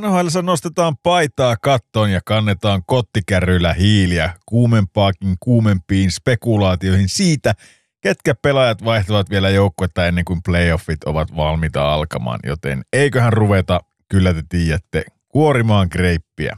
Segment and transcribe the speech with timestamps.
[0.00, 7.54] NHL nostetaan paitaa kattoon ja kannetaan kottikärryillä hiiliä kuumempaakin kuumempiin spekulaatioihin siitä,
[8.00, 14.34] ketkä pelaajat vaihtavat vielä joukkuetta ennen kuin playoffit ovat valmiita alkamaan, joten eiköhän ruveta, kyllä
[14.34, 16.56] te tiedätte, kuorimaan greippiä.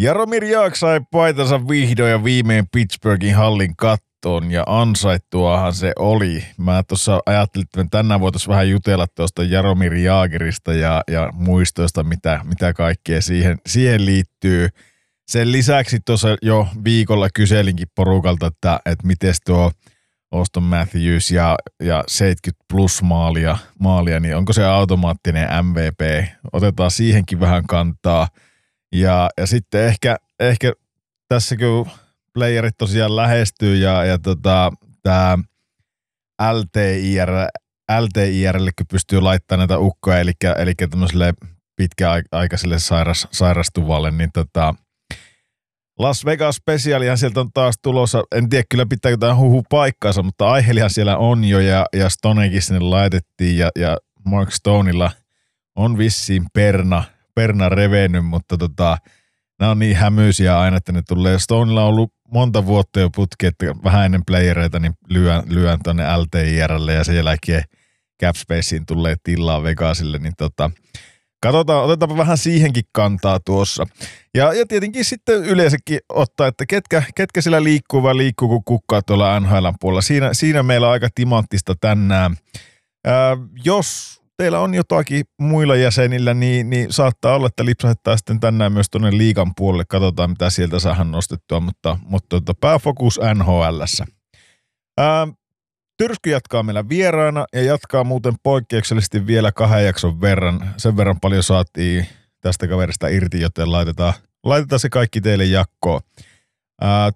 [0.00, 6.44] Jaromir Jaak sai paitansa vihdoin ja viimein Pittsburghin hallin kattoon ja ansaittuahan se oli.
[6.58, 12.04] Mä tuossa ajattelin, että me tänään voitaisiin vähän jutella tuosta Jaromir Jaagerista ja, ja muistoista,
[12.04, 14.68] mitä, mitä kaikkea siihen, siihen liittyy.
[15.28, 19.72] Sen lisäksi tuossa jo viikolla kyselinkin porukalta, että, että miten tuo
[20.32, 26.28] Auston Matthews ja, ja 70 plus maalia, maalia, niin onko se automaattinen MVP?
[26.52, 28.28] Otetaan siihenkin vähän kantaa–
[28.92, 30.72] ja, ja sitten ehkä, ehkä
[31.28, 31.88] tässä kun
[32.34, 34.72] playerit tosiaan lähestyy ja, ja tota,
[35.02, 35.38] tämä
[36.52, 37.28] LTIR,
[38.00, 41.34] LTIRlle pystyy laittamaan näitä ukkoja, eli, eli tämmöiselle
[41.76, 44.74] pitkäaikaiselle sairas, sairastuvalle, niin tota,
[45.98, 48.22] Las Vegas Specialihan sieltä on taas tulossa.
[48.32, 52.62] En tiedä kyllä pitääkö tämä huhu paikkaansa, mutta aiheelihan siellä on jo ja, ja Stonekin
[52.62, 55.10] sinne laitettiin ja, ja Mark Stoneilla
[55.76, 57.04] on vissiin perna–
[57.38, 58.98] perna revennyt, mutta tota,
[59.58, 61.38] nämä on niin hämyisiä aina, että ne tulee.
[61.38, 66.16] Stonella on ollut monta vuotta jo putki, että vähän ennen playereita niin lyön, lyön tuonne
[66.16, 67.62] LTIRlle ja sen jälkeen
[68.22, 70.70] Capspaceen tulee tilaa Vegasille, niin tota,
[71.42, 73.86] katsotaan, otetaanpa vähän siihenkin kantaa tuossa.
[74.34, 79.02] Ja, ja tietenkin sitten yleensäkin ottaa, että ketkä, ketkä sillä liikkuu vai liikkuu kun kukkaa
[79.02, 80.02] tuolla NHL puolella.
[80.02, 82.36] Siinä, siinä meillä on aika timanttista tänään.
[83.06, 88.72] Ää, jos teillä on jotakin muilla jäsenillä, niin, niin saattaa olla, että lipsahettaa sitten tänään
[88.72, 89.84] myös tuonne liikan puolelle.
[89.88, 94.04] Katsotaan, mitä sieltä saadaan nostettua, mutta, mutta tota, pääfokus NHLssä.
[94.98, 95.28] Ää,
[95.98, 100.74] Tyrsky jatkaa meillä vieraana ja jatkaa muuten poikkeuksellisesti vielä kahden jakson verran.
[100.76, 102.06] Sen verran paljon saatiin
[102.40, 106.00] tästä kaverista irti, joten laitetaan, laitetaan se kaikki teille jakkoon.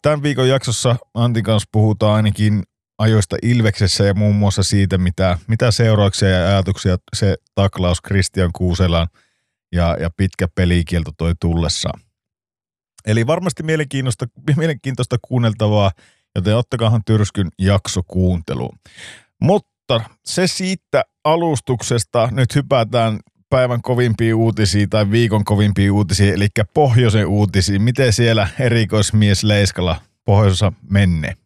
[0.03, 2.63] Tämän viikon jaksossa Antin kanssa puhutaan ainakin
[2.99, 9.09] ajoista Ilveksessä ja muun muassa siitä, mitä, mitä seurauksia ja ajatuksia se taklaus Christian Kuuselan
[9.73, 12.01] ja, ja pitkä pelikielto toi tullessaan.
[13.07, 14.27] Eli varmasti mielenkiintoista,
[14.57, 15.91] mielenkiintoista kuunneltavaa,
[16.35, 18.79] joten ottakaahan Tyrskyn jakso kuunteluun.
[19.41, 23.21] Mutta se siitä alustuksesta, nyt hypätään
[23.51, 27.83] päivän kovimpiin uutisiin tai viikon kovimpiin uutisiin, eli pohjoisen uutisiin.
[27.83, 31.42] Miten siellä erikoismies Leiskala pohjoisessa menee?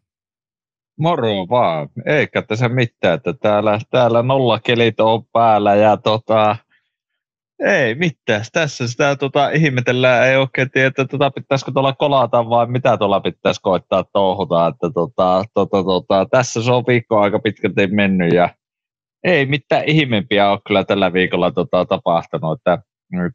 [0.98, 1.88] Moro vaan.
[2.06, 6.56] Eikä tässä mitään, että täällä, täällä nollakelit on päällä ja tota,
[7.64, 8.44] ei mitään.
[8.52, 13.20] Tässä sitä tota, ihmetellään, ei oikein tiedä, että tota, pitäisikö tuolla kolata vai mitä tuolla
[13.20, 14.66] pitäisi koittaa touhuta.
[14.66, 18.48] Että, tota, tota, tota, tässä se on viikko aika pitkälti mennyt ja
[19.24, 22.58] ei mitään ihmeempiä ole kyllä tällä viikolla tota, tapahtunut.
[22.58, 22.78] Että,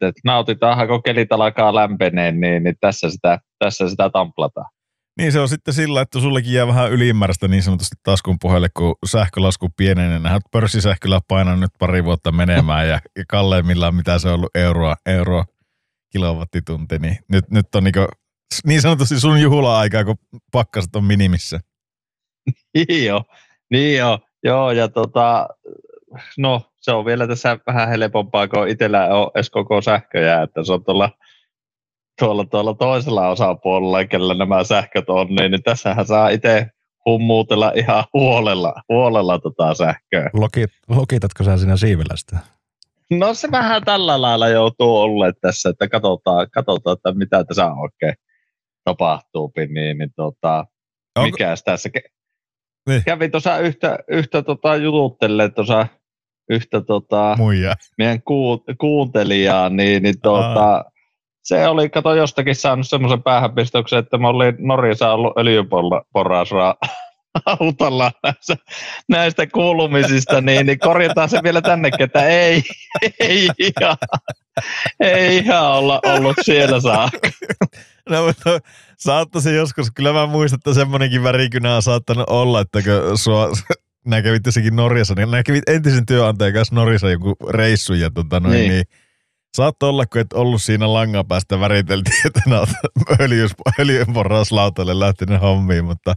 [0.02, 4.70] että nautitaan, kun kelit alkaa lämpeneen, niin, niin tässä, sitä, tässä sitä tamplataan.
[5.18, 8.96] Niin se on sitten sillä, että sullekin jää vähän ylimääräistä niin sanotusti taskun pohjalle, kun
[9.06, 10.20] sähkölasku pienenee.
[10.20, 15.46] Nähdään pörssisähköllä painaa nyt pari vuotta menemään ja kalleimmillaan mitä se on ollut euroa, euroa
[16.12, 17.00] kilowattitunti.
[17.00, 17.94] Niin nyt, nyt on niin,
[18.66, 20.16] niin sanotusti sun juhla-aikaa, kun
[20.52, 21.60] pakkaset on minimissä.
[22.78, 23.24] Niin joo,
[23.72, 25.48] niin joo, joo ja tota,
[26.38, 30.74] no se on vielä tässä vähän helpompaa, kun itsellä on edes koko sähköjä, että se
[30.74, 31.10] on tuolla
[32.20, 36.68] tuolla, tuolla toisella osapuolella, kellä nämä sähköt on, niin, niin tässähän saa itse
[37.06, 40.30] hummuutella ihan huolella, huolella tota sähköä.
[40.34, 42.38] Lokit, lokitatko sä siinä siivellä sitä?
[43.12, 48.14] No se vähän tällä lailla joutuu olleet tässä, että katsotaan, katsotaan että mitä tässä oikein
[48.84, 50.66] tapahtuu, niin, niin tota,
[51.16, 51.26] Onko...
[51.26, 51.90] mikäs tässä.
[52.90, 53.04] Niin.
[53.06, 55.88] Kävin tuossa yhtä, yhtä tota, jututtelee tuossa
[56.50, 57.76] yhtä tota, Muija.
[57.98, 60.86] meidän ku, kuuntelijaa, niin, niin tota,
[61.44, 66.76] se oli, kato jostakin saanut semmoisen päähänpistoksen, että mä olin Norjassa ollut öljyporasraa
[67.46, 68.58] autolla näistä,
[69.10, 72.64] näistä kuulumisista, niin, niin korjataan se vielä tänne, että ei,
[73.20, 73.98] ei ihan,
[75.00, 77.30] ei ihan olla ollut siellä saakka.
[78.10, 78.60] No, mutta
[78.98, 83.50] saattaisi joskus, kyllä mä muistan, että semmoinenkin värikynä on saattanut olla, että kun sua,
[84.06, 88.40] nää kävit jossakin Norjassa, niin nää kävit entisen työnantajan kanssa Norjassa joku reissu ja tota
[88.40, 88.70] noin, niin.
[88.70, 88.84] niin
[89.54, 92.42] Saattoi olla, kun et ollut siinä langan päästä väriteltiin, että
[93.80, 96.16] öljynporauslautalle lähtenyt hommiin, mutta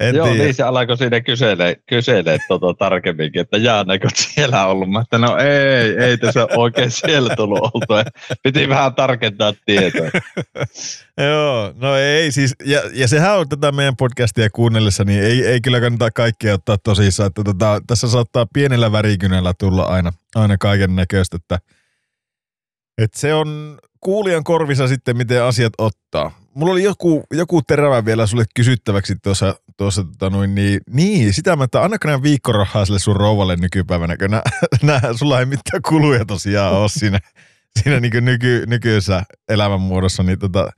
[0.00, 0.42] en Joo, tiedä.
[0.42, 4.90] niin se alkoi siinä kyselee, kyselee tota tarkemminkin, että Jaaneko siellä ollut.
[4.90, 8.10] Mä että no ei, ei tässä oikein siellä tullut oltu.
[8.42, 10.08] Piti vähän tarkentaa tietoa.
[11.30, 15.60] Joo, no ei siis, ja, ja sehän on tätä meidän podcastia kuunnellessa, niin ei, ei
[15.60, 20.96] kyllä kannata kaikkia ottaa tosissaan, että tota, tässä saattaa pienellä värikynällä tulla aina, aina kaiken
[20.96, 21.58] näköistä, että,
[23.00, 26.30] että se on kuulijan korvissa sitten, miten asiat ottaa.
[26.54, 31.56] Mulla oli joku, joku terävä vielä sulle kysyttäväksi tuossa, tuossa tota noin, niin, niin, sitä
[31.56, 34.42] mä, että annako nämä viikkorahaa sille sun rouvalle nykypäivänä, kun nää,
[34.82, 37.18] nää, sulla ei mitään kuluja tosiaan ole siinä,
[37.78, 40.70] siinä niin nyky, nykyisessä elämänmuodossa, niin tota,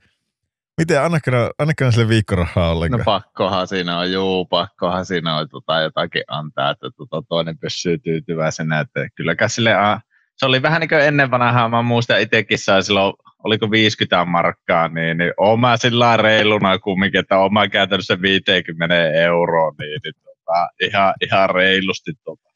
[0.78, 3.04] Miten, annatko, annatko sille viikkorahaa No ollenkaan?
[3.04, 8.80] pakkohan siinä on, juu, pakkohan siinä on tota, jotakin antaa, että tota, toinen pysyy tyytyväisenä.
[8.80, 10.00] Että kylläkään sille, a,
[10.42, 14.88] se oli vähän niin kuin ennen vanhaa, mä muistan itsekin sai silloin, oliko 50 markkaa,
[14.88, 20.14] niin, niin oon mä sillä reiluna kumminkin, että oon mä käytännössä 50 euroa, niin, niin
[20.24, 22.50] tota, ihan, ihan reilusti tota,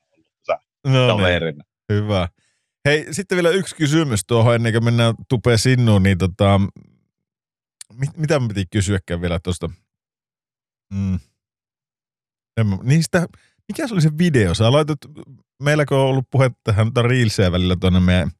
[0.87, 1.63] no niin,
[1.93, 2.29] hyvä.
[2.85, 6.61] Hei, sitten vielä yksi kysymys tuohon ennen kuin mennään tupeen sinnuun, niin tota,
[7.93, 9.71] mit, mitä mä piti kysyäkään vielä tuosta?
[10.95, 11.19] Mm.
[12.57, 13.27] En Niistä,
[13.69, 14.55] mikä se oli se video?
[14.55, 14.99] Sä laitat,
[15.63, 18.31] meilläkö on ollut puhetta tähän Reelsia välillä tuonne meidän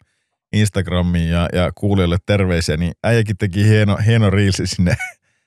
[0.53, 4.97] Instagramiin ja, ja kuulijoille terveisiä, niin äijäkin teki hieno, hieno Reelsi sinne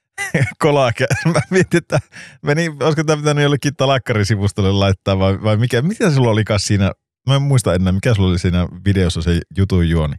[0.63, 1.05] kolake.
[1.25, 1.99] Mä mietin, että
[2.43, 6.91] meni, olisiko tämä pitänyt jollekin talakkarisivustolle laittaa vai, vai mikä, mitä sulla oli siinä,
[7.27, 10.15] mä en muista enää, mikä sulla oli siinä videossa se jutun juoni.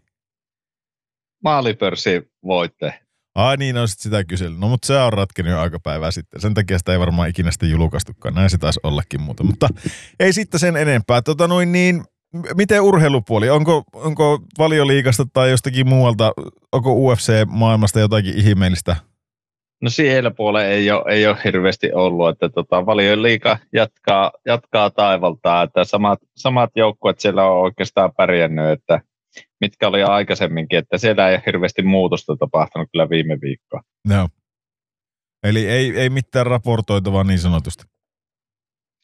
[1.44, 3.00] Maalipörssi voitte.
[3.40, 4.56] Ai niin, no sit sitä kysely.
[4.58, 6.40] No mutta se on ratkenut jo aika päivää sitten.
[6.40, 8.34] Sen takia sitä ei varmaan ikinä sitten julkaistukaan.
[8.34, 9.44] Näin se taisi ollakin muuta.
[9.44, 9.68] Mutta
[10.20, 11.22] ei sitten sen enempää.
[11.22, 12.04] Tota noin niin,
[12.54, 13.50] miten urheilupuoli?
[13.50, 16.32] Onko, onko valioliikasta tai jostakin muualta,
[16.72, 18.96] onko UFC-maailmasta jotakin ihmeellistä?
[19.82, 24.90] No siellä puolella ei ole, ei ole hirveästi ollut, että tota, valion liika jatkaa, jatkaa
[24.90, 29.00] taivaltaa, että samat, samat joukkueet siellä on oikeastaan pärjännyt, että
[29.60, 33.80] mitkä oli aikaisemminkin, että siellä ei hirveästi muutosta tapahtunut kyllä viime viikkoa.
[34.08, 34.28] Joo.
[35.44, 37.84] Eli ei, ei mitään raportoitavaa niin sanotusti.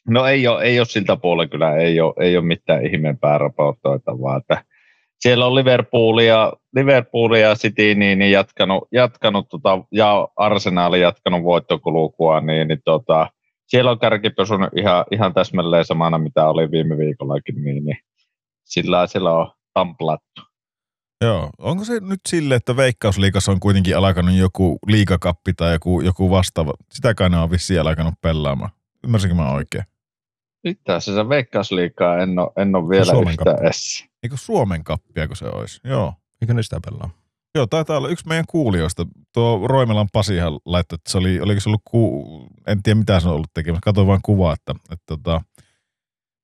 [0.09, 4.37] No ei ole, ei ole siltä puolella kyllä, ei ole, ei ole mitään ihmeempää raportoitavaa,
[4.37, 4.63] että
[5.19, 12.67] siellä on Liverpoolia, Liverpoolia City niin, niin jatkanut, jatkanut tota, ja Arsenali jatkanut voittokulukua, niin,
[12.67, 13.29] niin tota,
[13.67, 17.97] siellä on kärki pysynyt ihan, ihan täsmälleen samana, mitä oli viime viikollakin, niin, niin
[18.65, 20.41] sillä siellä on tamplattu.
[21.21, 21.49] Joo.
[21.57, 26.73] Onko se nyt sille, että Veikkausliikassa on kuitenkin alkanut joku liikakappi tai joku, joku vastaava?
[26.91, 28.71] Sitäkään ne on vissiin alkanut pelaamaan.
[29.03, 29.83] Ymmärsinkö mä oikein?
[30.63, 33.65] Itse asiassa Veikkausliikaa en ole, en ole vielä Suomen yhtään kappi.
[33.65, 34.05] edes.
[34.23, 35.81] Eikö Suomen kappia, kun se olisi?
[35.83, 36.13] Joo.
[36.41, 37.09] Eikö ne sitä pelaa?
[37.55, 39.05] Joo, taitaa olla yksi meidän kuulijoista.
[39.33, 42.25] Tuo Roimelan Pasihan laittoi, että se oli, oliko se ollut, ku,
[42.67, 43.81] en tiedä mitä se on ollut tekemässä.
[43.83, 45.41] Katoin vain kuvaa, että, että tota,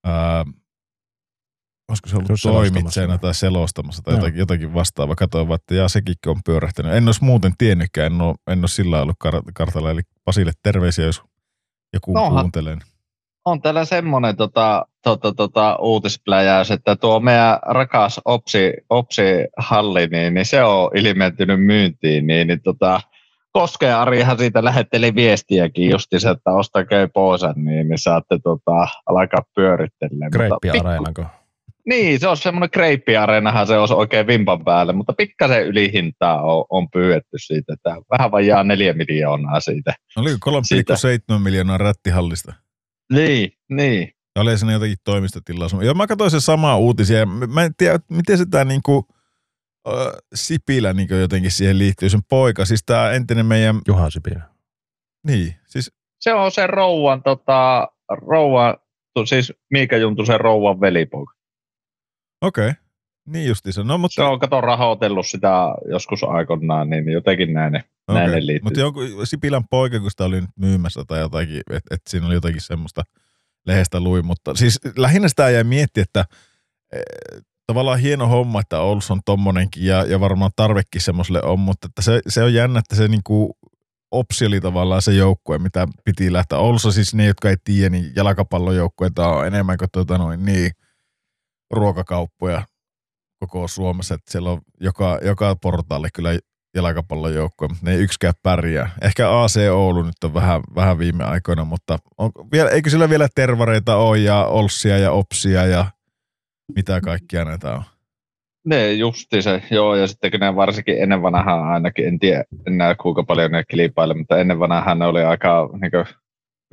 [0.03, 0.45] ää,
[1.93, 4.17] olisiko se ollut toimitsijana tai selostamassa tai Joo.
[4.19, 5.15] jotakin, jotakin vastaavaa.
[5.15, 6.93] Katoin vaan, että jaa, sekin on pyörähtänyt.
[6.93, 9.91] En olisi muuten tiennytkään, en ole, en ole sillä ollut kar- kartalla.
[9.91, 11.21] Eli Pasille terveisiä, jos
[11.93, 12.41] joku Nohan.
[12.43, 12.77] kuuntelee.
[13.45, 20.45] on täällä semmoinen tota, tota, tota, uutispläjäys, että tuo meidän rakas Opsi, Opsi-halli, niin, niin
[20.45, 23.01] se on ilmentynyt myyntiin, niin, niin tota,
[23.51, 30.31] Koskeen Arihan siitä lähetteli viestiäkin justiinsa, että ostakaa pois, niin, niin saatte tota, alkaa pyörittelemään.
[30.31, 31.42] Kreippi Mutta pikku-?
[31.87, 36.89] Niin, se on semmoinen kreippiareenahan se olisi oikein vimpan päälle, mutta pikkasen ylihintaa on, on
[36.89, 39.93] pyydetty siitä, että vähän vajaa neljä miljoonaa siitä.
[40.17, 40.51] Oliko
[41.35, 42.53] 3,7 miljoonaa rättihallista?
[43.13, 44.11] Niin, niin.
[44.35, 45.83] Ja oli siinä jotakin toimistotilaisuus.
[45.83, 47.25] Ja mä katsoin se samaa uutisia.
[47.25, 49.07] Mä en tiedä, miten se tää niinku,
[49.87, 49.93] äh,
[50.35, 52.65] Sipilä niinku jotenkin siihen liittyy, sen poika.
[52.65, 54.41] Siis tää entinen meidän, Juha Sipilä.
[55.27, 58.77] niin, siis Se on se rouvan, tota, rouvan
[59.13, 61.33] tu- siis Miika Juntusen rouvan velipoika.
[62.43, 62.69] Okei.
[62.69, 62.83] Okay.
[63.25, 63.83] Niin justiinsa.
[63.83, 68.63] No, mutta, Se on, kato, rahoitellut sitä joskus aikoinaan, niin jotenkin näin, ne- näin liittyy.
[68.63, 72.33] Mutta jonkun Sipilän poika, kun sitä oli nyt myymässä tai jotakin, että et siinä oli
[72.33, 73.03] jotakin semmoista
[73.67, 74.25] lehdestä luin.
[74.25, 76.25] Mutta siis lähinnä sitä jäi miettiä, että
[76.93, 77.01] eh,
[77.67, 82.01] tavallaan hieno homma, että Oulussa on tommonenkin ja, ja varmaan tarvekin semmoiselle on, mutta että
[82.01, 83.57] se, se on jännä, että se niinku
[84.11, 86.57] Opsi oli tavallaan se joukkue, mitä piti lähteä.
[86.57, 90.71] Oulussa siis ne, jotka ei tiedä, niin jalkapallojoukkueita on enemmän kuin tuota noin, niin,
[91.71, 92.61] ruokakauppoja
[93.39, 96.29] koko Suomessa, että siellä on joka, joka portaalle kyllä
[96.75, 98.89] jalkapallojoukkue, mutta ne ei yksikään pärjää.
[99.01, 103.27] Ehkä AC Oulu nyt on vähän, vähän viime aikoina, mutta on, vielä, eikö sillä vielä
[103.35, 105.85] tervareita ole ja Olssia ja Opsia ja
[106.75, 107.83] mitä kaikkia näitä on?
[108.65, 112.95] Ne justi se, joo, ja sitten kun ne varsinkin ennen vanhaa ainakin, en tiedä enää
[112.95, 116.05] kuinka paljon ne kilpailee, mutta ennen vanhaa ne oli aika niin kuin,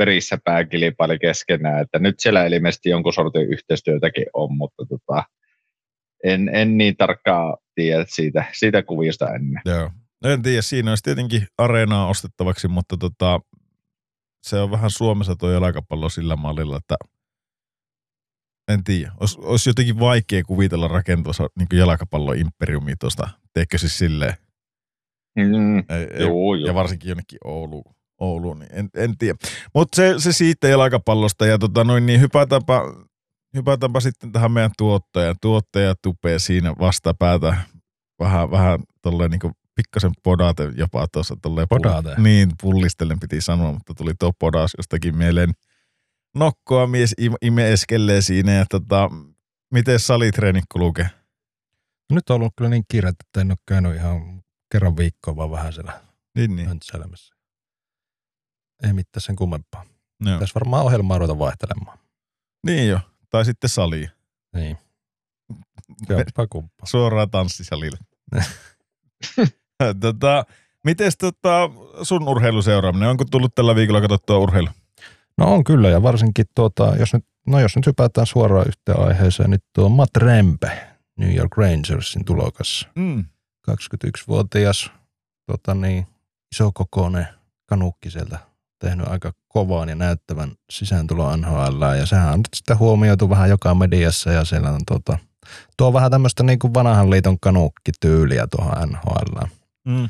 [0.01, 5.25] verissä pääkilpaili keskenään, että nyt siellä ilmeisesti jonkun sortin yhteistyötäkin on, mutta tota,
[6.25, 9.63] en, en niin tarkkaa tiedä siitä, siitä kuvista ennen.
[9.65, 9.91] Joo.
[10.25, 13.41] En tiedä, siinä olisi tietenkin areenaa ostettavaksi, mutta tota,
[14.43, 16.97] se on vähän Suomessa tuo jalkapallo sillä mallilla, että
[18.73, 19.13] en tiedä.
[19.21, 24.35] Ois, olisi jotenkin vaikea kuvitella rakentua niin jalkapalloimperiumi tuosta, teekö siis silleen.
[25.37, 26.75] Mm, Ei, ei, joo, ja joo.
[26.75, 29.39] varsinkin jonnekin Ouluun, Ouluun niin en, en tiedä.
[29.75, 32.81] Mutta se, se siitä jalkapallosta ja tota noin, niin hypätäänpä,
[33.55, 35.37] hypätäänpä sitten tähän meidän tuottajan.
[35.41, 37.57] Tuottaja tupee siinä vastapäätä
[38.21, 42.15] vähän, vähän tolleen niin pikkasen podate jopa tuossa tolleen Podate?
[42.19, 45.53] niin, pullistellen piti sanoa, mutta tuli tuo podas jostakin mieleen.
[46.35, 49.11] Nokkoa mies im- imeeskelee siinä ja tota,
[49.71, 51.07] miten salitreenit kulkee?
[52.13, 55.73] Nyt on ollut kyllä niin kiire, että en ole käynyt ihan kerran viikkoa, vaan vähän
[55.73, 56.01] siellä
[56.37, 56.81] Niin, niin.
[58.83, 59.85] Ei mitään sen kummempaa.
[60.21, 60.39] Joo.
[60.39, 61.99] Tässä varmaan ohjelmaa ruveta vaihtelemaan.
[62.67, 63.01] niin jo.
[63.31, 64.09] Tai sitten sali.
[64.55, 64.79] Niin.
[66.09, 66.87] Jopa kumppa.
[66.87, 67.99] Suoraan tanssisalille.
[70.01, 70.45] tota,
[70.85, 71.71] mites tota,
[72.03, 73.09] sun urheiluseuraaminen?
[73.09, 74.69] Onko tullut tällä viikolla katsottua urheilu?
[75.39, 79.51] No on kyllä, ja varsinkin tuota, jos nyt, no jos nyt hypätään suoraan yhteen aiheeseen,
[79.51, 80.87] niin tuo Matt Rempe,
[81.19, 82.89] New York Rangersin tulokas.
[82.95, 83.25] Mm.
[83.71, 84.91] 21-vuotias,
[85.47, 86.07] tota niin,
[86.53, 87.29] isokokoinen
[87.67, 88.39] kanukki sieltä
[88.81, 93.75] tehnyt aika kovaan ja näyttävän sisääntulo NHL, ja sehän on nyt sitten huomioitu vähän joka
[93.75, 95.19] mediassa, ja siellä on tota,
[95.77, 99.47] tuo vähän tämmöistä niin kuin vanhan liiton kanukkityyliä tuohon NHL.
[99.89, 100.09] Mm.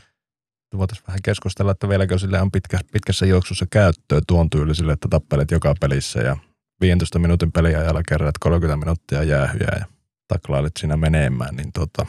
[0.77, 5.51] Voitaisiin vähän keskustella, että vieläkö sille on pitkä, pitkässä juoksussa käyttöä tuon tyylisille, että tappelet
[5.51, 6.37] joka pelissä ja
[6.81, 9.85] 15 minuutin peliajalla kerrat 30 minuuttia jäähyjä ja
[10.29, 12.07] taklailet siinä menemään, niin tota,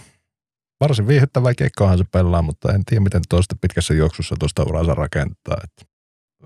[0.79, 5.57] varsin viihdyttävää keikkoahan se pelaa, mutta en tiedä, miten tuosta pitkässä juoksussa tuosta uransa rakentaa.
[5.63, 5.87] Et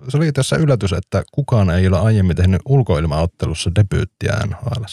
[0.09, 4.83] se oli tässä yllätys, että kukaan ei ole aiemmin tehnyt ulkoilmaottelussa debyyttiä NHL.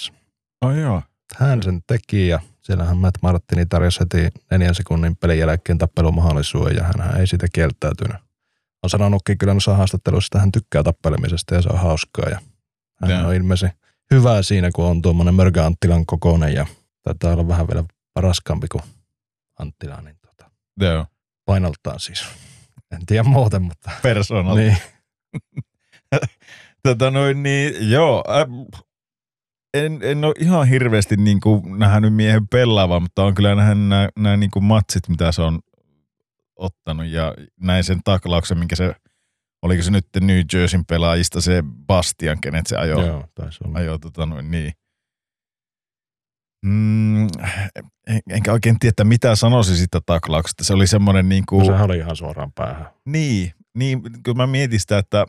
[0.61, 1.02] Oh, joo.
[1.37, 6.82] Hän sen teki ja siellähän Matt Martini tarjosi heti neljän sekunnin pelin jälkeen tappelumahdollisuuden ja
[6.82, 8.16] hän ei siitä kieltäytynyt.
[8.82, 12.40] On sanonutkin kyllä noissa haastatteluissa, että hän tykkää tappelemisesta ja se on hauskaa ja
[13.00, 13.28] hän Joo.
[13.28, 13.76] on ilmeisesti
[14.11, 16.66] hyvä siinä, kun on tuommoinen Mörgä Anttilan kokoinen ja
[17.02, 17.85] taitaa olla vähän vielä
[18.16, 18.82] raskaampi kuin
[19.59, 21.06] Anttila, niin tota, Joo.
[21.44, 22.25] painoltaan siis.
[22.92, 24.61] En tiedä muuten, mutta Persoonalta.
[24.61, 24.76] niin.
[26.88, 28.24] Tota noin, niin joo.
[28.28, 28.46] Äh,
[29.74, 34.08] en, en ole ihan hirveästi niin kuin nähnyt miehen pelaavan, mutta on kyllä nähnyt nämä,
[34.18, 35.60] nämä niin kuin matsit, mitä se on
[36.56, 38.94] ottanut ja näin sen taklauksen, minkä se,
[39.62, 43.78] oliko se nyt New Jerseyn pelaajista se Bastian, kenet se ajoi, Joo, taisi olla.
[43.78, 44.72] ajoi tota noin, niin.
[46.66, 47.22] Mm,
[48.06, 50.64] en, enkä oikein tiedä, mitä sanoisin siitä taklauksesta.
[50.64, 52.86] Se oli semmoinen niin No, kuin, sehän oli ihan suoraan päähän.
[53.06, 55.26] niin, niin, kun mä mietin sitä, että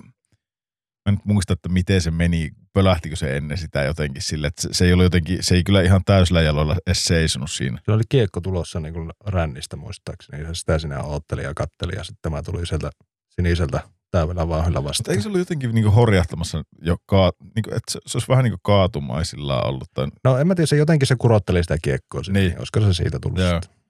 [1.05, 4.85] mä nyt muista, että miten se meni, pölähtikö se ennen sitä jotenkin sille, että se,
[4.85, 7.79] ei ollut jotenkin, se ei kyllä ihan täysillä jaloilla edes seisonut siinä.
[7.85, 10.43] Se oli kiekko tulossa niin kuin rännistä muistaakseni.
[10.43, 12.91] Ja sitä sinä ootteli ja katteli ja sitten tämä tuli sieltä
[13.29, 13.81] siniseltä
[14.12, 15.12] täydellä vauhdilla Mutta vastaan.
[15.13, 18.27] eikö se ollut jotenkin niin kuin horjahtamassa, jo ka, niin kuin, että se, se olisi
[18.27, 19.89] vähän niin kuin kaatumaisillaan ollut.
[19.93, 22.39] Tai, No en mä tiedä, se jotenkin se kurotteli sitä kiekkoa sinne.
[22.39, 22.57] Niin.
[22.57, 23.62] Olisiko se siitä tullut Joo.
[23.62, 23.83] sitten?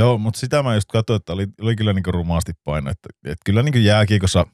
[0.00, 2.90] Joo, mutta sitä mä just katsoin, että oli, oli kyllä niin rumaasti paino.
[2.90, 4.46] Että, että kyllä niin jääkiekossa,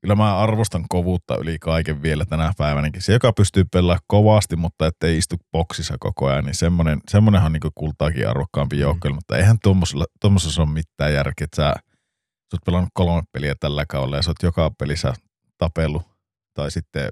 [0.00, 3.02] kyllä mä arvostan kovuutta yli kaiken vielä tänä päivänäkin.
[3.02, 7.52] Se, joka pystyy pelaamaan kovasti, mutta ettei istu boksissa koko ajan, niin semmoinen, semmoinenhan on
[7.52, 9.14] niin kultaakin arvokkaampi joukkoilla.
[9.14, 9.58] Mutta eihän
[10.20, 11.74] tuommoisessa ole mitään järkeä, että sä,
[12.22, 15.12] sä oot pelannut kolme peliä tällä kaudella ja sä oot joka pelissä
[15.58, 16.02] tapellut
[16.54, 17.10] tai sitten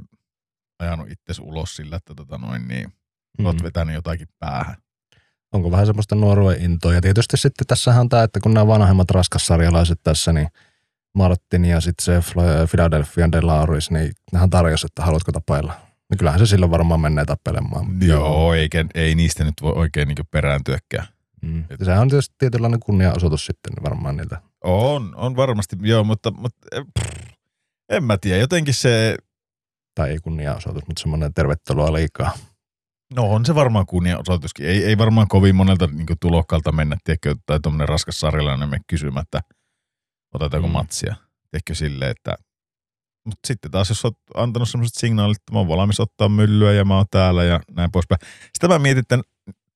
[0.78, 2.92] ajanut itsesi ulos sillä, että tota noin, niin,
[3.38, 3.46] mm.
[3.46, 3.62] oot Mm.
[3.62, 4.76] vetänyt jotakin päähän.
[5.52, 6.94] Onko vähän semmoista nuoruuden intoa?
[6.94, 10.48] Ja tietysti sitten tässähän on tämä, että kun nämä vanhemmat raskassarjalaiset tässä, niin
[11.14, 12.30] Martin ja sitten se
[12.70, 15.72] Philadelphia Delauris, niin nehän tarjosi, että haluatko tapailla.
[16.10, 17.86] Niin kyllähän se silloin varmaan menee tappelemaan.
[18.02, 21.06] Joo, eikä, ei niistä nyt voi oikein niin perääntyäkään.
[21.42, 21.64] Mm.
[21.70, 24.42] Ja sehän on tietysti tietynlainen kunnianosoitus sitten varmaan niiltä.
[24.64, 27.30] On, on varmasti, joo, mutta, mutta eh, pff,
[27.88, 29.16] en mä tiedä, jotenkin se,
[29.94, 32.32] Tai ei kunnianosoitus, mutta semmoinen tervetuloa liikaa.
[33.16, 34.66] No on se varmaan kunnianosoituskin.
[34.66, 39.40] Ei, ei varmaan kovin monelta niin tulokkaalta mennä, tiedätkö, tai tuommoinen raskas sarjalainen me kysymättä,
[40.34, 40.72] otetaanko Mm.
[40.72, 41.14] matsia.
[41.50, 42.34] Tiedätkö silleen, että
[43.24, 46.84] mutta sitten taas, jos olet antanut sellaiset signaalit, että mä oon valmis ottaa myllyä ja
[46.84, 48.18] mä oon täällä ja näin poispäin.
[48.54, 49.20] Sitä mä mietin, että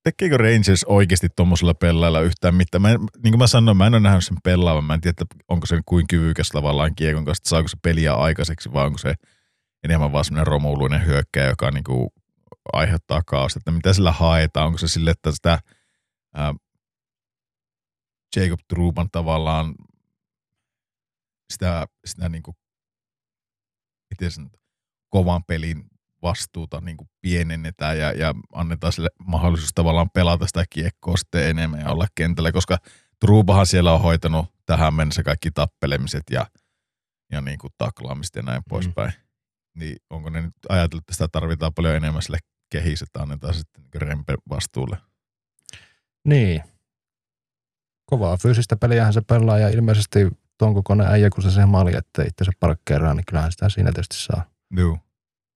[0.05, 2.83] tekeekö Rangers oikeasti tuommoisella pelailla yhtään mitään.
[2.83, 4.85] Mä en, niin kuin mä sanoin, mä en ole nähnyt sen pelaavan.
[4.85, 8.15] Mä en tiedä, että onko se kuin kyvykäs tavallaan kiekon kanssa, että saako se peliä
[8.15, 9.15] aikaiseksi vai onko se
[9.85, 12.09] enemmän vaan semmoinen romuuluinen hyökkäjä, joka niin kuin
[12.73, 13.59] aiheuttaa kaaosta.
[13.59, 14.67] Että mitä sillä haetaan?
[14.67, 15.59] Onko se sille, että sitä
[16.35, 16.55] ää,
[18.37, 19.75] Jacob Truban tavallaan
[21.53, 22.57] sitä, sitä niin kuin,
[24.11, 24.51] miten sen,
[25.11, 25.85] kovan pelin
[26.23, 31.81] vastuuta niin kuin pienennetään ja, ja annetaan sille mahdollisuus tavallaan pelata sitä kiekkoa sitten enemmän
[31.81, 32.79] ja olla kentällä, koska
[33.21, 36.47] Trubahan siellä on hoitanut tähän mennessä kaikki tappelemiset ja,
[37.33, 38.69] ja niin kuin taklaamista ja näin mm.
[38.69, 39.13] poispäin.
[39.75, 42.39] Niin onko ne nyt ajatellut, että sitä tarvitaan paljon enemmän sille
[42.75, 44.97] kehis, että annetaan sitten niin rempe vastuulle?
[46.25, 46.63] Niin.
[48.07, 50.19] Kovaa fyysistä peliähän se pelaa ja ilmeisesti
[50.59, 53.93] tuon kokoinen äijä, kun se sen maali, että itse se parkkeeraa, niin kyllähän sitä siinä
[53.93, 54.45] tietysti saa.
[54.77, 54.99] Joo.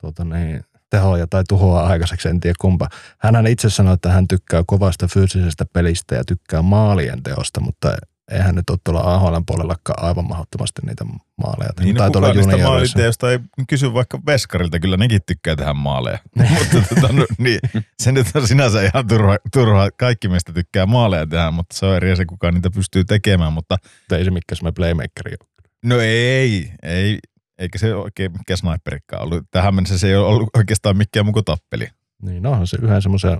[0.01, 2.89] Tuota niin, tehoja tai tuhoa aikaiseksi, en tiedä kumpa.
[3.19, 7.97] Hän itse sanoi, että hän tykkää kovasta fyysisestä pelistä ja tykkää maalien teosta, mutta
[8.31, 11.05] eihän nyt ole tuolla AHL puolellakaan aivan mahdottomasti niitä
[11.37, 11.71] maaleja.
[11.81, 16.19] Niin, no kukaan niistä maaliteosta ei kysy vaikka Veskarilta, kyllä nekin tykkää tehdä maaleja.
[16.59, 17.61] mutta tota, no, niin,
[17.99, 19.91] se nyt on sinänsä ihan turha, turha.
[19.91, 23.53] kaikki meistä tykkää maaleja tehdä, mutta se on eri asia, kuka niitä pystyy tekemään.
[23.53, 23.77] Mutta...
[24.13, 25.49] Ei se mikään semmoinen playmakeri ole.
[25.85, 27.19] No ei, ei,
[27.59, 29.45] eikä se oikein mikään sniperikkaan ollut.
[29.51, 31.89] Tähän mennessä se ei ole ollut oikeastaan mikään muu tappeli.
[32.23, 33.39] Niin, no se yhden semmoisen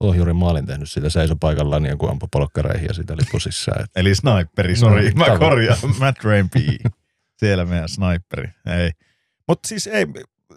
[0.00, 3.86] ohjurin maalin tehnyt sillä seiso paikallaan niin kuin ampui polkkareihin ja siitä lippu sisään.
[3.96, 5.78] Eli sniperi, sori, no, mä korjaan.
[6.00, 6.58] Matt Rainby.
[7.38, 8.48] Siellä meidän sniperi.
[8.66, 8.90] Ei.
[9.48, 10.06] Mutta siis ei,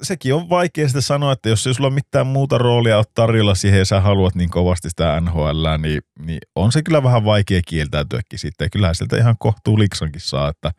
[0.02, 3.80] sekin on vaikea sitä sanoa, että jos ei sulla mitään muuta roolia ole tarjolla siihen
[3.80, 8.40] ja sä haluat niin kovasti sitä NHL, niin, niin on se kyllä vähän vaikea kieltäytyäkin
[8.40, 8.66] sitten.
[8.66, 10.72] Ja kyllähän sieltä ihan kohtuu liksonkin saa, että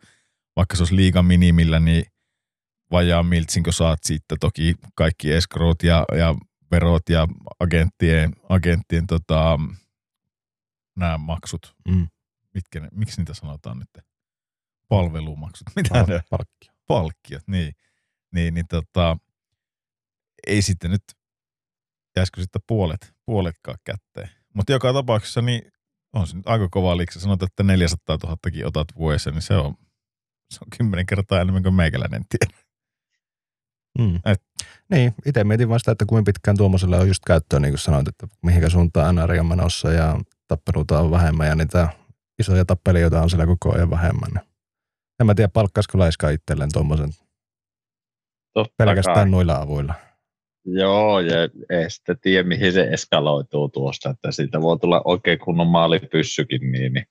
[0.55, 2.03] vaikka se olisi liigan minimillä, niin
[2.91, 6.35] vajaa miltsinkö saat sitten toki kaikki escrowt ja, ja
[6.71, 7.27] verot ja
[7.59, 9.59] agenttien, agenttien tota,
[10.95, 11.75] nämä maksut.
[11.87, 12.07] Mm.
[12.53, 14.05] Mitkä ne, miksi niitä sanotaan nyt?
[14.89, 15.67] Palvelumaksut.
[15.75, 16.21] Mitä Pal- ne?
[16.29, 16.73] Palkkio.
[16.87, 17.73] Palkkiot, niin.
[18.33, 19.17] Niin, niin tota,
[20.47, 21.03] ei sitten nyt,
[22.15, 24.29] jäisikö sitten puolet, puoletkaan kätteen.
[24.53, 25.71] Mutta joka tapauksessa niin
[26.13, 27.19] on se nyt aika kova liikse.
[27.19, 28.37] Sanotaan, että 400 000
[28.67, 29.75] otat vuodessa, niin se on,
[30.49, 32.60] se on kymmenen kertaa enemmän kuin meikäläinen tiedä.
[33.99, 34.15] Mm.
[34.25, 34.41] Et.
[34.89, 38.27] Niin, itse mietin vasta, että kuinka pitkään tuommoiselle on just käyttöä, niin kuin sanoit, että
[38.41, 41.89] mihinkä suuntaan NR on menossa ja tappeluita on vähemmän ja niitä
[42.39, 44.31] isoja tappelijoita on siellä koko ajan vähemmän.
[45.19, 47.09] En mä tiedä, palkkaisiko Laiska itselleen tuommoisen
[48.77, 49.29] pelkästään kai.
[49.29, 49.93] noilla avuilla.
[50.65, 51.37] Joo, ja
[51.69, 56.93] ei sitten tiedä, mihin se eskaloituu tuosta, että siitä voi tulla oikein kunnon maalipyssykin, niin,
[56.93, 57.05] niin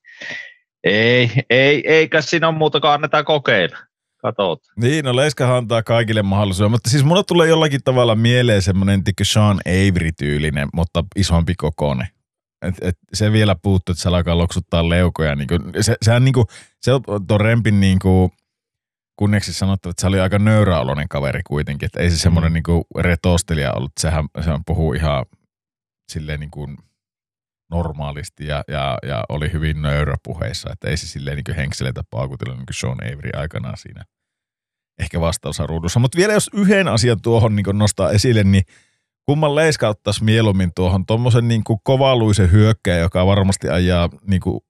[0.83, 3.77] ei, ei, eikä siinä ole muuta kuin annetaan kokeilla.
[4.21, 4.59] Katot.
[4.75, 9.59] Niin, no Leiska antaa kaikille mahdollisuuden, mutta siis mulle tulee jollakin tavalla mieleen semmoinen Sean
[9.65, 12.07] Avery-tyylinen, mutta isompi kokoinen.
[12.61, 15.35] Et, et se vielä puuttuu, että se alkaa loksuttaa leukoja.
[15.35, 16.45] Niin kuin, se, sehän niin kuin,
[16.81, 18.31] se on tuon Rempin niin kuin,
[19.15, 22.53] kunniaksi sanottu, että se oli aika nöyräoloinen kaveri kuitenkin, että ei se semmoinen mm.
[22.53, 25.25] niin retostelija ollut, sehän, sehän puhuu ihan
[26.11, 26.77] silleen niin kuin
[27.71, 32.55] normaalisti ja, ja, ja oli hyvin nöyrä puheissa, että ei se silleen niin henkseleitä paukutella
[32.55, 34.05] niin kuin Sean Avery aikanaan siinä
[34.99, 35.99] ehkä vastausruudussa.
[35.99, 38.63] Mutta vielä jos yhden asian tuohon niin nostaa esille, niin
[39.25, 44.61] kumman leiska ottaisi mieluummin tuohon tuommoisen niin kovaluisen hyökkäjä, joka varmasti ajaa niin kuin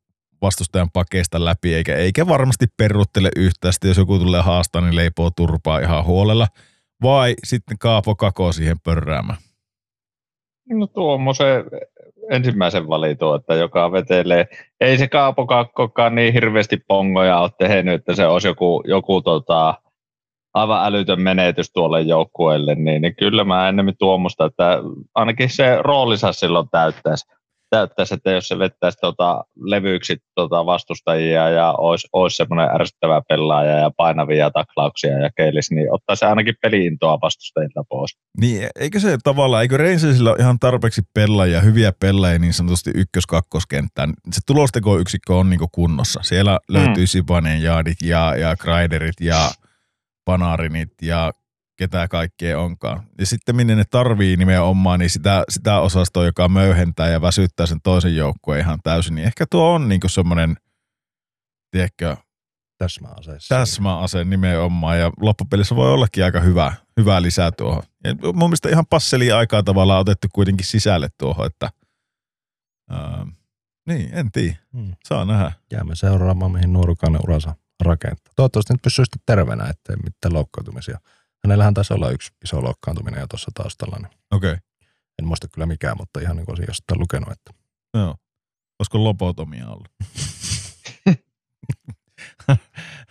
[0.41, 3.73] vastustajan pakeista läpi, eikä, eikä varmasti peruttele yhtään.
[3.73, 6.47] Sitten jos joku tulee haastaa, niin leipoo turpaa ihan huolella.
[7.03, 9.39] Vai sitten Kaapo Kako siihen pörräämään?
[10.69, 11.63] No tuommoisen
[12.31, 14.47] ensimmäisen valitun, että joka vetelee.
[14.81, 19.73] Ei se Kaapo Kakkokaan niin hirveästi pongoja ole tehnyt, että se olisi joku, joku tota,
[20.53, 24.79] aivan älytön menetys tuolle joukkueelle, niin, niin kyllä mä enemmän tuommoista, että
[25.15, 27.25] ainakin se roolinsa silloin täyttäisi
[27.71, 33.77] täyttäisi, että jos se vettäisi tota, levyksi tota vastustajia ja olisi, olisi semmoinen ärsyttävä pelaaja
[33.77, 38.17] ja painavia taklauksia ja keilis, niin ottaisi ainakin peliintoa vastustajilta pois.
[38.37, 44.13] Niin, eikö se tavallaan, eikö Rangersilla ole ihan tarpeeksi pelaajia, hyviä pelaajia niin sanotusti ykkös-kakkoskenttään?
[44.31, 46.19] Se tulostekoyksikkö on niin kunnossa.
[46.23, 47.07] Siellä löytyy mm.
[47.07, 49.51] Sipanen, Jaadit ja, ja Kreiderit ja
[50.25, 51.31] Panarinit ja
[51.81, 53.03] ketä kaikkea onkaan.
[53.19, 57.81] Ja sitten minne ne tarvii nimenomaan, niin sitä, sitä osastoa, joka möyhentää ja väsyttää sen
[57.83, 60.55] toisen joukkueen ihan täysin, niin ehkä tuo on niinku semmoinen,
[61.71, 62.17] tiedätkö,
[62.77, 63.37] täsmäase.
[63.49, 67.83] Täsmäase nimenomaan, ja loppupelissä voi ollakin aika hyvä, hyvä lisää tuohon.
[68.03, 71.69] Ja mun mielestä ihan passeli aikaa tavallaan otettu kuitenkin sisälle tuohon, että
[72.89, 73.25] ää,
[73.87, 74.55] niin, en tiedä.
[74.73, 74.95] Hmm.
[75.03, 75.51] Saa nähdä.
[75.71, 78.33] Jäämme seuraamaan, mihin Nuorukainen uransa rakentaa.
[78.35, 80.97] Toivottavasti nyt pysyy sitten terveenä, ettei mitään loukkaantumisia
[81.45, 83.97] Hänellähän taisi olla yksi iso loukkaantuminen jo tuossa taustalla.
[83.97, 84.51] Niin Okei.
[84.51, 84.61] Okay.
[85.19, 87.31] En muista kyllä mikään, mutta ihan niin kuin olisin jostain lukenut.
[87.31, 87.53] Että.
[87.93, 88.15] Joo.
[88.79, 89.87] Olisiko lobotomia ollut?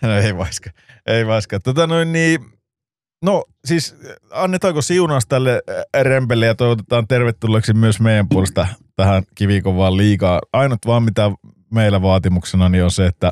[0.01, 0.69] no, ei vaiska.
[1.05, 1.59] Ei vaiska.
[1.59, 2.61] Tota noin niin,
[3.25, 3.95] No siis
[4.31, 10.41] annetaanko siunaus tälle äh, rempelle ja toivotetaan tervetulleeksi myös meidän puolesta tähän kivikovaan liikaa.
[10.53, 11.31] Ainut vaan mitä
[11.71, 13.31] meillä vaatimuksena niin on se, että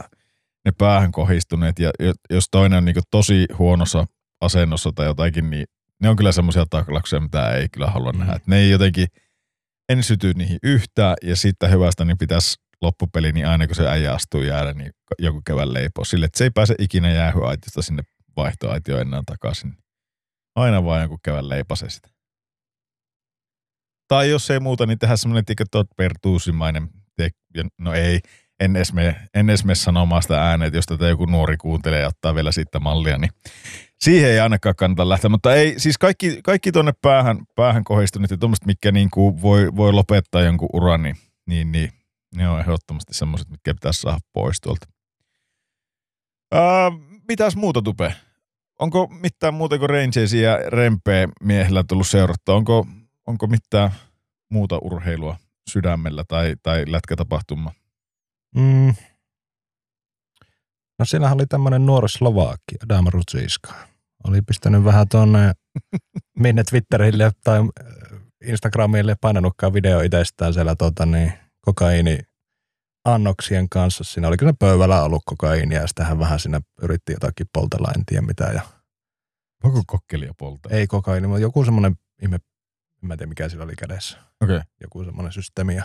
[0.66, 1.92] ne päähän kohistuneet ja
[2.30, 4.06] jos toinen on niin tosi huonossa
[4.42, 5.66] asennossa tai jotakin, niin
[6.02, 8.20] ne on kyllä semmoisia taklauksia, mitä ei kyllä halua mm.
[8.20, 8.34] nähdä.
[8.34, 9.08] Et ne ei jotenkin,
[9.90, 14.14] en syty niihin yhtään ja sitten hyvästä niin pitäisi loppupeli, niin aina kun se äijä
[14.14, 18.04] astuu jäädä, niin joku kevään leipoo sille, että se ei pääse ikinä jäähyaitista sinne
[18.36, 19.78] vaihtoaitio enää takaisin.
[20.56, 22.10] Aina vaan joku kevään leipase sitä.
[24.08, 26.90] Tai jos ei muuta, niin tehdään semmoinen Todd Pertuusimainen,
[27.78, 28.20] no ei,
[28.60, 32.02] en edes mene, en edes mene sanomaan sitä ääneen, että jos tätä joku nuori kuuntelee
[32.02, 33.32] ja ottaa vielä siitä mallia, niin
[34.02, 35.30] siihen ei ainakaan kannata lähteä.
[35.30, 39.76] Mutta ei, siis kaikki, kaikki tuonne päähän, päähän kohdistuneet ja tuommoiset, mitkä niin kuin voi,
[39.76, 41.16] voi lopettaa jonkun uran, niin,
[41.48, 41.92] niin, niin
[42.36, 44.88] ne on ehdottomasti semmoiset, mitkä pitäisi saada pois tuolta.
[46.52, 46.92] Ää,
[47.28, 48.14] mitäs muuta tupe?
[48.80, 52.56] Onko mitään muuta kuin Rangersia ja Rempeä miehillä tullut seurattua?
[52.56, 52.88] Onko,
[53.28, 53.92] onko mitään
[54.50, 55.38] muuta urheilua
[55.70, 57.72] sydämellä tai, tai lätkätapahtuma?
[58.56, 58.94] Mm.
[61.00, 63.74] No siinähän oli tämmöinen nuori Slovaakki, Adam Rutsiska.
[64.28, 65.54] Oli pistänyt vähän tuonne
[66.44, 72.20] minne Twitterille tai äh, Instagramille painanutkaan video itsestään siellä tota, niin, kokaini
[73.06, 74.04] annoksien kanssa.
[74.04, 78.22] Siinä oli kyllä pöydällä ollut kokaiinia ja hän vähän siinä yritti jotakin poltella, en tiedä
[78.22, 78.44] mitä.
[78.44, 78.62] Ja...
[79.64, 80.70] Onko kokkelia polta?
[80.70, 82.40] Ei kokaini, mutta joku semmoinen ihme,
[83.04, 84.18] en tiedä mikä sillä oli kädessä.
[84.44, 84.62] Okay.
[84.82, 85.76] Joku semmoinen systeemi.
[85.76, 85.84] Ja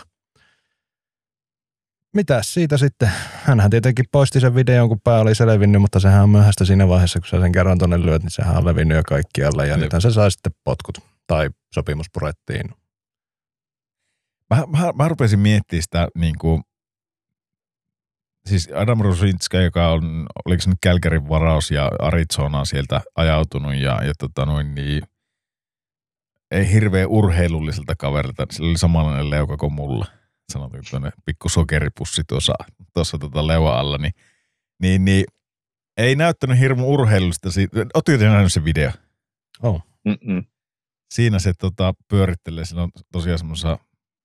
[2.15, 3.11] mitäs siitä sitten?
[3.45, 7.21] Hänhän tietenkin poisti sen videon, kun pää oli selvinnyt, mutta sehän on myöhäistä siinä vaiheessa,
[7.21, 9.67] kun sä sen kerran tuonne lyöt, niin sehän on levinnyt jo kaikkialle.
[9.67, 12.71] Ja nythän se sai sitten potkut tai sopimus purettiin.
[14.55, 16.63] Mä, mä, mä rupesin miettimään sitä, niin kuin,
[18.47, 24.05] siis Adam Rusinska, joka on, oliko se nyt Kälkärin varaus ja Arizona sieltä ajautunut ja,
[24.05, 25.03] ja tota noin, niin
[26.51, 30.07] ei hirveän urheilulliselta kaverilta, sillä oli samanlainen leuka kuin mulla
[30.53, 32.55] sanotaanko tuonne pikku sokeripussi tuossa,
[32.93, 34.13] tuossa tota leua alla, niin,
[34.83, 35.25] niin, niin
[35.97, 37.49] ei näyttänyt hirmu urheilullista.
[37.95, 38.91] Oletko nähnyt se video?
[39.63, 39.83] Oh.
[41.15, 43.79] Siinä se tota, pyörittelee, siinä on tosiaan semmoisessa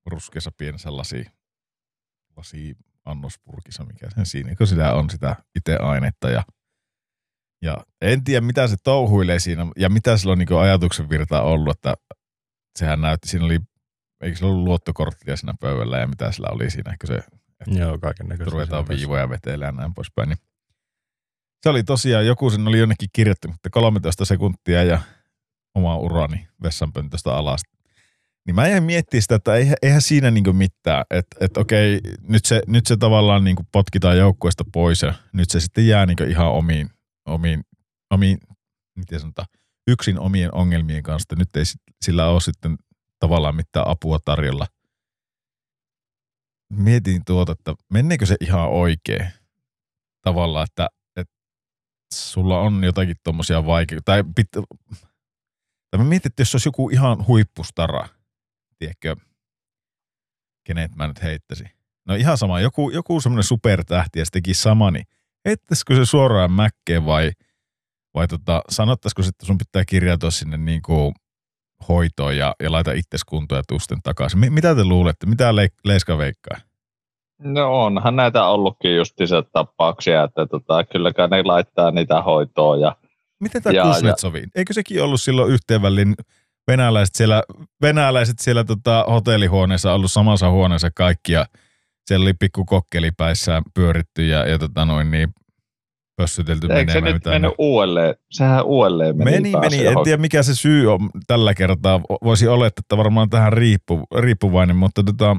[0.05, 1.25] ruskeassa pienessä lasi,
[2.37, 6.43] lasi annospurkissa, mikä sen siinä, kun sitä on sitä itse ainetta ja
[7.61, 11.77] ja en tiedä, mitä se touhuilee siinä ja mitä sillä on niin ajatuksen virta ollut,
[11.77, 11.95] että
[12.79, 13.59] sehän näytti, siinä oli
[14.21, 17.23] eikö se ollut luottokorttia siinä pöydällä ja mitä sillä oli siinä, kun se
[17.67, 18.51] Joo, kaiken näköistä.
[18.51, 20.29] Ruvetaan viivoja veteillä ja näin poispäin.
[20.29, 20.37] Niin
[21.63, 25.01] se oli tosiaan, joku sen oli jonnekin kirjoittanut, että 13 sekuntia ja
[25.75, 27.61] oma urani vessanpöntöstä alas.
[28.45, 32.61] Niin mä jäin miettimään sitä, että eihän siinä niinku mitään, että et okei, nyt se,
[32.67, 36.89] nyt se tavallaan niinku potkitaan joukkueesta pois ja nyt se sitten jää niinku ihan omiin,
[37.25, 37.63] omiin,
[38.11, 38.37] omiin
[38.95, 39.47] miten sanotaan,
[39.87, 41.35] yksin omien ongelmien kanssa.
[41.35, 41.63] Nyt ei
[42.01, 42.77] sillä ole sitten
[43.19, 44.67] tavallaan mitään apua tarjolla.
[46.73, 49.29] Mietin tuota, että menneekö se ihan oikein
[50.21, 51.35] tavallaan, että, että
[52.13, 54.01] sulla on jotakin tuommoisia vaikeuksia.
[54.05, 54.47] Tai, pit,
[55.91, 58.07] tai mä mietin, että jos olisi joku ihan huippustara,
[58.77, 59.15] tiedätkö,
[60.63, 61.69] kenet mä nyt heittäisin.
[62.05, 65.05] No ihan sama, joku, joku semmoinen supertähti ja se teki sama, niin
[65.45, 67.31] heittäisikö se suoraan mäkkeen vai,
[68.13, 71.13] vai tota, sanottaisiko että sun pitää kirjautua sinne niin kuin
[71.89, 74.39] hoitoon ja, ja laita itses kuntoon ja tusten takaisin.
[74.39, 75.25] M- mitä te luulette?
[75.25, 76.57] Mitä le- Leiska veikkaa?
[77.43, 82.81] No onhan näitä ollutkin justiinsa tapauksia, että tota, kylläkään ne laittaa niitä hoitoon.
[82.81, 82.95] Ja,
[83.39, 84.43] Miten tämä Kuznetsovi?
[84.55, 86.15] Eikö sekin ollut silloin yhteenvälin
[86.67, 87.43] venäläiset siellä,
[87.81, 91.45] venäläiset siellä tota, hotellihuoneessa ollut samassa huoneessa kaikki ja
[92.07, 95.29] siellä oli pikku kokkelipäissään pyöritty ja, ja tota noin, niin
[96.19, 97.07] pössytelty Eikö menemään.
[97.07, 98.15] Eikö se nyt mennyt uudelleen?
[98.31, 99.85] Sehän uudelleen meni Meni, meni.
[99.85, 102.01] En tiedä mikä se syy on tällä kertaa.
[102.23, 105.35] Voisi olettaa, että varmaan tähän riippu, riippuvainen, mutta tota,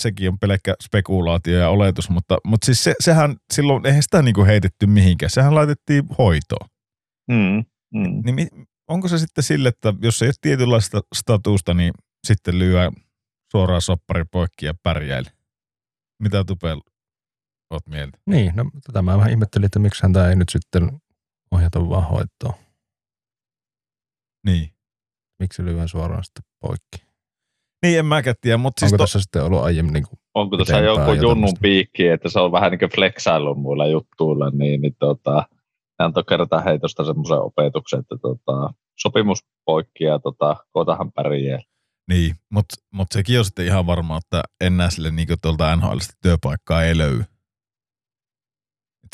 [0.00, 2.10] sekin on pelkkä spekulaatio ja oletus.
[2.10, 5.30] Mutta, mutta siis se, sehän silloin, eihän sitä niinku heitetty mihinkään.
[5.30, 6.68] Sehän laitettiin hoitoon.
[7.30, 7.64] Mm,
[7.94, 8.34] mm.
[8.36, 8.48] Niin
[8.88, 11.92] onko se sitten sille, että jos ei ole tietynlaista statusta, niin
[12.26, 12.90] sitten lyö
[13.52, 15.30] suoraan soppari poikki ja pärjäile?
[16.22, 16.80] Mitä tupel
[17.74, 18.18] oot mieltä?
[18.26, 21.00] Niin, no tätä mä vähän ihmettelin, että miksi tämä ei nyt sitten
[21.50, 22.54] ohjata vaan hoitoon.
[24.46, 24.70] Niin.
[25.38, 27.14] Miksi lyhyen suoraan sitten poikki?
[27.82, 28.92] Niin, en mäkään tiedä, mutta siis...
[28.92, 29.02] Onko to...
[29.04, 32.70] tässä sitten ollut aiemmin niin kuin Onko tässä joku junnun piikki, että se on vähän
[32.70, 35.48] niin kuin flexailun muilla juttuilla, niin, niin tota,
[35.98, 41.60] antoi kertaa heitosta semmoisen opetuksen, että tota, sopimus poikki ja tota, kotahan pärjää.
[42.08, 46.82] Niin, mutta mut sekin on sitten ihan varma, että enää sille niin tuolta NHLista työpaikkaa
[46.82, 47.24] ei löydy.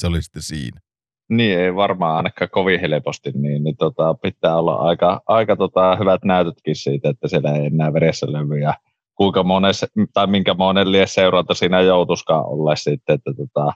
[0.00, 0.80] Se oli sitten siinä.
[1.28, 6.24] niin ei varmaan ainakaan kovin helposti, niin, niin tota, pitää olla aika, aika tota, hyvät
[6.24, 8.74] näytötkin siitä, että siellä ei enää veressä levy ja
[9.14, 13.72] kuinka mones, tai minkä monen lie seuranta siinä joutuskaan olla sitten, että, tota,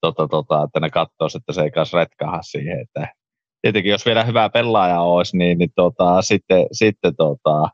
[0.00, 2.80] tota, tota, että ne katsoo, että se ei kanssa retkaha siihen.
[2.80, 3.08] Että
[3.62, 7.68] tietenkin jos vielä hyvä pelaaja olisi, niin, niin tota, sitten, sitten tota,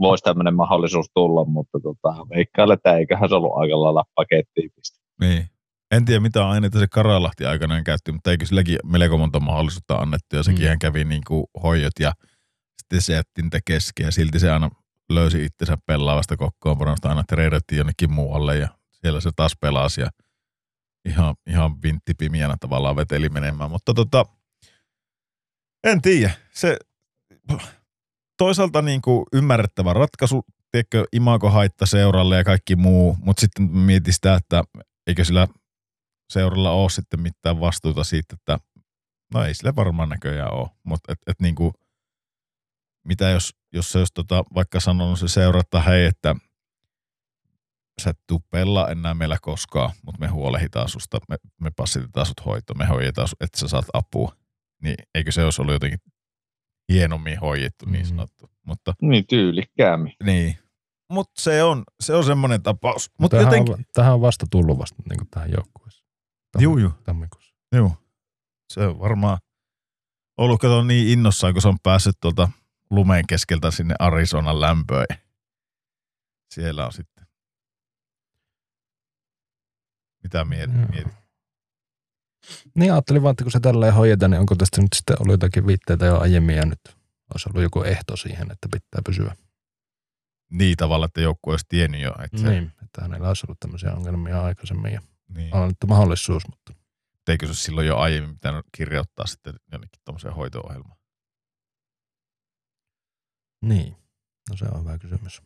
[0.00, 5.00] voisi tämmöinen mahdollisuus tulla, mutta tota, veikkailen, että eiköhän se ollut aika lailla pakettiin pistä.
[5.20, 5.51] Niin.
[5.92, 10.36] En tiedä mitä aineita se Karalahti aikanaan käytti, mutta eikö silläkin melko monta mahdollisuutta annettu
[10.36, 10.78] ja sekin mm.
[10.78, 12.12] kävi niin kuin hoijot ja
[12.82, 14.70] sitten se jätti niitä keskeä ja silti se aina
[15.10, 20.10] löysi itsensä pelaavasta kokoonpanosta aina treidettiin jonnekin muualle ja siellä se taas pelasi ja
[21.08, 24.26] ihan, ihan vinttipimiänä tavallaan veteli menemään, mutta tota,
[25.84, 26.30] en tiedä.
[26.52, 26.76] Se
[28.38, 34.14] toisaalta niin kuin ymmärrettävä ratkaisu, tiedätkö, imako haitta seuralle ja kaikki muu, mutta sitten mietin
[34.14, 34.64] sitä, että
[35.06, 35.48] eikö sillä
[36.32, 38.58] seuralla ole sitten mitään vastuuta siitä, että
[39.34, 41.72] no ei sille varmaan näköjään ole, mutta et, et niin kuin,
[43.04, 46.34] mitä jos, jos se jos tota, vaikka sanonut se seura, että hei, että
[48.00, 52.44] sä et tuu pelaa enää meillä koskaan, mutta me huolehditaan susta, me, me passitetaan sut
[52.44, 54.36] hoitoon, me hoidetaan sut, että sä saat apua.
[54.82, 55.98] Niin eikö se olisi ollut jotenkin
[56.92, 58.08] hienommin hoidettu niin mm.
[58.08, 58.46] sanottu.
[58.46, 58.52] Mm.
[58.66, 60.12] Mutta, niin tyylikkäämmin.
[60.24, 60.58] Niin.
[61.10, 63.10] Mutta se on, se on semmoinen tapaus.
[63.18, 63.74] Mut tähän, jotenkin...
[63.74, 66.01] on, tähän on vasta tullut vasta niin tähän joukkueeseen.
[66.58, 66.92] Juu, juu.
[67.72, 67.96] Joo.
[68.72, 69.38] Se on varmaan
[70.36, 72.48] ollut kato niin innossaan, kun se on päässyt tuolta
[72.90, 75.06] lumeen keskeltä sinne Arizonan lämpöön.
[76.54, 77.26] Siellä on sitten.
[80.22, 80.90] Mitä mietit?
[80.90, 81.12] mietit?
[82.74, 85.66] Niin ajattelin vaan, että kun se tällä hoidetaan, niin onko tästä nyt sitten ollut jotakin
[85.66, 86.80] viitteitä jo aiemmin ja nyt
[87.34, 89.36] olisi ollut joku ehto siihen, että pitää pysyä.
[90.50, 92.14] Niin tavalla, että joku olisi tiennyt jo.
[92.24, 92.50] Että se...
[92.50, 95.02] Niin, että hänellä olisi ollut tämmöisiä ongelmia aikaisemmin ja
[95.34, 95.54] niin.
[95.54, 96.82] on annettu mahdollisuus, mutta.
[97.28, 100.98] Eikö se silloin jo aiemmin pitänyt kirjoittaa sitten jonnekin tuommoiseen hoito-ohjelmaan?
[103.62, 103.96] Niin,
[104.50, 105.42] no se on hyvä kysymys.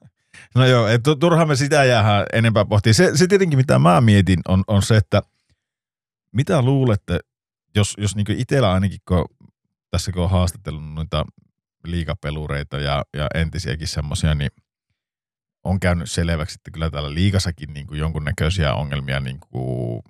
[0.54, 2.94] no joo, et turhaan me sitä jäähän enempää pohtia.
[2.94, 5.22] Se, se tietenkin, mitä mä mietin, on, on se, että
[6.32, 7.20] mitä luulette,
[7.74, 9.24] jos, jos niin itsellä ainakin, kun
[9.90, 11.24] tässä kun on haastatellut noita
[11.84, 14.50] liikapelureita ja, ja entisiäkin semmoisia, niin
[15.64, 20.02] on käynyt selväksi, että kyllä täällä liikassakin niin kuin jonkunnäköisiä ongelmia, niin kuin,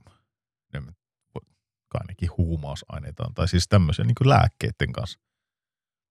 [2.01, 5.21] ainakin huumausaineita on, tai siis tämmöisiä niin kuin lääkkeiden kanssa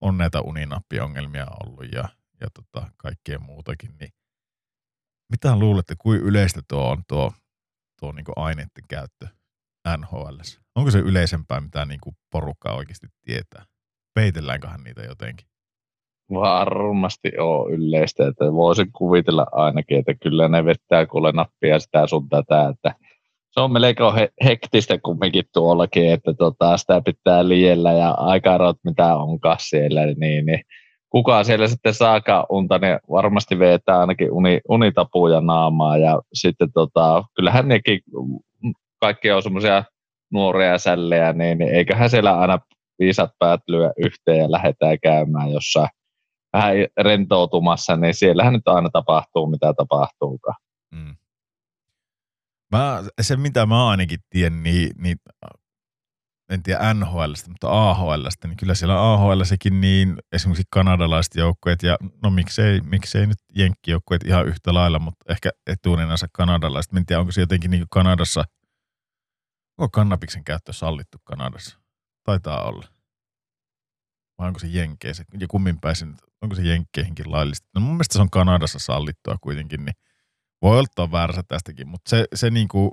[0.00, 2.08] on näitä uninappiongelmia ollut ja,
[2.40, 4.12] ja tota, kaikkea muutakin, niin
[5.30, 7.32] mitä luulette, kuin yleistä tuo on tuo,
[8.00, 9.28] tuo niin aineiden käyttö
[9.98, 10.38] NHL?
[10.74, 13.66] Onko se yleisempää, mitä niin kuin porukka oikeasti tietää?
[14.14, 15.48] Peitelläänköhän niitä jotenkin?
[16.34, 22.28] Varmasti on yleistä, että voisin kuvitella ainakin, että kyllä ne vettää kuule nappia sitä sun
[22.28, 22.94] tätä, että
[23.50, 29.16] se on melko he- hektistä kumminkin tuollakin, että tota, sitä pitää liellä ja aikarot mitä
[29.16, 30.60] onkaan siellä, niin, niin
[31.10, 37.24] kuka siellä sitten saakaan unta, niin varmasti vetää ainakin uni, unitapuja naamaa ja sitten tota,
[37.34, 38.00] kyllähän nekin
[39.00, 39.84] kaikki on semmoisia
[40.32, 42.58] nuoria sällejä, niin, niin eiköhän siellä aina
[42.98, 45.88] viisat päät lyö yhteen ja lähdetään käymään jossain
[46.52, 50.56] vähän rentoutumassa, niin siellähän nyt aina tapahtuu, mitä tapahtuukaan.
[50.90, 51.16] Mm.
[52.72, 55.16] Mä, se, mitä mä ainakin tiedän, niin, niin
[56.52, 62.30] en tiedä NHLstä, mutta AHLstä, niin kyllä siellä AHLssäkin niin esimerkiksi kanadalaiset joukkueet ja no
[62.30, 66.92] miksei, miksei nyt jenkkijoukkueet ihan yhtä lailla, mutta ehkä etuunenänsä kanadalaiset.
[66.92, 68.44] En tiedä, onko se jotenkin niin Kanadassa,
[69.78, 71.78] onko kannabiksen käyttö sallittu Kanadassa?
[72.24, 72.86] Taitaa olla.
[74.38, 75.24] Vai onko se jenkeissä?
[75.40, 77.68] Ja kummin pääsin, onko se jenkkeihinkin laillista?
[77.74, 79.94] No mun mielestä se on Kanadassa sallittua kuitenkin, niin
[80.62, 82.90] voi olla väärässä tästäkin, mutta se, se niin kuin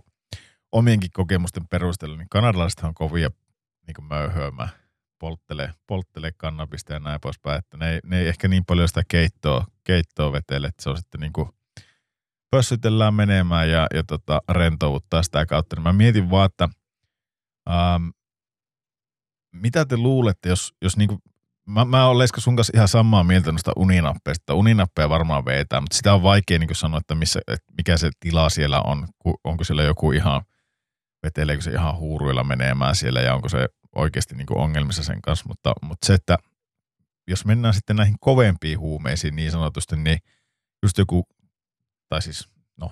[0.72, 3.30] omienkin kokemusten perusteella, niin kanadalaisethan on kovia
[3.88, 4.70] niin kuin möyhöämään,
[5.20, 9.02] polttelee, polttelee kannabista ja näin poispäin, että ne ei, ne ei ehkä niin paljon sitä
[9.08, 11.50] keittoa, keittoa vetele, että se on sitten niin kuin
[12.52, 15.76] pössytellään menemään ja, ja tota, rentouttaa sitä kautta.
[15.76, 16.70] Niin mä mietin vaan, että
[17.70, 18.10] ähm,
[19.52, 21.22] mitä te luulette, jos, jos niin kuin
[21.70, 24.54] mä, mä olen Leska sun kanssa ihan samaa mieltä noista uninappeista.
[24.54, 28.50] Uninappeja varmaan vetää, mutta sitä on vaikea niin sanoa, että, missä, että mikä se tila
[28.50, 29.08] siellä on.
[29.44, 30.42] Onko siellä joku ihan,
[31.24, 35.46] veteleekö se ihan huuruilla menemään siellä ja onko se oikeasti niin ongelmissa sen kanssa.
[35.48, 36.38] Mutta, mutta se, että
[37.28, 40.20] jos mennään sitten näihin kovempiin huumeisiin niin sanotusti, niin
[40.84, 41.28] just joku,
[42.10, 42.92] tai siis no,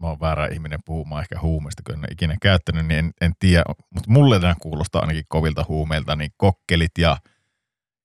[0.00, 3.32] mä oon väärä ihminen puhumaan ehkä huumeista, kun en ole ikinä käyttänyt, niin en, en
[3.38, 7.16] tiedä, mutta mulle nämä kuulostaa ainakin kovilta huumeilta, niin kokkelit ja–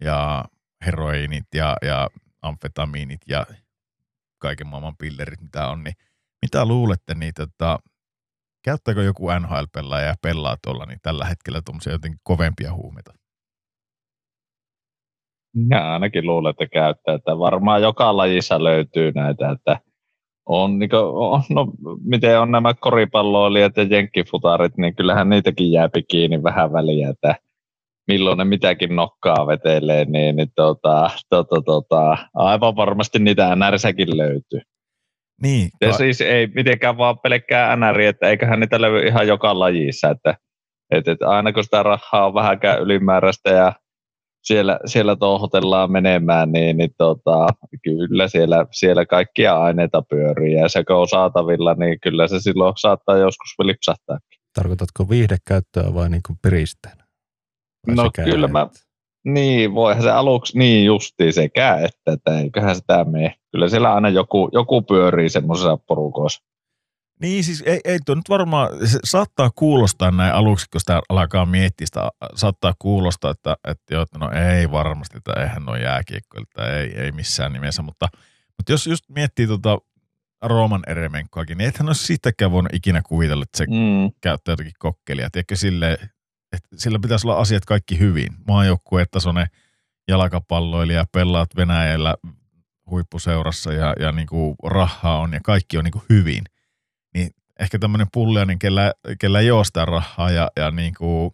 [0.03, 0.45] ja
[0.85, 2.09] heroinit ja, ja
[2.41, 3.45] amfetamiinit ja
[4.37, 5.93] kaiken maailman pillerit, mitä on, niin
[6.41, 7.79] mitä luulette, niin tota,
[8.63, 13.13] käyttääkö joku NHL-pelaaja ja pelaa tuolla niin tällä hetkellä tuommoisia jotenkin kovempia huumeita?
[15.55, 19.79] Minä ainakin luulen, että käyttää, että varmaan joka lajissa löytyy näitä, että
[20.45, 21.67] on, niin kuin, on no,
[22.03, 27.35] miten on nämä koripalloilijat ja jenkkifutarit, niin kyllähän niitäkin jääpi kiinni vähän väliä, että
[28.07, 34.61] milloin ne mitäkin nokkaa vetelee, niin, niin tota, tota, tota, aivan varmasti niitä NRsäkin löytyy.
[35.41, 35.69] Niin.
[35.83, 40.09] Se ka- siis ei mitenkään vaan pelkkää NR, että eiköhän niitä löydy ihan joka lajissa,
[40.09, 40.35] että,
[40.91, 43.73] että, että aina kun sitä rahaa on vähänkään ylimääräistä ja
[44.43, 47.47] siellä, siellä touhotellaan menemään, niin, niin tota,
[47.83, 52.73] kyllä siellä, siellä kaikkia aineita pyörii ja se kun on saatavilla, niin kyllä se silloin
[52.77, 54.19] saattaa joskus lipsahtaa.
[54.53, 57.02] Tarkoitatko viihdekäyttöä vai niin kuin piristeenä?
[57.87, 58.67] No sekä kyllä mä,
[59.25, 63.35] niin voihan se aluksi niin justiin sekä, että, että eiköhän sitä mene.
[63.51, 66.43] Kyllä siellä aina joku, joku pyörii semmoisessa porukoissa.
[67.21, 71.45] Niin siis ei, ei tuo nyt varmaan, se saattaa kuulostaa näin aluksi, kun sitä alkaa
[71.45, 76.49] miettiä sitä, saattaa kuulostaa, että, että, joo, että no ei varmasti, että eihän ole jääkiekkoilta,
[76.51, 78.07] että ei, ei missään nimessä, mutta,
[78.57, 79.77] mutta jos just miettii tuota
[80.43, 84.11] Rooman Eremenkoakin, niin ethän olisi sitäkään voinut ikinä kuvitella, että se Mm.
[84.21, 85.29] käyttää jotakin kokkelia.
[85.31, 85.97] Tiedätkö sille,
[86.53, 88.27] että sillä pitäisi olla asiat kaikki hyvin.
[88.47, 89.47] Maajoukkuetasoinen
[90.07, 92.15] jalkapalloilija, pelaat Venäjällä
[92.89, 96.43] huippuseurassa ja, ja niin kuin rahaa on ja kaikki on niin kuin hyvin.
[97.13, 101.31] Niin ehkä tämmöinen pulliainen, kellä, kellä ei ole sitä rahaa ja, ja niin kuin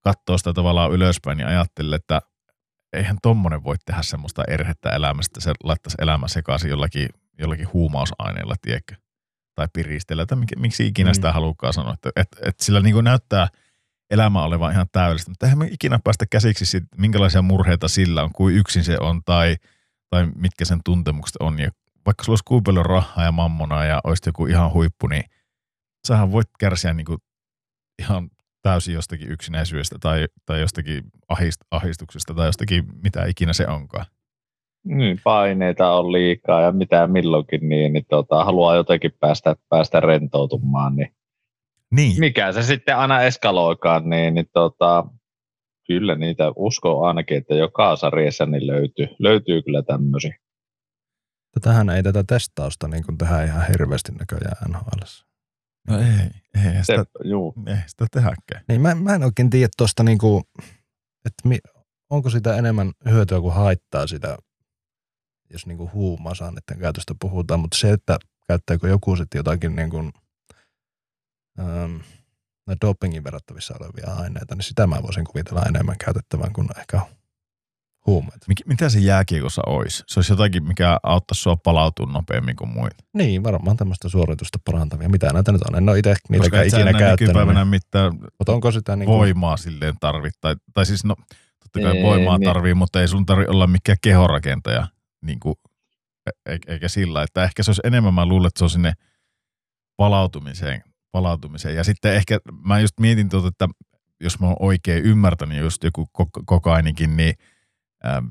[0.00, 2.22] katsoo sitä tavallaan ylöspäin, niin ajattelee, että
[2.92, 8.94] eihän tommonen voi tehdä semmoista erhettä elämästä, se laittaisi elämä sekaisin jollakin, jollakin huumausaineella, tiedätkö?
[9.54, 11.14] Tai piristellä, tai mik- miksi ikinä Mm.
[11.14, 13.48] sitä halukaan sanoa, että et, et sillä niin kuin näyttää
[14.10, 18.30] elämä olevan ihan täydellistä, mutta eihän me ikinä päästä käsiksi siitä, minkälaisia murheita sillä on,
[18.32, 19.56] kuin yksin se on, tai,
[20.10, 21.70] tai mitkä sen tuntemukset on, ja
[22.06, 25.24] vaikka sulla olisi kuinka paljon rahaa ja mammonaa ja olisi joku ihan huippu, niin
[26.06, 27.18] sähän voit kärsiä niin kuin
[28.02, 28.30] ihan
[28.62, 34.06] täysin jostakin yksinäisyydestä tai, tai jostakin ahist, ahistuksesta tai jostakin mitä ikinä se onkaan.
[34.84, 40.96] Niin, paineita on liikaa ja mitä milloinkin, niin, niin tota, haluaa jotenkin päästä, päästä rentoutumaan,
[40.96, 41.12] niin
[41.94, 45.04] Niin, mikä se sitten aina eskaloikaan, niin, niin tota,
[45.86, 50.34] kyllä niitä uskoo ainakin, että joka sarjassa niin löytyy, löytyy kyllä tämmöisiä.
[51.54, 55.02] Tätähän ei tätä testausta niin kuin tehdään ihan hirveästi näköjään NHL.
[55.88, 56.30] no ei,
[56.64, 57.54] ei Se, sitä, juu.
[57.66, 58.64] ei sitä tehdäkään.
[58.68, 60.44] Niin mä, mä en oikein tiedä tuosta, niin kuin,
[61.26, 61.58] että mi,
[62.10, 64.38] onko sitä enemmän hyötyä kuin haittaa sitä,
[65.52, 70.12] jos niin kuin huumausaineiden käytöstä puhutaan, mutta se, että käyttääkö joku sitten jotakin niin kuin,
[71.60, 71.96] ähm,
[72.66, 77.00] näitä dopingin verrattavissa olevia aineita, niin sitä mä voisin kuvitella enemmän käytettävän kuin ehkä
[78.06, 78.44] huumeita.
[78.48, 80.04] Mik, mitä se jääkiekossa olisi?
[80.06, 82.96] Se olisi jotakin, mikä auttaisi sua palautumaan nopeammin kuin muita.
[83.14, 85.08] Niin, varmaan tämmöistä suoritusta parantavia.
[85.08, 85.76] Mitä näitä nyt on?
[85.76, 87.20] En ole itse Koska niitäkään ikinä käyttänyt.
[87.20, 87.68] nykypäivänä Niin.
[87.68, 90.38] mitään Mutta onko sitä niin kuin, voimaa silleen tarvitse.
[90.40, 91.16] Tai, tai siis no,
[91.62, 92.46] totta kai Ei, voimaa niin.
[92.48, 94.86] tarvii, mutta ei sun tarvi olla mikään kehorakentaja.
[95.22, 95.54] Niin kuin,
[96.26, 98.92] e- e- eikä sillä, että ehkä se olisi enemmän, mä luulen, että se on sinne
[99.96, 100.82] palautumiseen.
[101.12, 101.76] Palautumiseen.
[101.76, 103.68] Ja sitten ehkä mä just mietin tuota, että
[104.20, 107.34] jos mä oon oikein ymmärtänyt just joku kok- kokainikin, niin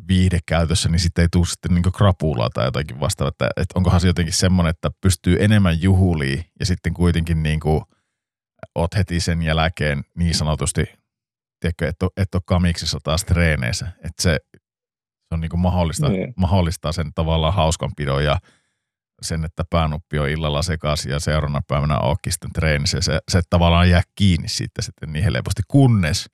[0.07, 3.29] viihdekäytössä, niin sitten ei tule sitten niin krapulaa tai jotakin vastaavaa.
[3.29, 7.81] Että, että onkohan se jotenkin semmoinen, että pystyy enemmän juhuliin ja sitten kuitenkin niin kuin
[8.75, 10.85] oot heti sen jälkeen niin sanotusti,
[11.59, 13.85] tiedätkö, et ole, et ole kamiksissa taas treeneissä.
[13.85, 14.39] Että se,
[15.29, 18.37] se on niin kuin mahdollista, mahdollistaa sen tavallaan hauskanpidon ja
[19.21, 22.97] sen, että päänuppi on illalla sekaisin ja seuraavana päivänä onkin sitten treenissä.
[22.97, 26.29] ja Se, se tavallaan jää kiinni sitten, sitten niin helposti, kunnes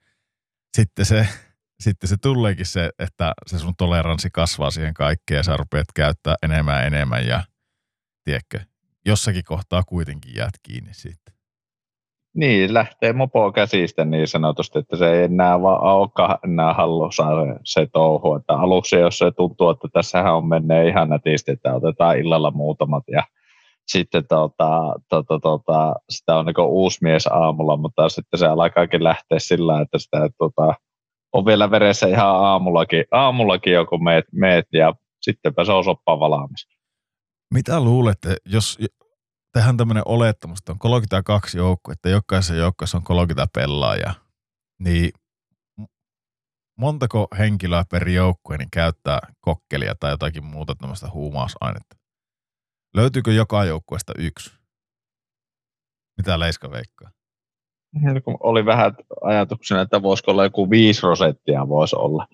[0.77, 1.27] sitten se,
[1.79, 6.35] sitten se tuleekin se, että se sun toleranssi kasvaa siihen kaikkeen ja sä rupeat käyttää
[6.43, 7.43] enemmän ja enemmän ja
[8.23, 8.59] tiedätkö,
[9.05, 11.34] jossakin kohtaa kuitenkin jäät kiinni sitten.
[12.35, 17.23] Niin, lähtee mopo käsistä niin sanotusti, että se ei enää vaan olekaan enää hallussa
[17.63, 18.35] se, touhu.
[18.35, 23.03] Että aluksi, jos se tuntuu, että tässähän on menee ihan nätisti, että otetaan illalla muutamat
[23.07, 23.23] ja
[23.87, 29.39] sitten tota, tota, tota, sitä on niin uusi mies aamulla, mutta sitten se alkaakin lähteä
[29.39, 30.73] sillä, että sitä tota,
[31.33, 36.67] on vielä veressä ihan aamullakin, aamullakin joku meet, meet ja sittenpä se on soppa valmis.
[37.53, 38.77] Mitä luulette, jos
[39.55, 44.13] tehdään tämmöinen olettamus, että on 32 joukkuetta, jokaisessa joukkueessa on 30 pelaajaa,
[44.79, 45.11] niin
[46.77, 51.95] montako henkilöä per joukkue niin käyttää kokkelia tai jotakin muuta tämmöistä huumausainetta?
[52.95, 54.53] Löytyykö joka joukkueesta yksi?
[56.17, 57.11] Mitä Leiska veikkaa?
[57.93, 62.27] Niin kun oli vähän ajatuksena, että voisiko olla joku 5 prosenttia voisi olla,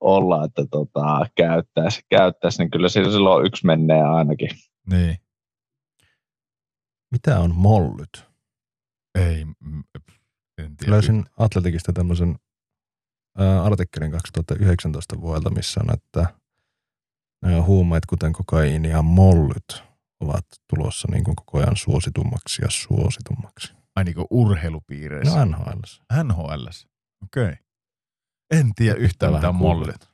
[0.00, 4.50] olla että tota, käyttäisi, käyttäisi, niin kyllä silloin yksi menee ainakin.
[4.90, 5.25] Niin.
[7.10, 8.24] Mitä on mollyt?
[9.14, 9.84] Ei, mm,
[10.58, 10.92] en tiedä.
[10.92, 12.36] Löysin Atletikista tämmöisen
[13.38, 16.34] ää, artikkelin 2019 vuodelta, missä on, että
[17.44, 19.82] ää, huumeet, kuten kokaiini ja mollyt,
[20.20, 23.74] ovat tulossa niin kuin koko ajan suositummaksi ja suositummaksi.
[23.96, 25.44] Ai niin kuin urheilupiireissä.
[25.44, 25.80] No NHL.
[26.22, 26.66] NHL.
[27.24, 27.44] Okei.
[27.44, 27.56] Okay.
[28.50, 30.08] En tiedä yhtään vähän mitään mollit.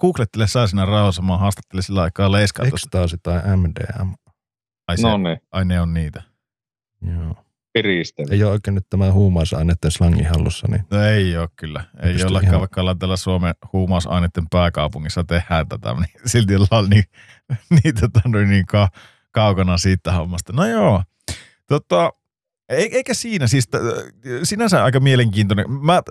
[0.00, 2.66] Googlettele saa sinä rauhassa, mä haastattelin sillä aikaa leiskaa.
[2.66, 4.12] Ekstaasi tai MDM.
[4.90, 6.22] Ai, se, No niin, ai ne on niitä.
[7.16, 7.34] Joo.
[7.72, 8.26] piristely.
[8.30, 11.84] Ei ole oikein nyt tämä huumausaineiden slangi hallussa, niin No ei ole kyllä.
[12.02, 16.90] Ei pysty ollakaan, ihan- vaikka ollaan täällä Suomen huumausaineiden pääkaupungissa tehdään tätä, niin silti ollaan
[16.90, 17.04] niin,
[17.70, 18.88] niin, tota, niin ka,
[19.30, 20.52] kaukana siitä hommasta.
[20.52, 21.02] No joo,
[21.66, 22.12] tota,
[22.68, 23.74] e- eikä siinä siis, t-
[24.42, 25.70] sinänsä aika mielenkiintoinen.
[25.70, 26.02] Mä,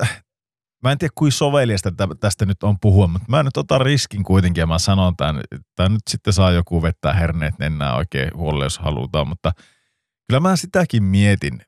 [0.84, 4.23] mä en tiedä, kuin soveliasta tä- tästä nyt on puhua, mutta mä nyt otan riskin
[4.23, 8.65] kuitenkin ja mä sanon tämän, että nyt sitten saa joku vettää herneet nennää oikein huolelle,
[8.65, 9.51] jos halutaan, mutta
[10.27, 11.61] kyllä mä sitäkin mietin,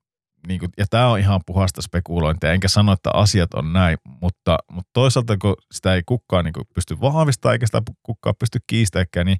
[0.47, 4.57] niin kuin, ja tämä on ihan puhasta spekulointia, enkä sano, että asiat on näin, mutta,
[4.71, 9.37] mutta toisaalta kun sitä ei kukaan niin pysty vahvistamaan, eikä sitä kukaan pysty kiistämään, niin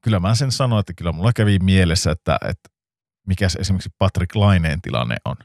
[0.00, 2.68] kyllä mä sen sanon, että kyllä mulla kävi mielessä, että, että
[3.26, 5.36] mikä se esimerkiksi Patrick Laineen tilanne on.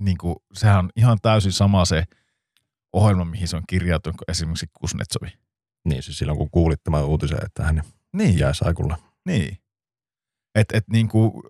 [0.00, 2.04] Niin kuin, sehän on ihan täysin sama se
[2.92, 5.32] ohjelma, mihin se on kirjautunut kuin esimerkiksi Kuznetsovi.
[5.84, 7.82] Niin, siis silloin kun kuulit tämän uutisen, että hän
[8.12, 8.96] Niin, jää saikulle.
[9.26, 9.58] Niin.
[10.54, 11.42] Et, et niinku,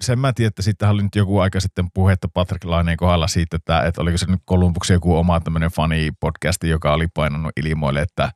[0.00, 3.56] sen mä tiedän, että sitten oli nyt joku aika sitten puhetta Patrick Laineen kohdalla siitä,
[3.56, 8.30] että, että oliko se nyt Kolumbuksen joku oma tämmöinen fani-podcasti, joka oli painanut ilmoille, että,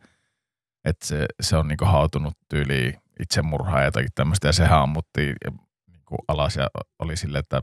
[0.85, 5.37] että se, se on niinku hautunut tyyli itsemurhaa ja jotakin tämmöistä, ja sehän ammuttiin
[5.87, 6.68] niinku alas ja
[6.99, 7.62] oli silleen, että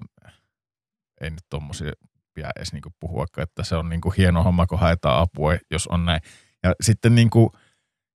[1.22, 1.92] ei nyt tommosia
[2.34, 6.06] pidä edes niinku puhua, että se on niinku hieno homma, kun haetaan apua, jos on
[6.06, 6.22] näin.
[6.64, 7.52] Ja sitten niinku,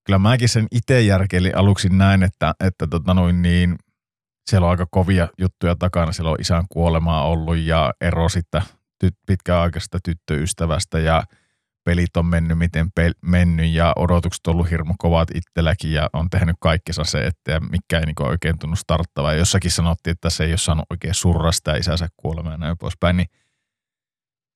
[0.07, 3.77] kyllä mäkin sen itse järkeilin aluksi näin, että, että tota noin niin,
[4.51, 6.13] siellä on aika kovia juttuja takana.
[6.13, 8.63] Siellä on isän kuolemaa ollut ja ero sitten
[9.05, 11.23] ty- pitkäaikaisesta tyttöystävästä ja
[11.85, 16.31] pelit on mennyt miten pel- mennyt ja odotukset on ollut hirmu kovat itselläkin ja on
[16.31, 19.33] tehnyt kaikkensa se, että mikä ei niinku oikein tunnu starttava.
[19.33, 22.79] Ja jossakin sanottiin, että se ei ole saanut oikein surra sitä isänsä kuolemaa ja näin
[22.79, 23.29] poispäin, niin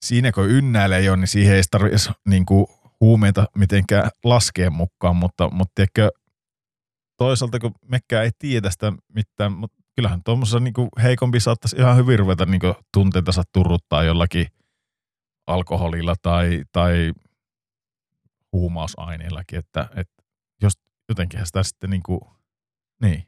[0.04, 2.68] siinä kun ynnäilee jo, niin siihen ei tarvitse niinku
[3.00, 6.10] huumeita mitenkään laskea mukaan, mutta, mutta tiedätkö,
[7.16, 12.18] toisaalta kun mekään ei tiedä sitä mitään, mutta kyllähän tuommoisessa niinku heikompi saattaisi ihan hyvin
[12.18, 14.46] ruveta niinku tunteensa turruttaa jollakin
[15.46, 17.12] alkoholilla tai, tai
[18.52, 20.22] huumausaineellakin, että, että
[20.62, 20.72] jos
[21.08, 22.30] jotenkin sitä sitten niinku,
[23.02, 23.22] niin.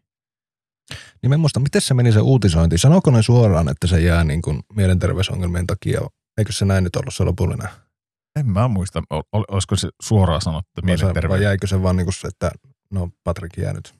[1.23, 2.79] Niin mä en muista, miten se meni se uutisointi.
[2.79, 6.01] Sanoiko ne suoraan, että se jää niin kuin mielenterveysongelmien takia?
[6.39, 7.69] Eikö se näin nyt ollut se lopullinen?
[8.37, 11.43] En mä muista, ol, ol, olisiko se suoraan sanottu, että Vai, se, vai mielenterveys.
[11.43, 12.51] jäikö se vaan niin kuin se, että
[12.91, 13.95] no Patrik jää nyt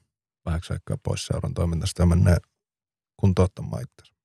[0.45, 2.37] vähäksi aikaa pois seuran toiminnasta ja menee
[3.17, 4.15] kuntouttamaan itse.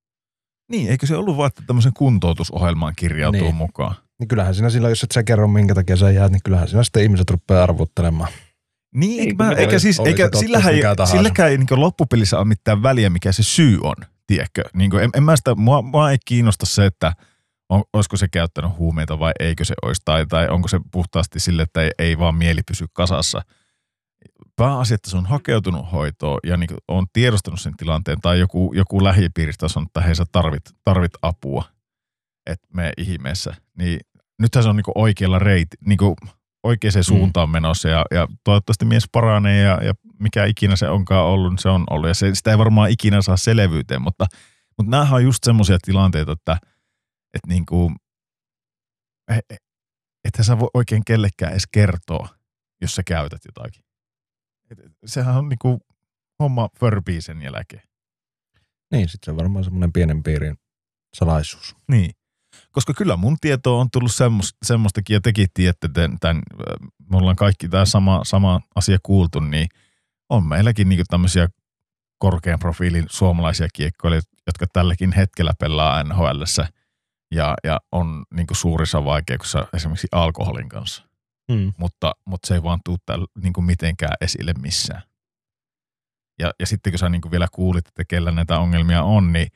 [0.71, 3.55] Niin, eikö se ollut vaan, että tämmöisen kuntoutusohjelmaan kirjautuu Niin.
[3.55, 3.95] mukaan?
[4.21, 6.85] Niin kyllähän siinä silloin, jos et sä kerro minkä takia sä jäät, niin kyllähän siinä
[6.85, 8.31] sitten ihmiset rupeaa arvuttelemaan.
[8.95, 12.39] Niin, Ei, eikä, mä, eikä oli- siis, oli eikä, sillähän, ei, silläkään ei niin loppupelissä
[12.39, 13.95] ole mitään väliä, mikä se syy on,
[14.27, 14.63] tiedätkö?
[14.75, 17.13] Niin kuin, en, en mä sitä, mua, mua ei kiinnosta se, että
[17.69, 21.63] on, olisiko se käyttänyt huumeita vai eikö se olisi, tai, tai onko se puhtaasti sille,
[21.63, 23.43] että ei, ei vaan mieli pysy kasassa.
[24.57, 29.05] Pääasia, että se on hakeutunut hoitoon ja niin on tiedostanut sen tilanteen, tai joku, joku
[29.05, 31.65] lähipiiristä on sanonut, että hei sä tarvit, tarvit apua,
[32.47, 33.55] että me ihmeessä.
[33.79, 34.01] Niin
[34.39, 35.99] nythän se on niin oikealla reiti, niin
[36.65, 41.53] oikeaan suuntaan menossa ja, ja toivottavasti mies paranee ja, ja mikä ikinä se onkaan ollut,
[41.53, 42.09] niin se on ollut.
[42.09, 44.27] Ja se, sitä ei varmaan ikinä saa selvyyteen, mutta,
[44.79, 46.57] mutta näähän on just semmoisia tilanteita, että,
[47.35, 47.97] että niin kuin,
[50.25, 52.29] että sä voi oikein kellekään edes kertoa,
[52.81, 53.84] jos sä käytät jotakin.
[54.71, 55.81] Et, sehän on niin kuin
[56.39, 57.83] homma förpii sen jälkeen.
[58.93, 60.57] Niin, sitten se on varmaan semmoinen pienen piirin
[61.15, 61.77] salaisuus.
[61.89, 62.11] Niin.
[62.73, 66.43] Koska kyllä mun tietoon on tullut semmoista, semmoistakin, ja tekin tiedätte, tämän, tämän,
[67.11, 69.69] me ollaan kaikki tämä sama, sama asia kuultu, niin
[70.31, 71.49] on meilläkin niin tämmöisiä
[72.19, 76.43] korkean profiilin suomalaisia kiekkoilijoita, jotka tälläkin hetkellä pelaa nhl
[77.31, 81.05] ja, ja on niin suurissa vaikeuksissa esimerkiksi alkoholin kanssa.
[81.53, 81.73] Mm.
[81.77, 85.03] Mutta, mutta se ei vaan tule täällä niin mitenkään esille missään.
[86.39, 89.47] Ja, ja sitten kun sä niin vielä kuulit, että kellä näitä ongelmia on, niin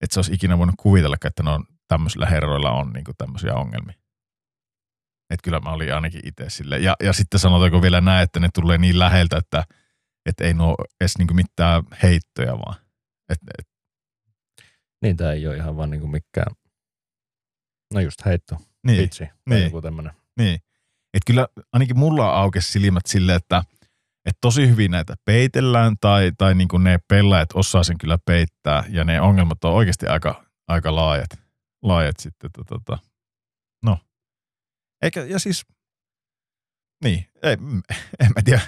[0.00, 3.94] et sä olisi ikinä voinut kuvitella, että ne on tämmöisillä herroilla on niin tämmöisiä ongelmia.
[5.30, 6.78] Et kyllä mä olin ainakin itse sille.
[6.78, 9.64] Ja, ja sitten sanotaanko vielä näin, että ne tulee niin läheltä, että
[10.26, 12.76] et ei nuo edes niin mitään heittoja vaan.
[13.28, 13.68] Et, et,
[15.02, 16.56] Niin, tämä ei ole ihan vaan niinku mikään,
[17.94, 18.56] no just heitto,
[18.86, 19.64] niin, vitsi, tai niin.
[19.64, 20.12] joku tämmöinen.
[20.38, 20.60] niin.
[21.14, 23.62] Et kyllä ainakin mulla aukesi silmät silleen, että
[24.26, 29.04] et tosi hyvin näitä peitellään tai, tai niin ne pelaajat osaa sen kyllä peittää ja
[29.04, 31.30] ne ongelmat on oikeasti aika aika laajat,
[31.82, 32.50] laajat sitten.
[32.52, 32.98] Tota, tota.
[33.82, 33.98] No,
[35.02, 35.66] eikä, ja siis,
[37.04, 37.52] niin, ei,
[38.20, 38.60] en mä tiedä,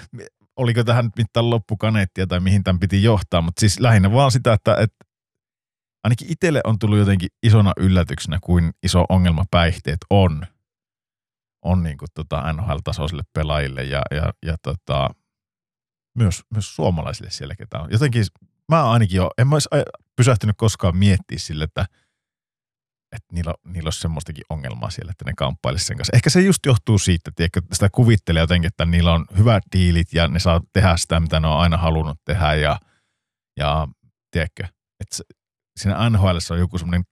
[0.55, 4.53] oliko tähän nyt mitään loppukaneettia tai mihin tämän piti johtaa, mutta siis lähinnä vaan sitä,
[4.53, 5.05] että, että
[6.03, 10.47] ainakin itselle on tullut jotenkin isona yllätyksenä, kuin iso ongelma päihteet on,
[11.61, 15.09] on niin kuin tota NHL-tasoisille pelaajille ja, ja, ja tota,
[16.17, 17.91] myös, myös suomalaisille siellä, ketä on.
[17.91, 18.25] Jotenkin
[18.71, 19.69] mä ainakin jo, en mä olisi
[20.15, 21.85] pysähtynyt koskaan miettiä sille, että,
[23.11, 26.15] että niillä, niillä olisi semmoistakin ongelmaa siellä, että ne kamppailisi sen kanssa.
[26.15, 30.27] Ehkä se just johtuu siitä, että sitä kuvittelee jotenkin, että niillä on hyvät diilit ja
[30.27, 32.79] ne saa tehdä sitä, mitä ne on aina halunnut tehdä ja,
[33.57, 33.87] ja
[34.31, 34.63] tiedätkö,
[34.99, 35.17] että
[35.79, 37.03] siinä NHL on joku semmoinen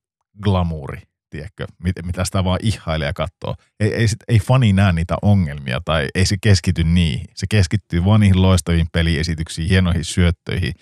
[0.43, 1.01] glamuuri,
[1.36, 1.67] tiedätkö,
[2.03, 3.55] mitä sitä vaan ihailee ja katsoo.
[3.79, 7.25] Ei, ei, sit, ei fani näe niitä ongelmia tai ei se keskity niihin.
[7.33, 10.73] Se keskittyy vaan niihin loistaviin peliesityksiin, hienoihin syöttöihin,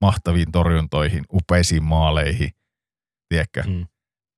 [0.00, 2.50] mahtaviin torjuntoihin, upeisiin maaleihin,
[3.28, 3.62] tiedätkö.
[3.62, 3.86] Mm.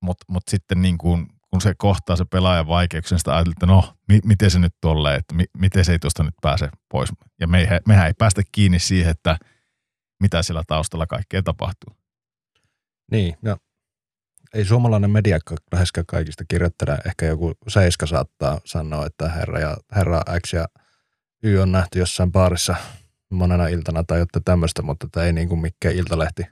[0.00, 3.94] Mutta mut sitten niin kun, kun se kohtaa se pelaajan vaikeuksia, sitä ajatellaan, että no,
[4.08, 7.10] mi, miten se nyt tolleen, että mi, miten se ei tuosta nyt pääse pois.
[7.40, 9.36] Ja me ei, mehän ei päästä kiinni siihen, että
[10.20, 11.96] mitä siellä taustalla kaikkea tapahtuu.
[13.10, 13.56] Niin, no
[14.55, 15.38] ei suomalainen media
[15.72, 16.98] läheskään kaikista kirjoittele.
[17.07, 20.66] Ehkä joku seiska saattaa sanoa, että herra, ja, herra X ja
[21.42, 22.74] Y on nähty jossain baarissa
[23.30, 26.42] monena iltana tai jotain tämmöistä, mutta tämä ei niin kuin mikään iltalehti,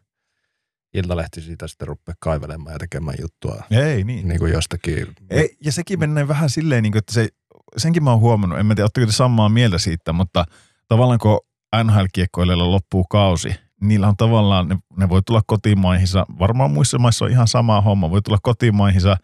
[0.95, 3.63] iltalehti siitä sitten rupea kaivelemaan ja tekemään juttua.
[3.71, 4.29] Ei niin.
[4.29, 5.07] Niin kuin jostakin.
[5.31, 7.29] Ei, ja sekin menee vähän silleen, niin kuin, että se,
[7.77, 10.45] senkin mä oon huomannut, en mä tiedä, te samaa mieltä siitä, mutta
[10.89, 11.41] tavallaan kun
[11.85, 17.31] NHL-kiekkoilijoilla loppuu kausi, niillä on tavallaan, ne, ne voi tulla kotimaihinsa, varmaan muissa maissa on
[17.31, 19.17] ihan sama homma, voi tulla kotimaihinsa,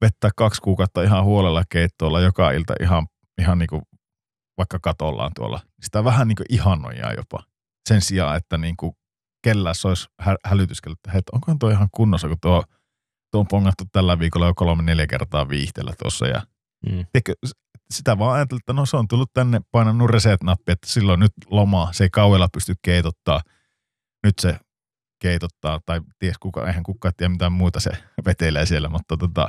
[0.00, 3.06] vettää kaksi kuukautta ihan huolella keittoilla joka ilta ihan,
[3.40, 3.82] ihan niin kuin
[4.58, 5.60] vaikka katollaan tuolla.
[5.82, 6.46] Sitä vähän niin kuin
[7.16, 7.44] jopa.
[7.88, 8.92] Sen sijaan, että niin kuin
[9.42, 12.64] kellään se olisi hä- hälytyskellyt, että hei, onkohan tuo ihan kunnossa, kun tuo,
[13.30, 16.26] tuo on pongattu tällä viikolla jo kolme neljä kertaa viihteellä tuossa.
[16.26, 16.42] Ja,
[16.90, 17.06] mm.
[17.12, 17.32] teikö,
[17.90, 21.92] sitä vaan ajattelin, että no se on tullut tänne painanut reset-nappi, että silloin nyt lomaa,
[21.92, 23.40] se ei kauella pysty keitottaa–
[24.24, 24.56] nyt se
[25.22, 27.90] keitottaa, tai ties kuka, eihän kukaan tiedä mitään muuta se
[28.26, 29.48] vetelee siellä, mutta tota,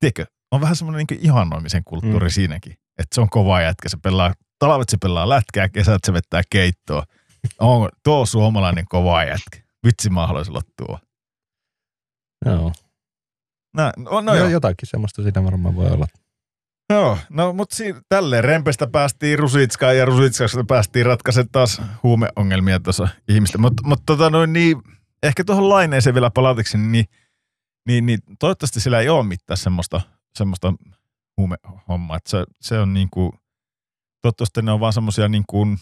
[0.00, 2.30] tiedätkö, on vähän semmoinen niin ihannoimisen kulttuuri mm.
[2.30, 6.42] siinäkin, että se on kova jätkä, se pelaa, talvet se pelaa lätkää, kesät se vettää
[6.50, 7.02] keittoa.
[7.58, 9.60] On, tuo suomalainen kova jätkä.
[9.86, 10.98] Vitsi mä haluaisin olla tuo.
[12.44, 12.72] Joo.
[13.74, 14.48] No, no, no joo.
[14.48, 16.06] Jotakin semmoista siinä varmaan voi olla.
[16.92, 23.08] Joo, no mutta siinä, tälleen rempestä päästiin Rusitskaan ja Rusitskasta päästiin ratkaisemaan taas huumeongelmia tuossa
[23.28, 23.58] ihmistä.
[23.58, 24.82] Mutta mut, tota noin, niin,
[25.22, 27.04] ehkä tuohon laineeseen vielä palauteksi, niin,
[27.86, 30.00] niin, niin toivottavasti sillä ei ole mitään semmoista,
[30.34, 30.74] semmoista
[31.36, 32.18] huumehommaa.
[32.26, 33.32] Se, se on niin kuin,
[34.22, 35.78] toivottavasti ne on vaan semmoisia niin kuin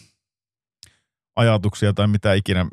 [1.35, 2.65] ajatuksia tai mitä ikinä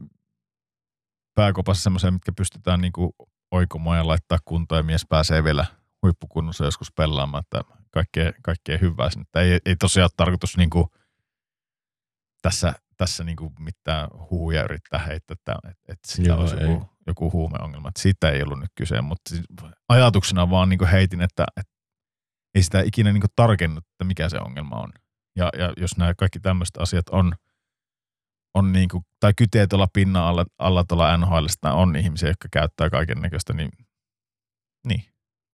[1.35, 3.11] pääkopassa semmoisia, mitkä pystytään niin kuin
[3.51, 5.67] oikomaan ja laittaa kuntoon ja mies pääsee vielä
[6.03, 9.27] huippukunnossa joskus pelaamaan, että kaikkea, kaikkea hyvää sinne.
[9.35, 10.87] Ei, ei tosiaan ole tarkoitus niin kuin
[12.43, 16.91] tässä, tässä niin kuin mitään huhuja yrittää heittää, että, että, että sillä Joo, olisi joku,
[17.07, 17.89] joku huumeongelma.
[17.89, 19.45] Että siitä ei ollut nyt kyse, mutta siis
[19.89, 21.73] ajatuksena vaan niin kuin heitin, että, että
[22.55, 24.93] ei sitä ikinä niin kuin tarkennut, että mikä se ongelma on.
[25.37, 27.35] Ja, ja jos nämä kaikki tämmöiset asiat on,
[28.55, 32.91] on niin kuin, tai kytee tuolla pinnan alla, alla tuolla NHL, on ihmisiä, jotka käyttää
[32.91, 33.71] kaiken näköistä, niin,
[34.87, 35.05] niin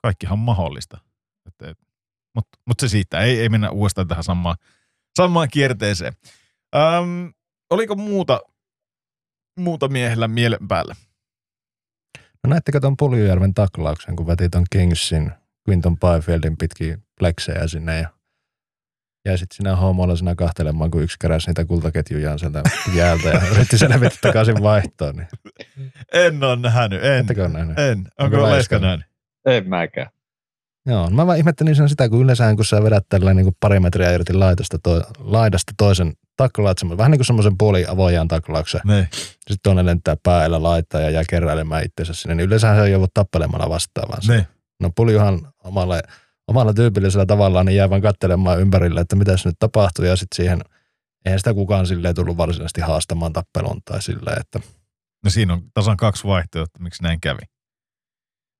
[0.02, 0.98] kaikkihan on mahdollista.
[1.46, 1.89] Että, että
[2.34, 4.56] mutta mut se siitä, ei, ei mennä uudestaan tähän samaan,
[5.16, 6.12] samaan kierteeseen.
[6.76, 7.32] Öm,
[7.70, 8.40] oliko muuta,
[9.58, 10.94] muuta miehellä mielen päällä?
[12.44, 15.32] No näettekö tuon Puljujärven taklauksen, kun veti tuon Kingsin,
[15.68, 18.08] Quinton Byfieldin pitkin pleksejä sinne ja
[19.24, 22.62] jäi sitten sinä homoilla kahtelemaan, kun yksi keräsi niitä kultaketjujaan sieltä
[22.94, 25.16] jäältä ja yritti selvitä takaisin vaihtoon.
[25.16, 25.28] Niin.
[26.12, 27.20] En ole nähnyt, en.
[27.20, 27.78] Ettekö ole nähnyt?
[27.78, 27.98] En.
[27.98, 29.06] Onko, Onko Leiska nähnyt?
[29.46, 30.10] En mäkään.
[30.86, 34.12] Joo, mä vaan ihmettelin sen sitä, kun yleensä kun sä vedät tällä niin pari metriä
[34.12, 38.80] irti laidasta, to, laidasta toisen taklaat, vähän niin kuin semmoisen puoli avojan taklauksen.
[38.84, 39.08] Niin.
[39.12, 43.68] Sitten toinen lentää päällä laittaa ja jää keräilemään itsensä sinne, niin yleensä se joudut tappelemalla
[43.68, 44.18] vastaan.
[44.28, 44.46] Niin.
[44.80, 46.00] No Puljuhan omalla,
[46.48, 50.36] omalla tyypillisellä tavallaan niin jää vaan katselemaan ympärille, että mitä se nyt tapahtuu ja sitten
[50.36, 50.60] siihen,
[51.24, 54.60] eihän sitä kukaan silleen tullut varsinaisesti haastamaan tappelun tai silleen, että
[55.24, 57.42] No siinä on tasan kaksi vaihtoehtoa, miksi näin kävi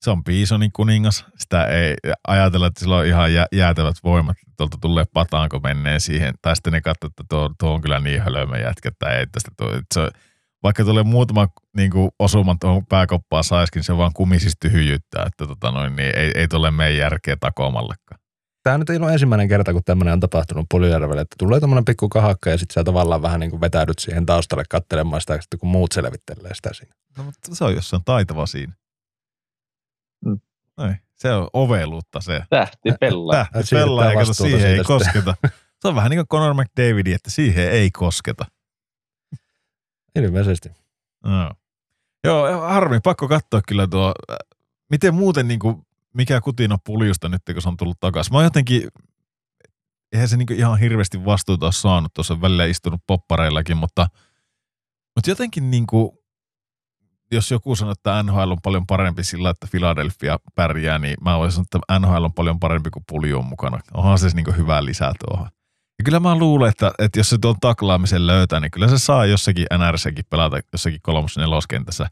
[0.01, 1.25] se on Bisonin kuningas.
[1.39, 1.95] Sitä ei
[2.29, 4.37] ajatella, että sillä on ihan jä, jäätävät voimat.
[4.57, 6.35] Tuolta tulee pataanko menee siihen.
[6.43, 9.51] Tai sitten ne katsoo, että tuo, tuo on kyllä niin hölömä jätkä, että ei tästä
[9.57, 10.11] tuo, että se,
[10.63, 15.71] vaikka tulee muutama niin kuin osuman tuohon pääkoppaan saiskin, se vaan kumisisesti hyjyttää, että tota
[15.71, 18.21] noin, niin ei, ei tule meidän järkeä takomallekaan.
[18.63, 22.09] Tämä nyt ei ole ensimmäinen kerta, kun tämmöinen on tapahtunut Puljärvelle, että tulee tämmöinen pikku
[22.09, 25.93] kahakka ja sitten sä tavallaan vähän niin kuin vetäydyt siihen taustalle katselemaan sitä, kun muut
[25.93, 26.95] selvittelee sitä siinä.
[27.19, 28.73] No, mutta se on jossain taitava siinä.
[30.89, 32.43] Ei, se on oveluutta se.
[32.51, 33.47] Tähti pelaa.
[33.53, 34.85] Tähti Äh, pelaa ja kato, siihen ei sitten.
[34.87, 35.35] kosketa.
[35.81, 38.45] Se on vähän niin kuin Conor McDavid, että siihen ei kosketa.
[40.17, 40.69] Ilmeisesti.
[41.25, 41.51] No.
[42.25, 44.15] Joo, harmi, pakko katsoa kyllä tuo.
[44.91, 48.33] Miten muuten, niin kuin, mikä kutina puljusta nyt, kun se on tullut takaisin?
[48.33, 48.89] Mä oon jotenkin,
[50.13, 54.07] eihän se niin ihan hirveästi vastuuta ole saanut, tuossa välillä istunut poppareillakin, mutta,
[55.17, 56.11] mutta jotenkin niin kuin,
[57.33, 61.55] jos joku sanoo, että NHL on paljon parempi sillä, että Philadelphia pärjää, niin mä voisin
[61.55, 63.81] sanoa, että NHL on paljon parempi kuin pulju on mukana.
[63.95, 65.49] Onhan se niin hyvä lisä tuohon.
[65.99, 69.27] Ja kyllä mä luulen, että, että jos se tuon taklaamisen löytää, niin kyllä se saa
[69.27, 72.09] jossakin NRSsäkin pelata jossakin kolmos neloskentässä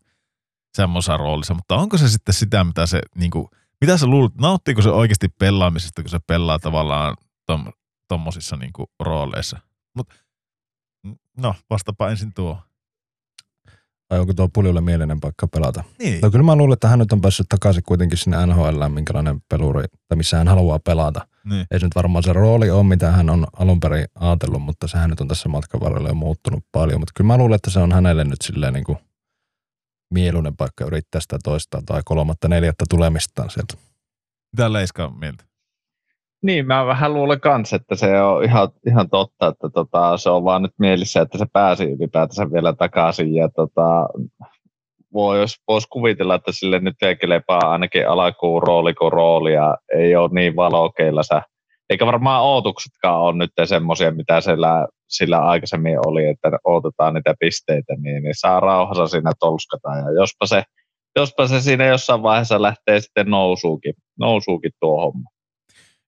[0.76, 1.54] semmoisessa roolissa.
[1.54, 3.48] Mutta onko se sitten sitä, mitä se, niin kuin,
[3.80, 7.16] mitä sä luulet, nauttiiko se oikeasti pelaamisesta, kun se pelaa tavallaan
[7.46, 7.72] tom,
[8.08, 9.58] tommosissa niin rooleissa?
[9.96, 10.06] Mut,
[11.36, 12.62] no, vastapa ensin tuo.
[14.10, 15.84] Vai onko tuo puljulle mielinen paikka pelata?
[15.98, 16.20] Niin.
[16.22, 19.84] No kyllä mä luulen, että hän nyt on päässyt takaisin kuitenkin sinne NHL, minkälainen peluri,
[20.08, 21.26] tai missä hän haluaa pelata.
[21.44, 21.66] niin.
[21.70, 25.10] Ei se nyt varmaan se rooli ole, mitä hän on alun perin ajatellut, mutta sehän
[25.10, 27.00] nyt on tässä matkan varrella jo muuttunut paljon.
[27.00, 28.98] Mutta kyllä mä luulen, että se on hänelle nyt silleen niin kuin
[30.14, 33.74] mieluinen paikka yrittää sitä toista tai kolmatta, neljättä tulemistaan sieltä.
[34.52, 35.47] Mitä Leiska on mieltä?
[36.42, 40.44] Niin, mä vähän luulen kanssa, että se on ihan, ihan totta, että tota, se on
[40.44, 43.34] vaan nyt mielissä, että se pääsi ylipäätänsä vielä takaisin.
[43.34, 44.08] Ja tota,
[45.68, 50.56] voisi kuvitella, että sille nyt kelepaa ainakin alkuun rooli kuin rooli ja ei ole niin
[50.56, 51.40] valokeilla se.
[51.90, 57.94] Eikä varmaan ootuksetkaan ole nyt semmoisia, mitä sillä, sillä aikaisemmin oli, että odotetaan niitä pisteitä,
[57.98, 59.88] niin, niin saa rauhassa siinä tolskata.
[59.88, 60.62] Ja jospa se,
[61.16, 65.30] jospa se siinä jossain vaiheessa lähtee sitten nousuukin, nousuukin tuo homma.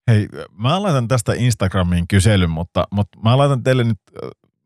[0.08, 4.00] Hei, mä laitan tästä Instagramiin kyselyn, mutta, mutta mä laitan teille nyt,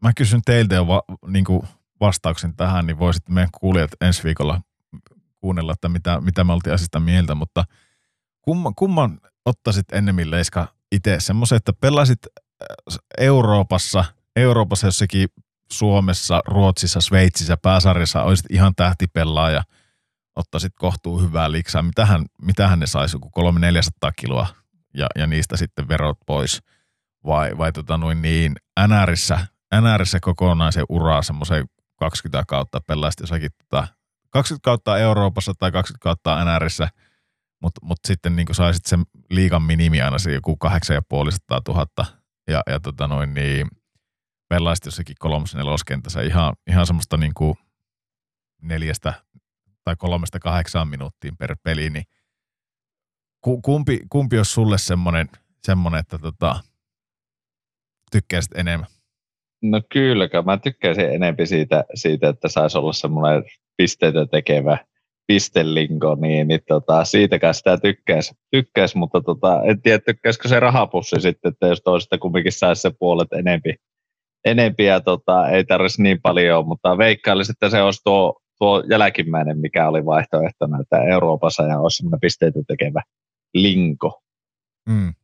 [0.02, 1.44] mä kysyn teiltä jo va, niin
[2.00, 4.60] vastauksen tähän, niin voisitte meidän kuulijat ensi viikolla
[5.40, 7.64] kuunnella, että mitä, mitä me oltiin asiasta mieltä, mutta
[8.42, 14.04] kumman, kumman ottaisit ennemmin Leiska itse semmoisen, että pelaisit äh, Euroopassa,
[14.36, 15.28] Euroopassa jossakin
[15.72, 19.62] Suomessa, Ruotsissa, Sveitsissä, pääsarjassa, olisit ihan tähtipelaaja,
[20.36, 21.82] ottaisit kohtuu hyvää liksaa.
[21.82, 23.30] Mitähän, mitähän ne saisi, joku
[24.06, 24.46] 300-400 kiloa
[24.94, 26.62] ja, ja niistä sitten verot pois.
[27.26, 28.52] Vai, vai tota noin niin,
[28.88, 29.46] NRissä,
[29.80, 31.64] NRissä kokonaisen uraa semmoisen
[31.96, 33.88] 20 kautta pelaisit jossakin tota,
[34.30, 36.88] 20 kautta Euroopassa tai 20 kautta NRissä,
[37.62, 41.86] mutta mut sitten niin saisit sen liikan minimi aina se joku 8500 000
[42.48, 43.68] ja, ja tota noin niin,
[44.48, 47.54] pelaisit jossakin kolmos neloskentässä ihan, ihan semmoista niin kuin
[48.62, 49.14] neljästä
[49.84, 52.04] tai kolmesta kahdeksaan minuuttiin per peli, niin
[53.62, 55.28] kumpi, kumpi olisi sulle semmoinen,
[55.62, 56.60] semmoinen että tota,
[58.10, 58.86] tykkäisit enemmän?
[59.62, 63.44] No kyllä, mä tykkäisin enemmän siitä, siitä että saisi olla semmoinen
[63.76, 64.78] pisteitä tekevä
[65.26, 71.20] pistelinko, niin, niin tota, siitäkään sitä tykkäisi, tykkäis, mutta tota, en tiedä tykkäisikö se rahapussi
[71.20, 73.74] sitten, että jos toisesta kumminkin saisi se puolet enempi,
[74.44, 79.58] enempi ja tota, ei tarvitsisi niin paljon, mutta veikkailisin, että se olisi tuo, tuo jälkimmäinen,
[79.58, 83.02] mikä oli vaihtoehtona, että Euroopassa ja olisi semmoinen pisteitä tekevä
[83.54, 84.22] linko.
[84.88, 85.14] Mm.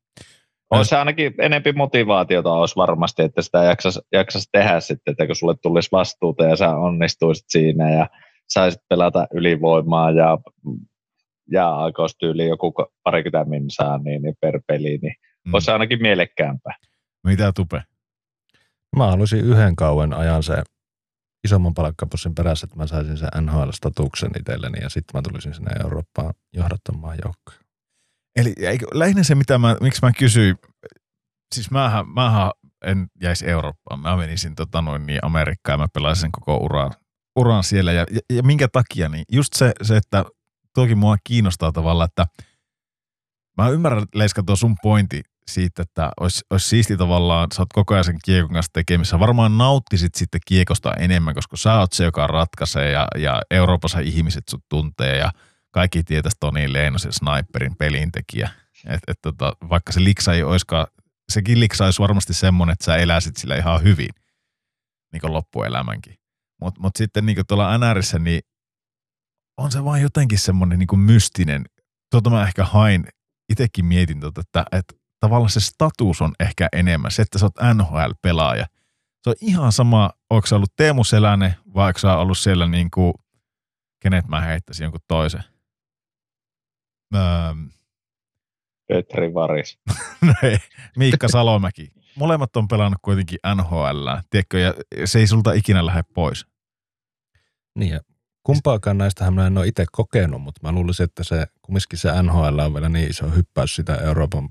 [0.71, 5.37] Olisi se ainakin enempi motivaatiota olisi varmasti, että sitä jaksaisi, jaksaisi tehdä sitten, että kun
[5.37, 8.09] sulle tulisi vastuuta ja sä onnistuisit siinä ja
[8.49, 10.39] saisit pelata ylivoimaa ja,
[11.51, 15.15] ja aikoisi tyyli joku parikymmentä minsaa niin, niin per peli, niin
[15.45, 15.55] Mm.
[15.55, 16.75] olisi se ainakin mielekkäämpää.
[17.25, 17.83] Mitä tupe?
[18.97, 20.63] Mä haluaisin yhden kauan ajan se
[21.45, 26.35] isomman palkkapussin perässä, että mä saisin sen NHL-statuksen itselleni ja sitten mä tulisin sinne Eurooppaan
[26.53, 27.60] johdattamaan joukkoja.
[28.37, 30.57] Eli eikö, lähinnä se, mitä mä, miksi mä kysyin,
[31.55, 32.51] siis mähän, mähän
[32.85, 36.93] en jäisi Eurooppaan, mä menisin tota noin niin Amerikkaan ja mä pelaisin koko uran,
[37.37, 37.93] uran siellä.
[37.93, 40.25] Ja, ja, ja, minkä takia, niin just se, se, että
[40.75, 42.27] toki mua kiinnostaa tavallaan, että
[43.59, 47.95] mä ymmärrän Leiska tuo sun pointti siitä, että olisi, olisi siisti tavallaan, sä oot koko
[47.95, 52.27] ajan sen kiekon kanssa tekemissä, varmaan nauttisit sitten kiekosta enemmän, koska sä oot se, joka
[52.27, 55.33] ratkaisee ja, ja Euroopassa ihmiset sut tuntee ja
[55.71, 58.51] kaikki tietäisi Toni Leinosen sniperin pelintekijä.
[58.87, 60.87] Et, et tota, vaikka se liksa ei olisikaan,
[61.33, 64.09] sekin liksa olisi varmasti semmoinen, että sä eläisit sillä ihan hyvin,
[65.13, 66.15] niin kuin loppuelämänkin.
[66.61, 68.41] Mutta mut sitten niin kuin tuolla NRissä, niin
[69.57, 71.65] on se vaan jotenkin semmoinen niin kuin mystinen.
[72.11, 73.05] Tuota mä ehkä hain,
[73.49, 77.11] itsekin mietin, tota, että, että tavallaan se status on ehkä enemmän.
[77.11, 78.67] Se, että sä oot NHL-pelaaja.
[79.23, 82.91] Se on ihan sama, onko sä ollut Teemu Selänen vai onko sä ollut siellä niin
[82.91, 83.15] kuin,
[84.03, 85.45] kenet mä heittäisin jonkun toisen.
[87.15, 87.21] Öö,
[88.89, 89.79] Petri Varis.
[90.43, 90.57] ei,
[90.97, 91.89] Miikka Salomäki.
[92.17, 96.47] Molemmat on pelannut kuitenkin NHL, tiedätkö, ja se ei sulta ikinä lähde pois.
[97.79, 98.01] Niin ja
[98.43, 102.59] Kumpaakaan näistähän mä en ole itse kokenut, mutta mä luulisin, että se kumminkin se NHL
[102.59, 104.49] on vielä niin iso hyppäys sitä Euroopan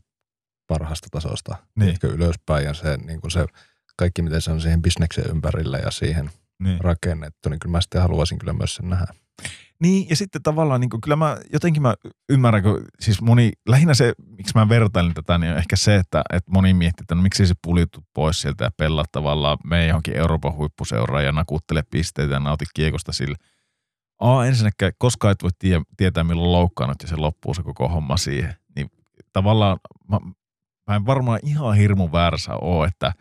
[0.67, 1.97] parhaasta tasosta Niin.
[2.03, 2.13] niin.
[2.13, 3.45] ylöspäin ja se, niin kuin se
[3.97, 6.29] kaikki, miten se on siihen bisneksen ympärillä ja siihen
[6.63, 6.79] Niin.
[6.81, 9.13] rakennettu, niin kyllä mä sitten haluaisin kyllä myös sen nähdä.
[9.81, 11.93] Niin, ja sitten tavallaan niin kuin, kyllä mä jotenkin mä
[12.29, 16.21] ymmärrän, kun siis moni, lähinnä se, miksi mä vertailin tätä, niin on ehkä se, että,
[16.33, 20.17] että moni miettii, että no miksi se pulittu pois sieltä ja pelaa tavallaan mene johonkin
[20.17, 23.35] Euroopan huippuseuraan ja nakuttele pisteitä ja nauti kiekosta sillä.
[24.19, 28.17] A, ensinnäkään koskaan et voi tie, tietää, milloin loukkaannut ja se loppuu se koko homma
[28.17, 28.55] siihen.
[28.75, 28.91] Niin
[29.33, 29.77] tavallaan
[30.09, 30.19] mä,
[30.87, 33.13] mä en varmaan ihan hirmu väärässä ole, että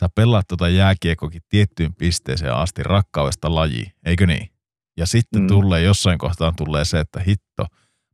[0.00, 4.55] sä pelaat tota jääkiekokin tiettyyn pisteeseen asti rakkaudesta laji, eikö niin?
[4.96, 5.48] Ja sitten Mm.
[5.48, 7.66] tulee jossain kohtaan tulee se, että hitto,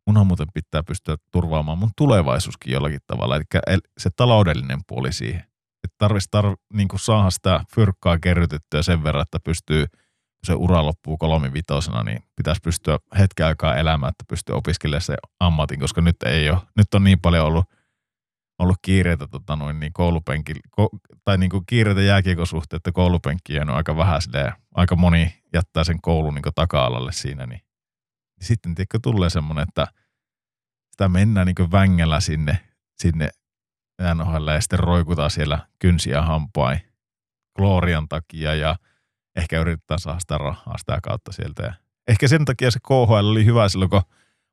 [0.07, 3.37] munhan muuten pitää pystyä turvaamaan mun tulevaisuuskin jollakin tavalla.
[3.37, 5.41] Eli el- se taloudellinen puoli siihen.
[5.85, 10.87] Että tarvitsisi tar- niin saada sitä fyrkkaa kerrytettyä sen verran, että pystyy, kun se ura
[10.87, 16.17] loppuu kolmivitosena, niin pitäisi pystyä hetken aikaa elämään, että pystyy opiskelemaan se ammatin, koska nyt
[16.27, 16.59] ei ole.
[16.77, 17.65] Nyt on niin paljon ollut,
[18.63, 20.89] ollut kiireitä tota noin, niin koulupenki, ko,
[21.25, 22.01] tai niin kuin kiireitä
[22.77, 27.61] että koulupenkki on aika vähän silleen, aika moni jättää sen koulun niin taka-alalle siinä, niin,
[28.41, 29.87] niin sitten tiedätkö, tulee semmoinen, että
[30.91, 32.59] sitä mennään niin vängällä sinne,
[32.99, 33.29] sinne
[34.15, 36.81] NHL ja sitten roikutaan siellä kynsiä hampain
[37.57, 38.77] Glorian takia ja
[39.37, 41.63] ehkä yritetään saada sitä rahaa sitä kautta sieltä.
[41.63, 41.75] Ja
[42.09, 44.03] ehkä sen takia se KHL oli hyvä silloin, kun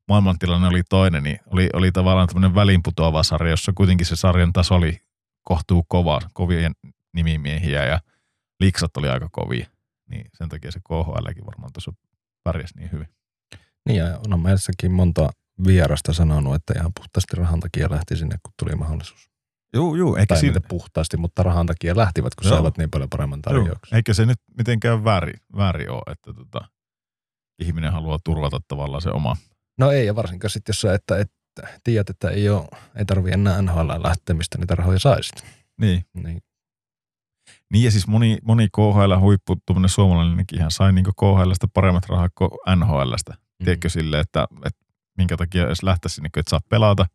[0.09, 4.75] maailmantilanne oli toinen, niin oli, oli tavallaan tämmöinen välinputoava sarja, jossa kuitenkin se sarjan taso
[4.75, 4.99] oli
[5.43, 6.71] kohtuu kova, kovia
[7.13, 7.99] nimimiehiä ja
[8.59, 9.67] liksat oli aika kovia.
[10.09, 11.93] Niin sen takia se KHLkin varmaan tuossa
[12.43, 13.07] pärjäsi niin hyvin.
[13.85, 15.29] Niin ja on meissäkin monta
[15.67, 19.29] vierasta sanonut, että ihan puhtaasti rahan takia lähti sinne, kun tuli mahdollisuus.
[19.73, 22.55] Joo, joo, eikä Tai siitä, siitä puhtaasti, mutta rahan takia lähtivät, kun Joo.
[22.55, 23.95] saivat niin paljon paremman joo, tarjouksen.
[23.95, 26.67] eikä se nyt mitenkään väärin, väärin ole, että tota,
[27.59, 29.35] ihminen haluaa turvata tavallaan se oma.
[29.79, 33.33] No ei, ja varsinkaan sitten, jos sä että, että tiedät, että ei, ole, ei tarvitse
[33.33, 35.45] enää NHL lähtemistä, niitä rahoja saisit.
[35.81, 36.05] Niin.
[36.13, 36.41] Niin,
[37.73, 42.49] Niin ja siis moni, moni KHL-huippu, tuommoinen suomalainenkin ihan sai niin KHLstä paremmat rahat kuin
[42.75, 43.33] NHLstä.
[43.33, 43.63] Mm.
[43.65, 44.85] Tiedätkö silleen, että, että
[45.17, 47.05] minkä takia edes lähtäisi sinne, kun et saa pelata,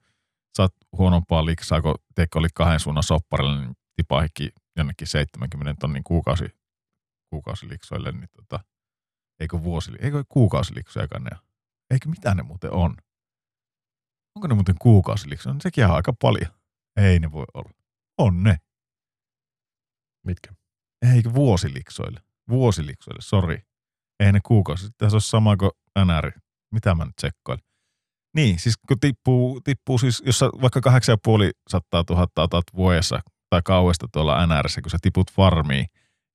[0.57, 6.45] saat huonompaa liksaa, kun tiedätkö, oli kahden suunnan sopparilla, niin tipahikki jonnekin 70 tonnin kuukausi,
[7.31, 8.61] kuukausiliksoille, niin tota,
[9.41, 11.54] eikö vuosi, eikö kuukausiliksojakaan ne ole?
[11.95, 12.97] Eikö mitä ne muuten on?
[14.37, 15.55] Onko ne muuten kuukausiliksoja?
[15.55, 16.51] No, sekin on aika paljon.
[16.97, 17.71] Ei ne voi olla.
[18.19, 18.57] On ne.
[20.27, 20.55] mitkä?
[21.15, 22.21] Eikö vuosiliksoille?
[22.49, 23.63] Vuosiliksoille, sori.
[24.21, 24.91] Ei ne kuukausi.
[24.99, 25.71] Tässä olisi sama kuin
[26.05, 26.33] NR.
[26.73, 27.65] Mitä mä nyt tsekkoilin?
[28.37, 33.21] Niin, siis kun tippuu, tippuu siis, jos sä vaikka 8,5 tuhatta otat vuodessa
[33.51, 35.87] tai kauesta tuolla NRssä, kun sä tiput farmiin,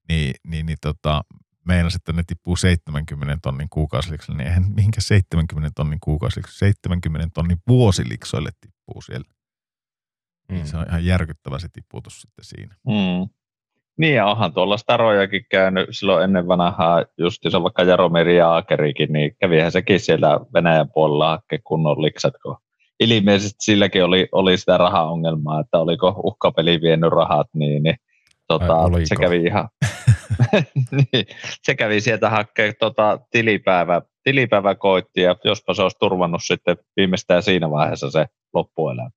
[0.10, 1.22] niin, niin, niin tota,
[1.70, 7.58] meinas, että ne tippuu 70 tonnin kuukausiliksoille, niin eihän mihinkä 70 tonnin kuukausiliksoille, 70 tonnin
[7.68, 9.30] vuosiliksoille tippuu siellä.
[10.52, 10.58] Mm.
[10.58, 10.66] Mm.
[10.66, 12.76] Se on ihan järkyttävä se tiputus sitten siinä.
[12.88, 13.30] Mm.
[13.98, 19.72] Niin, ja onhan tuolla starojakin käynyt silloin ennen vanhaa, justiinsa vaikka Jaromir Jaakerikin, niin kävihän
[19.72, 22.58] sekin siellä Venäjän puolella hakkeen kunnon liksat, kun
[23.00, 27.96] ilmeisesti silläkin oli, oli sitä rahaongelmaa, että oliko uhkapeli vienyt rahat, niin, niin
[28.48, 29.06] tota, Ai, oliko?
[29.06, 29.70] se kävi ihan,
[30.92, 31.26] niin,
[31.64, 37.44] se kävi sieltä hakkeen tota, tilipäivä, tilipäivä koitti, ja jospa se olisi turvannut sitten viimeistään
[37.44, 39.10] siinä vaiheessa se loppuelämä.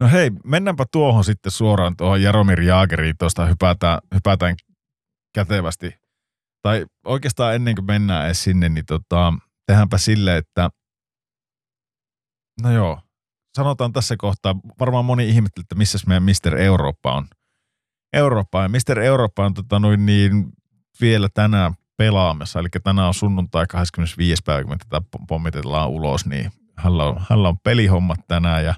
[0.00, 4.56] No hei, mennäänpä tuohon sitten suoraan tuohon Jaromir Jaageriin, tuosta hypätään, hypätään
[5.34, 5.94] kätevästi.
[6.62, 9.32] Tai oikeastaan ennen kuin mennään edes sinne, niin tota,
[9.66, 10.70] tehdäänpä sille, että
[12.62, 13.00] no joo,
[13.56, 16.56] sanotaan tässä kohtaa, varmaan moni ihmettelee, että missä meidän Mr.
[16.56, 17.28] Eurooppa on.
[18.12, 18.98] Eurooppa, ja Mr.
[18.98, 20.52] Eurooppa on tota, noin niin
[21.00, 24.42] vielä tänään pelaamassa, eli tänään on sunnuntai 25.
[24.46, 28.74] päivä, kun me tätä pommitellaan ulos, niin hänellä on, hänellä on pelihommat tänään, ja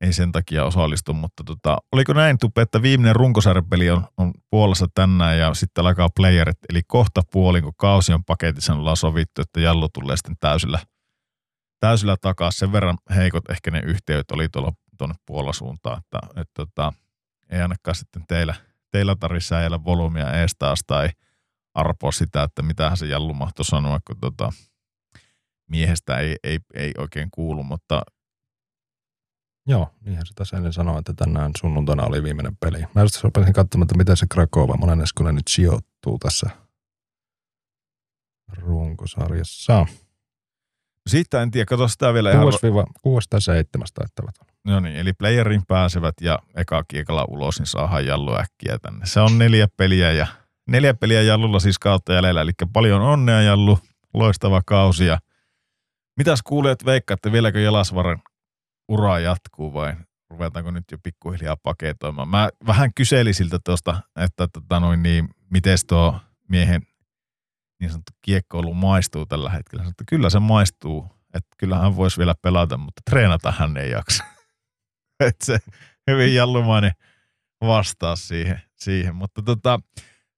[0.00, 4.86] ei sen takia osallistu, mutta tota, oliko näin Tuppe, että viimeinen runkosarjapeli on, on puolessa
[4.94, 9.42] tänään ja sitten alkaa playerit, eli kohta puolin, kun kausi on paketissa, niin ollaan sovittu,
[9.42, 10.78] että Jallu tulee sitten täysillä,
[11.80, 12.58] täysillä takaisin.
[12.58, 16.92] Sen verran heikot ehkä ne yhteydet oli tuolla tuonne puolasuuntaan, että, että, että
[17.50, 18.54] ei ainakaan sitten teillä,
[18.90, 21.08] teillä tarvitse säijällä volyymia ees taas tai
[21.74, 24.52] arpoa sitä, että mitähän se Jallu mahtoi sanoa, kun tota,
[25.70, 28.02] miehestä ei, ei, ei oikein kuulu, mutta
[29.68, 32.84] Joo, niinhän se tässä ennen sanoi, että tänään sunnuntaina oli viimeinen peli.
[32.94, 36.50] Mä just rupesin katsomaan, että miten se Krakova monenneskulle nyt sijoittuu tässä
[38.52, 39.86] runkosarjassa.
[41.06, 42.46] siitä en tiedä, katso sitä vielä ihan
[43.02, 44.34] 6 tai 7 taittavat.
[44.66, 49.06] No niin, eli playerin pääsevät ja eka kiekalla ulos, niin saadaan Jallu äkkiä tänne.
[49.06, 50.26] Se on neljä peliä ja
[50.68, 53.78] neljä peliä Jallulla siis kautta jäljellä, eli paljon onnea Jallu.
[54.14, 55.06] loistava kausi.
[55.06, 55.18] Ja
[56.16, 58.22] mitäs kuulijat veikkaatte, vieläkö Jalasvaran
[58.88, 59.94] ura jatkuu vai
[60.30, 62.28] ruvetaanko nyt jo pikkuhiljaa paketoimaan?
[62.28, 66.82] Mä vähän kyselin siltä tuosta, että tota noin niin, miten tuo miehen
[67.80, 69.80] niin sanottu kiekkoilu maistuu tällä hetkellä.
[69.82, 74.24] Sanoin, että kyllä se maistuu, että kyllähän voisi vielä pelata, mutta treenata hän ei jaksa.
[75.28, 75.58] että se
[76.10, 76.92] hyvin jallumainen
[77.60, 79.14] vastaus siihen, siihen.
[79.14, 79.80] mutta tota,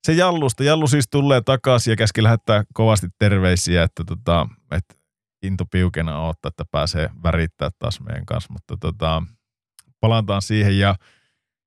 [0.07, 0.65] se Jallusta.
[0.65, 4.95] Jallu siis tulee takaisin ja käski lähettää kovasti terveisiä, että, tota, että
[5.43, 9.23] into piukena odottaa, että pääsee värittää taas meidän kanssa, mutta tota,
[10.01, 10.95] palataan siihen ja,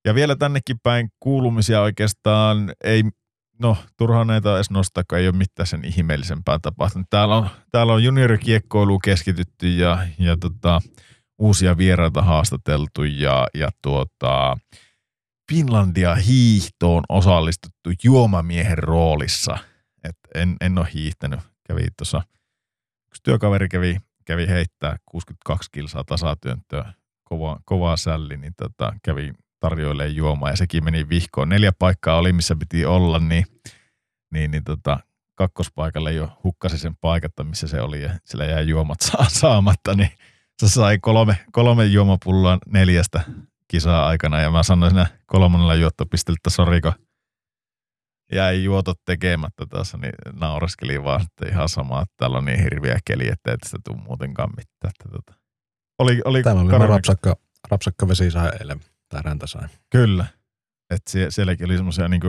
[0.05, 3.03] ja vielä tännekin päin kuulumisia oikeastaan ei,
[3.59, 7.07] no turhaan näitä edes nostaa, kun ei ole mitään sen ihmeellisempää tapahtunut.
[7.09, 10.81] Täällä on, täällä on juniorikiekkoiluun keskitytty ja, ja tota,
[11.41, 14.57] uusia vieraita haastateltu ja, ja tuota,
[15.51, 19.57] Finlandia hiihtoon osallistuttu juomamiehen roolissa.
[20.03, 21.39] Et en, en ole hiihtänyt.
[21.67, 22.21] Kävi tuossa,
[23.09, 30.15] yksi työkaveri kävi, kävi heittää 62 kilsaa tasatyöntöä, kova, kovaa sälli, niin tota, kävi tarjoilemaan
[30.15, 31.49] juomaa ja sekin meni vihkoon.
[31.49, 33.45] Neljä paikkaa oli, missä piti olla, niin,
[34.33, 34.99] niin, niin tota,
[35.35, 38.99] kakkospaikalle jo hukkasi sen paikatta, missä se oli ja sillä jäi juomat
[39.39, 40.11] saamatta, niin
[40.61, 43.21] se sai kolme, kolme juomapulloa neljästä
[43.67, 46.93] kisaa aikana ja mä sanoin siinä kolmannella juottopisteellä, että soriko
[48.31, 52.99] jäi juotot tekemättä tässä, niin naureskeli vaan, että ihan sama, että täällä on niin hirviä
[53.05, 54.91] keli, että ei tästä tule muutenkaan mitään.
[54.99, 55.41] Että tota.
[55.99, 57.35] oli, oli täällä oli rapsakka,
[57.71, 59.67] rapsakka vesi sai eilen, tai räntä sai.
[59.89, 60.25] Kyllä,
[60.89, 62.21] että sie, sielläkin oli semmoisia niin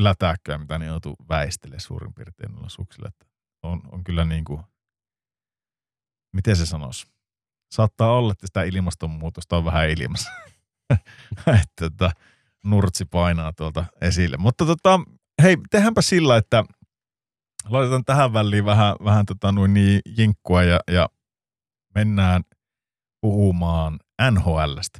[0.00, 3.08] lätäkköjä, mitä ne joutuu väistelemään suurin piirtein noilla suksilla.
[3.08, 3.26] Että
[3.62, 4.62] on, on kyllä niin kuin,
[6.32, 7.06] miten se sanoisi,
[7.76, 10.30] saattaa olla, että sitä ilmastonmuutosta on vähän ilmassa.
[11.60, 12.10] että tota,
[12.64, 14.36] nurtsi painaa tuolta esille.
[14.36, 15.00] Mutta tota,
[15.42, 16.64] hei, tehdäänpä sillä, että
[17.68, 21.08] laitetaan tähän väliin vähän, vähän tota, noin niin jinkkua ja, ja
[21.94, 22.42] mennään
[23.20, 23.98] puhumaan
[24.30, 24.98] NHLstä.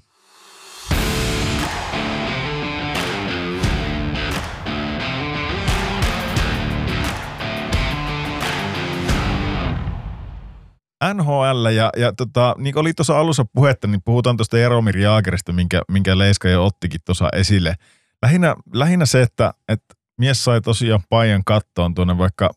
[11.15, 15.53] NHL ja, ja tota, niin kuin oli tuossa alussa puhetta, niin puhutaan tuosta Jaromir Jaagerista,
[15.53, 17.75] minkä, minkä Leiska jo ottikin tuossa esille.
[18.23, 22.51] Lähinnä, lähinnä se, että, että mies sai tosiaan paijan kattoon tuonne, vaikka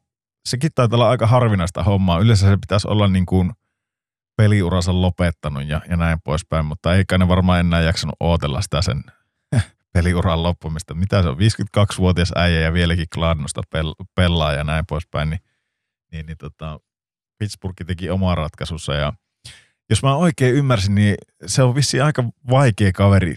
[0.45, 2.19] sekin taitaa olla aika harvinaista hommaa.
[2.19, 3.51] Yleensä se pitäisi olla niin kuin
[4.37, 9.03] peliuransa lopettanut ja, ja näin poispäin, mutta eikä ne varmaan enää jaksanut ootella sitä sen
[9.93, 10.93] peliuran loppumista.
[10.93, 15.39] Mitä se on, 52-vuotias äijä ja vieläkin Kladnosta pel- pelaa ja näin poispäin, niin,
[16.11, 16.79] niin, niin tota,
[17.39, 19.13] Pittsburgh teki omaa ratkaisussa ja
[19.89, 21.15] jos mä oikein ymmärsin, niin
[21.45, 23.35] se on vissi aika vaikea kaveri.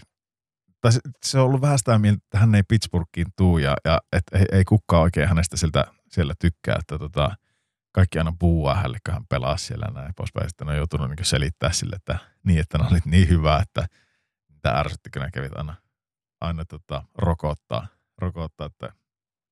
[0.81, 0.91] Tai
[1.23, 4.45] se, on ollut vähän sitä mieltä, että hän ei Pittsburghiin tuu ja, ja et ei,
[4.51, 7.35] ei kukaan oikein hänestä siltä, siellä tykkää, että tota,
[7.91, 10.49] kaikki aina puhua hänelle, kun hän pelaa siellä näin poispäin.
[10.49, 13.87] Sitten on joutunut niin selittää sille, että niin, että ne olit niin hyvä, että
[14.49, 15.75] mitä ärsytti, kun kävit aina,
[16.41, 17.87] aina tota, rokottaa,
[18.17, 18.93] rokottaa, että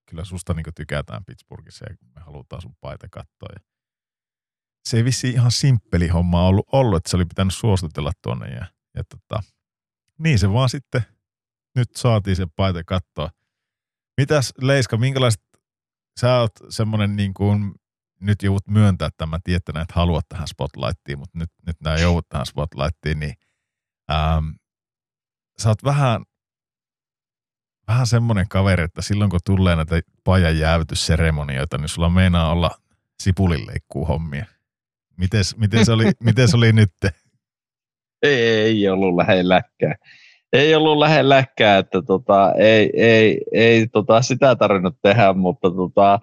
[0.09, 3.49] kyllä susta niin tykätään Pittsburghissa ja me halutaan sun paita katsoa.
[3.53, 3.70] Ja
[4.85, 8.47] se ei vissi ihan simppeli homma ollut, ollut, että se oli pitänyt suostutella tuonne.
[8.47, 8.65] Ja,
[8.95, 9.43] ja tota,
[10.17, 11.01] niin se vaan sitten
[11.75, 13.29] nyt saatiin se paita kattoa.
[14.17, 15.43] Mitäs Leiska, minkälaiset,
[16.19, 17.73] sä oot semmonen niin kuin,
[18.21, 21.97] nyt joudut myöntää, että mä tiedän, että et halua tähän spotlightiin, mutta nyt, nyt nämä
[21.97, 23.33] joudut tähän spotlightiin, niin
[24.11, 24.47] ähm,
[25.57, 26.23] sä oot vähän,
[27.87, 32.71] vähän semmoinen kaveri, että silloin kun tulee näitä pajan jäävytysseremonioita, niin sulla meinaa olla
[33.23, 34.45] sipulinleikkuu hommia.
[35.17, 36.91] Mites, miten, se oli, miten se oli nyt?
[38.23, 39.95] Ei ollut lähelläkään.
[40.53, 46.19] Ei ollut lähelläkään, että tota, ei, ei, ei tota, sitä tarvinnut tehdä, mutta tota,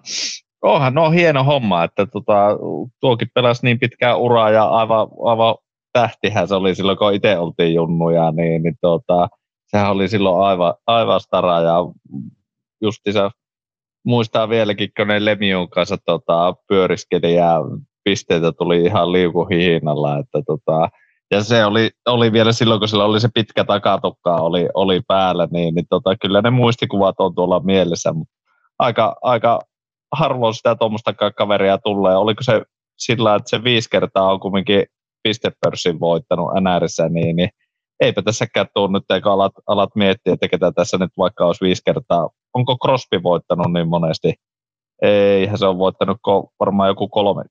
[0.61, 2.57] onhan no hieno homma, että tota,
[2.99, 5.55] tuokin pelasi niin pitkään uraa ja aivan, aivan
[5.93, 9.29] tähtihän se oli silloin, kun itse oltiin junnuja, niin, niin tota,
[9.67, 11.75] sehän oli silloin aivan, aivan stara ja
[12.81, 13.31] justiinsa
[14.05, 17.55] muistaa vieläkin, kun ne Lemion kanssa tota, pyöriskeli ja
[18.09, 20.89] pisteitä tuli ihan liukuhihinalla, että tota,
[21.31, 25.47] ja se oli, oli vielä silloin, kun sillä oli se pitkä takatukka oli, oli päällä,
[25.51, 28.13] niin, niin tota, kyllä ne muistikuvat on tuolla mielessä,
[28.79, 29.59] aika, aika
[30.11, 32.17] harvoin sitä tuommoista kaveria tulee.
[32.17, 32.61] Oliko se
[32.97, 34.83] sillä, että se viisi kertaa on kumminkin
[35.23, 37.49] pistepörssin voittanut NRissä, niin, niin
[37.99, 41.81] eipä tässäkään tule nyt, eikä alat, alat miettiä, että ketä tässä nyt vaikka olisi viisi
[41.85, 42.29] kertaa.
[42.53, 44.33] Onko Crosby voittanut niin monesti?
[45.01, 46.17] Eihän se on voittanut
[46.59, 47.43] varmaan joku kolme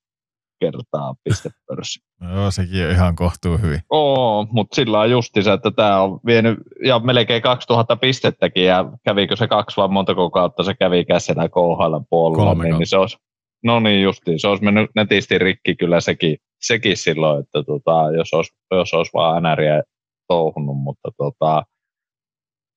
[0.61, 2.01] kertaa pistepörssi.
[2.35, 3.81] Joo, sekin on ihan kohtuu hyvin.
[3.91, 9.37] Oo, mutta sillä on justiinsa, että tämä on vienyt ja melkein 2000 pistettäkin ja kävikö
[9.37, 13.17] se kaksi vai monta kuukautta se kävi käsenä KHL puolella, niin, niin se olisi
[13.65, 18.35] No niin justiin, se olisi mennyt netisti rikki kyllä sekin, sekin silloin, että tota, jos,
[18.35, 19.83] olisi, jos olisi vaan NRiä
[20.29, 21.63] touhunut, mutta tota,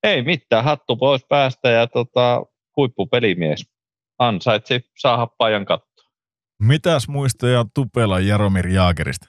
[0.03, 2.43] ei mitään, hattu pois päästä ja tota,
[2.77, 3.65] huippupelimies
[4.19, 5.90] ansaitsi saada pajan katto.
[6.61, 9.27] Mitäs muistoja Tupela Jaromir Jaagerista?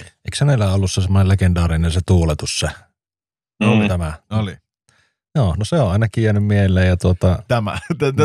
[0.00, 2.66] Eikö hänellä ollut se semmoinen legendaarinen se tuuletus se?
[3.64, 3.82] Mm.
[3.82, 3.88] Mm.
[3.88, 4.12] Tämä.
[4.30, 4.56] Oli.
[5.34, 7.78] Joo, no se on ainakin jäänyt mieleen ja tuota, Tämä.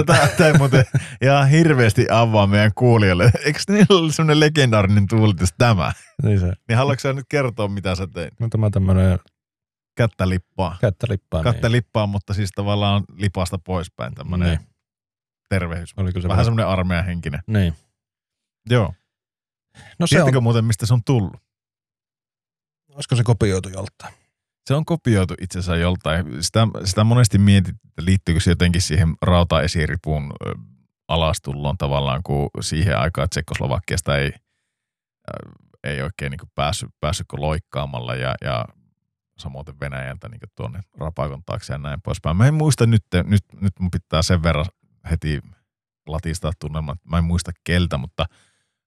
[0.06, 0.86] Tätä ei muuten
[1.22, 3.32] ihan hirveästi avaa meidän kuulijoille.
[3.46, 5.92] Eikö niillä ollut semmoinen legendaarinen tuulitus tämä?
[6.24, 8.40] niin se, Niin haluatko nyt kertoa, mitä sä teit?
[8.40, 9.20] no tämä tämmöinen
[9.98, 10.78] Kättä lippaa.
[10.82, 11.44] kättä lippaa.
[11.44, 11.72] Kättä niin.
[11.72, 14.60] lippaa, mutta siis tavallaan lipasta poispäin tämmöinen Niin.
[15.50, 15.94] tervehys.
[15.98, 17.40] Oliko se Vähän semmoinen armeijan henkinen.
[17.48, 17.74] Niin.
[18.70, 18.94] Joo.
[20.00, 21.44] No se Tiedättekö on, muuten, mistä se on tullut?
[22.96, 24.14] olisiko se kopioitu joltain?
[24.66, 26.44] Se on kopioitu itse asiassa joltain.
[26.44, 30.34] Sitä, sitä monesti mietit, että liittyykö se jotenkin siihen rautaesiripun
[31.08, 34.32] alastulloon tavallaan, kun siihen aikaan Tsekkoslovakiasta ei,
[35.84, 38.66] ei oikein niin päässyt, päässyt loikkaamalla ja, ja
[39.38, 42.38] samoin Venäjältä niin tuonne rapakon taakse ja näin poispäin.
[42.38, 44.66] Mä en muista nyt, nyt, nyt mun pitää sen verran
[45.10, 45.42] heti
[46.08, 48.26] latistaa tunnelman, että mä en muista keltä, mutta,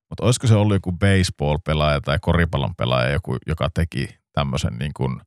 [0.09, 5.21] mutta olisiko se ollut joku baseball-pelaaja tai koripallon pelaaja, joku, joka teki tämmöisen niin kuin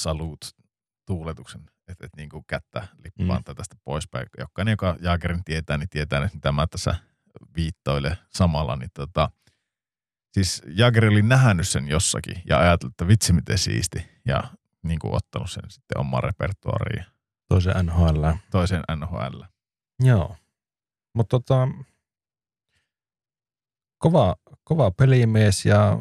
[0.00, 3.54] salut-tuuletuksen, että et niin kuin kättä lippaan Mm.
[3.54, 4.26] tästä poispäin.
[4.38, 6.94] Jokainen, joka Jaagerin tietää, niin tietää, että mitä mä tässä
[7.56, 8.76] viittoille samalla.
[8.76, 9.30] Niin tota,
[10.32, 14.06] siis Jaager oli nähnyt sen jossakin ja ajatellut, että vitsi miten siisti.
[14.26, 14.44] Ja
[14.82, 17.04] niin kuin ottanut sen sitten omaan repertuariin
[17.48, 18.24] Toisen NHL.
[18.50, 19.40] toiseen NHL.
[20.00, 20.36] Joo.
[21.14, 21.68] Mutta tota,
[23.98, 25.98] kova, kova pelimies ja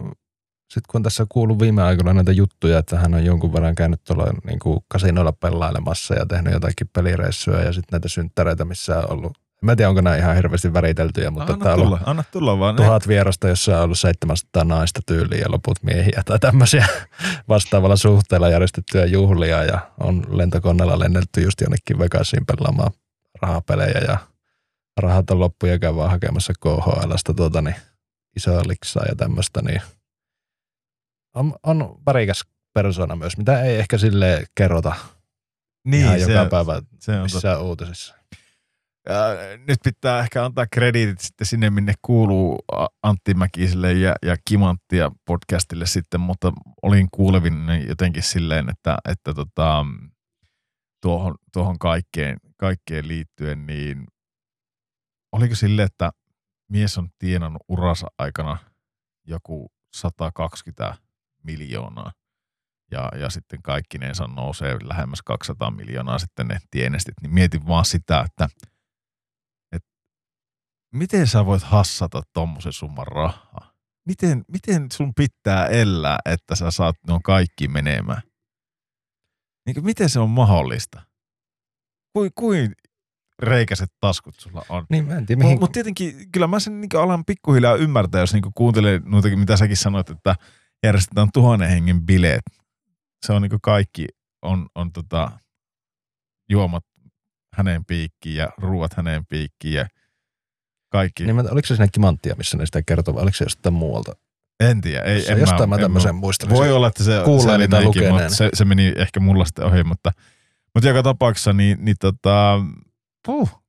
[0.69, 4.03] sitten kun on tässä kuullut viime aikoina näitä juttuja, että hän on jonkun verran käynyt
[4.03, 9.11] tuolla niin kuin kasinoilla pelailemassa ja tehnyt jotakin pelireissuja ja sitten näitä synttäreitä, missä on
[9.11, 9.37] ollut.
[9.61, 12.59] Mä en tiedä, onko nämä ihan hirveästi väriteltyjä, mutta anna, täällä on tulla, anna tulla
[12.59, 12.75] vaan.
[12.75, 16.87] tuhat vierasta, jossa on ollut 700 naista tyyliä ja loput miehiä tai tämmöisiä
[17.49, 22.91] vastaavalla suhteella järjestettyjä juhlia ja on lentokoneella lennelty just jonnekin Vegasiin pelaamaan
[23.41, 24.17] rahapelejä ja
[24.97, 27.75] rahat on loppu ja käy vaan hakemassa KHLstä tuota niin
[28.35, 29.81] isoa liksaa ja tämmöistä, niin
[31.35, 32.43] on, on värikäs
[32.73, 34.95] persona myös, mitä ei ehkä sille kerrota
[35.85, 37.35] niin, ihan se, joka päivä se on totta.
[37.35, 38.15] missään uutisissa.
[39.09, 39.15] Ja
[39.67, 42.59] nyt pitää ehkä antaa krediitit sitten sinne, minne kuuluu
[43.03, 47.55] Antti Mäkiselle ja, ja Kimanttia podcastille sitten, mutta olin kuulevin
[47.87, 49.85] jotenkin silleen, että, että tota,
[51.01, 54.03] tuohon, tuohon kaikkeen, kaikkeen liittyen, niin
[55.35, 56.11] oliko sille, että
[56.69, 58.57] mies on tienannut uransa aikana
[59.27, 60.97] joku 120
[61.43, 62.11] miljoonaa
[62.91, 68.25] ja, ja sitten kaikkinensa nousee lähemmäs 200 miljoonaa sitten ne tienestit, niin mietin vaan sitä,
[68.25, 68.49] että
[70.93, 73.73] miten sä voit hassata tommosen summan rahaa?
[74.05, 78.21] Miten, miten sun pitää elää, että sä saat nuo kaikki menemään?
[79.65, 81.01] Niin miten se on mahdollista?
[82.13, 82.73] Kuin, kuin
[83.39, 84.85] reikäiset taskut sulla on?
[84.89, 85.59] Niin mä en tiedä, Mutta mihin...
[85.59, 89.77] mut tietenkin, kyllä mä sen niin alan pikkuhiljaa ymmärtää, jos niin kuuntelee noitakin, mitä säkin
[89.77, 90.35] sanoit, että
[90.83, 92.43] järjestetään tuhannen hengen bileet.
[93.25, 94.07] Se on niin kaikki,
[94.41, 95.31] on, on tota,
[96.49, 96.83] juomat
[97.55, 99.85] hänen piikkiin ja ruuat hänen piikkiin ja
[100.89, 101.23] kaikki.
[101.23, 104.11] Niin mä, oliko se siinä kimanttia, missä ne sitä kertoo, vai oliko se jostain muualta?
[104.59, 105.01] En tiedä.
[105.01, 106.55] Ei, Se en jostain mä en tämmöisen muistelin.
[106.55, 107.11] Voi olla, että se,
[107.41, 108.13] se, tai lukeneen.
[108.13, 110.11] mutta se, se, meni ehkä mulla sitten ohi, mutta,
[110.75, 112.59] mutta joka tapauksessa niin, niin tota,
[113.25, 113.63] puh.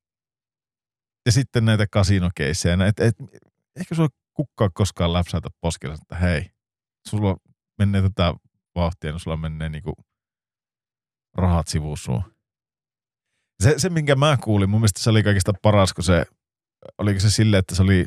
[1.26, 3.14] Ja sitten näitä kasinokeissejä, et, et,
[3.80, 6.50] ehkä sulla kukkaa koskaan läpsäytä poskella, että hei,
[7.08, 7.36] sulla
[7.78, 8.34] menee tätä
[8.74, 9.92] vauhtia, niin sulla menee niinku
[11.36, 12.22] rahat sivuun sun.
[13.62, 16.26] Se, se, minkä mä kuulin, mun mielestä se oli kaikista paras, kun se,
[16.98, 18.06] oliko se silleen, että se oli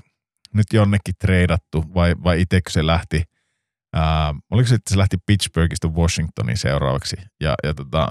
[0.54, 3.24] nyt jonnekin treidattu vai, vai itsekö se lähti,
[3.94, 8.10] ää, oliko se, että se lähti Pittsburghista Washingtoniin seuraavaksi ja, ja tota,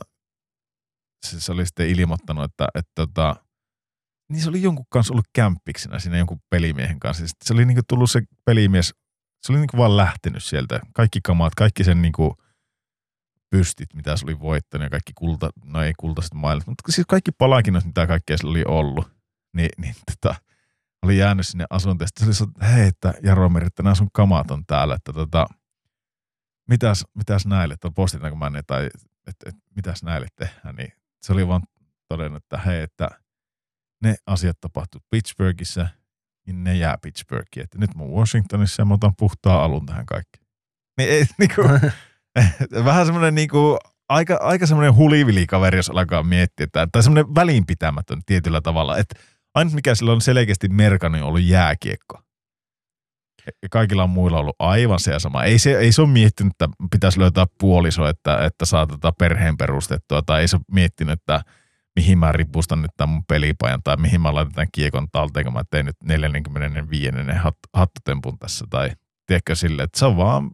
[1.27, 3.37] se, se, oli sitten ilmoittanut, että, että tota,
[4.29, 7.27] niin se oli jonkun kanssa ollut kämppiksenä siinä jonkun pelimiehen kanssa.
[7.27, 8.95] Sitten se oli niinku tullut se pelimies,
[9.43, 10.81] se oli niinku vaan lähtenyt sieltä.
[10.95, 12.37] Kaikki kamat, kaikki sen niinku
[13.51, 17.33] pystit, mitä se oli voittanut ja kaikki kulta, no ei kultaiset mailit, mutta siis kaikki
[17.33, 19.11] palakinnot, mitä kaikkea sillä oli ollut,
[19.57, 20.35] niin, niin tota,
[21.03, 22.09] oli jäänyt sinne asuntoon.
[22.09, 25.47] Sitten se oli että hei, että Jaromir, että nämä sun kamat on täällä, että tota,
[26.69, 28.87] mitäs, mitäs näille, että postitaanko mä ne, tai
[29.27, 30.93] että, että mitäs näille tehdään, niin
[31.23, 31.63] se oli vaan
[32.09, 33.11] todennut, että hei, että
[34.03, 35.89] ne asiat tapahtuu Pittsburghissa,
[36.47, 37.65] niin ne jää Pittsburghiin.
[37.65, 40.47] Että nyt mä oon Washingtonissa ja mä otan puhtaan alun tähän kaikkeen.
[40.99, 41.63] Niin ei, niinku,
[42.85, 48.61] vähän semmoinen niinku, aika, aika semmoinen hulivilikaveri, jos alkaa miettiä, että, tai semmoinen välinpitämätön tietyllä
[48.61, 49.21] tavalla, että
[49.59, 52.23] Ainut mikä sillä on selkeästi merkannut on ollut jääkiekko.
[53.71, 55.45] Kaikilla on muilla ollut aivan se sama.
[55.45, 59.57] Ei se, ei se ole miettinyt, että pitäisi löytää puoliso, että, että saa tota perheen
[59.57, 61.43] perustettua, tai ei se ole miettinyt, että
[61.97, 65.53] mihin mä ripustan nyt tämän mun pelipajan, tai mihin mä laitan tämän kiekon talteen, kun
[65.53, 67.13] mä tein nyt 45.
[67.37, 68.91] Hat, hattutempun tässä, tai
[69.27, 70.51] tiedätkö sille, että se on vaan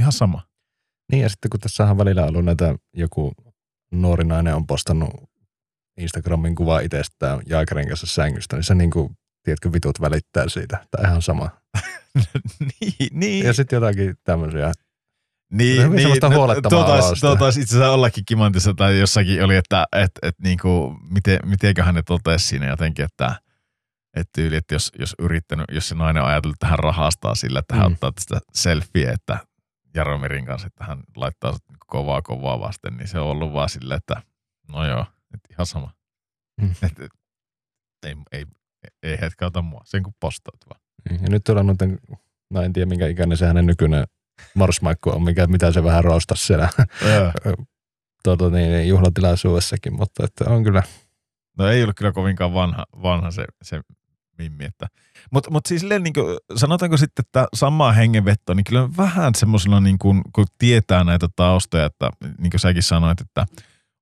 [0.00, 0.42] ihan sama.
[1.12, 3.32] Niin ja sitten kun tässä on välillä ollut näitä, joku
[3.92, 5.10] nuori nainen on postannut
[6.00, 10.86] Instagramin kuva itsestään Jaikerin kanssa sängystä, niin se niin kuin, tiedätkö, vitut välittää siitä.
[10.90, 11.50] Tai ihan sama.
[12.80, 13.46] niin, niin.
[13.46, 14.72] Ja sitten jotakin tämmöisiä.
[15.52, 17.26] Niin, on niin no, huolettavaa tuo taas- avausta.
[17.26, 21.94] tuo taas itse asiassa ollakin kimantissa tai jossakin oli, että et, et niinku, miten, mitenköhän
[21.94, 23.40] ne totesi siinä jotenkin, että
[24.16, 27.58] et tyyli, että jos, jos yrittänyt, jos se nainen on ajatellut, että hän rahastaa sillä,
[27.58, 27.92] että hän Mm.
[27.92, 29.38] ottaa tästä selfie, että
[29.94, 31.56] Jaromirin kanssa, että hän laittaa
[31.86, 34.22] kovaa kovaa vasten, niin se on ollut vaan sillä, että
[34.68, 35.92] no joo, et ihan sama.
[36.62, 36.70] Mm.
[36.82, 37.10] Et, et,
[38.06, 38.46] ei, ei,
[39.02, 40.79] ei hetkä ota mua, sen kun postaat vaan.
[41.10, 41.98] Ja nyt tuolla noiden,
[42.50, 44.04] no en tiedä minkä ikäinen se hänen nykyinen
[44.54, 46.68] marsmaikku on, mikä, mitä se vähän roostasi siellä
[48.24, 50.82] tuota, niin, niin, juhlatilaisuudessakin, mutta että on kyllä,
[51.58, 53.80] No ei ollut kyllä kovinkaan vanha, vanha se, se
[54.38, 54.64] mimmi.
[54.64, 54.86] Että.
[55.32, 59.98] Mutta mut siis niin kuin, sanotaanko sitten, että samaa hengenvettoa, niin kyllä vähän semmoisella, niin
[59.98, 63.46] kuin, kun tietää näitä taustoja, että niin kuin säkin sanoit, että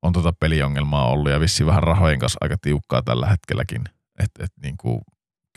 [0.02, 3.84] on tuota peliongelmaa ollut ja vissiin vähän rahojen kanssa aika tiukkaa tällä hetkelläkin,
[4.18, 5.00] että et, niin kuin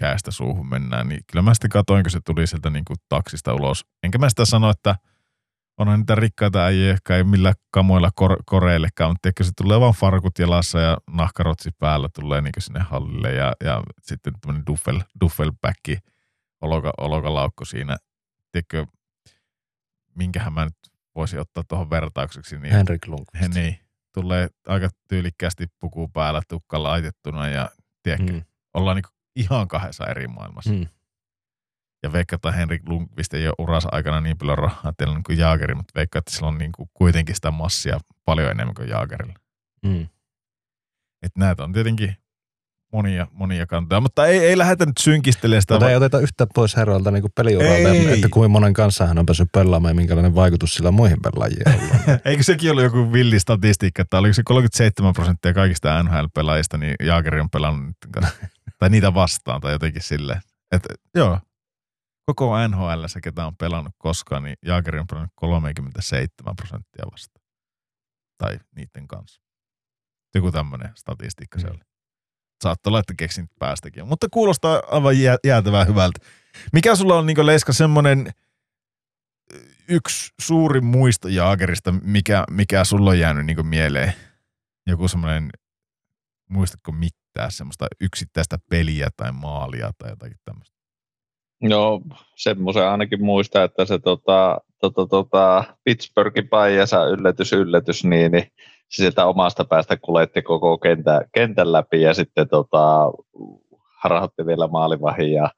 [0.01, 3.53] käästä suuhun mennään, niin kyllä mä sitten katoin, kun se tuli sieltä niin kuin taksista
[3.53, 3.85] ulos.
[4.03, 4.95] Enkä mä sitä sano, että
[5.77, 9.93] onhan niitä rikkaita äijä, jotka ei millään kamoilla kor- koreillekaan, mutta tiedätkö, se tulee vaan
[9.93, 15.97] farkut jalassa ja nahkarotsi päällä tulee niin sinne hallille ja, ja sitten tämmöinen duffel, duffelbacki,
[16.61, 17.97] oloka, olokalaukko siinä.
[18.51, 18.85] Tiedätkö,
[20.15, 20.77] minkähän mä nyt
[21.15, 23.41] voisin ottaa tuohon vertaukseksi, niin Henrik Lundqvist.
[23.55, 23.77] he, niin,
[24.13, 27.69] tulee aika tyylikkäästi puku päällä, tukka laitettuna ja
[28.03, 28.41] tiedätkö, Mm.
[28.73, 29.03] ollaan niin
[29.35, 30.73] ihan kahdessa eri maailmassa.
[30.73, 30.87] Mm.
[32.03, 35.75] Ja veikka, että Henrik Lundqvist ei ole uransa aikana niin paljon rahaa teillä kuin Jaageri,
[35.75, 39.33] mutta veikka, että sillä on niin kuin kuitenkin sitä massia paljon enemmän kuin Jaagerilla.
[39.85, 40.07] Mm.
[41.23, 42.17] Että näitä on tietenkin
[42.93, 45.73] monia, monia kantoja, mutta ei, ei lähdetä nyt synkistelemään sitä.
[45.73, 48.13] Mutta ei oteta yhtään pois herralta niin peliuralta, Ei.
[48.13, 51.69] että kuinka monen kanssa hän on päässyt pelaamaan ja minkälainen vaikutus sillä on muihin pelaajiin
[51.69, 52.21] ollut.
[52.25, 57.39] Eikö sekin ollut joku villi statistiikka, että oliko se 37 prosenttia kaikista NHL-pelaajista, niin Jaageri
[57.39, 58.33] on pelannut niiden kanssa,
[58.81, 60.41] tai niitä vastaan tai jotenkin silleen.
[60.71, 61.39] Että joo,
[62.25, 67.45] koko NHL, ketä on pelannut koskaan, niin Jaageri on pelannut 37 prosenttia vastaan.
[68.37, 69.41] Tai niiden kanssa.
[70.35, 71.73] Joku tämmöinen statistiikka se Mm.
[71.73, 71.81] oli.
[72.63, 74.07] Saattaa olla, että keksin päästäkin.
[74.07, 76.19] Mutta kuulostaa aivan jää, jäätävän hyvältä.
[76.73, 78.31] Mikä sulla on niin Leiska semmoinen
[79.87, 84.13] yksi suuri muisto Jaagerista, mikä, mikä sulla on jäänyt niin mieleen?
[84.87, 85.49] Joku semmoinen,
[86.49, 86.91] muistatko
[87.31, 90.75] mitään semmoista yksittäistä peliä tai maalia tai jotakin tämmöistä?
[91.61, 92.01] No,
[92.35, 98.43] semmoisen ainakin muistaa, että se tota, tota, tota, Pittsburghin paijassa yllätys, yllätys, niin, niin
[98.89, 103.11] se sieltä omasta päästä kuljetti koko kentän, kentän läpi ja sitten tota,
[104.03, 105.49] harhautti vielä maalivahin ja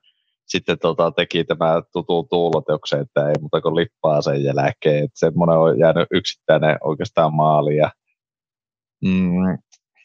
[0.46, 5.04] sitten tota, teki tämä tutun tuulotuksen, että ei muuta kuin lippaa sen jälkeen.
[5.04, 7.92] Että semmoinen on jäänyt yksittäinen oikeastaan maali ja
[9.04, 9.58] mm,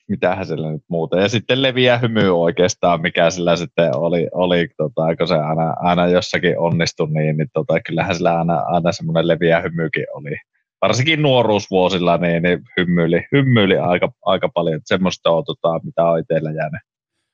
[0.09, 1.21] mitähän sillä nyt muuta.
[1.21, 6.07] Ja sitten leviä hymy oikeastaan, mikä sillä sitten oli, oli tota, kun se aina, aina
[6.07, 10.37] jossakin onnistui, niin, niin tota, kyllähän sillä aina, aina semmoinen leviä hymykin oli.
[10.83, 14.81] Varsinkin nuoruusvuosilla niin, niin hymyili, hymyili aika, aika paljon.
[14.85, 16.81] Semmoista on, tota, mitä on itsellä jäänyt,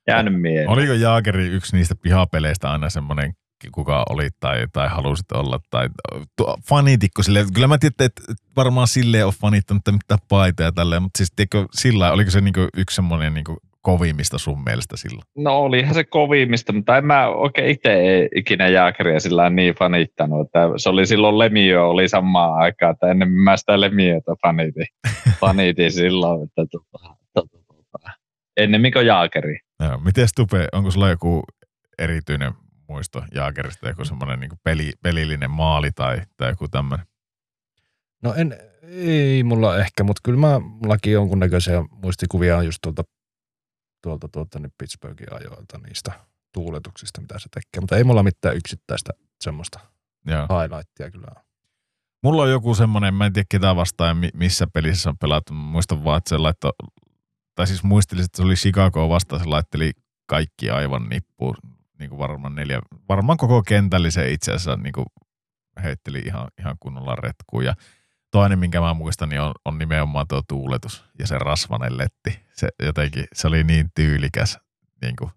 [0.09, 0.69] jäänyt mieleen.
[0.69, 3.33] Oliko Jaageri yksi niistä pihapeleistä aina semmoinen,
[3.73, 5.89] kuka oli tai, tai halusit olla, tai
[6.37, 8.23] tuo, fanitikko silleen, kyllä mä tiedän, että
[8.57, 12.69] varmaan silleen on fanittanut mitään paitaa ja tälleen, mutta siis tiedätkö, sillä oliko se niinku
[12.77, 15.23] yksi semmoinen niinku kovimmista sun mielestä silloin?
[15.37, 20.47] No olihan se kovimmista, mutta en mä oikein itse ikinä jääkäriä sillä niin fanittanut.
[20.47, 24.87] Että se oli silloin Lemiö oli samaan aikaan, että ennen mä sitä Lemiötä fanitin,
[25.41, 26.43] fanitin silloin.
[26.43, 28.11] Että tota, tota, tota.
[28.57, 29.59] Ennemmin kuin jaakeri.
[29.81, 31.43] Joo, miten Stupe, onko sulla joku
[31.99, 32.53] erityinen
[32.89, 37.07] muisto Jaagerista, joku semmoinen niinku peli, pelillinen maali tai, tai joku tämmöinen?
[38.23, 43.05] No en, ei mulla ehkä, mutta kyllä mä, mullakin jonkunnäköisiä muistikuvia on just tuolta,
[44.03, 46.13] tuolta, tuolta niin Pittsburghin ajoilta niistä
[46.53, 47.81] tuuletuksista, mitä se tekee.
[47.81, 49.81] Mutta ei mulla mitään yksittäistä semmoista
[50.27, 50.47] Joo.
[50.61, 51.45] highlightia kyllä ole.
[52.23, 55.53] Mulla on joku semmoinen, mä en tiedä ketä vastaan missä pelissä on pelattu.
[55.53, 56.73] Mä Muistan vaan, että se laittoi,
[57.55, 59.93] tai siis muistelin, että se oli Chicago vastaan, se laitteli
[60.27, 61.55] kaikki aivan nippuun.
[62.05, 65.07] Niin kuin varmaan neljä, varmaan koko kentällisen itse asiassa niin kuin
[65.83, 67.65] heitteli ihan, ihan kunnolla retkuun.
[67.65, 67.75] Ja
[68.31, 72.41] toinen, minkä mä muistan, niin on, on nimenomaan tuo tuuletus ja se rasvanen letti.
[72.53, 74.59] Se jotenkin, se oli niin tyylikäs.
[75.03, 75.31] Niin kuin,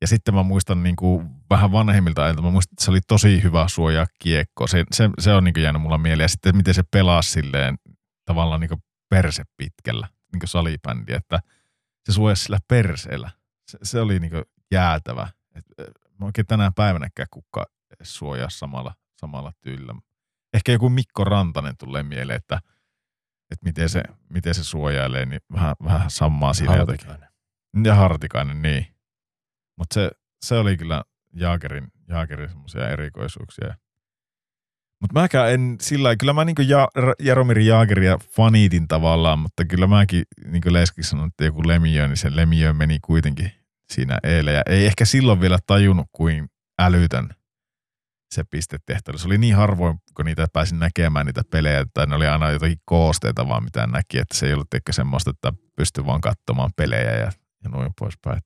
[0.00, 3.42] Ja sitten mä muistan niin kuin vähän vanhemmilta ajalta, mä muistan, että se oli tosi
[3.42, 4.66] hyvä suojaa kiekko.
[4.66, 6.24] Se, se, se on niin kuin jäänyt mulla mieleen.
[6.24, 7.78] Ja sitten miten se pelasi silleen
[8.24, 11.40] tavallaan niin kuin perse pitkällä, niin kuin salibändi, että
[12.06, 13.30] se suojasi sillä perseellä.
[13.68, 15.28] Se, se oli niin kuin jäätävä.
[15.58, 17.66] Et, mä oikein tänään päivänäkään kukaan
[18.02, 19.94] suojaa samalla, samalla tyylillä.
[20.54, 22.60] Ehkä joku Mikko Rantanen tulee mieleen, että,
[23.50, 27.06] että miten, se, miten se suojailee, niin vähän, vähän sammaa siinä jotenkin.
[27.06, 27.84] Hartikainen.
[27.84, 28.86] Ja Hartikainen, niin.
[29.76, 30.10] Mutta se,
[30.42, 33.74] se oli kyllä Jaakerin, Jaakerin semmoisia erikoisuuksia.
[35.00, 36.88] Mutta mäkään en sillä kyllä mä niinku ja,
[37.20, 42.36] Jaromir Jaageria faniitin tavallaan, mutta kyllä mäkin niinku Leski sanoin, että joku Lemieux, niin se
[42.36, 43.52] Lemieux meni kuitenkin
[43.92, 44.54] siinä eilen.
[44.54, 46.48] Ja ei ehkä silloin vielä tajunnut, kuin
[46.78, 47.28] älytön
[48.34, 49.18] se pistetehtävä.
[49.18, 52.78] Se oli niin harvoin, kun niitä pääsin näkemään niitä pelejä, että ne oli aina jotakin
[52.84, 57.12] koosteita vaan mitä näki, että se ei ollut ehkä semmoista, että pystyi vaan katsomaan pelejä
[57.12, 57.32] ja,
[57.64, 58.40] ja noin poispäin.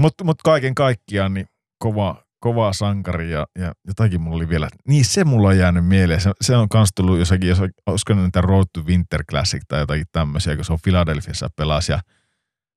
[0.00, 1.46] Mutta mut kaiken kaikkiaan niin
[1.78, 6.20] kova, kova sankari ja, ja jotakin mulla oli vielä, niin se mulla on jäänyt mieleen.
[6.20, 10.06] Se, se on kans tullut jossakin, jos olisiko niitä Road to Winter Classic tai jotakin
[10.12, 12.00] tämmöisiä, kun se on Philadelphiassa pelas ja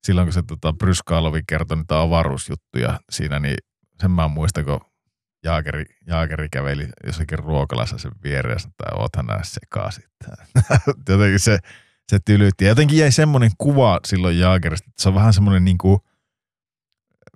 [0.03, 3.57] silloin kun se tota, Bryskalovi kertoi niitä avaruusjuttuja siinä, niin
[4.01, 4.79] sen mä muistan, kun
[5.43, 10.03] Jaakeri, Jaakeri käveli jossakin ruokalassa sen viereen, että oothan nää sekaisin.
[11.09, 11.57] Jotenkin se,
[12.11, 12.65] se tylytti.
[12.65, 15.99] Ja jotenkin jäi semmoinen kuva silloin Jaagerista, että se on vähän semmoinen niin kuin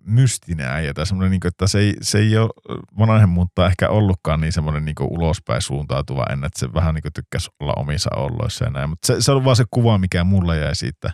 [0.01, 2.49] mystinen äijä tai semmoinen, niin kuin, että se ei, se ei ole
[2.97, 7.13] vanhemmuutta ehkä ollutkaan niin semmoinen niin kuin ulospäin suuntautuva ennen, että se vähän niin kuin
[7.13, 8.89] tykkäsi olla omissa olloissa ja näin.
[8.89, 11.11] Mutta se, se on vaan se kuva, mikä mulle jäi siitä,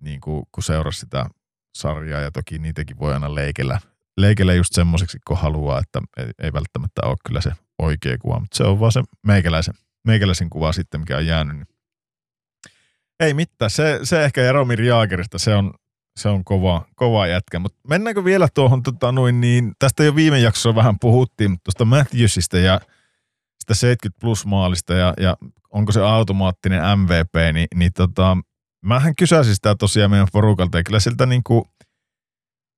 [0.00, 1.26] niin kuin, kun seurasi sitä
[1.74, 3.80] sarjaa ja toki niitäkin voi aina leikellä,
[4.16, 8.56] leikellä just semmoiseksi, kun haluaa, että ei, ei välttämättä ole kyllä se oikea kuva, mutta
[8.56, 9.74] se on vaan se meikäläisen,
[10.06, 11.56] meikäläisen kuva sitten, mikä on jäänyt.
[11.56, 11.66] Niin.
[13.20, 15.74] Ei mitään, se, se ehkä Jaromir Jaagerista, se on,
[16.16, 17.58] se on kova, kova jätkä.
[17.58, 21.84] Mutta mennäänkö vielä tuohon, tota, noin, niin, tästä jo viime jaksossa vähän puhuttiin, mutta tuosta
[21.84, 22.80] Matthewsista ja
[23.60, 25.36] sitä 70 plus maalista ja, ja
[25.70, 28.36] onko se automaattinen MVP, niin, niin tota,
[28.84, 31.64] mähän kysäsin sitä tosiaan meidän porukalta ja kyllä siltä niin kuin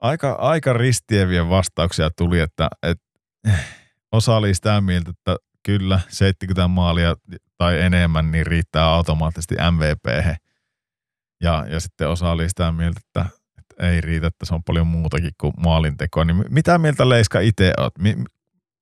[0.00, 3.04] aika, aika ristieviä vastauksia tuli, että, että
[4.12, 7.14] osa oli sitä mieltä, että kyllä 70 maalia
[7.58, 10.36] tai enemmän niin riittää automaattisesti MVP.
[11.42, 13.26] Ja, ja sitten osa oli sitä mieltä, että,
[13.58, 16.24] että ei riitä, että se on paljon muutakin kuin maalintekoa.
[16.24, 17.72] Niin mitä mieltä Leiska itse?
[17.98, 18.24] Mi-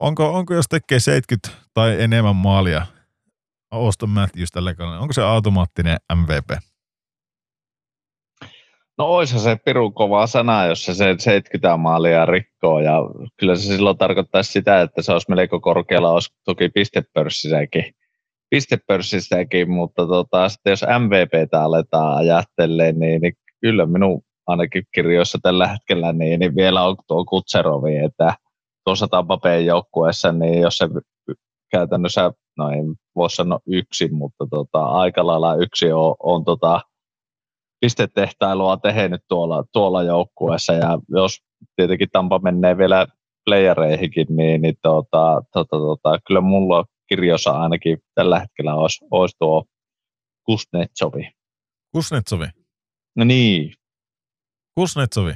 [0.00, 2.86] Onko, onko jos tekee 70 tai enemmän maalia
[3.70, 6.69] Auston Matthews tällä kaudella, onko se automaattinen MVP?
[9.00, 12.92] No oishan se pirun kova sana, jos se 70 maalia rikkoo ja
[13.36, 17.84] kyllä se silloin tarkoittaisi sitä, että se olisi melko korkealla, olisi toki pistepörssissäkin,
[18.50, 25.66] pistepörssissäkin mutta tota, sitten jos MVPtä aletaan ajattelemaan, niin, niin kyllä minun ainakin kirjoissa tällä
[25.66, 28.34] hetkellä niin, niin vielä on tuo Kutserovi, että
[28.84, 30.88] tuossa Tampapeen joukkueessa, niin jos se
[31.70, 32.80] käytännössä, no ei
[33.16, 36.80] voi sanoa yksi, mutta tota, aika lailla yksi on, on tota,
[37.80, 41.38] pistetehtailua tehnyt tuolla, tuolla joukkueessa ja jos
[41.76, 43.06] tietenkin Tampa menee vielä
[43.44, 49.64] playereihinkin, niin, niin tota, tota, tota, kyllä mulla kirjossa ainakin tällä hetkellä olisi, olisi tuo
[50.44, 51.30] Kuznetsovi.
[51.92, 52.46] Kusnetsovi.
[53.16, 53.74] No niin,
[54.74, 55.34] Kusnetsovi.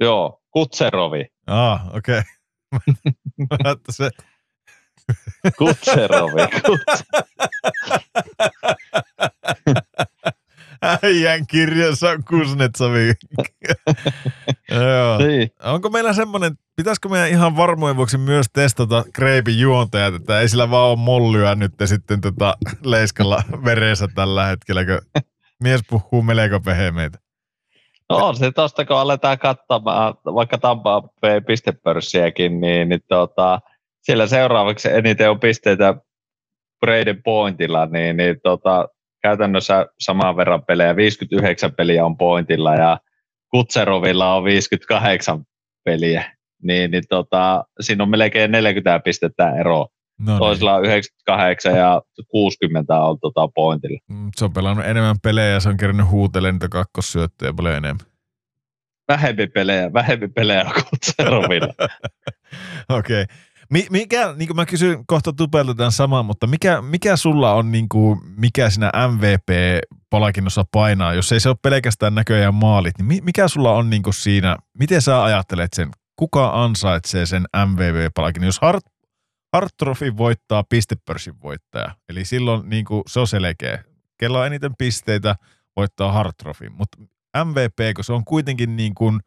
[0.00, 1.26] joo, Kutserovi.
[1.46, 2.22] Ah, okei.
[3.52, 3.76] Okay.
[3.90, 4.10] se,
[5.58, 6.42] Kutserovi.
[6.42, 7.02] Kuts-
[10.82, 13.06] äijän kirjassa on Kusnetsovi.
[14.70, 15.18] Joo.
[15.18, 15.50] niin.
[15.62, 20.70] Onko meillä semmoinen, pitäisikö meidän ihan varmojen vuoksi myös testata Kreipin juontajat, että ei sillä
[20.70, 25.22] vaan ole mollyä nyt sitten tota leiskalla veressä tällä hetkellä, kun
[25.62, 27.18] mies puhuu melko pehemeitä.
[28.10, 33.60] No on se tosta, kun aletaan katsomaan vaikka Tampa Bay pistepörssiäkin, niin, niin tota,
[34.02, 35.94] siellä seuraavaksi eniten on pisteitä
[36.80, 38.88] Braden Pointilla, niin, niin tota,
[39.22, 42.98] käytännössä saman verran pelejä, 59 peliä on Pointilla ja
[43.50, 45.44] Kutserovilla on 58
[45.84, 46.32] peliä,
[46.62, 49.86] niin, niin tota, siinä on melkein 40 pistettä ero.
[50.18, 50.38] No niin.
[50.38, 53.98] Toisella on 98 ja 60 on tota Pointilla.
[54.08, 58.06] Mm, Se on pelannut enemmän pelejä ja se on kerännyt huutelemaan niitä kakkossyöttöjä paljon enemmän.
[59.08, 61.74] Vähempi pelejä, vähempi pelejä Kutserovilla.
[62.88, 63.22] Okei.
[63.22, 63.36] Okay.
[63.70, 67.72] Mi- mikä, niin kuin mä kysyn kohta Tupelta tämän saman, mutta mikä, mikä sulla on,
[67.72, 73.20] niin kuin, mikä siinä MVP-palkinnossa painaa, jos ei se ole pelkästään näköjään maalit, niin mi-
[73.20, 78.60] mikä sulla on niin kuin siinä, miten sä ajattelet sen, kuka ansaitsee sen MVP-palkinnon, jos
[78.60, 78.84] Hart,
[79.52, 83.84] Hart Trophy voittaa pistepörssin voittaja, eli silloin niin kuin, se on selkeä,
[84.18, 85.36] kello on eniten pisteitä
[85.76, 86.98] voittaa Hart Trophy, mutta
[87.44, 89.20] MVP, kun se on kuitenkin niin kuin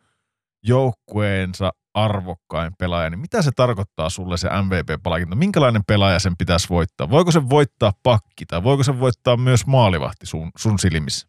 [0.63, 5.35] joukkueensa arvokkain pelaaja, niin mitä se tarkoittaa sulle se MVP-palkinto?
[5.35, 7.09] Minkälainen pelaaja sen pitäisi voittaa?
[7.09, 11.27] Voiko se voittaa pakki tai voiko se voittaa myös maalivahti sun, sun silmissä?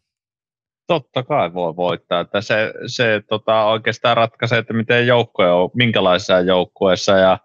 [0.87, 2.19] Totta kai voi voittaa.
[2.19, 7.37] Että se se tota, oikeastaan ratkaisee, että miten joukkue on, minkälaisessa joukkueessa ja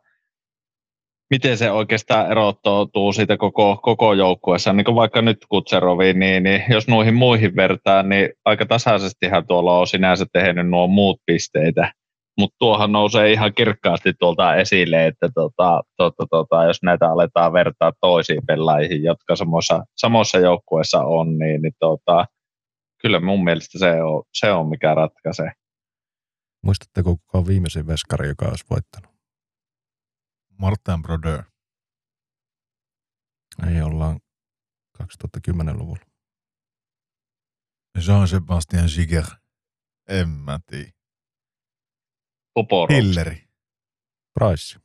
[1.30, 4.72] miten se oikeastaan erottuu siitä koko, koko joukkueessa.
[4.72, 9.78] Niin kuin vaikka nyt Kutseroviin, niin, niin jos noihin muihin vertaa, niin aika tasaisestihan tuolla
[9.78, 11.92] on sinänsä tehnyt nuo muut pisteitä.
[12.38, 17.92] Mutta tuohan nousee ihan kirkkaasti tuolta esille, että tota, tota, tota, jos näitä aletaan vertaa
[18.00, 22.26] toisiin pelaihin, jotka samoissa, samoissa joukkueissa on, niin, niin tota,
[23.02, 25.52] kyllä mun mielestä se on, se on mikä ratkaisee.
[26.64, 29.18] Muistatteko, kuka on viimeisin veskari, joka olisi voittanut?
[30.58, 31.42] Martin Brodeur.
[33.68, 34.20] Ei ollaan
[35.02, 36.04] 2010-luvulla.
[38.06, 39.24] Jean-Sebastien Giger.
[40.08, 40.97] En mä tiedä.
[42.64, 43.02] Poporovski.
[43.02, 43.48] Hilleri.
[44.34, 44.78] Price,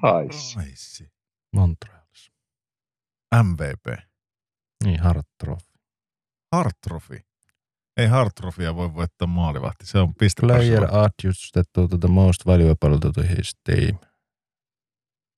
[0.00, 0.60] Price.
[0.60, 1.10] Price.
[1.52, 2.32] Montrealissa.
[3.42, 4.02] MVP.
[4.84, 5.70] Niin, Hart Trophy.
[6.52, 7.20] Hartrofi.
[7.96, 9.86] Ei Hartrofia voi voittaa maalivahti.
[9.86, 10.40] Se on piste.
[10.40, 13.98] Player adjusted to the most valuable to his team.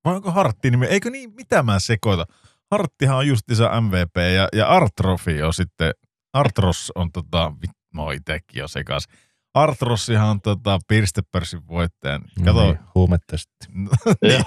[0.04, 0.86] Vai onko Hartti nimi?
[0.86, 1.34] Eikö niin?
[1.34, 2.26] Mitä mä sekoita?
[2.70, 5.92] Harttihan on justiinsa MVP ja, ja Artrofi on sitten,
[6.32, 7.52] Artros on tota,
[7.94, 9.06] mä oon itekin jo sekas.
[9.54, 12.20] Artrossihan on tota Pirstepörsin voittaja.
[12.44, 13.52] Kato, No niin, huumetesti.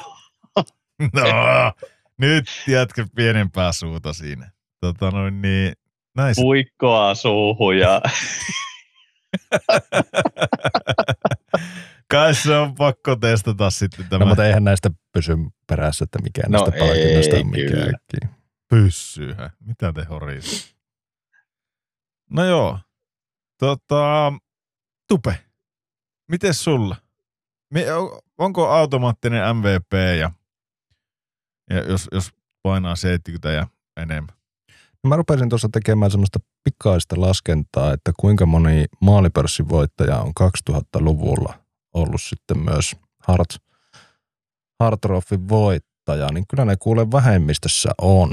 [1.14, 1.22] No,
[2.18, 4.52] nyt jätkä pienempää suuta siinä.
[4.82, 5.74] Tota noin niin,
[6.18, 8.02] näin se- Puikkoa suuhun ja
[12.12, 15.34] Kai se on pakko testata sitten tämä No, mutta eihän näistä pysy
[15.68, 17.86] perässä, että mikään No näistä palkinnoista ei on kyllä.
[17.86, 18.36] mikään.
[18.70, 19.50] pyssyyhä.
[19.60, 20.76] Mitä te horit?
[22.30, 22.80] No joo.
[23.60, 24.34] Tota,
[25.08, 25.38] Tupe,
[26.32, 26.96] miten sulla?
[28.38, 30.32] Onko automaattinen MVP ja,
[31.70, 32.32] ja jos, jos
[32.64, 33.68] painaa 70 ja
[34.02, 34.36] enemmän?
[35.04, 40.34] No Mä rupesin tuossa tekemään semmoista pikaista laskentaa, että kuinka moni maalipörssin voittaja on
[40.70, 41.60] 2000-luvulla
[41.94, 43.56] ollut sitten myös Hart,
[44.80, 48.32] Hartroffin voittaja, niin kyllä ne kuule vähemmistössä on.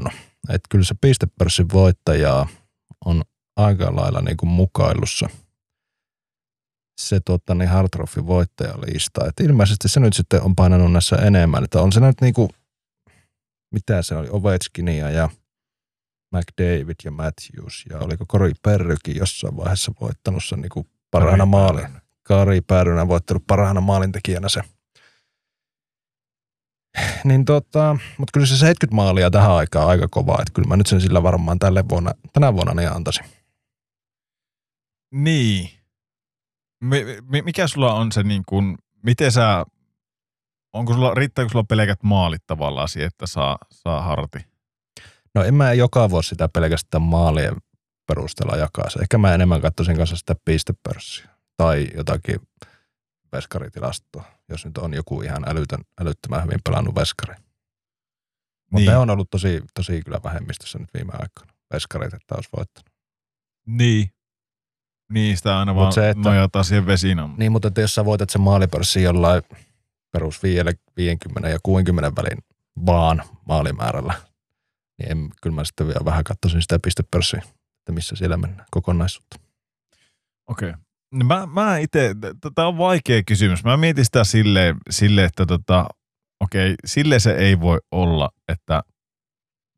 [0.48, 2.46] Että kyllä se pistepörssin voittaja
[3.04, 3.22] on
[3.56, 5.28] aika lailla niin kuin mukaillussa
[7.01, 9.27] se tota, niin Hartroffin voittajalista.
[9.27, 11.64] Et ilmeisesti se nyt sitten on painanut näissä enemmän.
[11.64, 12.48] Että on se nyt niin kuin,
[13.70, 15.28] mitä se oli, Ovechkinia ja
[16.32, 21.51] McDavid ja Matthews ja oliko Kori Perrykin jossain vaiheessa voittanut sen niin kuin parhaana Kari
[21.51, 21.81] maali.
[21.81, 22.01] Päärynä.
[22.23, 24.60] Kari Päärynä voittanut parhaana maalintekijänä se.
[27.24, 30.86] Niin tota, mutta kyllä se 70 maalia tähän aikaan aika kova, että kyllä mä nyt
[30.86, 33.24] sen sillä varmaan tälle vuonna, tänä vuonna niin antaisin.
[35.14, 35.81] Niin.
[36.82, 39.64] Mi- mi- mikä sulla on se niin kuin, miten sä,
[40.72, 44.38] onko sulla, riittääkö sulla pelkät maalit tavallaan siihen, että saa, saa harti?
[45.34, 47.56] No en mä joka vuosi sitä pelkästään maalien
[48.06, 48.98] perusteella jakaisi.
[49.02, 52.36] Ehkä mä enemmän katsoisin kanssa sitä pistepörssiä tai jotakin
[53.32, 57.34] veskaritilastoa, jos nyt on joku ihan älytön, älyttömän hyvin pelannut veskari.
[57.34, 58.86] Mutta Niin.
[58.90, 61.52] ne on ollut tosi, tosi kyllä vähemmistössä nyt viime aikoina.
[61.74, 62.90] Veskarit, että olisi voittanut.
[63.66, 64.10] Niin.
[65.12, 67.34] Niin, sitä aina Mut vaan se, että- nojataan siihen vesinaan.
[67.36, 69.43] Niin, mutta että jos sä voitat sen maalipörssin jollain
[70.12, 70.43] perus
[70.97, 72.39] 50 ja 60 välin
[72.86, 74.14] vaan maalimäärällä,
[74.98, 77.43] niin en, kyllä mä sitten vielä vähän katsoisin sitä pistepörssiä,
[77.78, 79.36] että missä siellä mennään kokonaisuutta.
[80.48, 80.70] Okei.
[80.70, 80.80] Okay.
[81.12, 82.14] No mä, mä itse,
[82.55, 83.64] tämä on vaikea kysymys.
[83.64, 85.86] Mä mietin sitä silleen, sille, että tota,
[86.40, 88.82] okei, okay, sille se ei voi olla, että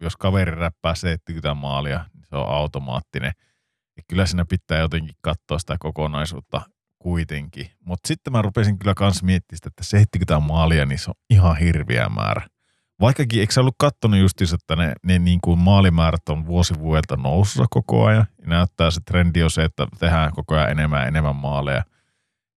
[0.01, 3.33] jos kaveri räppää 70 maalia, niin se on automaattinen.
[3.97, 6.63] Ja kyllä siinä pitää jotenkin katsoa sitä kokonaisuutta
[6.99, 7.71] kuitenkin.
[7.85, 11.57] Mutta sitten mä rupesin kyllä kans miettimään sitä, että 70 maalia, niin se on ihan
[11.57, 12.47] hirviä määrä.
[13.01, 17.17] Vaikkakin, eikö sä ollut kattonut justiinsa, että ne, ne niin kuin maalimäärät on vuosi vuodelta
[17.17, 18.27] nousussa koko ajan.
[18.43, 21.83] Ja näyttää se trendi on se, että tehdään koko ajan enemmän ja enemmän maaleja.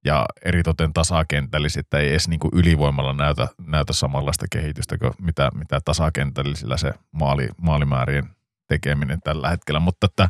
[0.06, 5.50] Ja eritoten tasakentällis, että ei edes niin kuin ylivoimalla näytä, näytä samanlaista kehitystä kuin mitä,
[5.56, 8.30] mitä tasakentällisillä se maali, maalimäärien
[8.68, 9.80] tekeminen tällä hetkellä.
[9.80, 10.28] Mutta että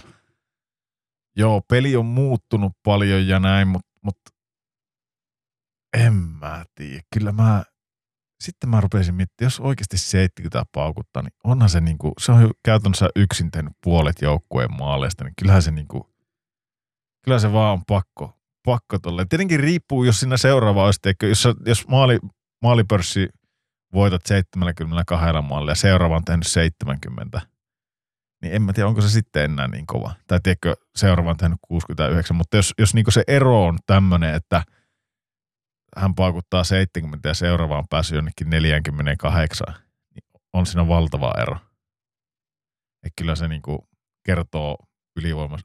[1.38, 4.32] joo, peli on muuttunut paljon ja näin, mutta, mutta
[5.98, 7.02] en mä tiedä.
[7.14, 7.64] Kyllä mä,
[8.44, 13.10] sitten mä rupesin miettimään, jos oikeasti 70 paukuttaa, niin onhan se niinku, se on käytännössä
[13.16, 16.10] yksin tehnyt puolet joukkueen maaleista, niin kyllähän se niinku,
[17.26, 18.34] kyllä se vaan on pakko,
[18.66, 19.26] pakko tolle.
[19.30, 22.20] Tietenkin riippuu, jos siinä seuraava olisi, teikö, jos, jos maali,
[22.62, 23.30] maalipörssi
[23.94, 27.42] voitat 72 maalilla ja seuraava on tehnyt 70,
[28.42, 30.16] niin en mä tiedä, onko se sitten enää niin kova.
[30.28, 34.64] Tai tiedätkö, seuraava on tehnyt 69, mutta jos, jos niin se ero on tämmöinen, että
[35.98, 39.68] hän paukuttaa 70 ja seuraava on päässyt jonnekin 48,
[40.16, 41.58] niin on siinä valtava ero.
[43.06, 43.80] Et kyllä se niin kuin
[44.26, 44.78] kertoo
[45.18, 45.58] ylivoima,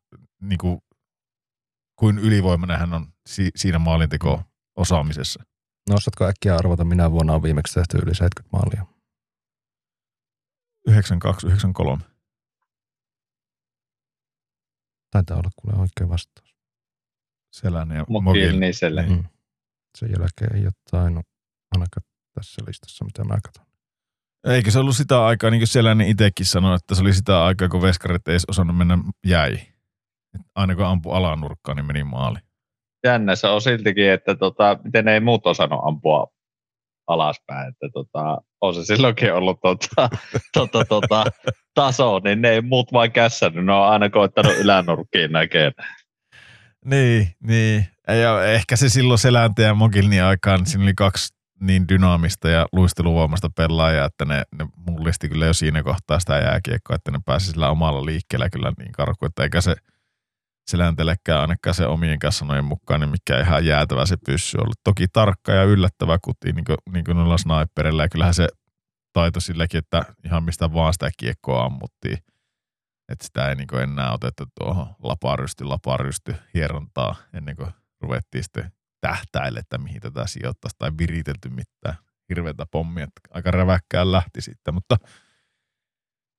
[0.43, 4.43] niin kuin, ylivoimainen hän on si, siinä maalinteko
[4.77, 5.43] osaamisessa.
[5.89, 8.87] No osaatko äkkiä arvata, minä vuonna on viimeksi tehty yli 70 maalia?
[10.87, 11.49] 92,
[15.13, 16.57] Taitaa olla kuule oikea vastaus.
[17.53, 18.59] Selän ja Mokil Mogil.
[18.59, 19.03] Niselle.
[19.03, 19.25] Mm.
[19.99, 21.27] Sen jälkeen ei ole tainnut
[21.73, 23.67] ainakaan tässä listassa, mitä mä katson.
[24.47, 27.69] Eikö se ollut sitä aikaa, niin kuin Seläni itsekin sanoi, että se oli sitä aikaa,
[27.69, 29.55] kun veskarit ei osannut mennä jäi.
[30.35, 32.39] Et aina kun ampui alanurkkaan, niin meni maali.
[33.05, 36.33] Jännä se on siltikin, että tota, miten ei muut osannut ampua
[37.07, 37.69] alaspäin.
[37.69, 40.09] Että tota, on se silloinkin ollut tota,
[40.59, 41.25] tota, tota,
[41.75, 43.65] taso, niin ne ei muut vaan kässännyt.
[43.65, 45.97] Ne on aina koittanut ylänurkkiin näkemään.
[46.85, 47.87] Niin, niin.
[48.09, 52.67] Ja ehkä se silloin Selänteen ja Mogilnin aikaan, niin siinä oli kaksi niin dynaamista ja
[52.73, 57.47] luisteluvoimasta pelaajaa, että ne, ne mullisti kyllä jo siinä kohtaa sitä jääkiekkoa, että ne pääsi
[57.47, 59.75] sillä omalla liikkeellä kyllä niin karkuun, että eikä se
[60.67, 64.81] Selänteellekään ainakaan se omien sanojen mukaan, niin mikä ihan jäätävä se pyssy ollut.
[64.85, 68.49] Toki tarkka ja yllättävä kuti, niin kuin, niin kuin noilla sniperilla, ja kyllähän se
[69.13, 72.19] taito silläkin, että ihan mistä vaan sitä kiekkoa ammuttiin.
[73.09, 77.71] Että sitä ei niin enää otettu tuohon laparysty, laparysty hierontaa ennen kuin
[78.01, 81.97] ruvettiin sitten tähtäille, että mihin tätä sijoittaisi tai viritelty mitään
[82.29, 83.07] hirveätä pommia.
[83.31, 84.97] Aika räväkkään lähti sitten, mutta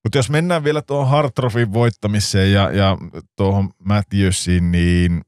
[0.04, 2.98] mutta jos mennään vielä tuohon Hartrofin voittamiseen ja, ja
[3.36, 5.22] tuohon Matthewsiin, niin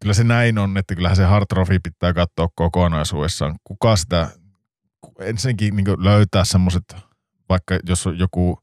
[0.00, 3.56] kyllä se näin on, että kyllähän se Hartrofi pitää katsoa kokonaisuudessaan.
[3.64, 4.30] Kuka sitä
[5.18, 6.96] ensinnäkin niin löytää semmoiset,
[7.48, 8.58] vaikka jos on joku,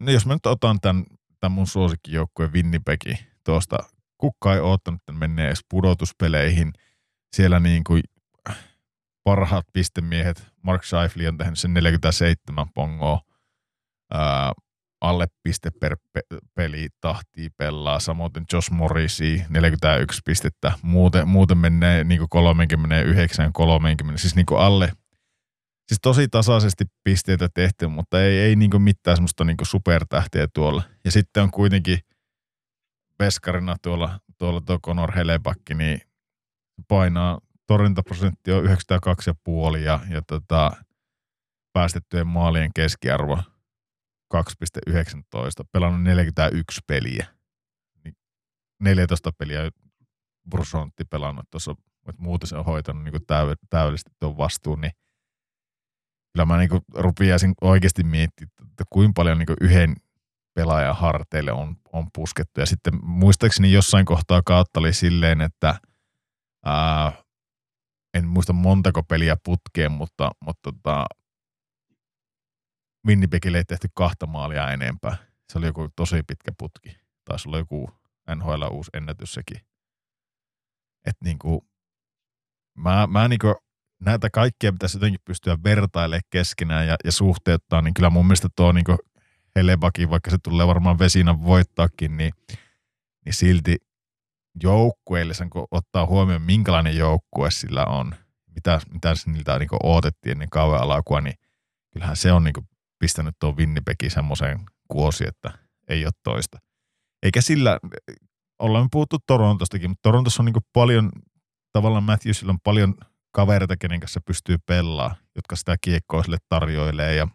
[0.00, 1.04] no jos mä nyt otan tämän,
[1.40, 3.78] tämän mun suosikkijoukkueen Winnipegi tuosta,
[4.18, 6.72] kuka ei oottanut, että menee edes pudotuspeleihin.
[7.36, 8.02] Siellä niin kuin
[9.24, 13.20] parhaat pistemiehet, Mark Scheifele on tehnyt sen 47 pongoa,
[15.00, 22.04] alle piste per pe- peli tahtia pelaa, samoin Josh Morrisi 41 pistettä, muuten, muuten menee
[22.04, 24.92] niin 39 30, siis niin alle,
[25.88, 30.82] siis tosi tasaisesti pisteitä tehty, mutta ei, ei niin mitään semmoista niin supertähtiä tuolla.
[31.04, 31.98] Ja sitten on kuitenkin
[33.18, 36.00] veskarina tuolla, tuolla tuo Conor Helebakki, niin
[36.88, 40.70] painaa torjuntaprosentti on 92,5 ja, ja tota,
[41.72, 43.38] päästettyjen maalien keskiarvo
[44.34, 47.26] 2,19, pelannut 41 peliä.
[48.80, 49.70] 14 niin peliä
[50.50, 51.74] Brusontti pelannut tuossa,
[52.08, 53.26] että muuten se on hoitanut niin
[53.70, 54.92] täydellisesti tuon vastuun, niin
[56.32, 59.96] kyllä mä niin rupiaisin oikeasti miettimään, että kuinka paljon niin yhden
[60.54, 62.60] pelaajan harteille on, on puskettu.
[62.60, 65.74] Ja sitten muistaakseni jossain kohtaa kautta oli silleen, että
[66.64, 67.12] ää,
[68.14, 71.06] en muista montako peliä putkeen, mutta, mutta tota,
[73.06, 75.16] Winnipegille ei tehty kahta maalia enempää.
[75.52, 76.96] Se oli joku tosi pitkä putki.
[77.24, 77.90] Taisi olla joku
[78.34, 79.60] NHL uusi ennätys sekin.
[81.06, 81.66] Että niinku,
[82.78, 83.54] mä, mä niinku,
[84.00, 88.72] näitä kaikkia pitäisi jotenkin pystyä vertailemaan keskenään ja, ja suhteuttaa, niin kyllä mun mielestä tuo
[88.72, 88.96] niinku
[89.56, 92.32] Helebaki, vaikka se tulee varmaan vesinä voittaakin, niin,
[93.24, 93.76] niin silti
[94.62, 98.14] joukkueille, sen kun ottaa huomioon, minkälainen joukkue sillä on,
[98.54, 101.34] mitä, mitä niiltä niin odotettiin ennen kauan alakua, niin
[101.90, 102.54] kyllähän se on niin
[102.98, 105.58] pistänyt tuon Winnipegin semmoiseen kuosi, että
[105.88, 106.58] ei ole toista.
[107.22, 107.78] Eikä sillä,
[108.58, 111.10] ollaan puhuttu Torontostakin, mutta Torontossa on niin paljon,
[111.72, 112.94] tavallaan Matthewsilla on paljon
[113.32, 117.28] kavereita, kenen kanssa pystyy pelaamaan, jotka sitä kiekkoa sille tarjoilee ja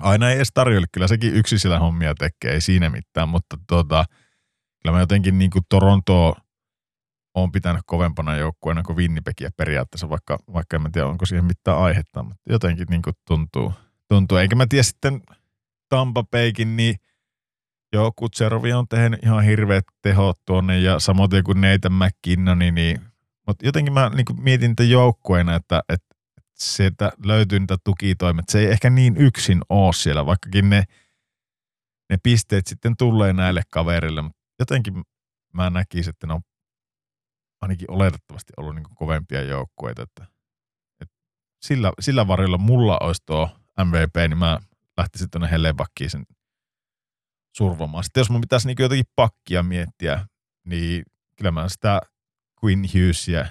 [0.00, 4.04] aina ei edes tarjoile, kyllä sekin yksi sillä hommia tekee, ei siinä mitään, mutta tota,
[4.82, 6.36] kyllä mä jotenkin niin Toronto
[7.34, 12.22] on pitänyt kovempana joukkueena kuin Winnipegia periaatteessa, vaikka, vaikka en tiedä, onko siihen mitään aihetta,
[12.22, 13.72] mutta jotenkin niin tuntuu,
[14.10, 14.38] tuntuu.
[14.38, 15.22] Eikä mä tiedä sitten
[15.88, 16.96] Tampa Baykin, niin
[17.92, 23.00] joo, Kutserovi on tehnyt ihan hirveät tehot tuonne ja samoin kuin Neitä McKinnoni, niin
[23.46, 26.16] mutta jotenkin mä niin mietin tätä joukkueena, että, että
[26.54, 28.48] sieltä löytyy niitä tukitoimet.
[28.48, 30.84] Se ei ehkä niin yksin ole siellä, vaikkakin ne,
[32.10, 35.02] ne pisteet sitten tulee näille kaverille, mutta jotenkin
[35.52, 36.40] mä näkisin, että ne on
[37.60, 40.02] ainakin oletettavasti ollut niin kovempia joukkueita.
[40.02, 40.26] Että,
[41.00, 41.16] että
[41.62, 44.58] sillä, sillä varjolla mulla olisi tuo MVP, niin mä
[44.96, 46.26] lähtisin tuonne Hellebakkiin sen
[47.56, 48.04] survomaan.
[48.04, 50.26] Sitten jos mun pitäisi niin jotenkin pakkia miettiä,
[50.66, 51.02] niin
[51.36, 52.00] kyllä mä sitä
[52.64, 53.46] Quinn Hughesia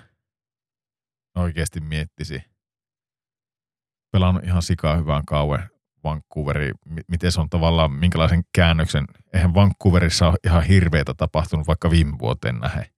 [1.35, 2.43] oikeasti miettisi.
[4.11, 5.69] Pelannut ihan sikaa hyvään kauan.
[6.03, 11.89] Vancouveri, mi- miten se on tavallaan, minkälaisen käännöksen, eihän Vancouverissa ole ihan hirveitä tapahtunut vaikka
[11.89, 12.91] viime vuoteen nähe,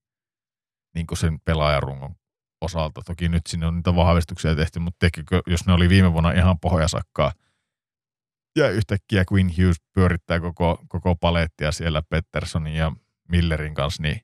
[0.96, 2.16] niin kuin sen pelaajarungon
[2.62, 3.02] osalta.
[3.06, 6.60] Toki nyt sinne on niitä vahvistuksia tehty, mutta tekikö, jos ne oli viime vuonna ihan
[6.60, 7.32] pohjasakkaa,
[8.56, 12.92] ja yhtäkkiä Quinn Hughes pyörittää koko, koko palettia siellä Petterssonin ja
[13.30, 14.22] Millerin kanssa, niin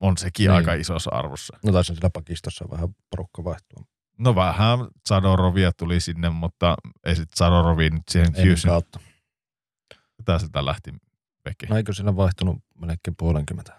[0.00, 0.56] on sekin Niin.
[0.56, 1.58] aika isossa arvossa.
[1.64, 3.84] No taisi sillä pakistossa vähän porukka vaihtua.
[4.18, 4.78] No vähän
[5.08, 9.00] Zadorovia tuli sinne, mutta ei sitten Zadorovi nyt siihen Ennen Hughesin, kautta.
[10.16, 10.92] ketä sieltä lähti
[11.44, 11.66] veke.
[11.66, 13.76] No eikö sillä vaihtunut melkein puolenkymmentä?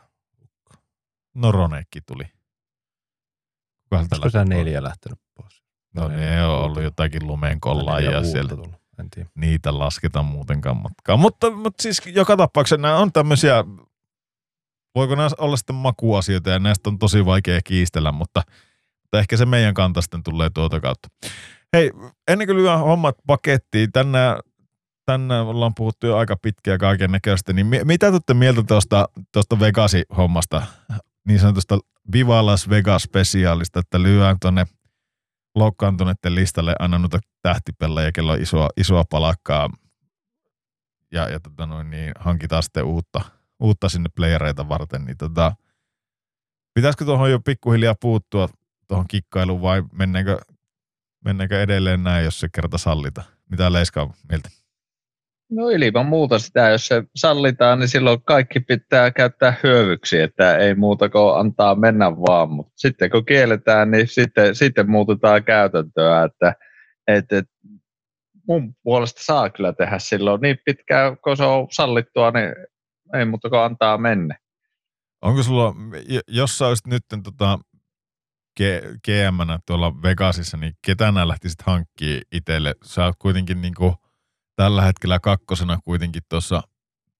[1.36, 2.24] No Ronekki tuli.
[3.92, 4.50] Olisiko lähti?
[4.50, 5.62] neljä lähtenyt pois?
[5.96, 6.66] No ne on uutta.
[6.66, 8.50] ollut jotakin neljä uutta siellä.
[8.50, 9.30] tullut, En tiedä.
[9.36, 11.20] Niitä lasketaan muutenkaan matkaan.
[11.20, 13.64] Mutta, mutta siis joka tapauksessa nämä on tämmöisiä,
[14.96, 18.44] voiko nämä olla sitten makuasioita ja näistä on tosi vaikea kiistellä, mutta,
[19.02, 21.10] mutta ehkä se meidän kanta sitten tulee tuota kautta.
[21.74, 21.92] Hei,
[22.28, 24.38] ennen kuin lyön hommat pakettiin, tänään,
[25.06, 29.60] tänään ollaan puhuttu jo aika pitkään kaiken näköistä, niin mi- mitä tuotte mieltä tuosta, tuosta
[29.60, 30.62] Vegasi-hommasta,
[31.28, 31.80] niin sanotusta
[32.14, 34.66] Viva Las Vegas spesiaalista, että lyödään tuonne
[35.56, 39.70] loukkaantuneiden listalle aina noita tähtipelejä, kello on isoa, isoa palakkaa
[41.12, 43.22] ja, ja tota noin, niin hankitaan sitten uutta,
[43.60, 45.56] uutta sinne playereita varten, niin tota,
[46.74, 48.50] pitäisikö tuohon jo pikkuhiljaa puuttua
[48.88, 50.40] tuohon kikkailuun vai mennäänkö,
[51.26, 53.24] mennäänkö edelleen näin, jos se kerta sallita?
[53.50, 54.61] Mitä Leiska on mieltä?
[55.52, 60.76] No ilman muuta sitä, jos se sallitaan, niin silloin kaikki pitää käyttää hyövyksi, että ei
[60.76, 62.50] muuta kuin antaa mennä vaan.
[62.50, 66.56] Mutta sitten kun kielletään, niin sitten, sitten muutetaan käytäntöä, että
[67.08, 67.46] et, et,
[68.48, 72.56] mun puolesta saa kyllä tehdä silloin niin pitkään, kun se on sallittua, niin
[73.20, 74.38] ei muuta kuin antaa mennä.
[75.22, 75.76] Onko sulla,
[76.28, 77.60] jos sä olisit nyt tota,
[78.60, 82.76] G- GM-nä tuolla Vegasissa, niin ketä nää lähtisit hankkimaan itselle?
[82.84, 83.96] Sä oot kuitenkin niinku
[84.62, 86.62] tällä hetkellä kakkosena kuitenkin tuossa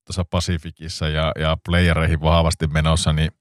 [0.06, 3.32] tuossa Pacificissa ja, ja playereihin vahvasti menossa, niin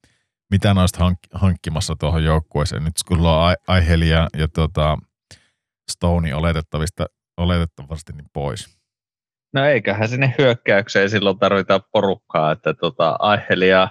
[0.50, 2.84] mitä noista hank- hankkimassa tuohon joukkueeseen?
[2.84, 4.98] Nyt kun on Ai- Aihelia ja tota
[5.90, 7.06] Stone oletettavista,
[7.36, 8.78] oletettavasti niin pois.
[9.52, 13.88] No eiköhän sinne hyökkäykseen silloin tarvita porukkaa, että tota, Aiheli ja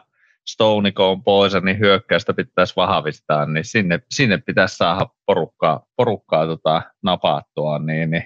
[0.47, 6.81] Stone on pois, niin hyökkäystä pitäisi vahvistaa, niin sinne, sinne pitäisi saada porukkaa, porukkaa tota,
[7.03, 8.23] napattua, niin, niin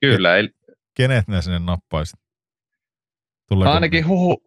[0.00, 0.30] kyllä,
[0.96, 2.20] Kenet ne sinne nappaisit?
[3.48, 4.42] Tuleeko ainakin huhu,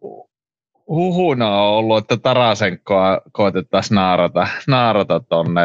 [0.88, 5.62] huhuna on ollut, että Tarasenkoa koitettaisiin naarata, naarata tonne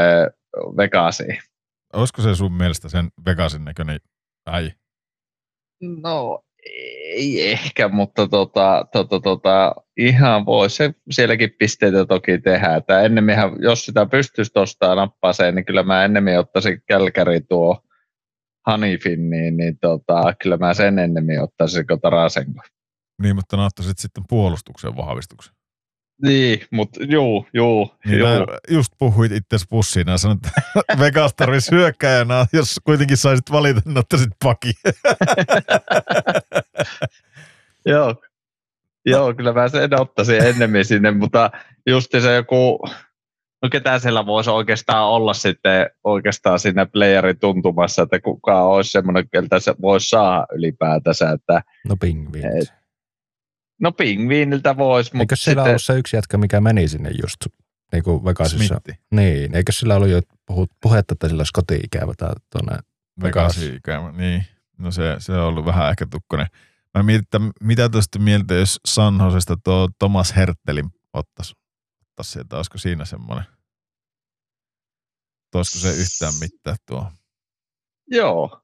[0.78, 1.38] Vegasiin.
[1.94, 4.00] Olisiko se sun mielestä sen Vegasin näköinen
[4.48, 4.72] äi?
[5.82, 6.44] No
[7.16, 12.76] ei ehkä, mutta tota, tota, tota, ihan voi se sielläkin pisteitä toki tehdä.
[12.76, 17.85] Että ennemminhän, jos sitä pystyisi tuosta nappaseen, niin kyllä mä ennemmin ottaisin Kälkäri tuo
[18.66, 22.62] Hanifin, niin, niin tota, kyllä mä sen ennemmin ottaisin kuin Tarasenko.
[23.22, 25.54] Niin, mutta ottaisit sitten puolustuksen vahvistuksen.
[26.22, 28.28] Niin, mutta juu, juu, Niin juu.
[28.70, 33.98] just puhuit itse pussiin ja sanoit, että Vegas tarvitsisi hyökkäjänä, jos kuitenkin saisit valita, niin
[33.98, 34.74] ottaisit paki.
[37.86, 38.16] Joo.
[39.06, 41.52] Joo, kyllä mä sen ottaisin ennemmin sinne, mutta
[41.86, 42.90] just se joku,
[43.66, 49.30] no ketä siellä voisi oikeastaan olla sitten oikeastaan siinä playerin tuntumassa, että kuka olisi semmoinen,
[49.30, 52.64] keltä se voisi saada ylipäätänsä, että No pingviinit.
[52.64, 52.74] Et,
[53.82, 57.38] no pingviiniltä voisi, Eikö mutta sillä sitten, ollut se yksi jätkä, mikä meni sinne just
[57.92, 58.68] niin kuin Vegasissa?
[58.68, 58.92] Smitti.
[59.12, 62.78] Niin, eikö sillä ollut jo puhut, puhetta, että sillä olisi koti-ikävä tää tuonne
[63.24, 63.58] Vegas?
[63.58, 64.46] Vegasi ikävä, niin.
[64.78, 66.48] No se, se on ollut vähän ehkä tukkonen.
[66.94, 71.54] Mä mietin, että mitä tuosta mieltä, jos San Josesta tuo Thomas Hertelin ottaisi,
[72.02, 73.55] ottaisi sieltä, olisiko siinä semmoinen?
[75.56, 77.06] Toisiko se yhtään mitään tuo?
[78.08, 78.60] joo,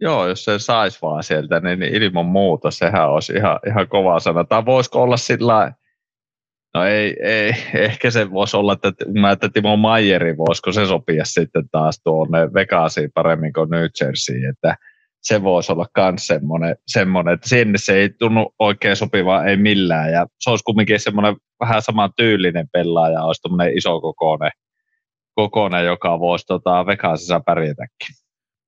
[0.00, 4.44] joo, jos se saisi vaan sieltä, niin, ilman muuta sehän olisi ihan, ihan kova sana.
[4.44, 5.72] Tai voisiko olla sillä
[6.74, 11.24] No ei, ei, ehkä se voisi olla, että mä että Timo Mayeri, voisiko se sopia
[11.24, 14.76] sitten taas tuonne Vegasiin paremmin kuin New Jersey, että
[15.22, 20.12] se voisi olla myös semmoinen, semmoinen, että sinne se ei tunnu oikein sopivaa, ei millään,
[20.12, 24.00] ja se olisi kumminkin semmoinen vähän saman tyylinen pelaaja, olisi tämmöinen iso
[25.36, 28.16] kokoinen joka voisi tota Vegasissa pärjätäkin.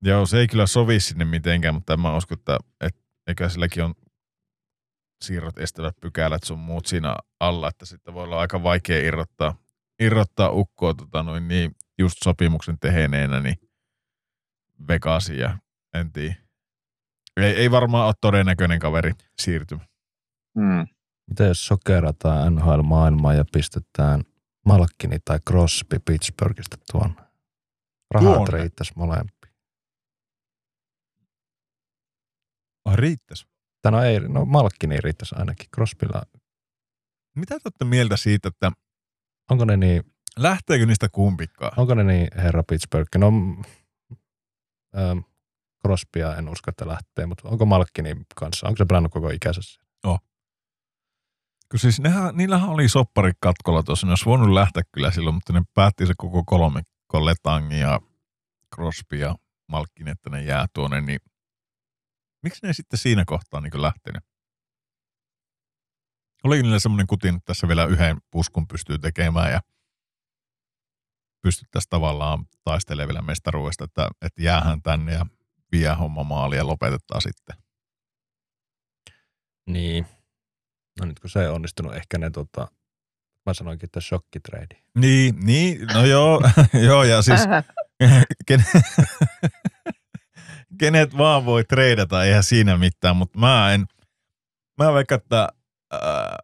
[0.03, 3.85] Joo, se ei kyllä sovi sinne mitenkään, mutta en mä usko, että, että eikä silläkin
[3.85, 3.95] on
[5.25, 9.55] siirrot estävät pykälät sun muut siinä alla, että sitten voi olla aika vaikea irrottaa,
[10.01, 13.57] irrottaa ukkoa tota noin, niin just sopimuksen teheneenä niin
[14.89, 15.59] Vegasiin ja
[15.95, 16.35] en tiedä.
[17.37, 19.81] Ei, ei varmaan ole todennäköinen kaveri siirtymä.
[20.61, 20.87] Hmm.
[21.29, 24.23] Mitä jos sokerataan NHL-maailmaa ja pistetään
[24.69, 27.23] Malkkini tai Crosby Pittsburghista tuonne?
[28.11, 29.55] Rahat riittäisi molempiin.
[32.85, 33.47] Oh, riittäisi.
[33.83, 35.67] Tai no ei, no Malkkini riittäisi ainakin.
[35.75, 36.23] Crosbylla,
[37.37, 38.73] Mitä te olette mieltä siitä, että
[39.51, 40.03] onko ne niin,
[40.39, 41.73] lähteekö niistä kumpikaan?
[41.77, 43.19] onko ne niin herra Pittsburgh?
[43.19, 43.63] No, mm,
[44.97, 45.19] ähm,
[45.83, 48.67] Crosbya en usko, että lähtee, mutta onko Malkkini kanssa?
[48.67, 49.61] Onko se pelannut koko ikänsä?
[51.71, 55.53] Kun siis nehän, niillähän oli soppari katkolla tuossa, ne olisi voinut lähteä kyllä silloin, mutta
[55.53, 56.83] ne päätti se koko kolme,
[57.13, 58.01] Letangi ja
[58.75, 59.35] Crosby ja
[59.69, 61.21] Malkkin, että ne jää tuonne, niin
[62.43, 64.25] miksi ne sitten siinä kohtaa niin lähtenyt?
[66.45, 69.61] Oli niillä semmoinen kutin, että tässä vielä yhden puskun pystyy tekemään ja
[71.43, 75.27] pystyttäisiin tavallaan taistelemaan vielä mestaruudesta, että, että jäähän tänne ja
[75.73, 77.57] vie homma maali ja lopetetaan sitten.
[79.67, 80.07] Niin.
[81.01, 82.69] No nyt kun se ei onnistunut, ehkä ne tota,
[83.47, 84.83] mä sanoinkin, että shokkitrade.
[84.95, 86.41] Niin, niin, no joo,
[86.89, 87.41] joo ja siis
[88.47, 88.65] ken,
[90.81, 93.87] kenet vaan voi treidata, eihän siinä mitään, mutta mä en,
[94.79, 95.49] mä vaikka, että
[95.93, 96.39] ää,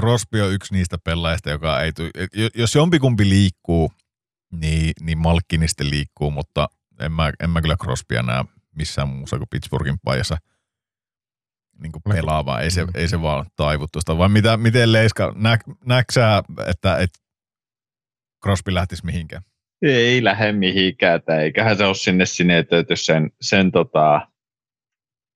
[0.00, 2.10] Crosby on yksi niistä pelaajista, joka ei tule,
[2.54, 3.92] jos jompikumpi liikkuu,
[4.52, 6.68] niin, niin Malkkini sitten liikkuu, mutta
[7.00, 8.44] en mä, en mä kyllä Crosbya näe
[8.74, 10.38] missään muussa kuin Pittsburghin paijassa
[11.82, 12.90] niin kuin pelaa, vaan ei se, Mm.
[12.94, 14.18] ei se vaan taivu tuosta.
[14.18, 17.18] Vai mitä, miten Leiska, nä, näksää, että, että
[18.44, 19.42] Crosby lähtisi mihinkään?
[19.82, 24.28] Ei lähde mihinkään, että eiköhän se ole sinne sinetöity sen, sen tota,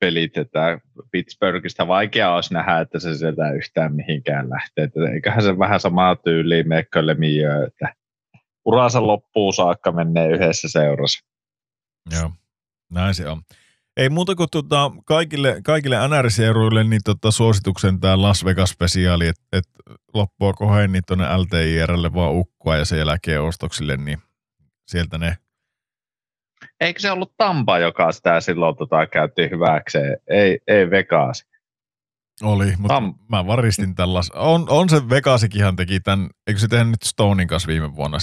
[0.00, 4.84] pelit, että Pittsburghista vaikea olisi nähdä, että se sieltä yhtään mihinkään lähtee.
[4.84, 7.94] Että eiköhän se vähän samaa tyyliin Mekko Lemieux, että
[8.64, 11.24] uransa loppuun saakka menee yhdessä seurassa.
[12.20, 12.30] Joo,
[12.90, 13.42] näin se on.
[13.98, 19.64] Ei muuta kuin tota, kaikille, kaikille NR-seuruille niin tota, suosituksen tämä Las Vegas-spesiaali, että et
[20.14, 24.18] loppua kohden niin tuonne LTIRlle vaan ukkoa ja sen jälkeen ostoksille, niin
[24.86, 25.36] sieltä ne
[26.80, 30.16] Eikö se ollut Tampa, joka sitä silloin tota, käytti hyväkseen?
[30.26, 31.46] Ei, ei Vegas.
[32.42, 34.30] oli, mutta Tam- mä varistin tällais.
[34.30, 38.18] On, on se Vegasikinhan teki tämän, eikö se tehnyt nyt Stonein kanssa viime vuonna?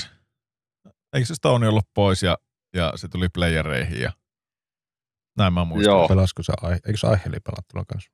[1.14, 2.38] Eikö se Stone ollut pois ja,
[2.76, 4.12] ja se tuli playereihin ja
[5.38, 5.92] näin mä muistan.
[5.94, 6.08] Joo.
[6.08, 8.12] Pelasko se, Ai- eikö se Aiheli pelattu kanssa?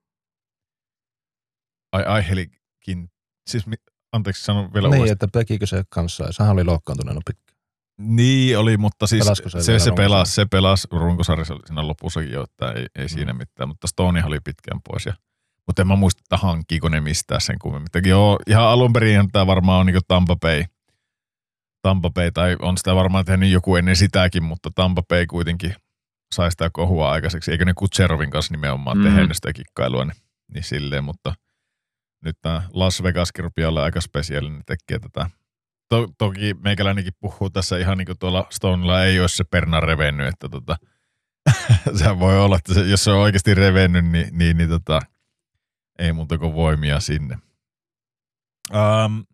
[1.92, 3.10] Ai, Aihelikin,
[3.50, 3.76] siis mi-
[4.12, 5.14] anteeksi sanon vielä Niin, uudestaan.
[5.14, 7.52] että tekikö se kanssa, ja sehän oli loukkaantuneena pitkä.
[8.02, 12.44] Niin oli, mutta siis Pelasko se se, se, pelasi, se pelasi runkosarjassa siinä lopussakin jo,
[12.44, 15.06] että ei, ei siinä mitään, mutta Stone oli pitkään pois.
[15.06, 15.14] Ja,
[15.68, 17.88] mutta en mä muista, että hankkiiko ne mistään sen kummemmin.
[18.06, 20.64] Joo, ihan alun perin tämä varmaan on niin Tampa Bay,
[21.82, 25.76] Tampa Bay, tai on sitä varmaan tehnyt joku ennen sitäkin, mutta Tampa Bay kuitenkin
[26.34, 27.52] sai sitä kohua aikaiseksi.
[27.52, 29.04] Eikö ne Kutserovin kanssa nimenomaan mm.
[29.04, 30.18] Tehnyt sitä kikkailua, niin,
[30.54, 31.34] niin silleen, mutta
[32.26, 35.30] nyt tämä Las Vegaskin rupeaa olla aika spesiaalinen, niin tekee tätä
[35.92, 40.28] to, toki meikäläinenkin puhuu tässä ihan niin kuin tuolla Stonella ei ole se perna revennyt,
[40.28, 40.78] että tota,
[42.00, 45.02] se voi olla, että se, jos se on oikeasti revennyt, niin, niin, niin tota,
[46.00, 47.38] ei muuta kuin voimia sinne.
[48.74, 49.26] Um,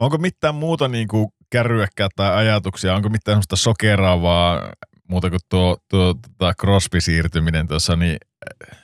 [0.00, 4.72] onko mitään muuta niin kuin kärryäkää tai ajatuksia, onko mitään sellaista sokeraavaa
[5.08, 8.16] muuta kuin tuo, tuo tota Crosby-siirtyminen tuossa, niin
[8.62, 8.78] eh,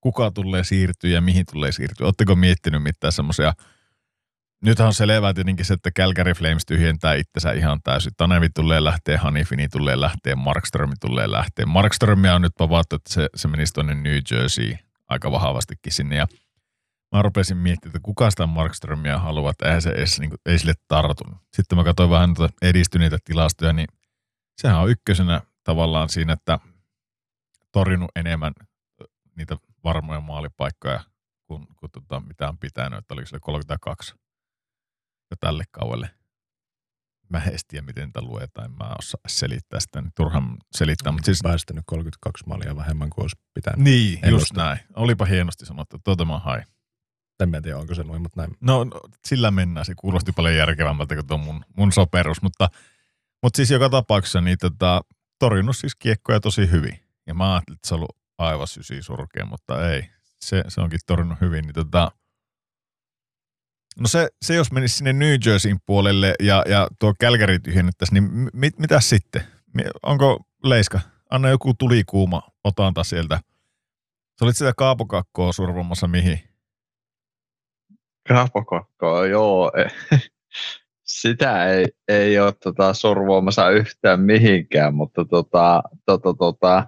[0.00, 2.06] kuka tulee siirtyä ja mihin tulee siirtyä?
[2.06, 3.52] Oletteko miettinyt mitään semmoisia
[4.62, 8.12] Nythän on selvää tietenkin se, että Calgary Flames tyhjentää itsensä ihan täysin.
[8.16, 11.66] Tanevi tulee lähteä, Hanifini tulee lähteä, Markström tulee lähteä.
[11.66, 14.76] Markströmiä on nyt pavattu, että se, se menisi tuonne New Jersey
[15.08, 16.16] aika vahvastikin sinne.
[16.16, 16.26] Ja
[17.14, 20.58] mä rupesin miettimään, että kuka sitä Markströmiä haluaa, että eihän se edes, niin kuin, ei
[20.58, 21.38] sille tartunut.
[21.52, 23.88] Sitten mä katsoin vähän edistyneitä tilastoja, niin
[24.56, 26.58] sehän on ykkösenä tavallaan siinä, että
[27.72, 28.52] torjunut enemmän
[29.36, 31.00] niitä varmoja maalipaikkoja
[31.46, 34.14] kuin, kuin tota, mitä on pitänyt, että oliko se 32
[35.30, 36.10] jo tälle kaudelle.
[37.28, 41.26] Mä en tiedä, miten tätä luetaan, en mä osaa selittää sitä, niin turhan selittää, mutta
[41.26, 43.80] siis Päästänyt 32 maalia vähemmän kuin olisi pitänyt.
[43.80, 44.56] niin, just Ennustin.
[44.56, 44.78] näin.
[44.94, 46.64] Olipa hienosti sanottu, tuota mä hain.
[47.40, 48.56] En mä tiedä, onko se noin, mutta näin.
[48.60, 52.68] No, no sillä mennään, se kuulosti paljon järkevämmältä kuin tuo mun, mun soperus, mutta,
[53.42, 55.00] mutta siis joka tapauksessa niin tota,
[55.38, 57.00] torjunut siis kiekkoja tosi hyvin.
[57.26, 60.10] Ja mä ajattelin, että se on ollut aivan sysi surkea, mutta ei.
[60.40, 61.62] Se, se onkin torjunut hyvin.
[61.64, 62.10] Niin tota,
[64.00, 68.50] no se, se, jos menisi sinne New Jerseyin puolelle ja, ja tuo Calgary tyhjennettäisiin, niin
[68.52, 69.42] mit, mitä sitten?
[70.02, 71.00] Onko Leiska?
[71.30, 73.40] Anna joku tulikuuma otanta sieltä.
[74.38, 76.40] Sä olit sitä kaapokakkoa survomassa mihin?
[78.28, 79.72] Kapokokko, joo.
[81.06, 86.86] Sitä ei, ei ole tota, sorvoamassa yhtään mihinkään, mutta tota, tota, tota,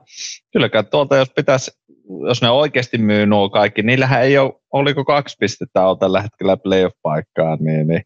[0.53, 1.71] kylläkään tuolta, jos pitäisi,
[2.29, 6.57] jos ne oikeasti myy nuo kaikki, niillähän ei ole, oliko kaksi pistettä on tällä hetkellä
[6.57, 8.03] playoff-paikkaa, niin, niin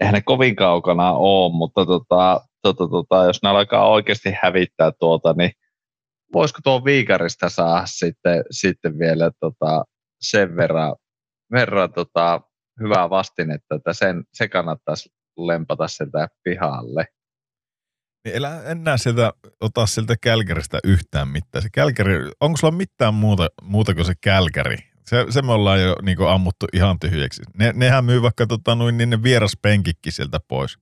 [0.00, 5.34] eihän ne kovin kaukana ole, mutta tota, tota, tota, jos ne alkaa oikeasti hävittää tuota,
[5.38, 5.50] niin
[6.32, 9.84] voisiko tuo Viikarista saada sitten, sitten vielä tota,
[10.20, 10.96] sen verran,
[11.52, 12.40] verran tota,
[12.80, 17.06] hyvää vastinetta, että sen, se kannattaisi lempata sieltä pihalle.
[18.24, 21.62] Niin elä, en näe sieltä, ota sieltä Kälkäristä yhtään mitään.
[21.62, 24.76] Se Kälkäri, onko sulla mitään muuta, muuta kuin se Kälkäri?
[25.06, 27.42] Se, se me ollaan jo niin ammuttu ihan tyhjäksi.
[27.58, 30.78] Ne, nehän myy vaikka tota, noin, niin ne vieraspenkikki sieltä pois.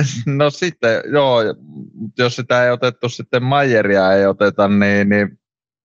[0.26, 1.40] No sitten, joo,
[2.18, 5.38] jos sitä ei otettu sitten Mayeria ei oteta, niin, niin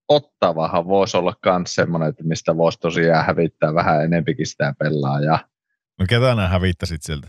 [0.09, 5.39] Ottavahan voisi olla myös semmoinen, että mistä voisi tosiaan hävittää vähän enempikin sitä pelaajaa.
[5.99, 7.27] No ketä nämä hävittäsit sieltä?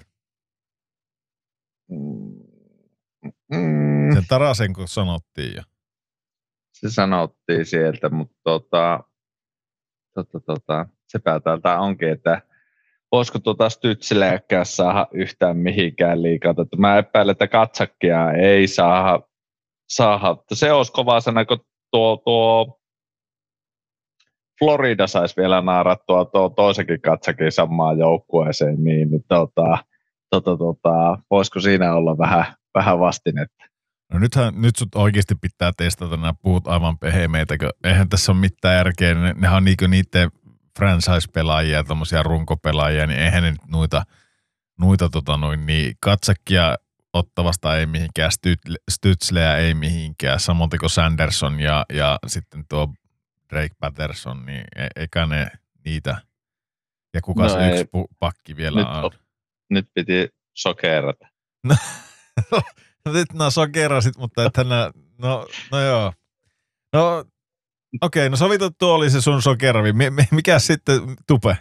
[1.90, 2.34] Mm.
[4.14, 5.62] Sen Tarasen, kun sanottiin jo.
[6.72, 9.04] Se sanottiin sieltä, mutta tota,
[10.14, 12.42] tota, tota, sepä täältä onkin, että
[13.12, 16.54] voisiko tuota Stytsileäkään saada yhtään mihinkään liikaa.
[16.78, 19.22] Mä epäilen, että katsakkia ei saa,
[19.88, 20.36] saada.
[20.54, 21.58] Se olisi kova sana, kun
[21.90, 22.80] tuo, tuo
[24.58, 29.78] Florida saisi vielä naarattua tuo toisenkin katsakin samaan joukkueeseen, niin, niin tota,
[30.30, 32.44] tota, tota, voisiko siinä olla vähän,
[32.74, 33.64] vähän vastinetta?
[34.12, 38.40] No nythän, nyt sut oikeasti pitää testata, nämä puhut aivan pehemeitä, kun eihän tässä ole
[38.40, 40.30] mitään järkeä, ne, nehän on niinku niiden
[40.78, 44.02] franchise-pelaajia, tämmöisiä runkopelaajia, niin eihän ne noita,
[44.78, 46.76] noita tota noin, niin katsakia
[47.12, 48.30] ottavasta ei mihinkään,
[48.90, 52.88] Stützleä ei mihinkään, samoin kuin Sanderson ja, ja sitten tuo
[53.50, 55.50] Drake Patterson, niin e, eikä ne
[55.84, 56.16] niitä,
[57.14, 57.80] ja kuka no se ei.
[57.80, 59.10] yksi pakki vielä nyt, on?
[59.70, 61.28] Nyt piti sokerata.
[61.64, 61.76] No,
[63.14, 66.12] nyt nämä sokerasit, mutta että nää, no, no joo.
[66.92, 67.26] No okei,
[68.02, 69.92] okay, no sovitu tuo oli se sun sokeravi.
[70.30, 71.56] Mikä sitten tupe?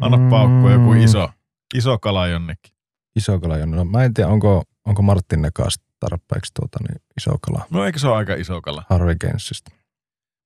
[0.00, 0.30] Anna mm.
[0.30, 1.28] paukku joku iso,
[1.74, 2.72] iso kala jonnekin.
[3.16, 3.76] Iso kala jonnekin.
[3.76, 7.66] No, mä en tiedä, onko, onko Martin Nekas tarpeeksi tuota, niin iso kala.
[7.70, 8.84] No eikö se ole aika iso kala?
[8.90, 9.70] Harvey Kensistä.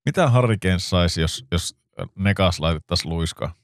[0.07, 1.77] Mitä Harry Kens saisi, jos, jos
[2.15, 3.55] Nekas laitettaisiin luiskaa?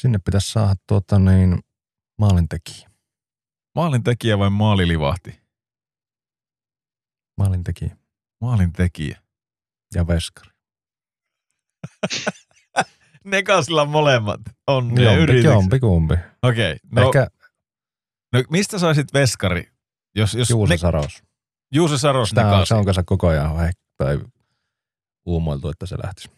[0.00, 1.58] Sinne pitäisi saada tuota niin,
[2.18, 2.90] maalintekijä.
[3.74, 5.40] Maalintekijä vai maalilivahti?
[7.38, 7.96] Maalintekijä.
[8.40, 9.22] Maalintekijä.
[9.94, 10.50] Ja veskari.
[13.24, 14.40] Nekasilla on molemmat.
[14.66, 16.14] On ne jompi, jompi kumpi.
[16.42, 16.72] Okei.
[16.72, 17.26] Okay, no, Ehkä...
[18.32, 19.72] no, mistä saisit veskari?
[20.14, 20.78] Jos, jos Juuse ne...
[20.78, 21.22] Saros.
[21.74, 24.18] Juuse Saros Tämä on, se on kanssa koko ajan he, tai
[25.26, 26.30] uumoiltu, että se lähtisi.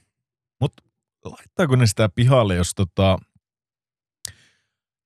[0.61, 0.83] Mutta
[1.25, 3.19] laittaako ne sitä pihalle, jos tota,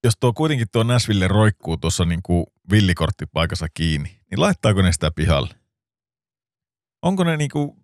[0.04, 5.10] jos tuo kuitenkin tuo Näsville roikkuu tuossa niin kuin villikorttipaikassa kiinni, niin laittaako ne sitä
[5.10, 5.54] pihalle?
[7.02, 7.82] Onko ne niin kuin,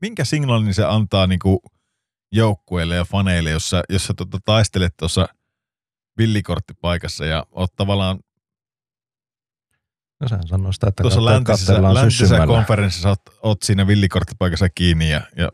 [0.00, 1.58] minkä signaalin se antaa niin kuin
[2.32, 5.28] joukkueille ja faneille, jos sä, jos sä tota taistelet tuossa
[6.18, 8.20] villikorttipaikassa ja oot tavallaan
[10.20, 15.20] No sehän sanoo sitä, että Tuossa läntisessä, läntisessä konferenssissa oot, oot, siinä villikorttipaikassa kiinni ja,
[15.36, 15.52] ja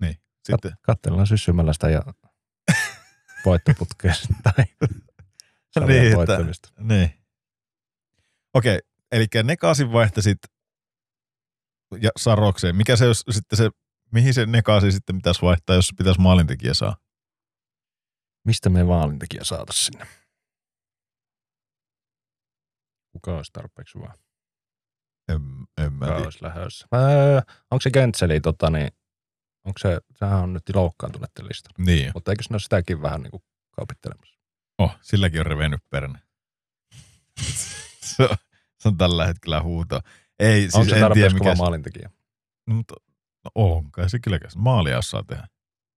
[0.00, 0.72] niin, sitten.
[0.82, 2.02] Katsellaan syssymällä sitä ja
[3.44, 4.64] voittoputkeesta tai
[5.86, 6.68] niin, voittamista.
[6.68, 7.10] Että, niin.
[8.54, 10.38] Okei, okay, eli Nekasin vaihtasit
[12.00, 12.76] ja Sarokseen.
[12.76, 13.70] Mikä se olisi sitten se,
[14.12, 16.96] mihin se Nekasi sitten pitäisi vaihtaa, jos pitäisi maalintekijä saa?
[18.44, 20.06] Mistä me maalintekijä saada sinne?
[23.12, 24.14] Kuka olisi tarpeeksi hyvä?
[25.28, 25.40] En,
[25.84, 26.20] en mä tiedä.
[26.20, 26.86] olisi lähdössä.
[26.94, 27.40] Öö,
[27.70, 28.88] onko se Gentseli, tota, niin,
[29.64, 31.84] onko se, sehän on nyt loukkaantunut listalla.
[31.84, 32.10] Niin.
[32.14, 34.37] Mutta eikö se ole sitäkin vähän niin kuin kaupittelemassa?
[34.78, 36.18] Oh, silläkin on revennyt perne.
[38.00, 38.36] se, on,
[38.78, 40.00] se on tällä hetkellä huuto.
[40.38, 42.10] Ei, siis onko se en tiedä mikä maalintekijä?
[42.66, 42.94] No, mutta,
[43.44, 45.48] no on, kai se kyllä maalia osaa tehdä.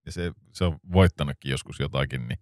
[0.05, 2.39] Ja se, se on voittanutkin joskus jotakin, niin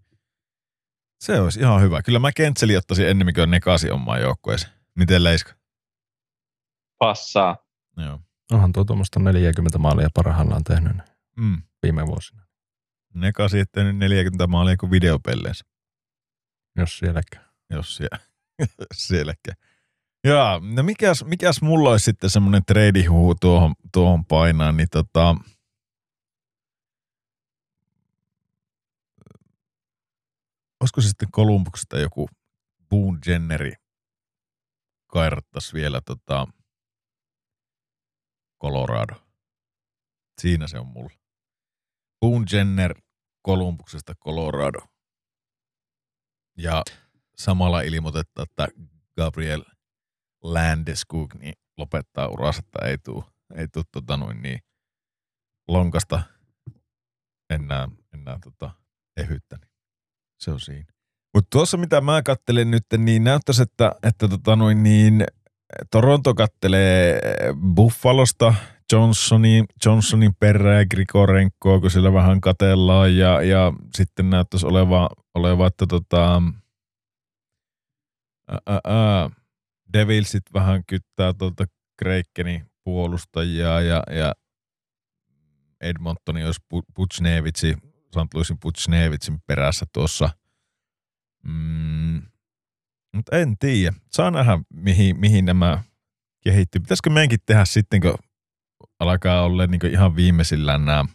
[1.21, 2.01] se olisi ihan hyvä.
[2.01, 4.73] Kyllä mä Kentseli ottaisin ennemmin kuin Nekasi omaan joukkueeseen.
[4.95, 5.53] Miten Leiska?
[6.97, 7.57] Passaa.
[7.97, 8.19] Joo.
[8.51, 10.97] Onhan tuo tuommoista 40 maalia parhaillaan tehnyt
[11.37, 11.61] mm.
[11.83, 12.41] viime vuosina.
[13.13, 15.65] Nekasi tehnyt 40 maalia kuin videopelleissä.
[16.75, 17.45] Jos sielläkään.
[17.69, 18.19] Jos siellä,
[18.93, 19.57] sielläkään.
[20.23, 25.35] Joo, no mikäs, mikäs mulla olisi sitten semmoinen treidihuhu tuohon, tuohon painaan, niin tota,
[30.81, 32.29] olisiko se sitten Kolumbuksesta joku
[32.89, 33.73] Boone Jenneri
[35.07, 36.47] kairattaisi vielä tota
[38.61, 39.15] Colorado.
[40.41, 41.19] Siinä se on mulla.
[42.21, 43.01] Boone Jenner
[43.41, 44.79] Kolumbuksesta Colorado.
[46.59, 46.83] Ja
[47.37, 48.67] samalla ilmoitetta, että
[49.17, 49.63] Gabriel
[50.43, 53.23] Landeskog niin lopettaa uransa, että ei tule
[53.55, 54.59] ei tuu, tota noin niin
[55.67, 56.21] lonkasta
[57.49, 58.71] enää, enää tota,
[59.17, 59.57] ehyttä.
[59.61, 59.71] Niin
[60.39, 60.93] se on siinä.
[61.33, 65.25] Mutta tuossa mitä mä kattelen nyt, niin näyttäisi, että, että tota noin niin,
[65.91, 67.21] Toronto kattelee
[67.75, 68.53] Buffalosta
[68.91, 75.67] Johnsonin, Johnsonin perään ja Grigorenkoa, kun sillä vähän katellaan ja, ja sitten näyttäisi oleva, oleva
[75.67, 76.41] että tota,
[78.47, 79.29] ää, ää,
[79.93, 81.65] Devilsit vähän kyttää tuolta
[81.97, 84.33] Kreikkenin puolustajia ja, ja
[85.81, 86.61] Edmontoni olisi
[86.95, 87.73] Putsnevitsi,
[88.11, 88.33] St.
[88.33, 90.29] Louisin Putsnevitsin perässä tuossa.
[91.43, 92.21] Mm,
[93.15, 93.93] mutta en tiedä.
[94.11, 95.83] Saa nähdä, mihin, mihin nämä
[96.43, 96.81] kehittyy.
[96.81, 98.17] Pitäisikö meidänkin tehdä sitten, kun
[98.99, 101.05] alkaa olla niin ihan viimeisillään nämä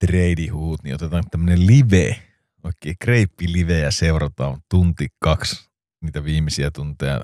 [0.00, 2.22] treidihuut, niin otetaan tämmöinen live,
[2.64, 5.70] oikein kreippi live ja seurataan tunti kaksi
[6.00, 7.20] niitä viimeisiä tunteja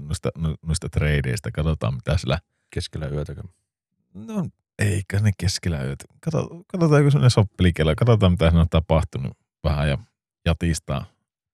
[0.00, 0.30] noista,
[0.62, 1.50] noista tradeista.
[1.50, 2.38] Katsotaan, mitä sillä...
[2.70, 3.34] Keskellä yötä.
[4.14, 4.46] No,
[4.78, 6.04] eikä ne keskellä yötä.
[6.20, 7.94] Katsotaan, katsotaan joku sellainen soppelikello.
[7.96, 9.98] Katsotaan, mitä siinä on tapahtunut vähän ja
[10.46, 11.04] jatistaa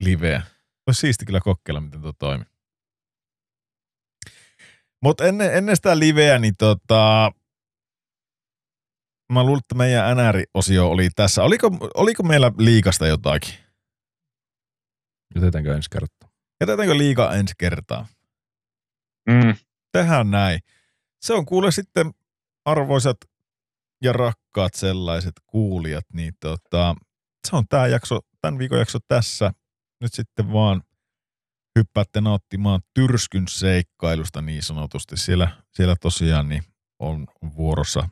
[0.00, 0.42] liveä.
[0.86, 2.46] Olisi siisti kyllä kokeilla, miten tuo toimii.
[5.02, 7.32] Mutta ennen, ennen sitä liveä, niin tota,
[9.32, 11.42] mä luulen, että meidän NR-osio oli tässä.
[11.42, 13.54] Oliko, oliko meillä liikasta jotakin?
[15.34, 16.30] Jätetäänkö ensi kertaa?
[16.60, 18.06] Jätetäänkö liika ensi kertaa?
[19.28, 19.54] Mm.
[19.92, 20.60] Tehdään näin.
[21.20, 22.10] Se on kuule sitten
[22.64, 23.16] arvoisat
[24.02, 26.94] ja rakkaat sellaiset kuulijat, niin tota,
[27.48, 29.52] se on tämä jakso, tämän viikon jakso tässä.
[30.00, 30.82] Nyt sitten vaan
[31.78, 35.16] hyppäätte nauttimaan tyrskyn seikkailusta niin sanotusti.
[35.16, 36.62] Siellä, siellä tosiaan niin
[36.98, 37.26] on
[37.56, 38.08] vuorossa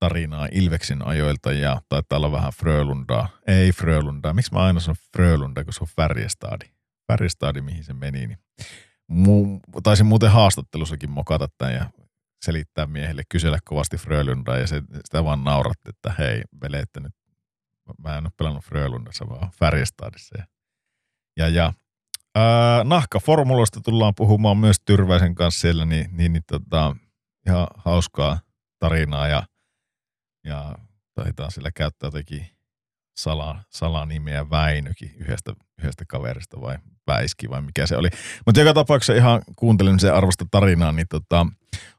[0.00, 3.28] tarinaa Ilveksin ajoilta ja taitaa olla vähän Frölundaa.
[3.46, 4.32] Ei Frölundaa.
[4.32, 6.64] Miksi mä aina sanon Frölunda, kun se on Färjestadi.
[7.12, 8.26] Färjestadi, mihin se meni.
[8.26, 8.38] Niin
[9.08, 11.90] mu, taisin muuten haastattelussakin mokata tämän ja
[12.44, 17.12] selittää miehelle, kysellä kovasti Frölundaa ja se, sitä vaan nauratti, että hei, vele, että nyt
[17.98, 20.38] mä en ole pelannut Frölundassa, vaan Färjestadissa.
[20.38, 20.44] Ja,
[21.36, 21.72] ja, ja
[22.34, 26.96] Ää, nahkaformuloista tullaan puhumaan myös Tyrväisen kanssa siellä, niin, niin, niin tota,
[27.46, 28.38] ihan hauskaa
[28.78, 29.42] tarinaa ja,
[30.44, 30.74] ja
[31.14, 32.46] taitaa sillä käyttää jotenkin
[33.16, 38.08] sala, salanimeä Väinökin yhdestä, yhdestä kaverista vai Väiski vai mikä se oli.
[38.46, 41.46] Mutta joka tapauksessa ihan kuuntelin sen arvosta tarinaa, niin tota,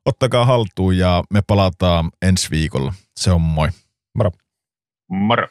[0.05, 2.93] ottakaa haltuun ja me palataan ensi viikolla.
[3.17, 3.69] Se on moi.
[4.15, 4.31] Moro.
[5.09, 5.47] Moro.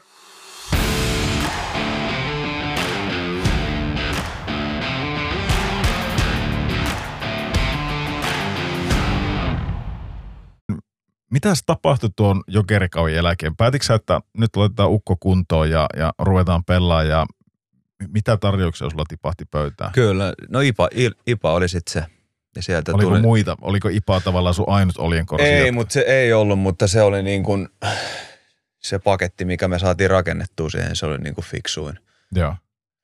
[11.32, 13.56] Mitä tapahtui tuon jokerikauden jälkeen?
[13.56, 17.26] Päätitkö sä, että nyt laitetaan ukko kuntoon ja, ja ruvetaan pelaa ja
[18.08, 19.92] mitä tarjouksia sulla tipahti pöytään?
[19.92, 20.88] Kyllä, no IPA,
[21.26, 22.04] IPA oli sitten se.
[22.56, 23.20] Ja sieltä Oliko tuli...
[23.20, 23.56] muita?
[23.60, 25.46] Oliko IPA tavallaan sun ainut oljenkorsi?
[25.46, 27.68] Ei, mutta se ei ollut, mutta se oli niin kuin
[28.82, 31.98] se paketti, mikä me saatiin rakennettua siihen, se oli niin kuin fiksuin.
[32.34, 32.56] Joo.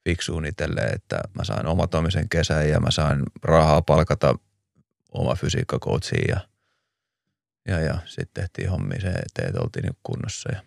[0.05, 4.35] Fiksuin itselleen, että mä sain omatomisen kesän ja mä sain rahaa palkata
[5.13, 6.41] oma fysiikkakoutsia ja–
[7.69, 10.53] ja, ja sitten tehtiin hommia se eteen, että oltiin nyt kunnossa.
[10.53, 10.63] Ja.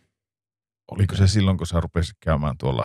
[0.91, 2.83] Oliko se silloin, kun sä rupesit käymään tuolla?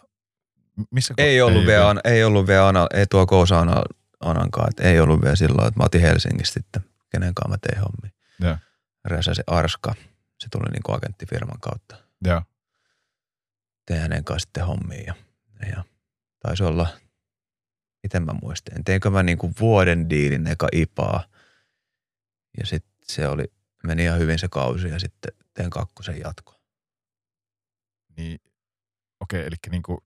[0.90, 3.82] Missä ei, ollut ei, vielä, ei ollut vielä Ana, ei tuo Kousa Ana,
[4.20, 7.78] Anankaan, että ei ollut vielä silloin, että mä otin Helsingistä sitten, kenen kanssa mä tein
[7.78, 8.10] hommia.
[8.40, 8.58] Ja.
[9.04, 9.94] Räsä se Arska,
[10.40, 11.96] se tuli niin kuin agenttifirman kautta.
[12.24, 12.42] Ja.
[13.86, 15.14] Tein hänen kanssa sitten hommia ja,
[15.68, 15.84] ja
[16.42, 16.88] taisi olla,
[18.02, 21.28] miten mä muistin, teinkö mä niin kuin vuoden diilin eka IPAa
[22.58, 23.44] ja sitten se oli
[23.86, 26.60] meni ihan hyvin se kausi ja sitten teen kakkosen jatko.
[28.16, 28.38] Niin,
[29.20, 29.98] okei, okay, eli niin kuin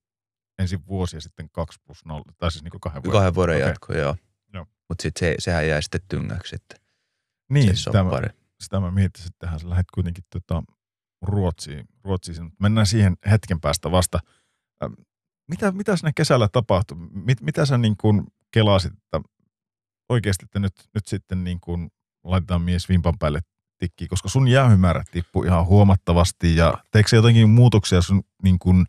[0.59, 3.19] ensin vuosi ja sitten kaksi plus nolla, tai siis niin kuin kahden vuoden.
[3.19, 3.69] Kahden vuoden okay.
[3.69, 4.15] jatko, joo.
[4.53, 4.65] joo.
[4.89, 6.79] Mutta sitten se, sehän jäi sitten tyngäksi sitten.
[7.49, 8.21] Niin, se sitä, mä,
[8.59, 10.63] sitä mä mietin, että tähän sä lähdet kuitenkin tota
[11.21, 11.85] Ruotsiin.
[12.03, 12.51] Ruotsiin.
[12.59, 14.19] Mennään siihen hetken päästä vasta.
[15.47, 16.97] Mitä, mitä sinne kesällä tapahtui?
[16.97, 19.21] Mit, mitä sä niin kuin kelasit, että
[20.09, 21.91] oikeasti, että nyt, nyt sitten niin kuin
[22.23, 23.39] laitetaan mies vimpan päälle
[23.81, 28.85] tikkiä, koska sun jäähymäärät tippui ihan huomattavasti ja teikö se jotenkin muutoksia sun niin kuin,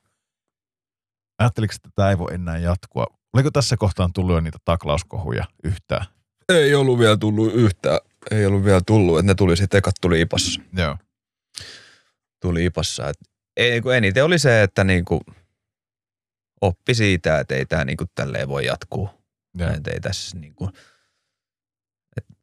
[1.38, 3.06] ajatteliko, että tämä ei voi enää jatkua?
[3.34, 6.06] Oliko tässä kohtaan tullut jo niitä taklauskohuja yhtään?
[6.48, 7.98] Ei ollut vielä tullut yhtään.
[8.30, 10.60] Ei ollut vielä tullut, että ne tuli sitten ekat tuli Ipassa.
[10.76, 10.96] Joo.
[12.42, 13.08] Tuli Ipassa.
[13.08, 13.16] Et
[13.56, 15.20] ei, kun eniten oli se, että niinku
[16.60, 19.10] oppi siitä, että ei tämä niinku tälleen voi jatkuu.
[19.76, 20.70] Että ei tässä niinku,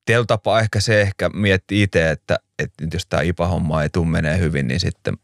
[0.09, 4.37] tietyllä tapaa ehkä se ehkä mietti itse, että, että jos tämä IPA-homma ei tule menee
[4.37, 5.17] hyvin, niin sitten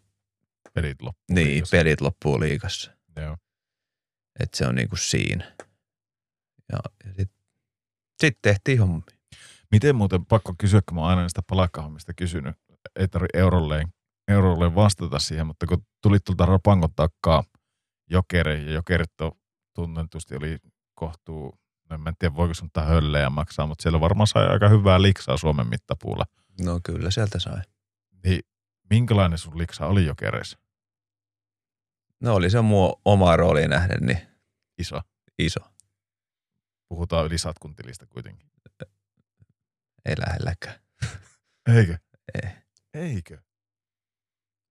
[0.74, 1.78] pelit loppuu niin, liikassa.
[1.78, 2.92] pelit loppuu liikassa.
[3.22, 3.38] Joo.
[4.40, 5.56] Että se on niinku siinä.
[6.72, 7.38] Ja, ja sitten
[8.22, 9.02] sit tehtiin hommi.
[9.72, 12.56] Miten muuten, pakko kysyä, kun mä oon aina näistä palakkahommista kysynyt,
[12.96, 13.88] ei tarvitse eurolleen,
[14.28, 17.44] eurolleen vastata siihen, mutta kun tulit tuolta Rapangon takkaa
[18.10, 19.12] jokere, ja jokerit
[19.76, 20.58] tunnetusti oli
[20.96, 21.60] kohtuu
[21.92, 26.26] en tiedä, voiko tää höllejä maksaa, mutta siellä varmaan sai aika hyvää liksaa Suomen mittapuulla.
[26.62, 27.62] No kyllä sieltä sai.
[28.24, 28.40] Niin
[28.90, 30.58] minkälainen sun liksa oli jokereissa?
[32.22, 34.20] No oli se muu oma rooliin nähden niin
[34.78, 35.02] Iso.
[35.40, 35.60] iso.
[36.90, 38.50] Puhutaan yli satkuntilista kuitenkin.
[40.06, 40.80] Ei lähelläkään.
[41.76, 41.98] Eikö?
[42.44, 42.52] Ei.
[42.94, 43.42] Eikö?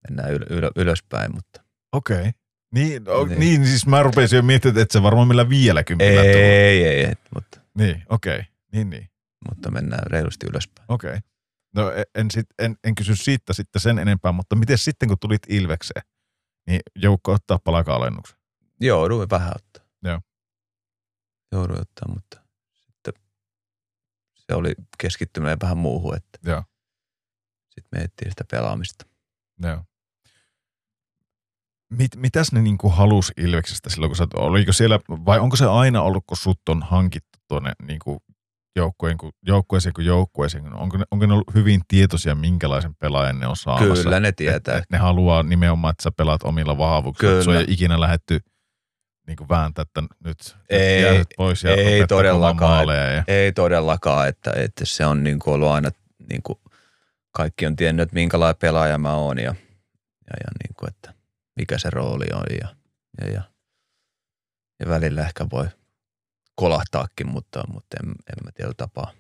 [0.09, 2.19] Mennään yl- yl- ylöspäin, mutta Okei.
[2.19, 2.33] Okay.
[2.75, 3.29] Niin, o, niin.
[3.29, 3.61] Niin.
[3.61, 6.49] niin, siis mä rupesin jo miettimään, että se varmaan millä viidellä kympillä ei, tullut.
[6.49, 8.35] ei, ei, et, mutta, Niin, okei.
[8.35, 8.45] Okay.
[8.73, 9.11] Niin, niin.
[9.49, 10.87] mutta mennään reilusti ylöspäin.
[10.89, 11.09] Okei.
[11.11, 11.21] Okay.
[11.75, 15.19] No en, en, sit, en, en kysy siitä sitten sen enempää, mutta miten sitten kun
[15.21, 16.03] tulit Ilvekseen,
[16.67, 18.39] niin joukko ottaa palaka-alennuksen?
[18.81, 19.85] Jouduin vähän ottaa.
[20.05, 20.21] Joo.
[21.53, 22.41] Jouduin ottaa, mutta
[22.75, 23.15] sitten
[24.35, 26.65] se oli keskittyminen vähän muuhun, että Joo.
[27.69, 29.07] sitten mietittiin sitä pelaamista.
[29.63, 29.85] Joo.
[31.91, 36.03] Mit, mitäs ne niinku halus Ilveksestä silloin, kun sä, oliko siellä, vai onko se aina
[36.03, 38.23] ollut, kun sut on hankittu tuonne niinku
[38.77, 43.47] joukkueen, kun, joukkueeseen kuin joukkueeseen, onko ne, onko ne ollut hyvin tietoisia, minkälaisen pelaajan ne
[43.47, 44.05] on saamassa?
[44.05, 44.77] Kyllä ne tietää.
[44.77, 47.33] Et, et ne haluaa nimenomaan, että sä pelaat omilla vahvuuksilla.
[47.33, 47.67] että Se on Kyllä.
[47.69, 48.41] ei ikinä lähetty
[49.27, 52.71] niin vääntää, että nyt Ei, pois ja ei todellakaan.
[52.71, 53.13] maaleja.
[53.13, 55.91] Ja, Ei todellakaan, että, että se on niin kuin ollut aina,
[56.29, 56.59] niin kuin
[57.31, 59.55] kaikki on tiennyt, että minkälainen pelaaja mä oon ja, ja,
[60.31, 61.14] ja niin kuin, että
[61.57, 62.77] mikä se rooli on ja,
[63.21, 63.43] ja, ja,
[64.81, 65.69] ja välillä ehkä voi
[66.55, 69.13] kolahtaakin, mutta, mutta en, en mä tiedä tapaa.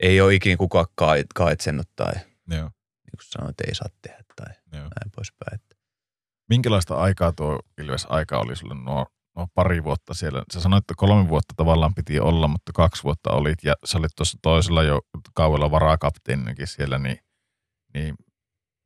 [0.00, 2.14] Ei ole ikinä kukaan kait- kaitsennut tai
[2.46, 2.70] niin joo,
[3.10, 4.82] kuin sanoin, että ei saa tehdä tai joo.
[4.82, 5.60] näin poispäin.
[6.48, 9.06] Minkälaista aikaa tuo Ilves aika oli sulle nuo,
[9.36, 10.42] nuo pari vuotta siellä?
[10.52, 14.12] Sä sanoit, että kolme vuotta tavallaan piti olla, mutta kaksi vuotta olit ja sä olit
[14.16, 15.00] tuossa toisella jo
[15.34, 17.18] kaudella varakapteeninakin siellä, niin,
[17.94, 18.14] niin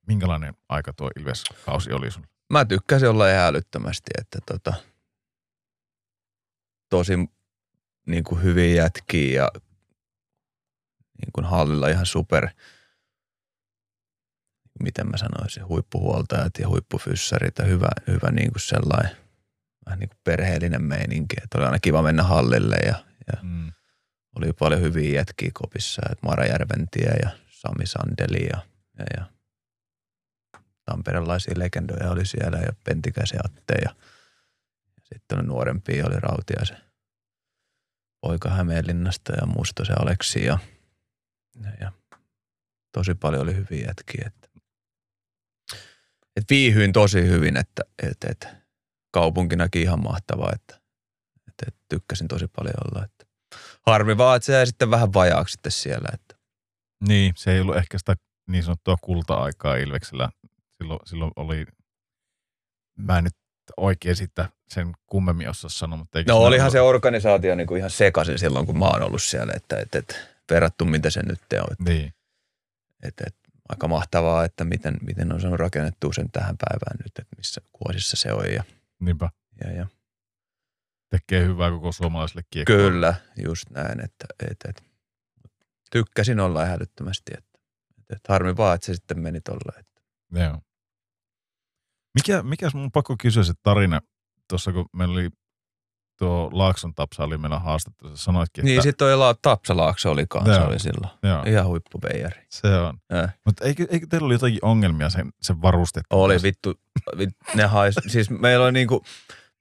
[0.07, 2.27] minkälainen aika tuo Ilves-kausi oli sulle?
[2.51, 4.75] Mä tykkäsin olla ihan älyttömästi, että tota,
[6.89, 7.13] tosi
[8.07, 9.51] niin kuin hyviä jätkiä ja
[11.19, 12.49] niin kuin hallilla ihan super,
[14.83, 19.17] miten mä sanoisin, huippuhuoltajat ja huippufyssarit ja hyvä, hyvä niin kuin sellainen
[19.87, 21.37] vähän niin kuin perheellinen meininki.
[21.43, 23.73] Että oli aina kiva mennä hallille ja, ja Mm.
[24.37, 28.59] oli paljon hyviä jätkiä kopissa, että Mara Järventie ja Sami Sandeli ja,
[28.99, 29.25] ja, ja
[30.91, 33.91] tamperelaisia legendoja oli siellä ja Pentikäisen Atte ja,
[34.97, 36.77] ja sitten oli nuorempia, oli Rautiaisen
[38.21, 40.59] poika Hämeenlinnasta ja Mustosen Aleksi ja,
[41.65, 41.93] ja, ja
[42.93, 44.25] tosi paljon oli hyviä jätkiä.
[44.27, 44.49] Että,
[46.37, 48.49] et viihyin tosi hyvin, että et, et,
[49.11, 50.81] kaupunkinakin ihan mahtavaa, että,
[51.49, 53.05] että, että tykkäsin tosi paljon olla.
[53.05, 53.27] Että.
[53.87, 56.09] Harmi vaan, että se jäi sitten vähän vajaaksi sitten siellä.
[56.15, 56.37] Että.
[57.09, 58.17] Niin, se ei ollut ehkä sitä
[58.49, 60.31] niin sanottua kulta-aikaa Ilveksellä.
[60.81, 61.67] Silloin, silloin oli,
[62.99, 63.37] mä en nyt
[63.77, 67.91] oikein sitä sen kummemmin osaa sanoa, mutta No olihan ollut- se organisaatio niin kuin ihan
[67.91, 70.15] sekaisin silloin, kun mä oon ollut siellä, että, että, että
[70.51, 71.73] verrattu mitä se nyt on.
[71.73, 72.15] Että, Niin,
[73.03, 77.37] että, että aika mahtavaa, että miten, miten on saanut rakennettua sen tähän päivään nyt, että
[77.37, 78.53] missä vuosissa se on.
[78.53, 78.65] Ja,
[79.01, 79.31] niinpä.
[79.65, 79.87] ja, ja.
[81.11, 82.91] Tekee hyvää koko suomalaiselle kiekkoille.
[82.91, 84.83] Kyllä, just näin, että, että, että
[85.91, 87.05] tykkäsin olla ihan että,
[88.11, 89.81] että harmi vaan, että se sitten meni tolleen.
[89.81, 90.01] Että.
[90.45, 90.61] Joo.
[92.15, 94.01] Mikä, mikä mun pakko kysyä se tarina,
[94.49, 95.29] tuossa kun meillä oli
[96.19, 100.25] tuo Laakson Tapsa oli meillä haastattelu, sä sanoitkin, Niin, että sitten toi La- Tapsalaakso oli
[100.29, 100.67] kanssa, Joo.
[100.69, 101.11] oli silloin.
[101.23, 102.43] joo, Ihan huippubeijari.
[102.49, 102.99] se on.
[103.15, 103.35] Äh.
[103.45, 106.07] Mutta eikö, eikö teillä ollut jotakin ongelmia sen, sen varustettu?
[106.23, 106.75] Oli vittu,
[107.19, 109.05] vit, ne hais, siis meillä oli niinku,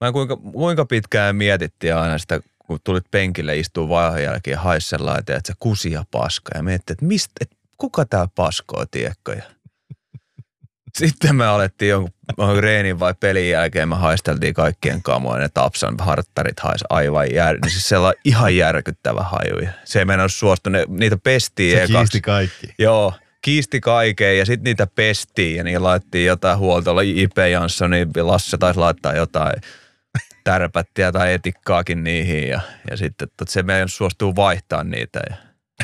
[0.01, 4.59] mä en kuinka, kuinka pitkään mietittiin aina sitä, kun tulit penkille istuu vaihon jälkeen ja
[4.61, 6.51] hais sellainen, että se kusi ja paska.
[6.55, 9.31] Ja miettii, että mistä, että kuka tää paskoo, tiekko?
[9.31, 9.43] Ja
[10.99, 12.13] sitten me alettiin jonkun,
[12.59, 17.71] reenin vai pelin jälkeen, me haisteltiin kaikkien kamoja, ne Tapsan harttarit hais aivan jär, niin
[17.71, 19.69] siis sellainen ihan järkyttävä haju.
[19.85, 21.93] Se ei mennä suostu, ne, niitä pestiin se ekaksi.
[21.93, 22.67] kiisti kaikki.
[22.79, 27.03] Joo, kiisti kaiken ja sitten niitä pestiin ja niin laittiin jotain huoltoa.
[27.03, 27.37] J.P.
[27.51, 29.61] Janssonin, Lasse taisi laittaa jotain
[30.43, 32.61] tärpättiä tai etikkaakin niihin ja,
[32.91, 35.35] ja sitten että se meidän suostuu vaihtaa niitä ja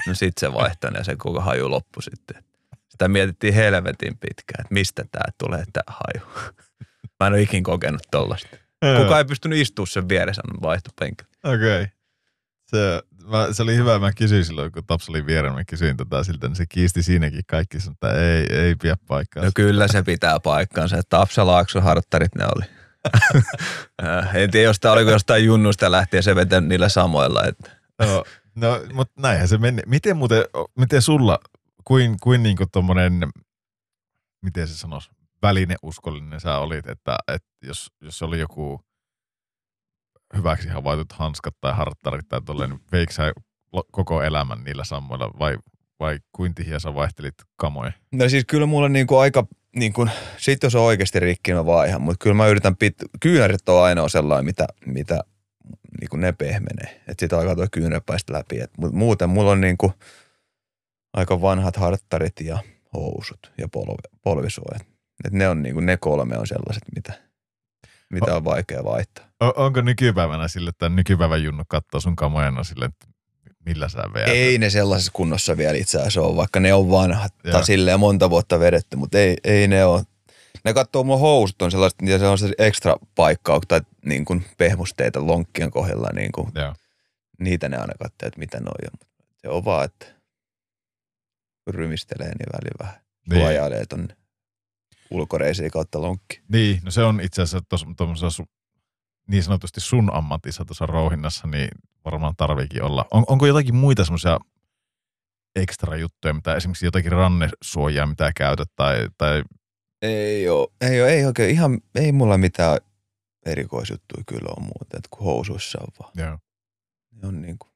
[0.08, 2.44] no sitten se vaihtoi ja se koko haju loppui sitten.
[2.95, 6.51] Sitä mietittiin helvetin pitkään, että mistä tämä tulee tämä haju.
[7.19, 8.57] Mä en ole ikin kokenut tollasta.
[9.01, 11.31] Kuka ei pystynyt istumaan sen vieressä, hän vaihtoi penkillä.
[11.43, 11.81] Okei.
[11.81, 11.88] Okay.
[12.65, 16.23] Se, mä, se oli hyvä, mä kysyin silloin, kun Taps oli vierellä, mä kysyin tota
[16.23, 19.43] siltä, niin se kiisti siinäkin kaikki, sanoi, että ei, ei pidä paikkaa.
[19.43, 21.01] No kyllä se pitää paikkansa.
[21.09, 22.65] Tapsa Laakso harttarit ne oli.
[24.03, 27.43] Äh, en tiedä, jos tämä oliko jostain junnusta lähtien se vetänyt niillä samoilla.
[27.43, 27.72] Että.
[27.99, 28.23] No,
[28.55, 29.81] no mutta näinhän se meni.
[29.85, 30.43] Miten muuten,
[30.80, 31.39] miten sulla,
[31.86, 33.14] kuin, kuin niinku tommonen,
[34.41, 35.10] miten se sanoisi,
[35.41, 38.82] välineuskollinen sä olit, että, että jos, jos oli joku
[40.36, 43.34] hyväksi havaitut hanskat tai harttarit tai tolleen, niin veikö sä
[43.91, 45.57] koko elämän niillä samoilla vai,
[45.99, 47.91] vai kuin tihiä sä vaihtelit kamoja?
[48.12, 50.07] No siis kyllä mulla niinku aika, niinku,
[50.38, 54.10] sit jos on oikeasti rikki, mä vaihan, mutta kyllä mä yritän pit, kyynärit on ainoa
[54.10, 55.24] sellainen, mitä, mitä
[56.02, 57.02] niinku ne pehmenee.
[57.07, 58.60] Että sit alkaa tuo kyynärpäistä läpi.
[58.60, 59.94] Et, mut muuten mulla on niinku
[61.16, 62.60] aika vanhat harttarit ja
[62.94, 64.88] housut ja polvi, polvisuojat.
[65.26, 67.14] Et ne on niinku, ne kolme on sellaiset, mitä,
[68.10, 69.26] mitä on vaikea vaihtaa.
[69.56, 73.08] Onko nykypäivänä sille, että nykypäivän junnu katsoo sun kamojena sille, että
[73.66, 74.28] millä sä veät?
[74.28, 77.52] Ei ne sellaisessa kunnossa vielä itse asiassa ole, vaikka ne on vanhat Joo.
[77.52, 80.04] tai silleen monta vuotta vedetty, mutta ei, ei ne ole.
[80.66, 84.46] Ne katsoo mun housut on sellaiset, ja se on se ekstra paikkaa tai niin kuin
[84.58, 86.74] pehmusteita lonkkien kohdalla, niin kuin, Joo.
[87.40, 89.00] niitä ne aina katsoo, että mitä ne on.
[89.42, 90.06] Se on vaan, että
[91.68, 93.42] rymistelee, niin väliin vähän Niin.
[93.42, 94.18] suojailee tonne
[95.12, 96.42] ulkoreisiin kautta lonkki.
[96.52, 98.46] Niin, no se on itse asiassa su,
[99.28, 101.70] niin sanotusti sun ammatissa tuossa rouhinnassa, niin
[102.06, 103.06] varmaan tarviikin olla.
[103.12, 104.40] On, onko jotakin muita semmoisia
[105.56, 109.44] ekstra juttuja, mitä esimerkiksi jotakin rannesuojaa, mitä käytät, tai, tai
[110.02, 112.78] Ei oo, ei oo, ei oikein, ihan, ei mulla mitään
[113.46, 116.12] erikoisjuttuja kyllä on muuta, että kun housuissa on vaan.
[116.16, 116.40] joo.
[117.22, 117.72] Ne on niin kuin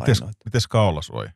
[0.00, 0.36] Mites, ainoat.
[0.44, 1.32] mites kaulasuoja?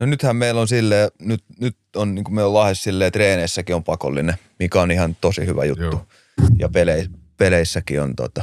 [0.00, 3.74] No nythän meillä on silleen, nyt, nyt on niin kuin meillä on silleen, että treeneissäkin
[3.74, 5.82] on pakollinen, mikä on ihan tosi hyvä juttu.
[5.82, 6.06] Joo.
[6.58, 8.42] Ja pelei, peleissäkin on tota,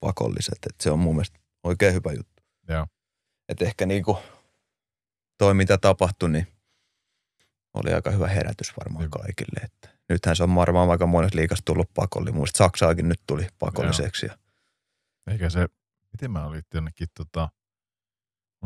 [0.00, 2.42] pakolliset, että se on mun mielestä oikein hyvä juttu.
[2.68, 2.86] Joo.
[3.48, 4.18] Että ehkä niin kuin
[5.38, 6.46] toi mitä tapahtui, niin
[7.74, 9.10] oli aika hyvä herätys varmaan Joo.
[9.10, 9.60] kaikille.
[9.64, 12.34] Että nythän se on varmaan aika monessa liikassa tullut pakollinen.
[12.34, 14.26] Muista Saksaakin nyt tuli pakolliseksi.
[14.26, 14.38] Ja
[15.30, 15.68] Eikä se,
[16.12, 17.48] miten mä olin jonnekin tota,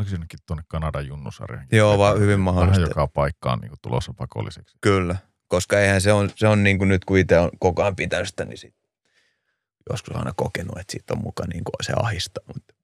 [0.00, 1.66] oliko se jonnekin tuonne Kanadan junnusarjaan?
[1.72, 2.80] Joo, vaan hyvin Vähän mahdollista.
[2.88, 4.76] joka paikkaan niin tulossa pakolliseksi.
[4.80, 5.16] Kyllä,
[5.48, 8.28] koska eihän se on, se on niin kuin nyt kun itse on koko ajan pitänyt
[8.28, 8.74] sitä, niin sit
[9.90, 12.74] joskus aina kokenut, että siitä on mukaan niin kuin se ahistaa, mutta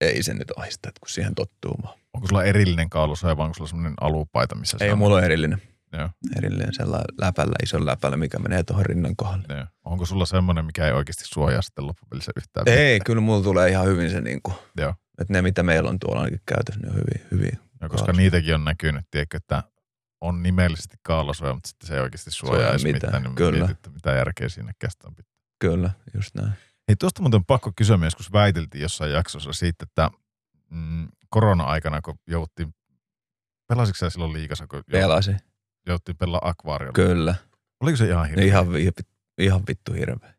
[0.00, 1.98] ei se nyt ahista, että kun siihen tottuu vaan.
[2.14, 5.62] Onko sulla erillinen kaulasuoja vai onko sulla semmoinen alupaita, missä se Ei, mulla on erillinen,
[5.92, 9.56] Joo, erillinen sellainen läpällä, ison läpällä, mikä menee tuohon rinnan kohdalle.
[9.56, 9.66] joo.
[9.84, 12.68] Onko sulla semmoinen, mikä ei oikeasti suojaa sitten loppupelissä yhtään?
[12.68, 13.04] Ei, mitään?
[13.06, 14.94] kyllä mulla tulee ihan hyvin se niin kuin, Joo.
[15.20, 17.58] Että ne mitä meillä on tuolla ainakin käytössä, ne on hyvin, hyvin.
[17.80, 19.62] Ja koska niitäkin on näkynyt, tiedätkö, että
[20.20, 23.22] on nimellisesti kaulasuoja, mutta sitten se ei oikeasti suojaa edes mitään, mitään.
[23.22, 23.58] Niin kyllä.
[23.58, 25.32] mietit, että mitä järkeä siinä kestää pitää.
[25.60, 26.52] Kyllä, just näin.
[26.88, 30.10] Hei, tuosta muuten pakko kysyä, me joskus väiteltiin jossain jaksossa siitä, että
[30.70, 32.74] mm, korona-aikana, kun jouduttiin,
[33.68, 35.40] pelasitko sä silloin liikassa, kun Pelasin,
[35.86, 36.92] jouduttiin pelaa akvaariolla?
[36.92, 37.34] kyllä.
[37.80, 38.44] Oliko se ihan hirveä?
[38.44, 38.66] Ihan,
[39.38, 40.37] ihan vittu hirveä.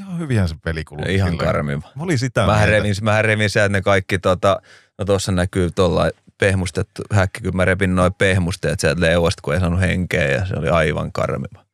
[0.00, 1.14] Ihan hyvinhän se peli kului.
[1.14, 1.88] Ihan karmiva.
[1.96, 2.66] Mä olin sitä Mä mieltä.
[2.66, 4.60] revin, mä revin sieltä ne kaikki, tota,
[4.98, 9.60] no tuossa näkyy tuolla pehmustettu häkki, kun mä repin noin pehmusteet sieltä leuasta, kun ei
[9.60, 11.64] saanut henkeä ja se oli aivan karmiva.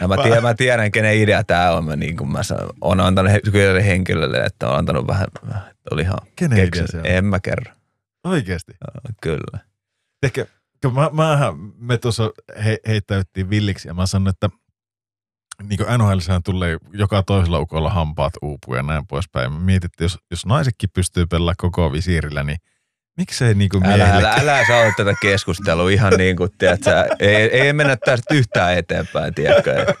[0.00, 1.84] Ja mä, tiedän, mä tiedän, kenen idea tää on.
[1.84, 5.40] Mä, niin kuin mä sanon, on antanut kyseiselle henkilölle, että on antanut vähän, että
[5.90, 6.86] oli ihan Kenen idea keksin.
[6.90, 7.06] se on?
[7.06, 7.72] En mä kerro.
[8.24, 8.72] Oikeesti.
[8.72, 9.58] Joo, Kyllä.
[10.22, 10.46] Ehkä,
[10.94, 12.30] mä, mähän, me tuossa
[12.64, 14.48] he, heittäyttiin villiksi ja mä sanoin, että
[15.68, 19.52] niin kuin NHLssähän tulee joka toisella ukolla hampaat uupuu ja näin poispäin.
[19.52, 22.58] Mietittiin, jos, jos naisetkin pystyy pelaamaan koko visiirillä, niin
[23.16, 24.28] miksei niin kuin Älä, miehille?
[24.28, 29.34] älä, älä saa tätä keskustelua ihan niin kuin, tiedätkö, ei, ei mennä tästä yhtään eteenpäin,
[29.34, 29.94] tiedätkö.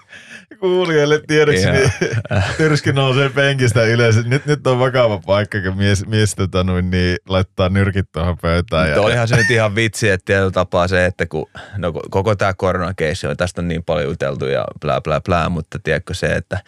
[0.58, 1.72] Kuulijoille tiedoksi, Joo.
[1.72, 1.90] niin
[2.56, 4.24] Tyrsky nousee penkistä ylös.
[4.26, 8.88] Nyt, nyt on vakava paikka, kun mies, mies tota, noin, niin, laittaa nyrkit tuohon pöytään.
[8.88, 11.46] Mutta olihan se nyt ihan vitsi, että tietyllä tapaa se, että kun
[11.76, 15.78] no, koko tämä koronakeissi on, tästä on niin paljon juteltu ja blää blää blää, mutta
[15.78, 16.60] tiedätkö se, että,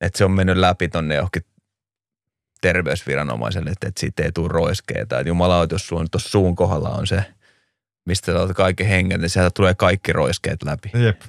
[0.00, 1.42] että se on mennyt läpi tonne johonkin
[2.60, 5.18] terveysviranomaiselle, että, että siitä ei tule roiskeita.
[5.18, 7.24] Että jumalauta, jos sulla tuossa suun kohdalla on se,
[8.06, 10.90] mistä sä otat kaikki hengen, niin sieltä tulee kaikki roiskeet läpi.
[10.94, 11.20] Jep.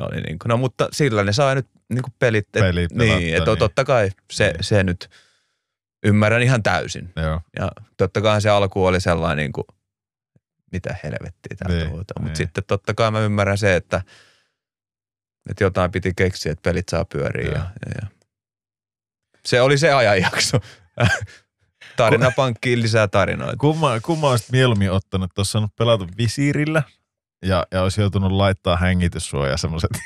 [0.00, 2.56] Oli niin kuin, no mutta sillä ne saa nyt niin kuin pelit.
[2.56, 3.58] Et, Pelit pelattua, niin, että niin.
[3.58, 4.64] totta kai se, Niin.
[4.64, 5.10] se nyt
[6.04, 7.12] ymmärrän ihan täysin.
[7.16, 7.40] Joo.
[7.58, 9.64] Ja totta kai se alku oli sellainen, niin kuin,
[10.72, 12.36] mitä helvettiä täältä Niin, niin, Mutta niin.
[12.36, 14.02] sitten totta kai mä ymmärrän se, että,
[15.50, 17.50] että jotain piti keksiä, että pelit saa pyöriä.
[17.50, 18.08] Ja, ja, ja.
[19.46, 20.58] Se oli se ajanjakso.
[21.96, 23.56] Tarinapankkiin lisää tarinoita.
[23.56, 26.82] Kumma, kumma olisit mieluummin ottanut, että olisi saanut pelata visiirillä
[27.42, 29.90] ja, ja olisi joutunut laittaa hengityssuojaa semmoiset.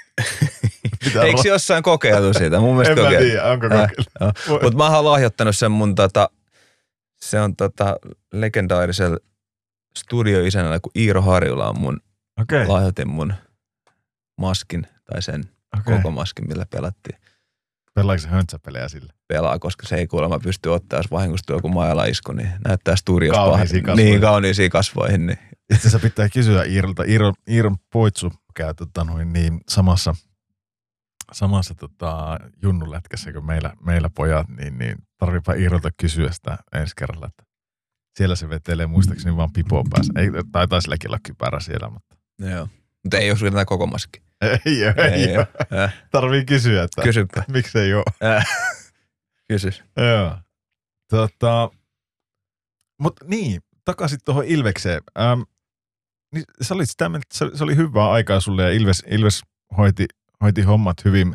[1.22, 2.60] Eikö se jossain kokeiltu siitä?
[2.60, 3.28] Mun En mielestä mä kokeiltu.
[3.28, 4.62] tiedä, onko Äh, kokeillut.
[4.62, 6.30] Mutta mä oon lahjoittanut sen mun tota,
[7.20, 7.96] se on tota
[8.32, 9.16] legendaarisella
[9.98, 12.00] studioisännällä, kun Iiro Harjula on mun,
[12.40, 12.66] okay.
[12.66, 13.34] lahjoitin mun
[14.40, 15.44] maskin tai sen
[15.80, 15.96] okei.
[15.96, 17.18] koko maskin, millä pelattiin
[17.94, 19.12] Pelaako se höntsäpelejä sillä?
[19.28, 23.42] pelaa, koska se ei kuulemma pysty ottaa, jos vahingossa tuo joku maalaisku, niin näyttää studiossa
[23.42, 24.10] Kauniisiin kasvoihin.
[24.10, 25.26] Niin, kauniisiin kasvoihin.
[25.26, 25.38] Niin.
[25.74, 27.02] Itse asiassa pitää kysyä Iirolta.
[27.04, 30.14] Iiro, Iiron poitsu käy tota, noin, niin, samassa
[31.32, 37.26] samassa tota, junnulätkässä kuin meillä, meillä pojat, niin, niin tarviipa Iirolta kysyä sitä ensi kerralla,
[37.26, 37.44] että
[38.16, 40.12] siellä se vetelee muistaakseni vaan pipoa päässä.
[40.16, 42.68] Ei, taitaa silläkin olla kypärä siellä, mutta Joo.
[43.04, 44.22] Mutta ei ole kyllä koko maski.
[44.40, 45.46] ei, ei, ei, Ei ei oo.
[45.78, 47.44] Äh, Tarvii kysyä, että Kysypä.
[47.52, 48.04] miksei ole.
[48.24, 48.46] Äh,
[49.48, 49.70] Kysy.
[49.96, 50.38] Joo.
[51.10, 51.70] Tota,
[53.00, 55.02] mutta niin, takaisin tuohon Ilvekseen.
[55.18, 55.40] Ähm,
[56.36, 59.42] niin sä olit sitä mieltä, että se, se oli hyvää aikaa sulle ja Ilves, Ilves
[59.76, 60.06] hoiti,
[60.42, 61.32] hoiti hommat hyvin.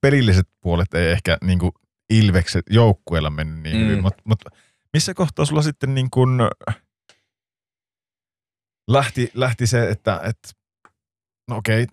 [0.00, 1.72] Pelilliset puolet ei ehkä niin kuin
[2.10, 3.82] Ilvekset joukkueella mennyt niin Mm.
[3.86, 4.44] hyvin, mutta mut
[4.92, 6.30] missä kohtaa sulla sitten niin kuin
[8.90, 10.48] lähti, lähti se, että, että
[11.48, 11.86] no okei,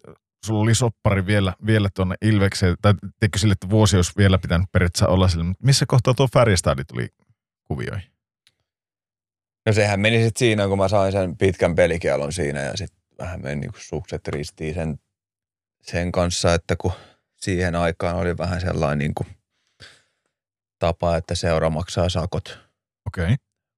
[0.45, 4.71] sulla oli soppari vielä, vielä tuonne Ilvekseen, tai teikö sille, että vuosi olisi vielä pitänyt
[4.71, 7.07] periaatteessa olla sillä, mutta missä kohtaa tuo Färjestadi tuli
[7.63, 8.10] kuvioihin?
[9.65, 13.41] No sehän meni sitten siinä, kun mä sain sen pitkän pelikielon siinä ja sitten vähän
[13.41, 14.99] meni niinku sukset ristiin sen,
[15.81, 16.91] sen kanssa, että kun
[17.35, 19.25] siihen aikaan oli vähän sellainen niinku
[20.79, 22.59] tapa, että seura maksaa sakot,
[23.07, 23.23] Okei.
[23.23, 23.35] Okay.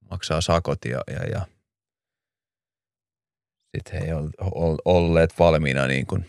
[0.09, 1.47] maksaa sakot ja, ja, ja
[3.77, 6.25] sitten he ei ol- ol- olleet valmiina niin kuin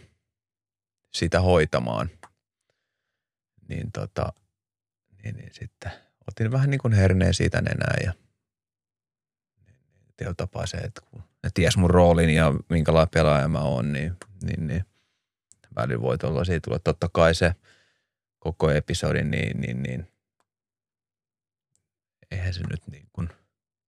[1.14, 2.10] sitä hoitamaan.
[3.68, 4.32] Niin, tota,
[5.22, 5.92] niin, niin sitten
[6.28, 8.12] otin vähän niin kuin herneen siitä nenää ja
[10.16, 14.16] tietyllä tapaa se, että kun ne ties mun roolin ja minkälainen pelaaja mä oon, niin,
[14.42, 14.84] niin, niin
[15.76, 16.78] välillä voi tuollaisia tulla.
[16.78, 17.54] Totta kai se
[18.38, 20.08] koko episodi, niin, niin, niin
[22.30, 23.28] eihän se nyt niin kuin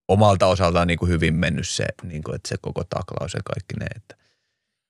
[0.08, 3.74] omalta osaltaan niin kuin hyvin mennyt se, niin kuin, että se koko taklaus ja kaikki
[3.80, 3.86] ne.
[3.96, 4.14] Että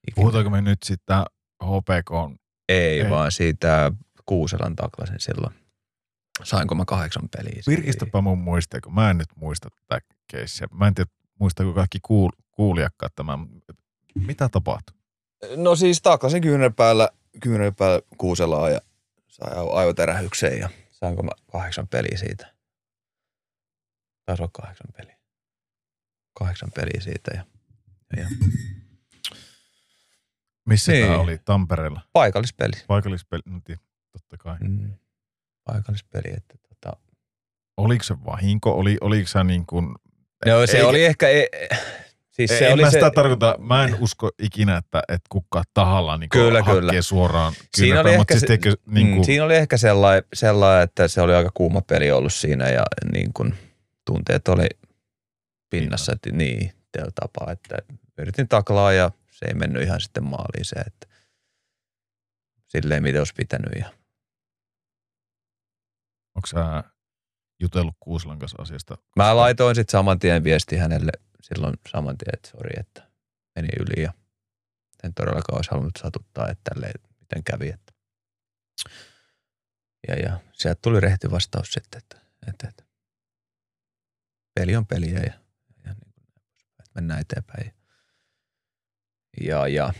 [0.09, 1.17] ikinä- Puhutaanko me nyt sitten
[1.65, 2.39] HPK
[2.69, 3.11] Ei, Ei.
[3.11, 3.93] vaan siitä
[4.27, 5.55] Kuuselan taklasin silloin.
[6.45, 7.63] Sainko mä kahdeksan peliä?
[7.67, 10.01] Virkistäpä mun muistia, kun mä en nyt muista tätä
[10.31, 10.67] keissiä.
[10.73, 11.11] Mä en tiedä,
[11.41, 13.49] muistaako kaikki kuul, kuulijakkaat tämän.
[14.15, 14.97] Mitä tapahtui?
[15.57, 17.09] No siis taklasin kyynärpäällä,
[17.43, 18.81] kyynärpäällä Kuuselaa ja
[19.29, 22.55] sai aivoterähykseen ja sainko mä kahdeksan peliä siitä.
[24.25, 25.17] Taisi olla kahdeksan peliä.
[26.39, 27.45] Kahdeksan peliä siitä ja,
[28.17, 28.29] ja
[30.67, 31.07] Missä Niin.
[31.07, 31.39] tämä oli?
[31.45, 32.01] Tampereella.
[32.13, 32.73] paikallispeli.
[32.87, 33.61] Paikallispeli, no
[34.13, 34.59] totta kai.
[34.61, 34.95] Mm.
[35.65, 36.97] Paikallispeli, että tota.
[37.77, 38.73] Oliko se vahinko?
[38.73, 39.95] Oli, oliko se niin kuin...
[40.47, 41.47] No se Eikä- oli ehkä, e,
[42.31, 45.27] siis Se se en oli mä se, sitä tarkoita, mä en usko ikinä, että, että
[45.29, 47.03] kukaan tahallaan niin Kyllä, kyllä.
[47.03, 51.09] suoraan Siinä oli ehkä siis se- niin Mm, kuin, siinä oli ehkä sellainen, sellainen, että
[51.09, 52.83] se oli aika kuuma peli ollut siinä ja
[53.13, 53.55] niin kuin
[54.05, 54.67] tunteet oli
[55.71, 57.77] pinnassa, että niin, tällä tapaa, että
[58.19, 61.07] yritin taklaa ja se ei mennyt ihan sitten maaliin se, että
[62.67, 63.87] silleen miten olisi pitänyt ja
[66.35, 66.85] onko sä
[67.61, 68.99] jutellut Kuuslan kanssa asiasta?
[69.17, 71.13] mä laitoin sitten saman tien viesti hänelle
[71.43, 73.11] silloin saman tien, että sori, että
[73.57, 74.13] meni yli ja
[75.05, 77.69] en todellakaan olisi halunnut satuttaa, että tälleen miten kävi.
[77.69, 77.93] Että.
[80.09, 82.17] Ja, ja sieltä tuli rehti vastaus sitten, että,
[82.49, 82.85] että, että
[84.55, 85.33] peli on peliä ja,
[85.85, 86.25] ja niin kuin,
[86.79, 87.73] että mennään eteenpäin.
[89.41, 89.93] Ja, ja.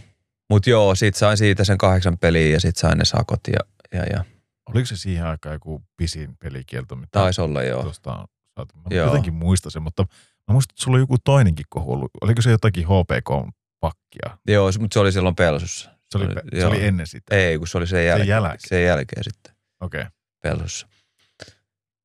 [0.51, 3.61] Mutta joo, sit sain siitä sen kahdeksan peliä ja sit sain ne sakot ja,
[3.93, 4.25] ja, ja
[4.67, 6.97] Oliko se siihen aikaan joku pisin pelikielto?
[6.97, 7.83] Mitä taisi olla joo.
[7.83, 8.27] Tuosta on
[8.57, 8.77] saatu.
[8.77, 9.07] Mä Joo.
[9.07, 10.03] jotenkin muistan sen, mutta
[10.49, 12.11] mä muistan, että sulla oli joku toinenkin kohu ollut.
[12.21, 14.39] Oliko se jotakin HPK-pakkia?
[14.49, 15.91] Joo, mutta se oli silloin pelsussa.
[16.11, 16.71] Se oli, se joo.
[16.71, 17.37] oli ennen sitä.
[17.37, 18.29] Ei, kun se oli sen jälkeen.
[18.29, 18.69] jälkeen.
[18.69, 19.55] Sen jälkeen sitten.
[19.81, 20.01] Okei.
[20.01, 20.11] Okay.
[20.43, 20.89] pelsussa.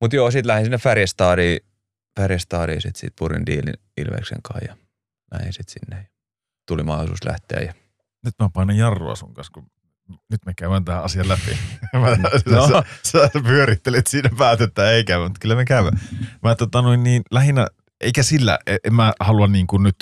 [0.00, 1.60] Mutta joo, sitten lähdin sinne Färjestadiin,
[2.20, 4.76] Färjestadiin sitten sit purin diilin Ilveksen kanssa ja
[5.32, 6.08] lähdin sitten sinne.
[6.68, 7.74] Tuli mahdollisuus lähteä ja
[8.24, 9.70] Nyt mä painan jarrua sun kanssa, kun
[10.30, 11.58] nyt me käydään tähän asian läpi.
[11.92, 12.16] mä,
[12.56, 12.68] No.
[12.68, 16.00] sä, sä, pyörittelet siinä päätä, että ei käy, mutta kyllä me käydään.
[16.42, 17.66] Mä tota noin niin lähinnä,
[18.00, 19.96] eikä sillä, e- en mä halua niin kuin nyt,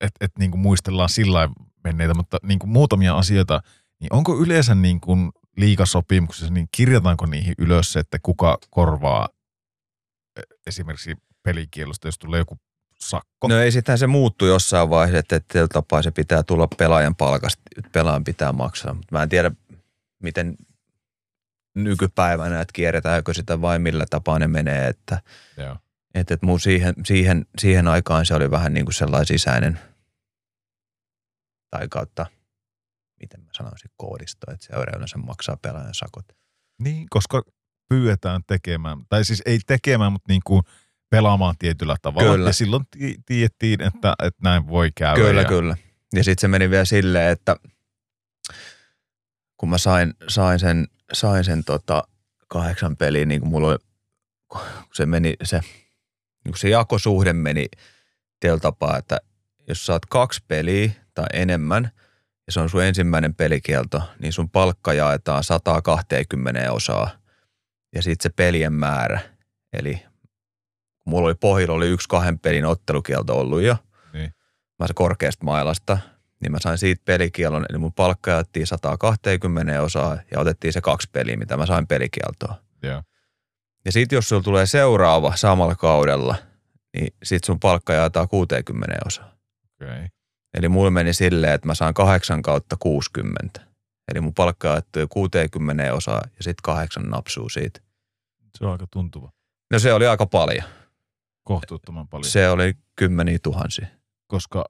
[0.00, 1.48] että et niin kuin muistellaan sillä
[1.84, 3.60] menneitä, mutta niin kuin muutamia asioita,
[4.00, 9.28] niin onko yleensä niin kuin liikasopimuksessa, niin kirjataanko niihin ylös se, että kuka korvaa
[10.36, 12.58] e- esimerkiksi pelikielosta, jos tulee joku
[13.00, 13.48] sakko?
[13.48, 17.62] No ei sittenhän se muuttui jossain vaiheessa, että tällä tapaa se pitää tulla pelaajan palkasta,
[17.92, 18.94] pelaajan pitää maksaa.
[18.94, 19.50] Mutta mä en tiedä,
[20.22, 20.56] miten
[21.74, 25.22] nykypäivänä, että kierretäänkö sitä vai millä tapaa ne menee, että
[25.56, 25.76] Joo.
[26.14, 29.80] että, että mun siihen, siihen, siihen aikaan se oli vähän niin kuin sellainen sisäinen
[31.70, 32.26] tai kautta,
[33.20, 36.24] miten mä sanoisin, koodisto, että seura yleensä maksaa pelaajan sakot.
[36.78, 37.42] Niin, koska
[37.88, 40.62] pyydetään tekemään, tai siis ei tekemään, mutta niin kuin
[41.10, 42.32] pelaamaan tietyllä tavalla.
[42.32, 42.48] Kyllä.
[42.48, 45.14] Ja silloin ti- tiedettiin, että, että näin voi käydä.
[45.14, 45.76] Kyllä, ja, kyllä.
[46.14, 47.56] Ja sitten se meni vielä silleen, että
[49.56, 52.02] kun mä sain, sain sen, sain sen tota
[52.48, 53.76] kahdeksan peliä, niin kuin mulla oli,
[54.48, 54.60] kun
[54.94, 55.60] se meni, se,
[56.44, 57.66] niin kuin se jakosuhde meni
[58.40, 59.20] tällä tapaa, että
[59.68, 61.90] jos saat kaksi peliä tai enemmän
[62.46, 67.10] ja se on sun ensimmäinen pelikielto, niin sun palkka jaetaan 120 osaa
[67.94, 69.20] ja sitten se pelien määrä.
[69.72, 70.07] Eli kun
[71.08, 73.76] mulla oli pohjilla oli yksi kahden pelin ottelukielto ollut jo,
[74.12, 74.32] Niin.
[74.78, 75.98] mä se korkeasta mailasta,
[76.40, 81.08] niin mä sain siitä pelikielon, eli mun palkka jaettiin 120 osaa ja otettiin se kaksi
[81.12, 82.54] peliä, mitä mä sain pelikieltoa.
[82.82, 83.02] Joo.
[83.84, 86.34] Ja sitten jos sulla tulee seuraava samalla kaudella,
[86.96, 89.32] niin sit sun palkka jaetaan 60 osaa.
[89.82, 90.08] Okay.
[90.54, 93.60] Eli mulla meni silleen, että mä saan 8 kautta 60.
[94.12, 97.80] Eli mun palkka jaettui 60 osaa ja sitten kahdeksan napsuu siitä.
[98.58, 99.32] Se on aika tuntuva.
[99.72, 100.64] No se oli aika paljon.
[101.48, 102.24] Kohtuuttoman paljon.
[102.30, 103.86] Se oli kymmeniä tuhansia.
[104.26, 104.64] Koska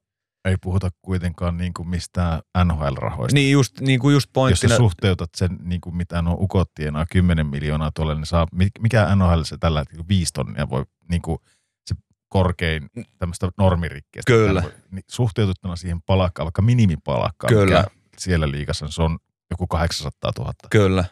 [0.45, 3.35] ei puhuta kuitenkaan niin kuin mistään NHL-rahoista.
[3.35, 6.71] Niin just, niin kuin just Jos pointtina, sä suhteutat sen, niin kuin mitä nuo ukot
[6.75, 10.85] tienaa 10 miljoonaa tuolle, niin saa, mi- mikä NHL se tällä hetkellä 5 tonnia voi,
[11.11, 11.39] niin kuin
[11.87, 11.95] se
[12.29, 14.33] korkein tämmöistä normirikkeestä.
[14.33, 14.63] Kyllä.
[14.63, 17.79] Voi- Niin suhteutettuna siihen palakkaan, vaikka minimipalakkaan, Kyllä.
[17.81, 19.19] mikä siellä liigassa, niin se on
[19.51, 20.53] joku 800 000.
[20.71, 21.05] kyllä.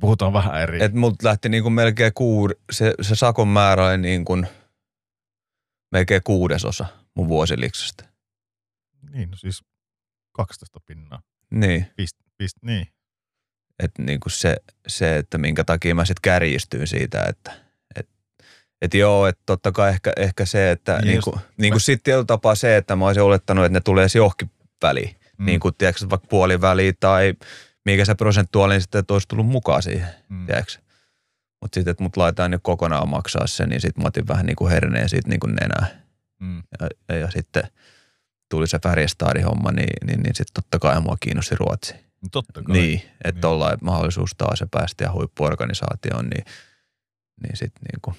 [0.00, 0.82] Puhutaan vähän eri.
[0.84, 4.46] Et mut lähti niin kuin melkein kuud, se, se sakon määrä oli niin kuin
[5.92, 8.04] melkein kuudesosa mun vuosiliksestä.
[9.10, 9.64] Niin, no siis
[10.32, 11.22] 12 pinnaa.
[11.50, 11.86] Niin.
[11.96, 12.86] Pist, pist, niin.
[13.78, 14.56] Että niin kuin se,
[14.88, 17.52] se, että minkä takia mä sitten kärjistyin siitä, että
[17.96, 18.08] et,
[18.82, 21.80] et joo, että totta kai ehkä, ehkä se, että Niin niin, just- kuin, niin kuin
[21.80, 24.50] sitten tietyllä tapaa se, että mä olisin olettanut, että ne tulee edes johonkin
[24.82, 25.16] väliin.
[25.38, 25.46] Mm.
[25.46, 27.34] Niin kuin tiedätkö, vaikka puoliväliin tai
[27.84, 30.46] mikä se prosentuaalinen sitten, että olisi tullut mukaan siihen, mm.
[30.46, 30.72] tiedätkö.
[31.60, 34.56] Mutta sitten, että mut laitetaan nyt kokonaan maksaa se, niin sitten mä otin vähän niin
[34.56, 35.86] kuin herneen siitä niin kuin nenää.
[36.40, 36.62] Mm.
[36.80, 37.62] Ja, ja, ja sitten
[38.50, 41.94] tuli se Färjestadin homma, niin, niin, niin sitten totta kai mua kiinnosti Ruotsi.
[41.94, 42.76] No totta kai.
[42.76, 43.40] Niin, että Niin.
[43.40, 46.44] tuollain mahdollisuus taas ja päästä ja huippuorganisaatioon, niin,
[47.42, 48.16] niin sitten niin kuin,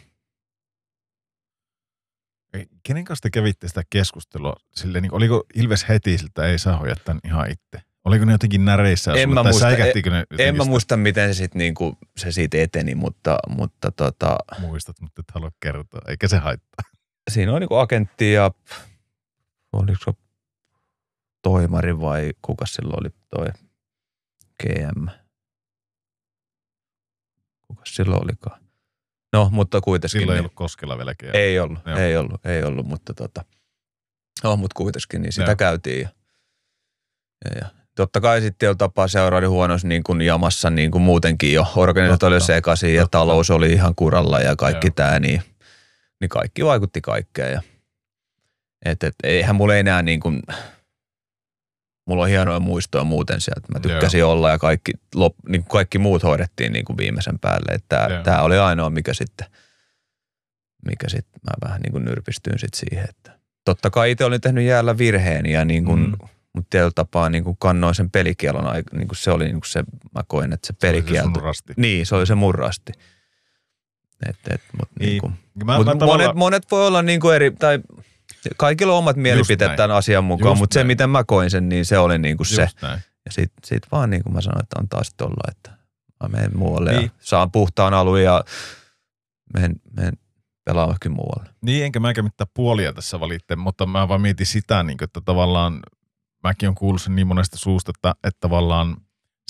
[2.83, 4.55] Kenen kanssa te kävitte sitä keskustelua?
[4.75, 7.81] Sille, niin, oliko Ilves heti siltä, ei saa hoitaa tämän ihan itse?
[8.05, 9.13] Oliko ne jotenkin näreissä?
[9.13, 9.59] En mä muista.
[9.59, 13.91] säikähtikö ne en mä muista, miten se, sit niin kuin, se siitä eteni, mutta, mutta
[13.91, 16.89] tota, muistat, mutta et halua kertoa, eikä se haittaa.
[17.31, 18.51] siinä on niin kuin agentti ja
[19.73, 20.11] oliko se
[21.41, 23.47] toimari vai kuka silloin oli toi
[24.63, 25.07] GM?
[27.67, 28.61] Kuka silloin olikaan?
[29.33, 30.09] No, mutta kuitenkin.
[30.19, 31.29] Silloin ei niin- ollut koskella vieläkin.
[31.33, 31.97] Ei ollut, Joo.
[31.97, 33.45] ei ollut, ei ollut, mutta tota,
[34.43, 35.55] no, mutta kuitenkin, niin sitä Joo.
[35.55, 36.01] käytiin.
[36.01, 36.09] Ja,
[37.45, 41.53] ja, ja, totta kai sitten jo tapaa seuraali huonossa niin kuin jamassa niin kuin muutenkin
[41.53, 41.65] jo.
[41.75, 43.17] Organisaatio oli sekaisin ja Totta.
[43.17, 44.93] talous oli ihan kuralla ja kaikki Joo.
[44.95, 45.41] tämä, niin,
[46.21, 47.51] niin kaikki vaikutti kaikkeen.
[47.53, 47.61] Ja,
[48.85, 50.41] et, et, eihän mulla enää niin kuin,
[52.07, 53.67] mulla on hienoja muistoja muuten sieltä.
[53.73, 54.31] Mä tykkäsin Joo.
[54.31, 57.79] olla ja kaikki, lop, niin kuin kaikki muut hoidettiin niin kuin viimeisen päälle.
[58.23, 59.47] Tämä oli ainoa, mikä sitten,
[60.85, 64.65] mikä sitten mä vähän niin kuin nyrpistyin sit siihen, että totta kai itse olin tehnyt
[64.65, 66.27] jäällä virheen ja niin kuin, Mm.
[66.55, 68.63] Mutta tietyllä tapaa niin kuin kannoin sen pelikielon,
[68.93, 69.83] niin kuin se oli niin kuin se,
[70.15, 71.39] mä koin, että se Se oli se pelikielto.
[71.77, 72.91] Niin, se oli se murrasti.
[74.29, 75.09] Et, et, mut Niin.
[75.09, 75.33] niin kuin,
[75.65, 77.79] Mä, Mut mä monet, tavallaan- monet voi olla niin kuin eri, tai
[78.57, 81.85] kaikilla on omat mielipiteet tämän asian mukaan, Just mutta se miten mä koin sen, niin
[81.85, 82.61] se oli niin kuin se.
[82.61, 82.99] Just näin.
[83.25, 85.71] Ja sit, sit vaan niin kuin mä sanoin, että on taas tuolla, että
[86.23, 87.03] mä menen muualle Niin.
[87.03, 88.43] ja saan puhtaan alueen ja
[89.53, 90.13] menen, menen
[90.65, 91.49] pelaamaan muualle.
[91.61, 95.21] Niin, enkä mäkään mitään puolia tässä valitte, mutta mä vaan mietin sitä, niin kuin, että
[95.25, 95.79] tavallaan
[96.43, 98.97] mäkin on kuullut sen niin monesta suusta, että, että tavallaan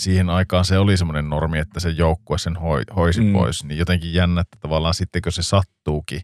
[0.02, 3.34] siihen aikaan se oli semmoinen normi, että se joukkue sen hoi, hoisi mm.
[3.34, 6.22] Pois, niin jotenkin jännä, että tavallaan sittenkö se sattuukin.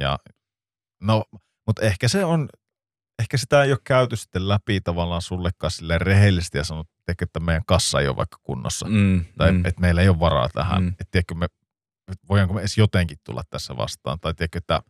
[0.00, 0.18] Ja
[1.02, 1.24] no,
[1.66, 2.48] mutta ehkä se on,
[3.18, 7.40] ehkä sitä ei ole käyty sitten läpi tavallaan sullekaan silleen rehellisesti ja sanottu, että, että
[7.40, 8.86] meidän kassa ei ole vaikka kunnossa.
[8.88, 9.64] Mm, Tai mm.
[9.64, 10.82] että meillä ei ole varaa tähän.
[10.82, 10.88] Mm.
[10.88, 11.46] Että tiedätkö, me,
[12.28, 14.20] voidaanko me edes jotenkin tulla tässä vastaan.
[14.20, 14.82] Tai tiedätkö, että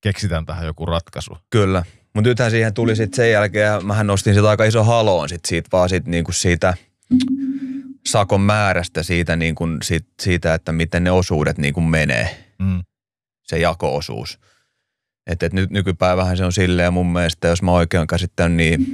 [0.00, 1.38] keksitään tähän joku ratkaisu.
[1.50, 1.84] Kyllä.
[2.14, 5.44] Mutta nythän siihen tuli sitten sen jälkeen, ja mähän nostin sitä aika iso haloon sit
[5.44, 6.74] siitä vaan sit niinku siitä
[8.06, 12.44] sakon määrästä, siitä, niinku, sit, siitä että miten ne osuudet niinku menee.
[12.58, 12.82] Mm.
[13.42, 14.38] se jako-osuus.
[15.26, 18.86] Että et nyt nykypäivähän se on silleen mun mielestä, jos mä oikein olen käsittänyt, niin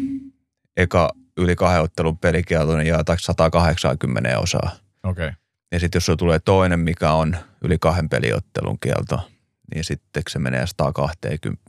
[0.77, 4.71] eka yli kahden ottelun pelikielto, niin jaetaan 180 osaa.
[5.03, 5.27] Okei.
[5.27, 5.35] Okay.
[5.73, 9.31] Ja sitten jos sulla tulee toinen, mikä on yli kahden peliottelun kielto,
[9.75, 11.61] niin sitten se menee 120.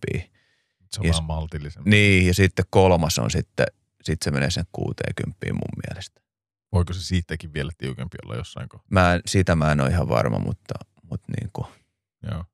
[0.95, 1.13] Se on Yes.
[1.15, 1.89] vähän maltillisempi.
[1.89, 3.65] Niin, ja sitten kolmas on sitten,
[4.03, 6.21] sitten se menee sen 60 mun mielestä.
[6.71, 8.87] Voiko se siitäkin vielä tiukempi olla jossain kohtaa?
[8.91, 10.73] Mä sitä mä en ole ihan varma, mutta,
[11.09, 11.67] mutta niin kuin,
[12.31, 12.45] Joo.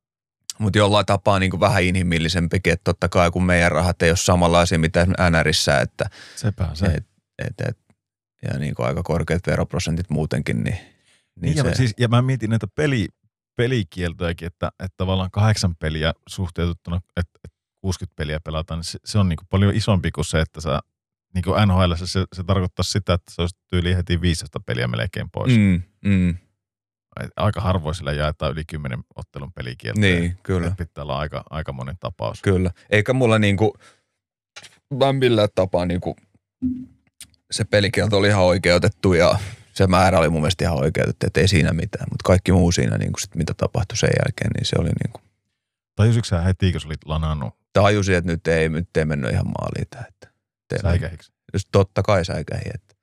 [0.60, 4.18] mutta jollain tapaa niin kuin vähän inhimillisempikin, että totta kai kun meidän rahat ei ole
[4.18, 6.86] samanlaisia mitä NRissä, että Sepä se.
[6.86, 7.06] et,
[7.40, 7.78] et, et,
[8.44, 10.96] ja niin kuin aika korkeat veroprosentit muutenkin, niin, niin
[11.42, 13.08] niin se, ja, siis, ja mä mietin näitä peli,
[13.56, 19.20] pelikieltojakin, että, että tavallaan kahdeksan peliä suhteutettuna, että, että 60 peliä pelataan, niin se, se
[19.20, 20.80] on niin kuin paljon isompi kuin se, että sä
[21.34, 25.30] niin kuin NHL se, se tarkoittaa sitä, että se olisi tyyli heti 15 peliä melkein
[25.30, 25.58] pois.
[25.58, 26.36] Mm, mm,
[27.36, 30.02] Aika harvoin sillä jaetaan yli 10 ottelun pelikieltä.
[30.02, 30.72] niin, kyllä.
[30.78, 32.42] Pitää olla aika, aika monen tapaus.
[32.42, 32.72] Kyllä.
[32.90, 33.74] Eikä mulla niinku,
[34.94, 36.16] mä millään tapaa niinku,
[37.52, 39.40] se pelikielto oli ihan oikeutettu ja
[39.74, 42.08] se määrä oli mun mielestä ihan oikeutettu, että ei siinä mitään.
[42.12, 45.22] Mutta kaikki muu siinä, niinku sit, mitä tapahtui sen jälkeen, niin se oli niinku,
[45.98, 49.48] Tajusitko sä heti, kun sä olit lanannut tajusin, että nyt ei, nyt ei mennyt ihan
[49.48, 50.30] maaliin että
[50.82, 51.32] säikähiksi?
[51.54, 52.96] Just totta kai säikähi, että,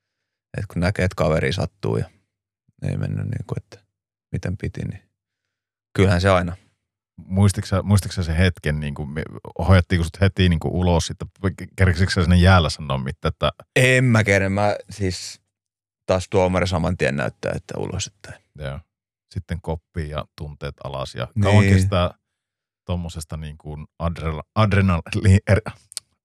[0.57, 2.09] että kun näkee, että kaveri sattuu ja
[2.89, 3.85] ei mennyt niin kuin, että
[4.31, 5.01] miten piti, niin
[5.93, 6.57] kyllähän se aina.
[7.83, 9.09] Muistitko sen hetken, niin kuin,
[9.67, 11.27] hoidettiinko sut heti niin kuin ulos, sitten
[11.75, 15.41] kerkisikö sä sinne jäällä sanoa mitään, että En mä kerran, mä siis
[16.05, 18.79] taas tuomari saman tien näyttää, että ulos, että joo,
[19.33, 21.73] sitten koppi ja tunteet alas ja kauan Niin.
[21.75, 22.11] kestää
[22.85, 23.85] tuommoisesta niin kuin
[24.55, 25.61] adrenaliini, er,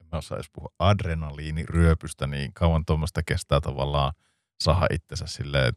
[0.01, 4.13] en mä osaa edes puhua, adrenaliiniryöpystä, niin kauan tuommoista kestää tavallaan
[4.61, 5.73] saada itsensä silleen,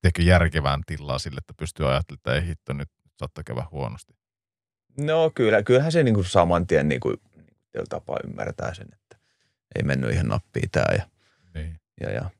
[0.00, 2.88] tiedätkö, järkevään tilaa sille, että pystyy ajattelemaan, että ei hitto, nyt
[3.18, 4.14] saattaa käydä huonosti.
[4.98, 9.16] No kyllä, kyllähän se niin kuin saman tien niin kuin, niin tapaa ymmärtää sen, että
[9.76, 11.06] ei mennyt ihan nappiin tää ja,
[11.54, 11.80] Niin.
[12.00, 12.30] ja, ja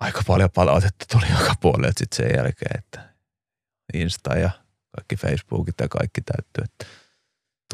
[0.00, 3.14] aika paljon palautetta tuli joka puolelle sitten sen jälkeen, että
[3.94, 4.50] Insta ja
[4.96, 7.02] kaikki Facebookit ja kaikki täyttyy, että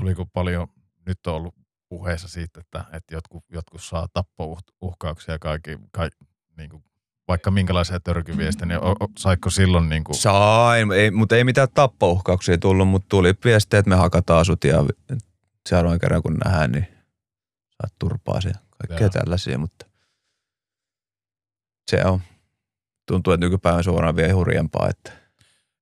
[0.00, 0.68] Tuliko paljon,
[1.06, 1.54] nyt on ollut
[1.88, 6.24] puheessa siitä, että, että jotkut, jotkut saa tappouhkauksia ja kaikki, kaikki
[6.56, 6.84] niin kuin,
[7.28, 11.68] vaikka minkälaisia törkyviestejä, niin o, o, saiko silloin niin kuin, Sain, ei, mutta ei mitään
[11.74, 14.84] tappouhkauksia tullut, mutta tuli viestiä, että me hakataan sut ja
[15.68, 16.88] seuraavan kerran kun nähdään, niin
[17.70, 19.10] saat turpaa ja kaikkea Joo.
[19.24, 19.86] tällaisia, mutta
[21.90, 22.20] se on.
[23.06, 25.12] Tuntuu, että nykypäivän suoraan vielä hurjempaa, että,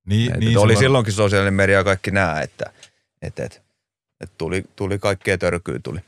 [0.07, 2.73] niin, niin oli se- silloinkin sosiaalinen media kaikki nämä, että,
[3.23, 3.61] että, että,
[4.21, 6.01] että tuli, tuli kaikkea törkyä tuli.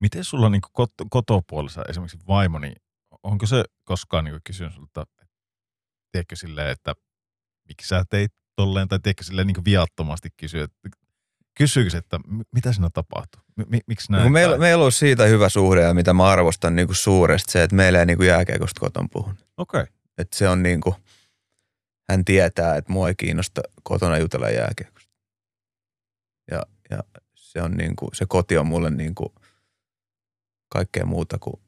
[0.00, 2.76] Miten sulla niin kot, kotopuolessa esimerkiksi vaimo, niin
[3.22, 5.06] onko se koskaan niin kysynyt sulta,
[6.12, 6.94] tiedätkö silleen, että
[7.68, 10.88] miksi sä teit tolleen, tai tiedätkö silleen niin viattomasti kysyä, että
[11.58, 13.42] kysyykö se, että mi- mitä siinä tapahtuu?
[13.66, 14.24] Mi- miksi näin?
[14.24, 17.62] No, meillä, meillä on siitä hyvä suhde ja mitä mä arvostan niin kuin suuresti se,
[17.62, 19.34] että meillä ei niin kuin jääkiekosta koton puhun.
[19.56, 19.92] Okei, okay.
[20.18, 20.94] Että se on niin kuin,
[22.12, 25.12] hän tietää, että mua ei kiinnosta kotona jutella jääkiekosta.
[26.50, 26.98] Ja, ja
[27.34, 29.32] se on niin kuin, se koti on mulle niin kuin
[30.68, 31.60] kaikkea muuta kuin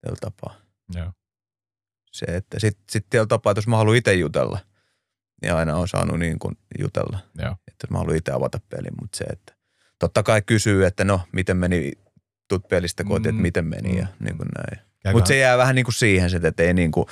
[0.00, 0.54] tällä tapaa.
[0.94, 1.12] joo.
[2.12, 4.58] Se, että sitten sit tällä tapaa, että jos mä haluan itse jutella,
[5.42, 7.18] niin aina on saanut niin kuin jutella.
[7.38, 7.56] Joo.
[7.68, 9.54] Että mä haluan itse avata pelin, mutta se, että
[9.98, 11.92] totta kai kysyy, että no, miten meni,
[12.48, 14.88] tut pelistä kotiin, Mm, että miten meni ja mm, niin kuin näin.
[15.02, 17.06] Käykö Mutta se jää vähän niin kuin siihen, että ei niin kuin,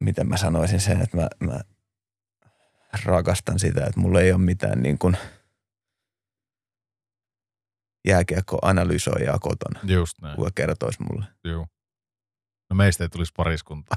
[0.00, 1.60] miten mä sanoisin sen, että mä, mä
[3.04, 5.16] rakastan sitä, että mulla ei ole mitään niin kuin
[8.08, 11.24] jääkiekko-analysoijaa kotona, Just näin, kuka kertoisi mulle.
[11.44, 11.66] joo.
[12.70, 13.96] No meistä ei tulisi pariskuntaa.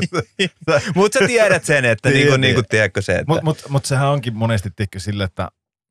[0.94, 3.84] Mutta sä tiedät sen, että niin kuin, niin kuin, tiedätkö se, että Mutta mut, mut
[3.84, 5.48] sehän onkin monesti tiedätkö sille, että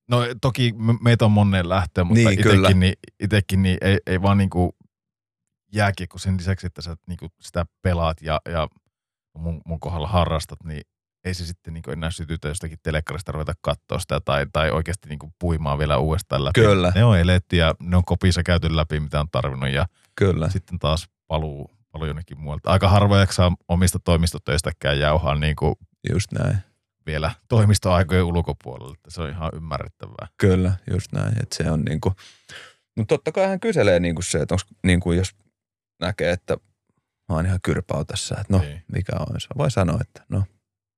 [0.10, 4.22] no toki me- meitä on moneen lähtöön, mutta Niin, itekin, niin, itekin niin ei, ei
[4.22, 4.76] vaan niinku
[5.74, 8.68] jääkiekko sen lisäksi, että sä niinku sitä pelaat ja, ja
[9.38, 10.82] mun, mun kohdalla harrastat, niin
[11.24, 15.34] ei se sitten niinku enää sytytä jostakin telekkarista ruveta katsoa sitä tai, tai oikeasti niinku
[15.40, 16.62] puimaan vielä uudestaan läpi.
[16.62, 16.92] Kyllä.
[16.96, 19.86] Ne on eletty ja ne on kopissa käyty läpi, mitä on tarvinnut ja
[20.16, 20.50] kyllä.
[20.50, 22.72] sitten taas paluu, paluu jonnekin muualta.
[22.72, 25.76] Aika harvoin jaksaa omista toimistotöistäkään jauhaa niin kuin
[26.12, 26.58] Just näin.
[27.06, 28.96] vielä toimistoaikojen ulkopuolella.
[29.08, 30.28] Se on ihan ymmärrettävää.
[30.38, 31.34] Kyllä, just näin.
[31.44, 32.14] Että se on niinku,
[32.98, 35.36] mutta totta kai hän kyselee niinku se, että onks, niinku jos
[36.02, 36.58] näkee, että
[37.32, 38.84] mä oon ihan kyrpää tässä, että no Niin.
[38.92, 39.48] mikä on se.
[39.58, 40.44] Voi sanoa, että no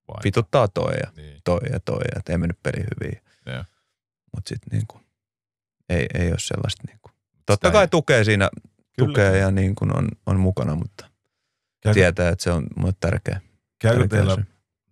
[0.08, 0.22] Vai?
[0.24, 1.42] vituttaa toi ja Niin.
[1.44, 3.22] toi ja toi ja että ei mennyt peli hyvin.
[4.36, 5.00] Mutta sitten niinku,
[5.90, 7.10] ei, ei ole sellaista niinku.
[7.46, 8.50] Totta Sitä kai ei- tukee siinä,
[8.98, 9.08] Kyllä.
[9.08, 11.10] tukee ja niin kuin on, on mukana, mutta
[11.84, 13.42] Käykö, tietää, että se on mulle tärkeä.
[13.80, 14.38] käykö, tärkeä teillä,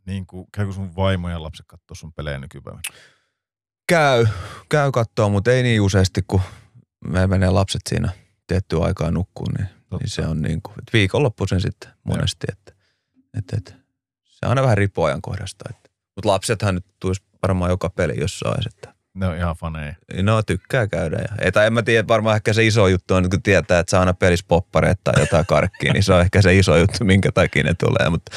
[0.05, 2.81] niin kuin, käykö sun vaimo ja lapset katsoa sun pelejä nykypäivänä?
[3.87, 4.27] Käy,
[4.69, 6.41] käy kattoo, mutta ei niin useasti, kun
[7.07, 8.09] me menee lapset siinä
[8.47, 9.69] tiettyä aikaa nukkuun, niin,
[9.99, 12.73] niin se on niin kuin, että viikonloppuisen sitten monesti, että,
[13.37, 13.73] että, että
[14.23, 15.65] se aina vähän riippuu ajankohdasta.
[15.69, 15.89] Että.
[16.15, 19.95] Mutta lapsethan nyt tulisi varmaan joka peli jossain, että Ne on ihan faneja.
[20.21, 21.17] no tykkää käydä.
[21.17, 23.91] Ja, ei, tai en mä tiedä, varmaan ehkä se iso juttu on, kun tietää, että
[23.91, 27.31] saa aina pelissä poppareita tai jotain karkkia, niin se on ehkä se iso juttu, minkä
[27.31, 28.09] takia ne tulee.
[28.09, 28.31] Mutta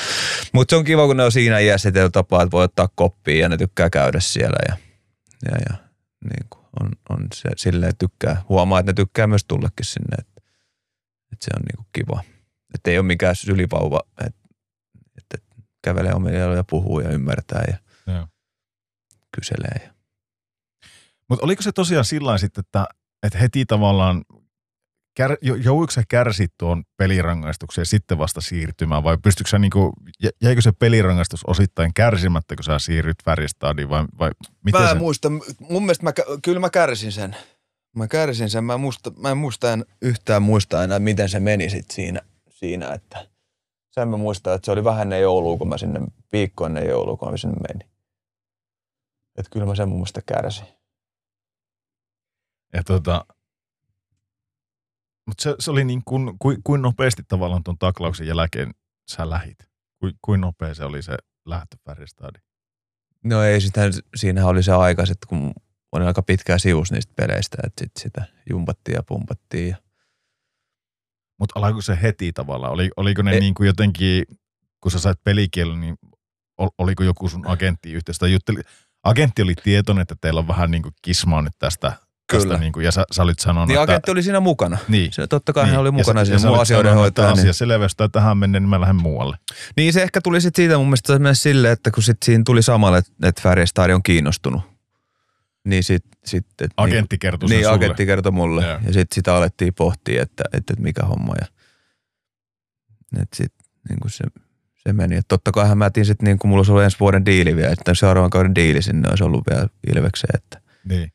[0.52, 3.40] mut se on kiva, kun ne on siinä iässä tietyllä tapaa, että voi ottaa koppia
[3.40, 4.76] ja ne tykkää käydä siellä ja,
[5.50, 5.76] ja, ja
[6.24, 8.42] niin kuin on, on se silleen tykkää.
[8.48, 10.33] Huomaa, että ne tykkää myös tullekin sinne, että,
[11.34, 12.22] että se on niin kuin kiva.
[12.74, 14.40] Että ei ole mikään sylivauva, että,
[15.16, 15.38] että
[15.84, 17.76] kävelee omilla jaloilla ja puhuu ja ymmärtää ja
[18.14, 18.26] Joo.
[19.36, 19.80] kyselee.
[19.86, 19.94] Ja.
[21.28, 22.86] Mutta oliko se tosiaan sillä sitten, että,
[23.22, 24.24] että heti tavallaan
[25.16, 29.92] kär, jo- jouduiko sä kärsit tuon pelirangaistuksen ja sitten vasta siirtymään vai pystytkö sä niinku,
[30.22, 34.30] jä- jäikö se pelirangaistus osittain kärsimättä, kun sä siirryt Färjestadiin vai, vai
[34.64, 34.92] miten Mä se?
[34.92, 35.30] en muista,
[35.60, 36.12] mun mielestä mä,
[36.42, 37.36] kyllä mä kärsin sen.
[37.94, 41.40] Mä kärsin sen, mä, en muista, mä en muista en yhtään muista enää, miten se
[41.40, 43.26] meni sit siinä, siinä, että
[43.90, 46.00] sen mä muistan, että se oli vähän ennen joulua, kun mä sinne,
[46.32, 47.90] viikko ennen joulua, kun mä sinne menin.
[49.38, 50.66] Että kyllä mä sen mun mielestä kärsin.
[52.72, 53.26] Ja tota,
[55.26, 58.74] mutta se, se oli niin kuin, kuin, kuin nopeasti tavallaan tuon taklauksen jälkeen
[59.10, 59.58] sä lähit?
[60.00, 61.16] Kuin, kuin nopea se oli se
[61.46, 62.44] lähtö Färjestadiin?
[63.24, 65.52] No ei, sitähän, siinähän oli se aika, että kun
[65.98, 69.68] olin aika pitkään sivus niistä peleistä, että sit sitä jumpattiin ja pumpattiin.
[69.68, 69.76] Ja
[71.40, 72.72] Mutta alkoiko se heti tavallaan?
[72.72, 73.40] Oli, oliko ne Ei.
[73.40, 74.24] niin kuin jotenkin,
[74.80, 75.96] kun sä sait pelikielon, niin
[76.58, 78.26] ol, oliko joku sun agentti yhteistä?
[78.28, 78.60] Jutteli,
[79.04, 81.92] agentti oli tietoinen, että teillä on vähän niin kuin kismaa nyt tästä.
[82.30, 82.44] Kyllä.
[82.44, 83.82] tästä niin kuin, ja sä, sä olit sanonut, niin että...
[83.82, 84.78] agentti oli siinä mukana.
[84.88, 85.12] Niin.
[85.12, 87.40] Se, totta kai hän oli Ja mukana sä- siinä mun olit asioiden sanonut, että hoitajana.
[87.42, 89.36] asia selvästä tähän menneen, niin mä lähden muualle.
[89.76, 92.62] Niin se ehkä tuli sitten siitä mun mielestä myös silleen, että kun sit siinä tuli
[92.62, 94.73] samalle, että, että Färjestad on kiinnostunut.
[95.64, 96.10] Niin sitten...
[96.24, 97.76] Sit, et Agentti kertoi sen Niin, sulle.
[97.76, 98.66] agentti kertoi mulle.
[98.66, 98.72] Joo.
[98.86, 101.34] Ja sitten sitä alettiin pohtia, että, että, mikä homma.
[101.40, 101.46] Ja,
[103.22, 103.52] että sit,
[103.88, 104.24] niin kuin se,
[104.74, 105.14] se meni.
[105.16, 107.72] Että totta kai mä jätin sitten, niin kuin mulla olisi ollut ensi vuoden diili vielä,
[107.72, 111.12] että seuraavan kauden diili sinne olisi ollut vielä Ilvekseen, että Niin.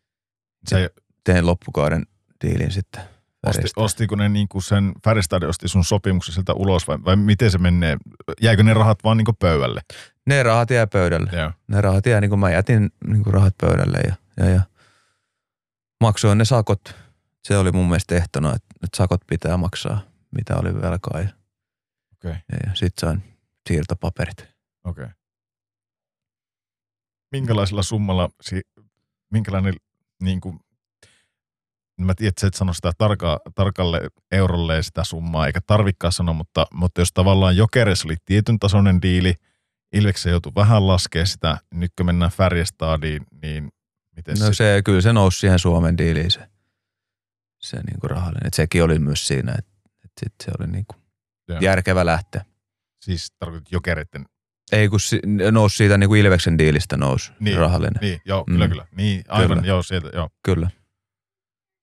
[0.68, 0.90] Se
[1.24, 2.06] teen loppukauden
[2.44, 3.02] diilin sitten.
[3.46, 7.52] osti, ostiko ne niin kuin sen, Färjestad osti sun sopimuksen sieltä ulos vai, vai miten
[7.52, 7.98] se menee?
[8.42, 9.82] Jäikö ne rahat vaan niin kuin pöydälle?
[10.26, 11.30] Ne rahat jää pöydälle.
[11.34, 11.52] Joo.
[11.68, 14.62] Ne rahat jää, niin kuin mä jätin niin kuin rahat pöydälle ja, ja, ja
[16.02, 16.96] maksoin ne sakot.
[17.44, 20.02] Se oli mun mielestä ehtona, että, että sakot pitää maksaa,
[20.36, 21.20] mitä oli velkaa.
[21.22, 21.30] Ja,
[22.14, 22.32] Okei.
[22.32, 23.38] ja, ja sitten sain
[23.70, 24.48] siirtopaperit.
[24.84, 25.08] Okei.
[27.32, 28.68] Minkälaisella summalla, si-
[29.32, 29.74] minkälainen
[30.24, 30.60] niin kuin,
[31.98, 34.02] mä tiedän, että et sano sitä tarka, tarkalle
[34.32, 39.34] eurolle sitä summaa, eikä tarvikkaan sanoa, mutta, mutta jos tavallaan Jokeres oli tietyn tasoinen diili,
[39.94, 43.72] Ilveksen joutui vähän laskea sitä, nyt kun mennään Färjestadiin, niin
[44.20, 46.40] miten No se, se, kyllä se nousi siihen Suomen diiliin se,
[47.60, 48.48] se niin kuin rahallinen.
[48.48, 49.72] Et sekin oli myös siinä, että,
[50.06, 51.02] että sit se oli niin kuin
[51.48, 51.60] Joo.
[51.62, 52.46] järkevä lähteä.
[53.02, 54.26] siis tarkoitat Jokereiden,
[54.72, 55.20] Ei kun si,
[55.52, 58.02] nousi siitä niin kuin Ilveksen diilistä nousi Niin, rahallinen.
[58.02, 58.70] niin, joo, kyllä, Mm.
[58.70, 59.68] kyllä, niin, aivan, Kyllä.
[59.68, 60.30] joo, sieltä, joo.
[60.44, 60.70] Kyllä.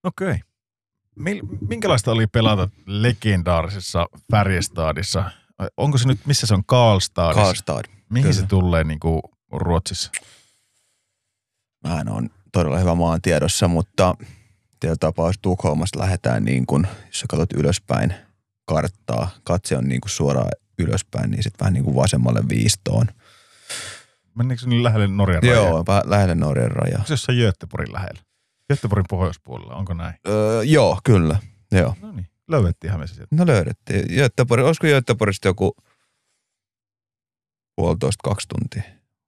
[0.05, 0.41] Okei.
[1.21, 5.31] Mil- Minkälaista oli pelata legendaarisessa Färjestadissa?
[5.77, 7.43] Onko se nyt, missä se on, Karlstadissa?
[7.43, 7.85] Karlstad.
[8.11, 8.41] Mihin kyllä.
[8.41, 9.23] se tulee niin kuin
[9.53, 10.11] Ruotsissa?
[12.01, 14.15] En ole todella hyvä maan tiedossa, mutta
[14.81, 18.15] tietyllä tapaa, jos Tukholmasta lähdetään niin kuin, jos sä katsot ylöspäin
[18.65, 23.07] karttaa, katse on niin kuin suoraan ylöspäin, niin sitten vähän niin kuin vasemmalle viistoon.
[24.35, 25.57] Meneekö se niin lähelle Norjan rajaa?
[25.57, 26.97] Joo, vähän lähelle Norjan rajaa.
[26.99, 28.21] Onko se jossain Göteborgin lähellä?
[28.73, 30.15] Göteborgin pohjoispuolella, onko näin?
[30.29, 31.39] Öö, joo, kyllä.
[31.73, 31.97] Joo.
[32.03, 33.37] No niin, löydettiinhän me se sieltä.
[33.37, 34.07] No löydettiin.
[34.17, 35.77] Göteborg, olisiko Göteborgista joku
[37.77, 38.83] puolitoista, kaksi tuntia?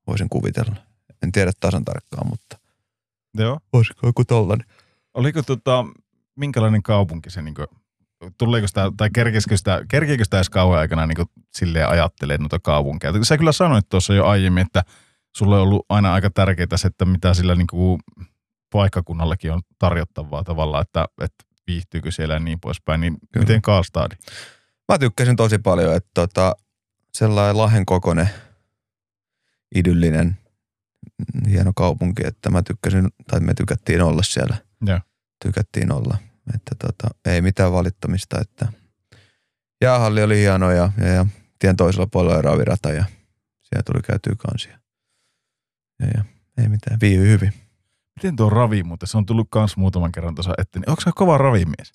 [0.06, 0.76] Voisin kuvitella.
[1.22, 2.58] En tiedä tasan tarkkaan, mutta
[3.38, 3.60] Joo.
[3.72, 4.66] olisiko joku tollainen.
[5.14, 5.84] Oliko tota,
[6.36, 7.66] minkälainen kaupunki se, niin kuin,
[8.38, 12.58] tuleeko sitä, tai kerkeekö sitä, kerkeekö sitä edes kauan aikana niin kuin, silleen ajattelee noita
[12.58, 13.24] kaupunkeja?
[13.24, 14.84] Sä kyllä sanoit tuossa jo aiemmin, että
[15.36, 18.00] sulle on ollut aina aika tärkeää se, että mitä sillä niin kuin,
[18.72, 23.00] paikkakunnallakin on tarjottavaa tavallaan, että, että viihtyykö siellä ja niin poispäin.
[23.00, 23.44] Niin Kyllä.
[23.44, 24.12] miten Karlstad?
[24.88, 26.56] Mä tykkäsin tosi paljon, että tota,
[27.12, 28.30] sellainen Lahen kokoinen,
[29.74, 30.38] idyllinen,
[31.50, 34.56] hieno kaupunki, että mä tykkäsin, tai me tykättiin olla siellä.
[34.86, 35.00] Joo.
[35.44, 36.18] Tykättiin olla.
[36.54, 38.68] Että tota, ei mitään valittamista, että
[39.82, 41.26] jäähalli oli hieno ja, ja, ja
[41.58, 43.04] tien toisella puolella oli ravirata ja
[43.62, 44.78] siellä tuli käytyä kansia.
[46.00, 46.24] Ja, ja
[46.58, 47.52] ei mitään, viihy hyvin.
[48.16, 49.08] Miten tuo ravi muuten?
[49.08, 50.84] Se on tullut kans muutaman kerran tuossa eteen.
[50.86, 51.92] Onko sä kova ravimies?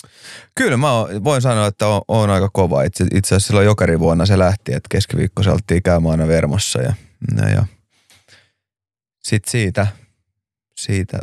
[0.55, 2.84] Kyllä mä oon- voin sanoa, että on, on aika kova.
[2.84, 6.93] Itse, itse asiassa silloin jokerivuonna se lähti, että keskiviikko se oltiin käymään aina Vermossa ja,
[7.38, 7.65] ja, ja
[9.24, 9.88] sitten siitä,
[10.76, 11.20] siitä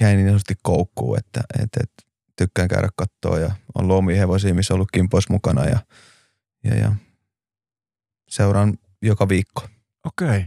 [0.00, 2.02] jäi niin sanotusti koukkuun, että, että, että
[2.36, 5.78] tykkään käydä kattoa ja on lomihevosia, missä ollut kimpois mukana ja,
[6.64, 6.92] ja, ja
[8.28, 9.68] seuraan joka viikko.
[10.04, 10.46] Okei.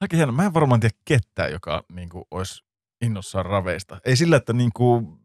[0.00, 0.32] Aika hieno.
[0.32, 2.64] Mä en varmaan tiedä ketään, joka niin kuin, olisi
[3.00, 4.00] innossaan raveista.
[4.04, 5.18] Ei sillä, että niin kuin,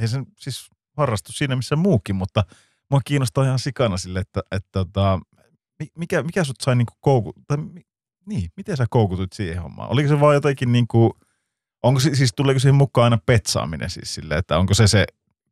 [0.00, 2.44] ei sen siis harrastu siinä missä muukin, mutta
[2.90, 5.20] mua kiinnostaa ihan sikana sille, että, että tota,
[5.80, 7.58] mi- mikä, mikä sut sai niin kuin kouku, tai
[8.26, 9.90] niin, miten sä koukutuit siihen hommaan?
[9.90, 11.10] Oliko se vaan jotenkin niin kuin,
[11.82, 15.06] onko siis tuleeko siihen mukaan aina petsaaminen siis sille, että onko se se,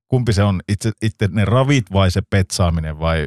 [0.08, 3.26] kumpi se on, itse, itse ne ravit vai se petsaaminen vai,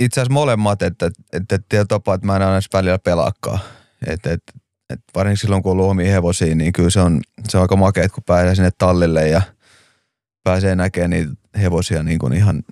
[0.00, 3.60] itse asiassa molemmat, että, että, että tapaa, että mä en aina edes välillä pelaakaan.
[4.06, 4.52] Että, että,
[4.90, 7.76] että varsinkin silloin, kun on ollut omia hevosia, niin kyllä se on, se on aika
[7.76, 9.42] makea, kun pääsee sinne tallille ja
[10.44, 12.62] pääsee näkemään niitä hevosia niin kuin ihan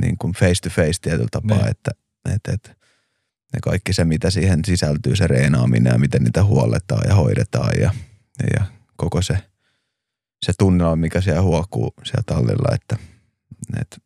[0.00, 1.68] niin kuin face to face tietyllä tapaa, Niin.
[1.68, 1.90] että,
[2.34, 2.74] että, että
[3.52, 7.90] ne kaikki se, mitä siihen sisältyy, se reenaaminen ja miten niitä huolletaan ja hoidetaan ja,
[8.56, 8.64] ja
[8.96, 9.38] koko se,
[10.42, 12.96] se tunnelma, mikä siellä huokuu siellä tallilla, että,
[13.80, 13.96] että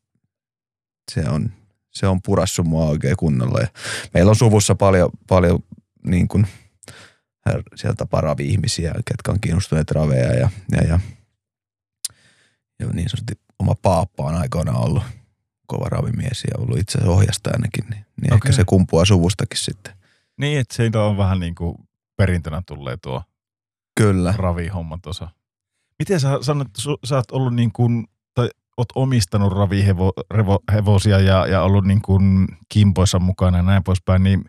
[1.13, 1.53] se on,
[1.91, 3.61] se on purassu mua oikein kunnolla.
[3.61, 3.69] Ja
[4.15, 5.59] meillä on suvussa paljon, paljon
[6.07, 6.47] niin kuin,
[7.75, 11.01] sieltä paravi-ihmisiä, ketkä on kiinnostuneet raveja ja, ja, ja,
[12.81, 15.03] ja niin sanotusti oma paappa on aikoinaan ollut
[15.67, 18.37] kova ravimies ja ollut itse ohjastajanakin, niin, niin Okei.
[18.37, 19.95] ehkä se kumpuaa suvustakin sitten.
[20.37, 21.77] Niin, että siitä on vähän niin kuin
[22.17, 23.23] perintönä tulee tuo
[23.97, 24.35] Kyllä.
[24.37, 25.29] ravihomma tuossa.
[25.99, 26.69] Miten sä sanoit,
[27.05, 33.19] sä oot ollut niin kuin, tai oot omistanut ravihevosia ja, ja ollut niin kuin kimpoissa
[33.19, 34.45] mukana ja näin poispäin, niin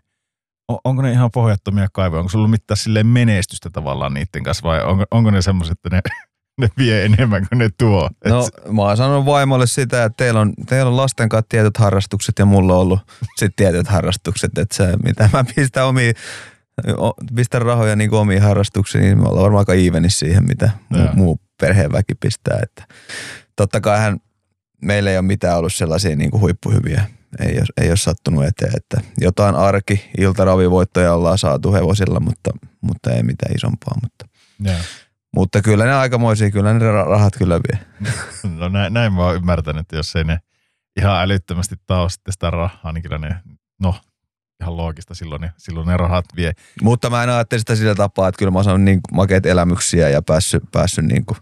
[0.68, 2.20] on, onko ne ihan pohjattomia kaivoja?
[2.20, 5.96] Onko sulla ollut mitään silleen menestystä tavallaan niiden kanssa vai onko, onko ne semmoiset, että
[5.96, 6.02] ne,
[6.58, 8.10] ne vie enemmän kuin ne tuo?
[8.24, 12.38] No mä oon sanonut vaimolle sitä, että teillä on, teillä on lasten kanssa tietyt harrastukset
[12.38, 13.00] ja mulla on ollut
[13.36, 16.14] sitten tietyt harrastukset, että se mitä mä pistän omiin
[17.34, 21.00] pistän rahoja niin kuin omiin harrastuksiin, niin me ollaan varmaan aika evenissä siihen, mitä muu,
[21.00, 21.14] Joo.
[21.14, 22.58] muu perheen väki pistää.
[22.62, 22.94] Että
[23.56, 24.18] totta kai hän,
[24.82, 27.04] meillä ei ole mitään ollut sellaisia niin kuin huippuhyviä.
[27.40, 33.12] Ei ole, ei ole sattunut eteen, että jotain arki, iltaravivoittoja ollaan saatu hevosilla, mutta, mutta
[33.12, 33.98] ei mitään isompaa.
[34.02, 34.26] Mutta,
[34.60, 34.76] Joo.
[35.36, 37.78] Mutta kyllä ne aikamoisia, kyllä ne ra- rahat kyllä vie.
[38.58, 40.38] No näin, näin mä oon ymmärtänyt, että jos ei ne
[40.98, 43.36] ihan älyttömästi tao sitten sitä rahaa, niin kyllä ne,
[43.80, 43.94] no
[44.62, 46.52] ihan loogista silloin ne, silloin ne rahat vie.
[46.82, 50.08] Mutta mä en ajattele sitä sillä tapaa, että kyllä mä oon saanut niin makeat elämyksiä
[50.08, 51.38] ja päässyt, päässyt niin kuin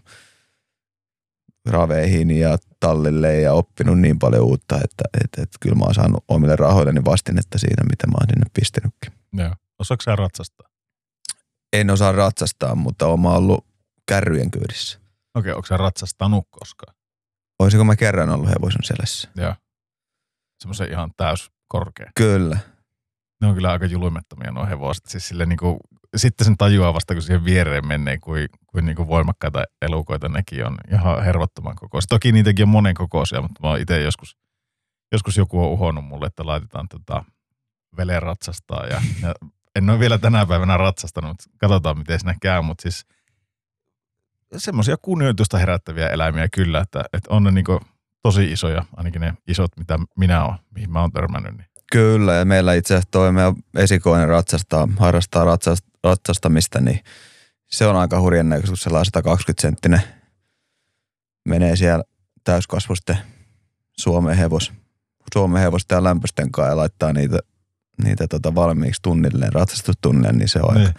[1.65, 6.23] raveihin ja tallille ja oppinut niin paljon uutta, että, että, että kyllä mä oon saanut
[6.27, 9.11] omille rahoilleni vastinetta siitä, mitä mä oon sinne pistänytkin.
[9.33, 9.53] Joo.
[9.79, 10.67] Osaatko sä ratsastaa?
[11.73, 13.65] En osaa ratsastaa, mutta oon mä ollut
[14.07, 14.99] kärryjen kyydissä.
[15.35, 16.95] Okei, onko sä ratsastanut koskaan?
[17.59, 19.29] Olisiko mä kerran ollut hevosen selässä?
[19.35, 19.55] Joo.
[20.59, 22.11] Semmoisen ihan täys korkea.
[22.15, 22.57] Kyllä.
[23.41, 25.05] Ne on kyllä aika julmettomia nuo hevoset.
[25.05, 25.79] Siis sille niinku,
[26.15, 30.77] sitten sen tajuaa vasta, kun siihen viereen menee, kuin, kuin niinku voimakkaita elukoita nekin on
[30.91, 32.07] ihan hervottoman kokoisia.
[32.09, 34.37] Toki niitäkin on monen kokoisia, mutta mä oon itse joskus,
[35.11, 37.25] joskus joku on uhonnut mulle, että laitetaan tota
[37.97, 38.85] vele ratsastaa.
[38.85, 39.35] Ja, ja
[39.75, 42.61] en ole vielä tänä päivänä ratsastanut, mutta katsotaan miten siinä käy.
[42.61, 43.05] Mutta siis
[44.57, 47.79] semmoisia kunnioitusta herättäviä eläimiä kyllä, että, että on ne niinku
[48.23, 51.57] tosi isoja, ainakin ne isot, mitä minä olen, mihin mä oon törmännyt.
[51.57, 51.67] Niin.
[51.91, 56.99] Kyllä, ja meillä itse asiassa toi meidän esikoinen ratsastaa, harrastaa ratsast, ratsastamista, niin
[57.67, 60.01] se on aika hurjan näköistä, kun sellainen 120 senttinen
[61.47, 62.03] menee siellä
[62.43, 63.17] täyskasvusten
[63.97, 64.73] Suomen hevos,
[65.33, 67.39] Suomen hevosten ja lämpösten kanssa ja laittaa niitä,
[68.03, 70.93] niitä tota valmiiksi tunnilleen, ratsastustunnille, niin se on, aika,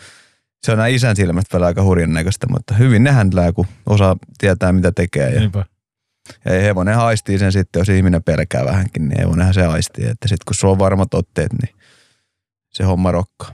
[0.67, 4.17] se on nämä isän silmät vielä aika hurjan näköistä, mutta hyvin ne händlää, kun osaa
[4.39, 5.31] tietää, mitä tekee.
[5.31, 5.65] Ja, Niinpä.
[6.45, 10.05] ja hevonen haistii sen sitten, jos ihminen pelkää vähänkin, niin hevonenhan se haistii.
[10.05, 11.75] Että sitten kun sulla on varmat otteet, niin
[12.71, 13.53] se homma rokkaa.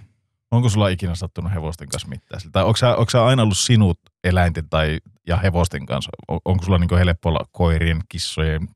[0.50, 2.40] Onko sulla ikinä sattunut hevosten kanssa mitään?
[2.52, 6.10] Tai onko sä, onko sä aina ollut sinut eläinten tai, ja hevosten kanssa?
[6.28, 8.68] On, onko sulla niin helppo olla koirien, kissojen,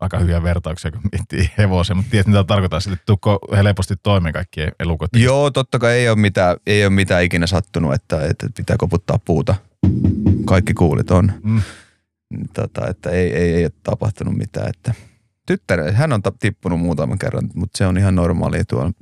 [0.00, 4.72] aika hyviä vertauksia, kun miettii hevosia, mutta tiedät mitä tarkoittaa sille, tuukko helposti toimeen kaikkien
[4.80, 5.10] elukot?
[5.16, 9.18] Joo, totta kai ei ole mitään, ei ole mitään ikinä sattunut, että, että pitää koputtaa
[9.24, 9.54] puuta.
[10.44, 11.32] Kaikki kuulit on.
[11.42, 11.62] Mm.
[12.54, 14.68] Tota, että ei, ei, ei ole tapahtunut mitään.
[14.68, 14.94] Että
[15.46, 18.92] tyttär, hän on tippunut muutaman kerran, mutta se on ihan normaalia tuolla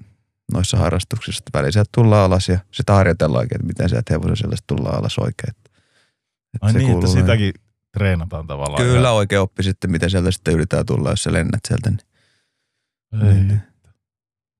[0.52, 1.40] noissa harrastuksissa.
[1.40, 5.18] että Välillä sieltä tullaan alas ja sitä harjoitellaankin, että miten sieltä hevosen sellaista tullaan alas
[5.18, 5.50] oikein.
[5.50, 5.70] Että,
[6.54, 7.52] että Ai se niin, että sitäkin
[7.92, 8.82] treenataan tavallaan.
[8.82, 11.90] Kyllä oikein oppi sitten, miten sieltä sitten yritetään tulla, jos sä lennät sieltä.
[11.90, 12.02] Niin,
[13.26, 13.34] Ei.
[13.34, 13.62] niin.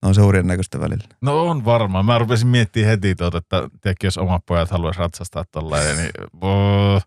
[0.03, 1.05] on se hurjan näköistä välillä.
[1.21, 2.07] No on varmaan.
[2.07, 7.03] Mä rupesin miettimään heti tuota, että tiedätkö, jos omat pojat haluaisi ratsastaa tolleen, niin oh,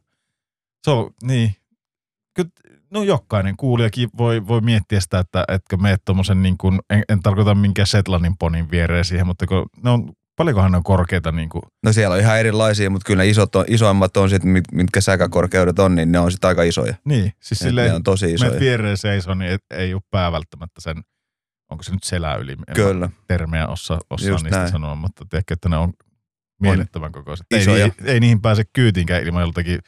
[0.83, 1.55] se on, niin.
[2.33, 2.49] Kyllä,
[2.91, 7.19] no jokainen kuulijakin voi, voi miettiä sitä, että etkö meet tommosen niin kuin, en, en
[7.19, 11.49] tarkoita minkään Setlanin ponin viereen siihen, mutta kun ne on, paljonkohan ne on korkeita niin
[11.49, 15.01] kuin, No siellä on ihan erilaisia, mutta kyllä ne isot on, isoimmat on sitten, mitkä
[15.01, 16.93] säkäkorkeudet on, niin ne on sitten aika isoja.
[17.05, 18.59] niin, siis Et ne silleen, on tosi isoja.
[18.59, 20.97] viereen seisoo, niin et, ei ole pää välttämättä sen,
[21.69, 23.09] onko se nyt selä yli, Kyllä.
[23.27, 24.71] termejä osaa, osaa Just niistä näin.
[24.71, 25.93] sanoa, mutta tiedätkö, että ne on
[26.61, 27.45] mielettömän kokoiset.
[27.51, 29.79] Ei, ei, ei, niihin pääse kyytinkään ilman joltakin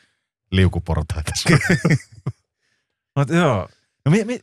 [0.51, 1.31] liukuportaita.
[3.17, 3.69] Mutta joo.
[4.05, 4.39] No, mi, mi,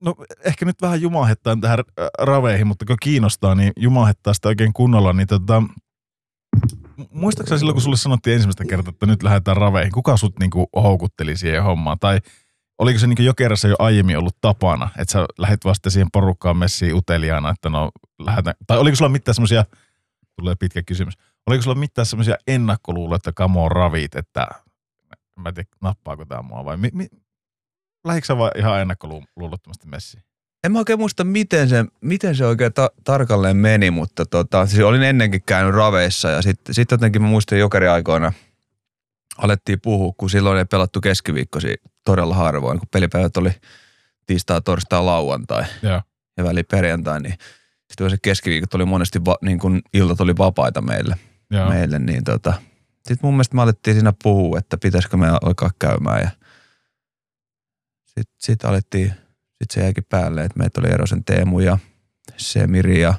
[0.00, 4.72] no ehkä nyt vähän jumahettaan tähän äh, raveihin, mutta kun kiinnostaa, niin jumahettaa sitä oikein
[4.72, 5.62] kunnolla, niin tota,
[7.10, 11.36] muistaakseni silloin, kun sulle sanottiin ensimmäistä kertaa, että nyt lähdetään raveihin, kuka sut niinku houkutteli
[11.36, 11.98] siihen hommaan?
[11.98, 12.20] Tai
[12.78, 16.56] oliko se niinku jo kerrassa jo aiemmin ollut tapana, että sä lähdet vasta siihen porukkaan
[16.56, 19.64] messiin uteliaana, että no lähdetään, tai oliko sulla mitään semmoisia,
[20.40, 21.14] tulee pitkä kysymys,
[21.46, 24.48] oliko sulla mitään semmoisia ennakkoluuloja, että kamo ravit, että
[25.36, 27.08] en mä tiedä, nappaako tämä mua vai mi, mi,
[28.06, 30.22] lähikö sä vaan ihan ennakkoluulottomasti messiin?
[30.64, 34.82] En mä oikein muista, miten se, miten se oikein ta- tarkalleen meni, mutta tota, siis
[34.82, 38.32] olin ennenkin käynyt raveissa ja sitten sit jotenkin mä muistin jokeriaikoina
[39.38, 43.50] alettiin puhua, kun silloin ei pelattu keskiviikkosi todella harvoin, kun pelipäivät oli
[44.26, 46.02] tiistai, torstai, lauantai Joo.
[46.36, 47.34] ja väli perjantai, niin
[47.88, 51.16] sitten se keskiviikot oli monesti, va, niin kun iltat oli vapaita meille,
[51.50, 51.68] Joo.
[51.68, 52.52] meille niin tota,
[52.96, 56.30] sitten mun mielestä me alettiin siinä puhua, että pitäisikö me alkaa käymään ja
[58.20, 61.78] sitten sit alettiin, sitten se jäikin päälle, että meitä oli Erosen Teemu ja
[62.36, 63.14] Semiri ja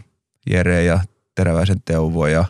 [0.50, 1.00] Jere ja
[1.36, 2.46] Teräväisen Teuvo ja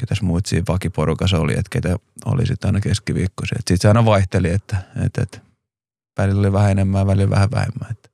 [0.00, 3.56] ketäs muut siinä vakiporukassa oli, että ketä oli sitten aina keskiviikkoisia.
[3.58, 5.40] Sitten se aina vaihteli, että, että, että
[6.18, 7.90] välillä oli vähän enemmän, välillä vähän vähemmän.
[7.90, 8.08] Että.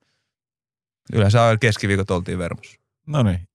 [1.13, 2.81] Yleensä keskiviikot oltiin Vermossa.
[3.07, 3.49] No niin.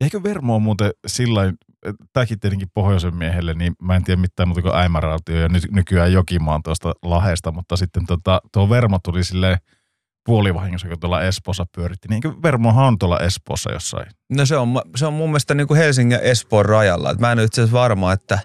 [0.00, 1.52] Eikö Vermo on muuten sillä
[2.12, 6.12] tämäkin tietenkin pohjoisen miehelle, niin mä en tiedä mitään muuta kuin äimärautio ja ny- nykyään
[6.12, 9.58] Jokimaan tuosta lahesta, mutta sitten tota, tuo Vermo tuli silleen
[10.24, 12.08] puolivahingossa, kun tuolla Espoossa pyöritti.
[12.08, 14.06] Niin Vermohan on tuolla Espoossa jossain?
[14.32, 17.10] No se on, se on mun mielestä niin kuin Helsingin ja Espoon rajalla.
[17.10, 18.38] Et mä en ole itse asiassa varma, että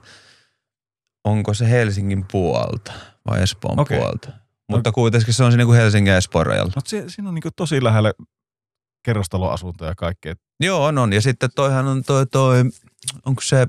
[1.24, 2.92] onko se Helsingin puolta
[3.30, 4.00] vai Espoon Okei.
[4.00, 4.32] puolta.
[4.70, 6.72] Mutta kuitenkin se on se niin kuin Helsingin ja Espoon rajalla.
[6.76, 8.14] Mutta se, siinä on niin tosi lähellä
[9.06, 10.34] kerrostaloasuntoja ja kaikkea.
[10.60, 11.14] Joo, on, on.
[11.14, 12.64] Ja sitten toihan on toi, toi
[13.26, 13.68] onko se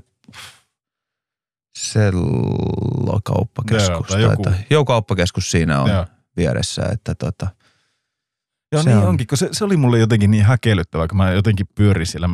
[1.75, 4.07] sellokauppakeskus?
[4.07, 4.43] Tai joku.
[4.69, 6.05] Joo, kauppakeskus siinä on Joo.
[6.37, 6.81] vieressä.
[6.91, 7.47] Että tota,
[8.71, 9.07] Joo, Se niin on.
[9.07, 12.29] onkin, kun se, se oli mulle jotenkin niin häkellyttävää, kun mä jotenkin pyörin siellä.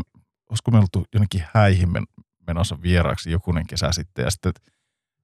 [0.49, 2.07] Olisiko me oltu jonnekin häihin men-
[2.47, 4.53] menossa vieraaksi jokunen kesä sitten ja sitten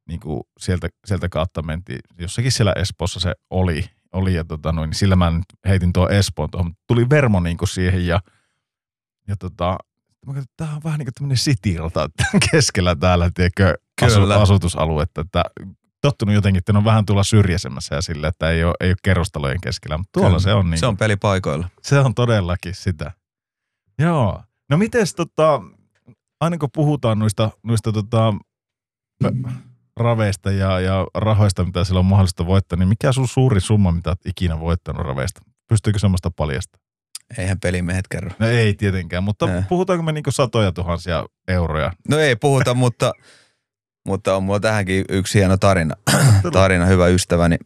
[0.07, 1.99] niin kuin sieltä, sieltä kautta mentiin.
[2.19, 6.09] Jossakin siellä Espoossa se oli, oli ja tota noin, niin sillä mä nyt heitin tuo
[6.09, 6.67] Espoon tuohon.
[6.67, 8.19] mutta Tuli Vermo niin kuin siihen ja,
[9.27, 9.77] ja tota,
[10.27, 12.09] mä katsoin, että tämä on vähän niin kuin tämmöinen sitirata
[12.51, 15.43] keskellä täällä, tiedätkö, asu, asutusaluetta, että
[16.01, 18.97] tottunut jotenkin, että ne on vähän tuolla syrjäisemmässä ja sille, että ei ole, ei ole
[19.03, 20.39] kerrostalojen keskellä, mutta tuolla Kyllä.
[20.39, 21.69] se on niin se on pelipaikoilla.
[21.81, 23.11] se on todellakin sitä.
[23.99, 24.43] Joo.
[24.69, 25.61] No mites tota,
[26.41, 28.33] aina kun puhutaan noista, noista tota,
[29.97, 34.09] raveista ja, ja rahoista, mitä sillä on mahdollista voittaa, niin mikä sun suuri summa, mitä
[34.09, 35.41] oot ikinä voittanut raveista?
[35.69, 36.79] Pystyykö semmoista paljasta?
[37.37, 38.31] Eihän pelimiehet kerro.
[38.39, 39.67] No ei tietenkään, mutta Eh.
[39.69, 41.93] puhutaanko me niinku satoja tuhansia euroja?
[42.09, 43.11] No ei puhuta, mutta,
[44.05, 45.95] mutta on mulla tähänkin yksi hieno tarina.
[46.53, 47.57] tarina, hyvä ystäväni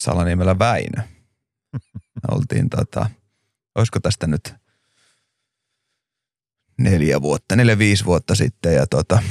[0.00, 1.02] salanimellä Väinö.
[2.30, 3.10] Oltiin tota,
[3.74, 4.54] olisiko tästä nyt
[6.78, 9.22] neljä vuotta, neljä viisi vuotta sitten ja tota,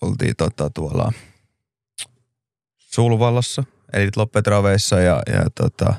[0.00, 1.12] oltiin tota tuolla
[2.76, 5.94] Sulvallassa, eli Loppetraveissa ja, ja tota,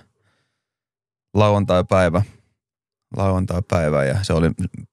[1.36, 2.22] lauantai-päivä,
[3.18, 4.52] lauantai-päivä ja se oli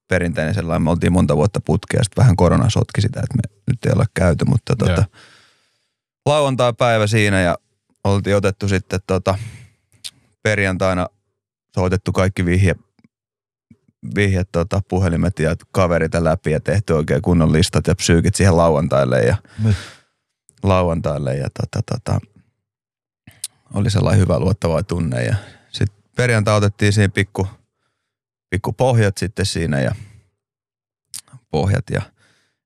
[0.08, 3.56] perinteinen sellainen, me oltiin monta vuotta putkea ja sitten vähän korona sotki sitä, että me
[3.70, 5.04] nyt ei olla käyty, mutta tota,
[6.26, 7.58] lauantai-päivä siinä ja
[8.04, 9.38] oltiin otettu sitten tota,
[10.42, 11.06] perjantaina
[11.74, 12.74] soitettu kaikki vihje,
[14.14, 19.20] vihje tota, puhelimet ja kaverit läpi ja tehty oikein kunnon listat ja psyykit siihen lauantaille
[19.22, 19.76] ja Niin.
[20.62, 22.20] lauantaille ja tota, tota,
[23.74, 25.36] oli sellainen hyvä luottava tunne ja
[26.16, 27.46] perjantai otettiin siihen pikku,
[28.50, 29.94] pikku pohjat sitten siinä ja
[31.50, 32.02] pohjat ja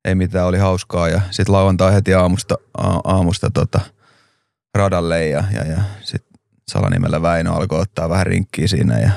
[0.05, 2.55] ei mitään, oli hauskaa ja sitten lauantai heti aamusta,
[3.05, 3.81] aamusta tota,
[4.75, 9.10] radalle ja, ja, ja sitten salanimellä Väinö alkoi ottaa vähän rinkkiä siinä ja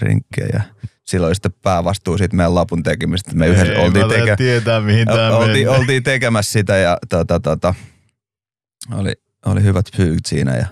[0.00, 0.60] rinkkiä ja
[1.04, 3.30] silloin oli sitten päävastuu siitä meidän lapun tekemistä.
[3.34, 7.74] Me yhdessä Ei, oltiin, teke, tietää, mihin tämä oltiin, oltiin tekemässä sitä ja tota, tota,
[8.92, 9.12] oli,
[9.46, 10.66] oli hyvät psyykit siinä ja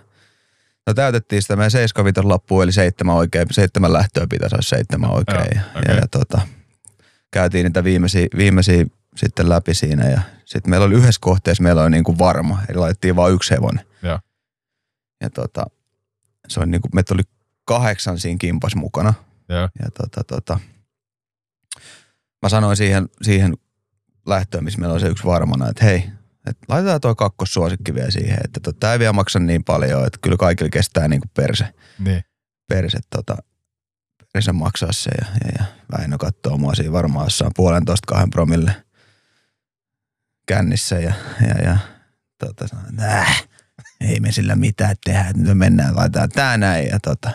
[0.86, 5.38] No täytettiin sitä meidän 75 lappu, eli seitsemän oikein, seitsemän lähtöä pitäisi olla seitsemän oikein.
[5.38, 5.94] Joo, ja, okei.
[5.94, 6.40] ja, ja tota,
[7.30, 8.86] käytiin niitä viimeisiä, viimeisiä
[9.16, 12.78] sitten läpi siinä ja sitten meillä oli yhdessä kohteessa, meillä oli niin kuin varma, eli
[12.78, 13.86] laitettiin vain yksi hevonen.
[14.02, 14.18] Joo.
[15.20, 15.66] Ja tota,
[16.48, 17.22] se on niin kuin, meitä oli
[17.64, 19.14] kahdeksan siinä kimpas mukana.
[19.48, 19.68] Joo.
[19.82, 20.60] Ja tota, tota,
[22.42, 23.54] mä sanoin siihen, siihen
[24.26, 26.10] lähtöön, missä meillä oli se yksi varmana, että hei,
[26.46, 30.18] että laitetaan tuo kakkossuosikki vielä siihen, että tota, tämä ei vielä maksa niin paljon, että
[30.22, 31.64] kyllä kaikille kestää niin kuin perse,
[31.98, 32.22] Niin.
[32.68, 33.36] perse, tota,
[34.32, 35.10] perse maksaa se.
[35.20, 35.64] Ja, ja, ja
[35.98, 38.84] Väinö katsoo mua siinä varmaan jossain puolentoista kahden promille
[40.46, 41.12] kännissä ja,
[41.48, 41.76] ja, ja
[42.38, 43.44] tota, sanoo, "Äh,
[44.00, 47.30] ei me sillä mitään tehdä, että nyt me mennään, laitetaan tää näin ja tota,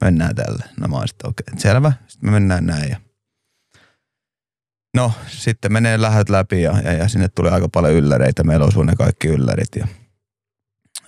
[0.00, 0.64] mennään tälle.
[0.80, 2.96] No mä oon sitten okei, okay, selvä, sitten me mennään näin ja
[4.96, 8.44] No, sitten menee lähöt läpi ja, ja, ja sinne tuli aika paljon ylläreitä.
[8.44, 9.86] Meillä osui ne kaikki yllärit ja,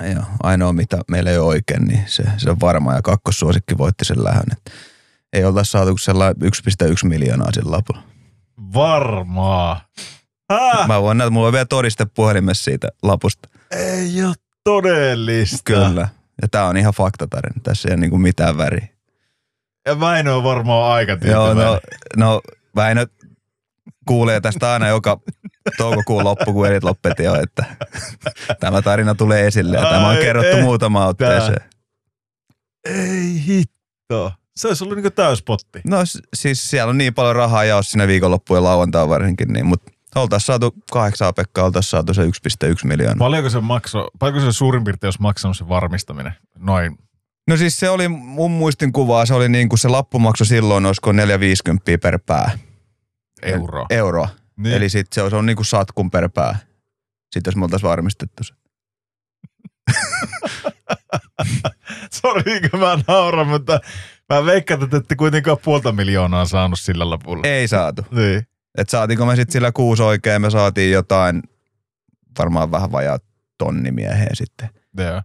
[0.00, 4.04] ja ainoa mitä meillä ei ole oikein, niin se, se on varma ja kakkossuosikki voitti
[4.04, 4.44] sen lähön.
[4.52, 4.72] Et
[5.32, 8.02] ei oltaisi saatu sellainen 1,1 miljoonaa sillä lapulla.
[8.74, 9.80] Varmaa.
[10.48, 13.48] Ah, Mä voin näyttää, mulla on vielä todiste puhelimessa siitä lapusta.
[13.70, 14.34] ei ole
[14.64, 15.58] todellista.
[15.64, 16.08] Kyllä.
[16.42, 17.60] Ja tää on ihan faktatarina.
[17.62, 18.88] Tässä ei ole niinku mitään väriä.
[19.86, 21.80] Ja Väinö on varmaan aika Joo, no,
[22.16, 22.40] no
[22.76, 23.06] Väinö
[24.06, 25.20] kuulee tästä aina joka
[25.76, 27.64] toukokuun loppu, kun elit lopetti jo, että
[28.60, 30.62] tämä tarina tulee esille ja tämä on Ai kerrottu että.
[30.62, 31.60] muutama otteeseen.
[32.88, 34.32] Ei hitto.
[34.56, 35.80] Se olisi ollut niinku täyspotti.
[35.86, 35.96] No
[36.34, 40.46] siis siellä on niin paljon rahaa jaossa siinä viikonloppuun ja lauantai varsinkin, niin, mutta oltaisiin
[40.46, 42.28] saatu kahdeksan pekkaa, oltaisiin saatu se 1,1
[42.84, 43.18] miljoonaa.
[43.18, 46.32] Paljonko se maksoi, paljonko se suurin piirtein olisi maksanut se varmistaminen?
[46.58, 46.98] Noin.
[47.48, 51.12] No siis se oli mun muistin kuvaa, se oli niin kuin se lappumaksu silloin, olisiko
[51.12, 52.58] 450 per pää.
[53.42, 53.86] Euroa.
[53.90, 54.28] Euroa.
[54.56, 54.74] Niin.
[54.74, 56.58] Eli sitten se on, se on niin kuin satkun per pää.
[57.32, 58.54] Sitten jos me oltaisiin varmistettu se.
[62.20, 63.80] Sori, kun mä nauran, mutta
[64.28, 67.42] mä veikkaan, että ette kuitenkaan puolta miljoonaa saanut sillä lapulla.
[67.44, 68.06] Ei saatu.
[68.10, 68.46] Niin.
[68.78, 71.42] Et saatiinko me sitten sillä kuusi oikein, me saatiin jotain,
[72.38, 73.18] varmaan vähän vajaa
[73.58, 74.70] tonni mieheen sitten.
[74.96, 75.22] Joo.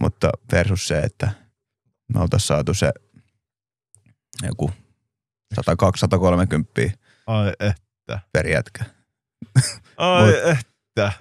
[0.00, 1.30] Mutta versus se, että
[2.14, 2.92] me oltaisiin saatu se
[4.42, 4.70] joku
[5.54, 5.60] 102-130
[7.26, 7.74] Ai eh.
[8.32, 8.84] per jätkä.
[9.96, 11.12] Ai Mut- että.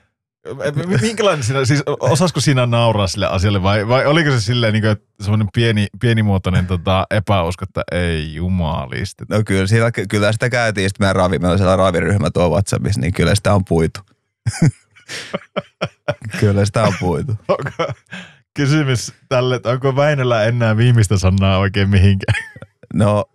[1.01, 4.97] Minkälainen siinä, siis osasko siinä nauraa sille asialle vai, vai oliko se silleen niin kuin,
[5.21, 9.25] semmoinen pieni, pienimuotoinen tota, epäusko, että ei jumalista.
[9.29, 13.01] No kyllä, siellä, kyllä sitä käytiin, sitten meidän ravi, meillä on siellä raviryhmä tuo WhatsAppissa,
[13.01, 13.99] niin kyllä sitä on puitu.
[16.39, 17.35] kyllä sitä on puitu.
[17.47, 17.93] Onko
[18.55, 22.43] kysymys tälle, että onko Väinöllä enää viimeistä sanaa oikein mihinkään?
[22.93, 23.25] No,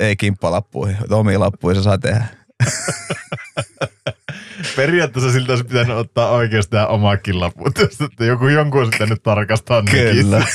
[0.00, 2.24] ei kimppalappuihin, omia lappuja se saa tehdä.
[4.76, 9.82] Periaatteessa siltä olisi pitänyt ottaa oikeasti tämä omakin lappu, että joku jonkun olisi pitänyt tarkastaa
[9.82, 10.00] nekin.
[10.00, 10.46] Kyllä.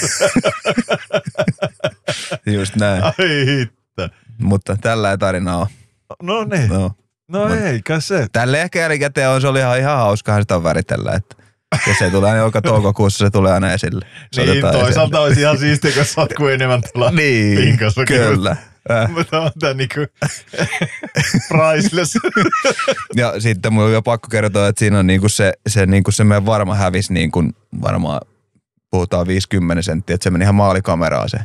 [2.55, 3.03] Just näin.
[3.03, 4.09] Ai hitto.
[4.41, 5.67] Mutta tällä ei tarina on.
[6.23, 6.69] No niin.
[6.69, 6.91] No.
[7.27, 8.27] No Mut- eikä se.
[8.31, 11.35] Tälle ehkä jälkikäteen on, se oli ihan, ihan hauskahan sitä väritellä, että
[11.87, 14.05] ja se tulee aina joka toukokuussa, se tulee aina esille.
[14.31, 17.21] Se Niin, toisaalta olisi ihan siistiä, kun satkuu enemmän tuolla esille.
[17.31, 18.05] Niin, pinkassa.
[18.05, 18.55] kyllä.
[19.13, 19.99] Mutta on tää niinku
[21.49, 22.17] priceless.
[23.15, 26.23] Ja sitten mulla on jo pakko kertoa, että siinä on niinku se, se, niinku se
[26.23, 27.43] meidän varma hävis niinku
[27.81, 28.21] varmaan
[28.91, 31.37] puhutaan 50 senttiä, että se meni ihan maalikameraan se.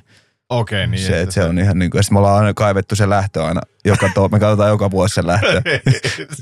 [0.48, 1.06] Okei, niin.
[1.06, 3.60] se, että se on ihan niinku, ja sitten me ollaan aina kaivettu se lähtö aina,
[3.84, 5.62] joka to, me katsotaan joka vuosi se lähtö.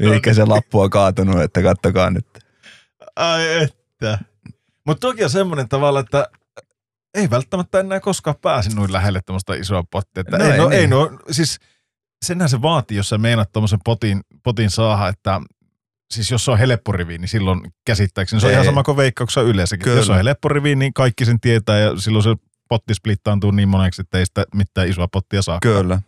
[0.15, 2.27] Mikä se lappu on kaatunut, että kattokaa nyt.
[3.17, 4.19] ai että.
[4.87, 6.27] Mutta toki on semmoinen tavalla, että
[7.15, 10.21] ei välttämättä enää koskaan pääse noin lähelle tämmöistä isoa pottia.
[10.21, 10.81] Että No ei, no, niin.
[10.81, 11.59] ei no, siis
[12.25, 15.41] senhän se vaatii, jos sä meinaat tuommoisen potin, potin saada, että
[16.13, 18.55] siis jos se on helpporivi, niin silloin käsittääkseni se on Ei.
[18.55, 19.85] ihan sama kuin veikkauksessa yleensäkin.
[19.85, 19.97] Kyllä.
[19.97, 22.31] Jos on helpporivi, niin kaikki sen tietää ja silloin se
[22.69, 25.59] potti splittaantuu niin moneksi, että ei sitä mitään isoa pottia saa.
[25.63, 26.01] Kyllä.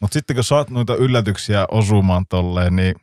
[0.00, 2.94] Mutta sitten kun saat noita yllätyksiä osumaan tolleen, niin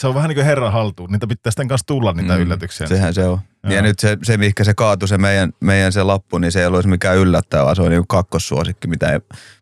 [0.00, 1.10] se on vähän niin kuin herran haltuun.
[1.12, 2.86] Niitä pitää sitten kanssa tulla niitä Mm, yllätyksiä.
[2.86, 3.38] Sehän se on.
[3.64, 3.72] Joo.
[3.72, 6.66] Ja nyt se, se mihinkä se kaatui, se meidän, meidän se lappu, niin se ei
[6.66, 9.18] ollut mikään yllättävää, vaan se on niin kakkossuosikki, mitä ei,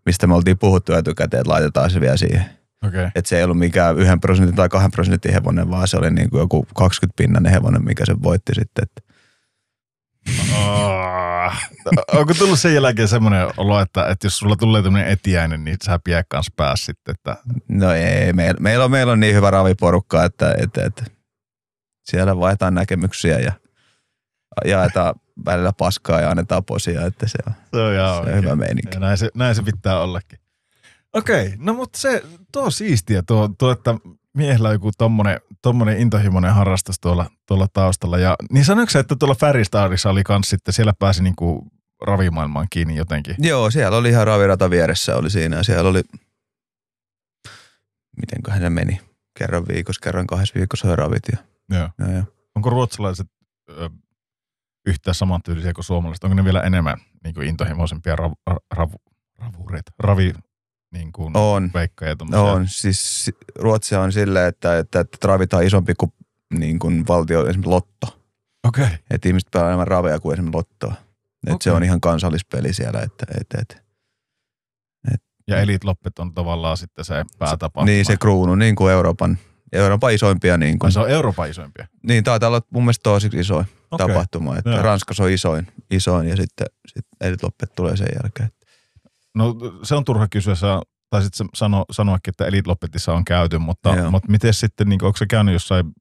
[0.06, 2.44] mistä me oltiin puhuttu etukäteen, että laitetaan se vielä siihen.
[2.86, 3.08] Okay.
[3.14, 6.30] Että se ei ollut mikään yhden prosentin tai kahden prosentin hevonen, vaan se oli niin
[6.30, 8.82] kuin joku 20 pinnanen hevonen, mikä se voitti sitten.
[8.82, 9.02] Että
[10.52, 11.15] Ah.
[12.12, 15.98] Onko tullut sen jälkeen semmoinen olo, että, että jos sulla tulee tämmöinen etiäinen, niin sä
[16.04, 17.36] pidä kanssa pääs sitten, että
[17.68, 21.04] no ei, meillä, meillä, on, meillä on niin hyvä raviporukka, että, että, että
[22.04, 23.52] siellä vaihdetaan näkemyksiä ja
[24.64, 28.96] jaetaan välillä paskaa ja annetaan posia, että se on, se on se on hyvä meininki.
[28.96, 30.38] Ja näin se, näin se pitää ollakin.
[31.12, 33.94] Okei, no mutta se, tuo on siistiä tuo, tuo että
[34.34, 38.18] miehellä on joku tommonen, tommonen intohimoinen harrastus tuolla, tuolla taustalla.
[38.18, 41.66] Ja, niin sanoiko sä, että tuolla Färistarissa oli kans sitten, siellä pääsi niinku
[42.06, 43.36] ravimaailmaan kiinni jotenkin?
[43.38, 46.02] Joo, siellä oli ihan ravirata vieressä oli siinä ja siellä oli,
[48.16, 49.00] mitenköhän se meni,
[49.38, 51.38] kerran viikossa, kerran kahdessa viikossa oli ravit ja,
[51.78, 51.88] Joo.
[51.98, 52.24] ja, ja.
[52.54, 53.26] Onko ruotsalaiset
[53.70, 53.90] ö,
[54.86, 56.24] yhtään samantyylisiä kuin suomalaiset?
[56.24, 58.90] Onko ne vielä enemmän niin kuin intohimoisempia rav, ra, rav,
[59.38, 60.32] ravureita, ravi
[60.92, 62.16] niin kuin On, veikkoja?
[62.16, 62.42] tommosia?
[62.42, 62.66] on.
[62.68, 66.12] Siis si- Ruotsi on silleen, että, että, että ravitaan isompi kuin,
[66.58, 68.20] niin kuin valtio, esimerkiksi lotto.
[68.68, 68.84] Okei.
[68.84, 68.96] Okay.
[69.10, 70.94] Että ihmiset pelaa enemmän raveja kuin esimerkiksi lottoa.
[71.46, 71.76] Että se Okei.
[71.76, 73.00] on ihan kansallispeli siellä.
[73.00, 73.86] Että, että, että.
[75.48, 77.84] Ja Elite Loppet on tavallaan sitten se päätapahtuma.
[77.84, 79.38] Niin se kruunu, niin kuin Euroopan,
[79.72, 80.56] Euroopan isoimpia.
[80.58, 81.86] Niin, Ai kuin, se on Euroopan isoimpia.
[82.02, 84.06] niin taitaa olla mun mielestä tosi isoin Okei.
[84.06, 84.56] tapahtuma.
[84.58, 84.82] Että Joo.
[84.82, 88.48] Ranskassa on isoin, isoin ja sitten sit Elite Loppet tulee sen jälkeen.
[89.36, 93.94] No se on turha kysyä, sä taisit sano, sanoakin, että Elite Loppetissa on käyty, mutta,
[93.94, 94.10] Joo.
[94.10, 95.92] mutta miten sitten, niin onko se käynyt jossain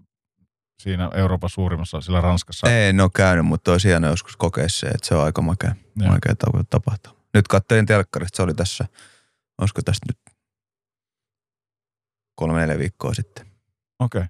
[0.83, 2.71] siinä Euroopan suurimmassa, sillä Ranskassa?
[2.71, 6.11] En ole käynyt, mutta olisi hienoa joskus kokea se, että se on aika makea, Joo.
[6.11, 7.15] makea tauko tapahtuma.
[7.33, 8.85] Nyt katselin telkkarista, se oli tässä,
[9.61, 10.37] olisiko tästä nyt
[12.35, 13.45] kolme neljä viikkoa sitten.
[13.99, 14.19] Okei.
[14.19, 14.27] Okay.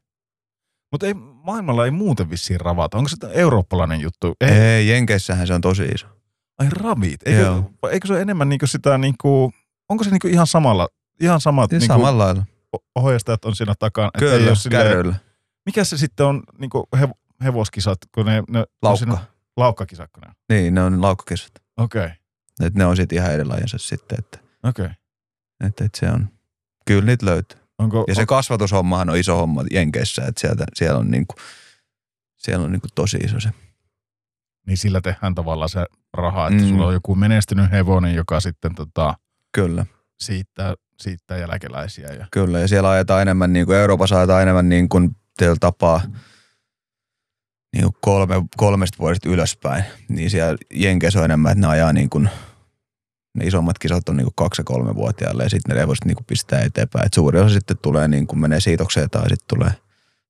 [0.91, 2.97] Mutta ei, maailmalla ei muuten vissiin ravata.
[2.97, 4.33] Onko se eurooppalainen juttu?
[4.41, 6.14] Ei, ei Jenkeissähän se on tosi iso.
[6.59, 7.21] Ai ravit.
[7.25, 7.71] Eikö, Joo.
[7.91, 9.53] eikö se ole enemmän niinku sitä niinku,
[9.89, 10.87] onko se niinku ihan samalla,
[11.21, 12.45] ihan samat Niin niinku samalla lailla.
[12.95, 14.09] ohjastajat on siinä takana?
[14.19, 15.15] Kyllä, oo silleen-.
[15.65, 17.09] Mikä se sitten on niinku hev,
[17.43, 19.31] hevoskisat, kun ne, ne on siinä- Laukka.
[19.57, 20.35] laukkakisat, kun ne on?
[20.49, 21.51] Niin, ne on laukkakisat.
[21.77, 22.15] Okei, okay.
[22.63, 24.85] Et ne on sitten ihan eri lajinsa sitten, että, okei.
[24.85, 24.95] Okay.
[25.67, 26.29] että, että se on,
[26.85, 27.59] kyllä niitä löytyy.
[27.79, 31.35] Onko, Ja se kasvatushommahan on iso homma Jenkeissä, että sieltä, siellä on, niinku,
[32.37, 33.49] siellä on niinku tosi iso se.
[34.67, 36.69] Niin sillä tehdään tavallaan se raha, että mm.
[36.69, 39.13] Sulla on joku menestynyt hevonen, joka sitten tota,
[39.55, 39.85] Kyllä,
[40.19, 42.07] siittää, siittää jälkeläisiä.
[42.07, 42.59] Ja, kyllä.
[42.59, 46.01] Ja siellä ajetaan enemmän, niin kuin Euroopassa ajetaan enemmän niin kuin teillä tapaa
[47.75, 49.83] niin kuin kolme, kolmesta vuodesta ylöspäin.
[50.09, 52.29] Niin siellä Jenkeissä on enemmän, että ne ajaa niin kuin,
[53.37, 56.25] ne isommat kisat on niin kuin kaksi- ja kolme-vuotiaille ja sitten ne hevoset niin kuin
[56.25, 57.05] pistää eteenpäin.
[57.05, 59.71] Et suuri osa sitten tulee niin kuin menee siitokseen tai sitten tulee,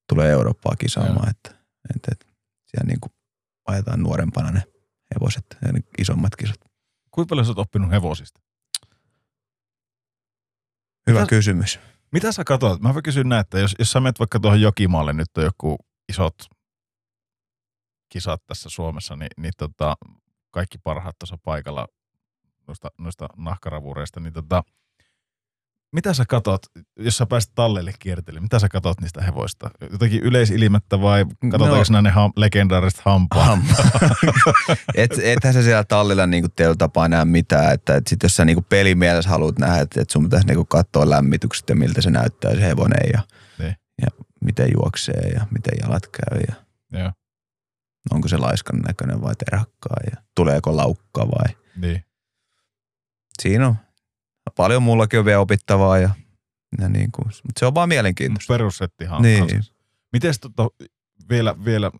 [0.10, 1.30] tulee Eurooppaa kisaamaan.
[1.30, 1.50] Että,
[1.96, 2.26] että, että
[2.66, 3.12] siellä niin kuin
[3.66, 4.64] ajetaan nuorempana ne
[5.16, 6.60] hevoset ja ne isommat kisat.
[7.11, 8.42] kuinka paljon sä oot oppinut hevosista?
[11.08, 11.80] Hyvä Mitä- kysymys.
[12.11, 12.82] Mitä sä katsot?
[12.82, 15.77] Mä kysyn näin, että jos, jos sä menet vaikka tuohon Jokimaalle, nyt on joku
[16.10, 16.35] isot
[18.10, 19.95] kisat tässä Suomessa, niin, niin tota,
[20.52, 21.88] kaikki parhaat tuossa paikalla
[22.68, 24.64] noista, noista nahkaravureista, niin tota,
[25.96, 26.62] mitä sä katot,
[27.00, 29.70] jos sä pääset talleille kiertelemään, mitä sä katot niistä hevoista?
[29.92, 32.02] Jotenkin yleisilmettä vai katsotaanko No.
[32.02, 33.60] ne ham, legendaariset hampaat?
[34.96, 38.46] et, ethän sä siellä tallilla niinku teillä tapaa näe mitään, että et sit jos sä
[38.46, 42.56] niinku pelimielessä haluat nähdä, että et sun pitäisi niinku katsoa lämmitykset ja miltä se näyttää
[42.56, 43.22] se hevonen ja,
[43.60, 43.76] Niin.
[44.02, 44.08] ja
[44.46, 46.56] miten juoksee ja miten jalat käy ja
[47.00, 47.12] Joo,
[48.12, 51.56] onko se laiskan näköinen vai terhakkaa ja tuleeko laukka vai.
[51.78, 52.06] niin.
[53.42, 53.76] Siinä on
[54.56, 56.10] paljon mullakin on vielä opittavaa ja,
[56.82, 58.54] ja niinku, mutta se on vaan mielenkiintoista.
[58.54, 59.64] Perussetti han, Niin.
[60.14, 60.68] Mites tota,
[61.30, 61.92] vielä, vielä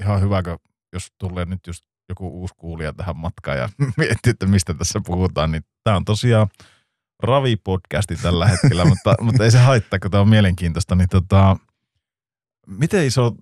[0.00, 0.58] ihan hyväkö,
[0.92, 5.52] jos tulee nyt just joku uusi kuulija tähän matkaan ja miettii, että mistä tässä puhutaan,
[5.52, 6.48] niin tämä on tosiaan
[7.22, 11.56] Ravi-podcasti tällä hetkellä, mutta, mutta ei se haittaa, kun tämä on mielenkiintoista, niin tota,
[12.66, 13.32] miten iso,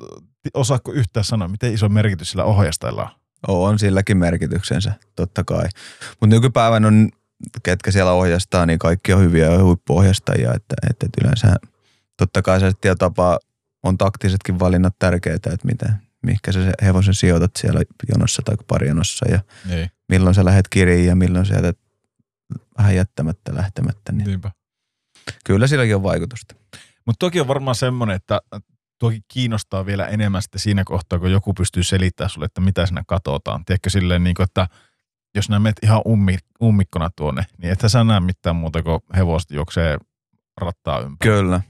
[0.54, 3.02] osaako yhtään sanoa, miten iso merkitys sillä ohjastajalla
[3.48, 3.68] on?
[3.68, 5.68] On silläkin merkityksensä, totta kai.
[6.20, 7.08] Mutta nykypäivän on,
[7.62, 10.54] ketkä siellä ohjastaa, niin kaikki on hyviä ja huippuohjastajia.
[10.54, 11.56] Että, että yleensä
[12.16, 13.38] totta kai se tietyllä tapaa
[13.82, 17.80] on taktisetkin valinnat tärkeitä, että miten, mihinkä sä se hevosen sijoitat siellä
[18.14, 19.90] jonossa tai parijonossa ja Niin.
[20.08, 21.78] milloin sä lähdet kiriin ja milloin sä jätät
[22.78, 24.12] vähän jättämättä lähtemättä.
[24.12, 24.50] Niin Niinpä.
[25.44, 26.54] kyllä silläkin on vaikutusta.
[27.06, 28.40] Mutta toki on varmaan semmoinen, että
[28.98, 33.02] toki kiinnostaa vielä enemmän sitten siinä kohtaa, kun joku pystyy selittämään sulle, että mitä siinä
[33.06, 33.64] katsotaan.
[33.64, 34.68] Tiedätkö silleen, niin kuin, että
[35.34, 39.50] jos nämä menet ihan ummi, ummikkona tuonne, niin ethän sä näe mitään muuta kuin hevoset
[39.50, 39.98] juoksee
[40.60, 41.30] rattaa ympäri.
[41.30, 41.60] Kyllä.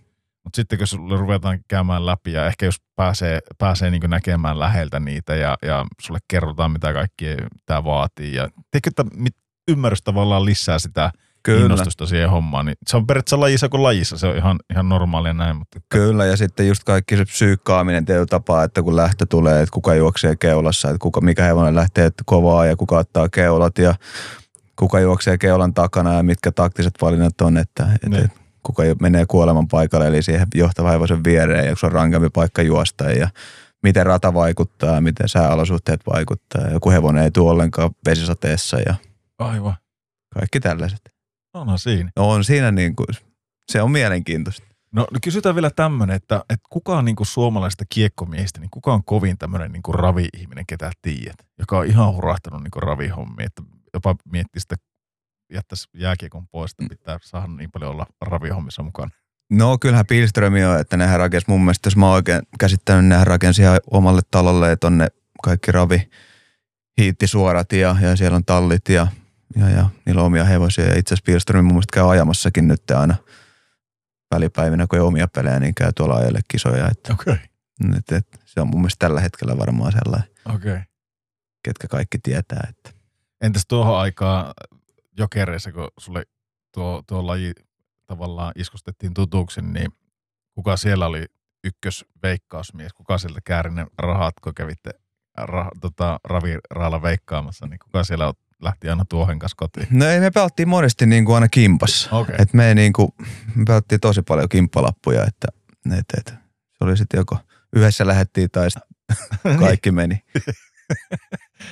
[0.44, 5.01] Mutta sitten kun sulle ruvetaan käymään läpi ja ehkä jos pääsee, pääsee niin näkemään läheltä
[5.01, 7.26] niitä ja, ja sulle kerrotaan, mitä kaikki
[7.67, 8.34] tämä vaatii.
[8.34, 9.36] Ja tiedätkö, että mit,
[9.68, 11.10] ymmärrys tavallaan lisää sitä
[11.44, 11.58] Kyllä.
[11.58, 12.66] kiinnostusta siihen hommaan.
[12.66, 15.56] Niin se on periaatteessa lajissa kuin lajissa, se on ihan, ihan normaalia näin.
[15.56, 19.62] Mutta että, Kyllä, ja sitten just kaikki se psyykkaaminen tietyllä tapaa, että kun lähtö tulee,
[19.62, 23.94] että kuka juoksee keulassa, että kuka, mikä hevonen lähtee kovaa ja kuka ottaa keulat ja
[24.76, 28.24] kuka juoksee keulan takana ja mitkä taktiset valinnat on, että, että, Niin.
[28.24, 32.62] että kuka menee kuoleman paikalle, eli siihen johtava hevosen viereen, ja se on rankempi paikka
[32.62, 33.28] juosta ja
[33.82, 38.94] miten rata vaikuttaa, miten sääolosuhteet vaikuttaa, ja joku hevonen ei tule ollenkaan vesisateessa ja
[39.39, 39.74] aivan,
[40.34, 41.14] kaikki tällaiset.
[41.55, 42.10] Onhan siinä.
[42.16, 43.07] No on siinä niin kuin,
[43.73, 44.66] se on mielenkiintoista.
[44.92, 49.05] No kysytään vielä tämmöinen, että, että kuka on niin kuin suomalaisista kiekkomiehistä, niin kuka on
[49.05, 53.62] kovin tämmöinen niin kuin ravi-ihminen, ketä tiedät, joka on ihan hurahtanut niin kuin ravihommiin, että
[53.94, 54.76] jopa miettii sitä,
[55.52, 59.10] jättäisi jääkiekon pois, että pitää saada niin paljon olla ravihommissa mukana.
[59.52, 63.26] No kyllähän Pilström on, että nehän rakensi mun mielestä, jos mä oon oikein käsittänyt, nehän
[63.26, 65.08] rakensi ihan omalle talolle ja tonne
[65.42, 66.10] kaikki ravi
[66.99, 69.07] hiittisuorat ja, ja siellä on tallit ja,
[69.57, 70.84] ja, ja niillä on omia hevosia.
[70.84, 73.16] Ja itse asiassa Pilström mun mielestä käy ajamassakin nyt aina
[74.34, 76.89] välipäivinä, kun ei omia pelejä, niin käy tuolla ajelle kisoja.
[76.89, 77.12] Että.
[77.12, 77.36] Okay.
[77.99, 80.31] et, et, se on mun mielestä tällä hetkellä varmaan sellainen.
[80.55, 80.81] Okay.
[81.62, 82.66] ketkä kaikki tietää.
[82.68, 82.91] Että.
[83.41, 84.55] Entäs tuohon aikaan
[85.18, 86.23] jokereissa, kun sulle
[86.73, 87.52] tuo, tuo laji
[88.07, 89.92] tavallaan iskostettiin tutuksi, niin
[90.55, 91.26] kuka siellä oli
[91.65, 92.92] ykkösveikkausmies?
[92.92, 94.91] Kuka sieltä kääri ne rahat, kun kävitte
[95.36, 98.34] rah, tota, raviraalla veikkaamassa, niin kuka siellä
[98.65, 99.86] lähti aina tuohen kanssa kotiin?
[99.91, 102.17] No ei, me pelattiin monesti niin kuin aina kimpassa.
[102.17, 102.34] Okei.
[102.39, 103.09] Et me, niin kuin,
[103.55, 105.49] me pelattiin tosi paljon kimppalappuja, että
[105.99, 106.34] et, et,
[106.70, 107.39] se oli sitten joko
[107.76, 108.83] yhdessä lähettiin tai sit
[109.59, 110.23] kaikki meni.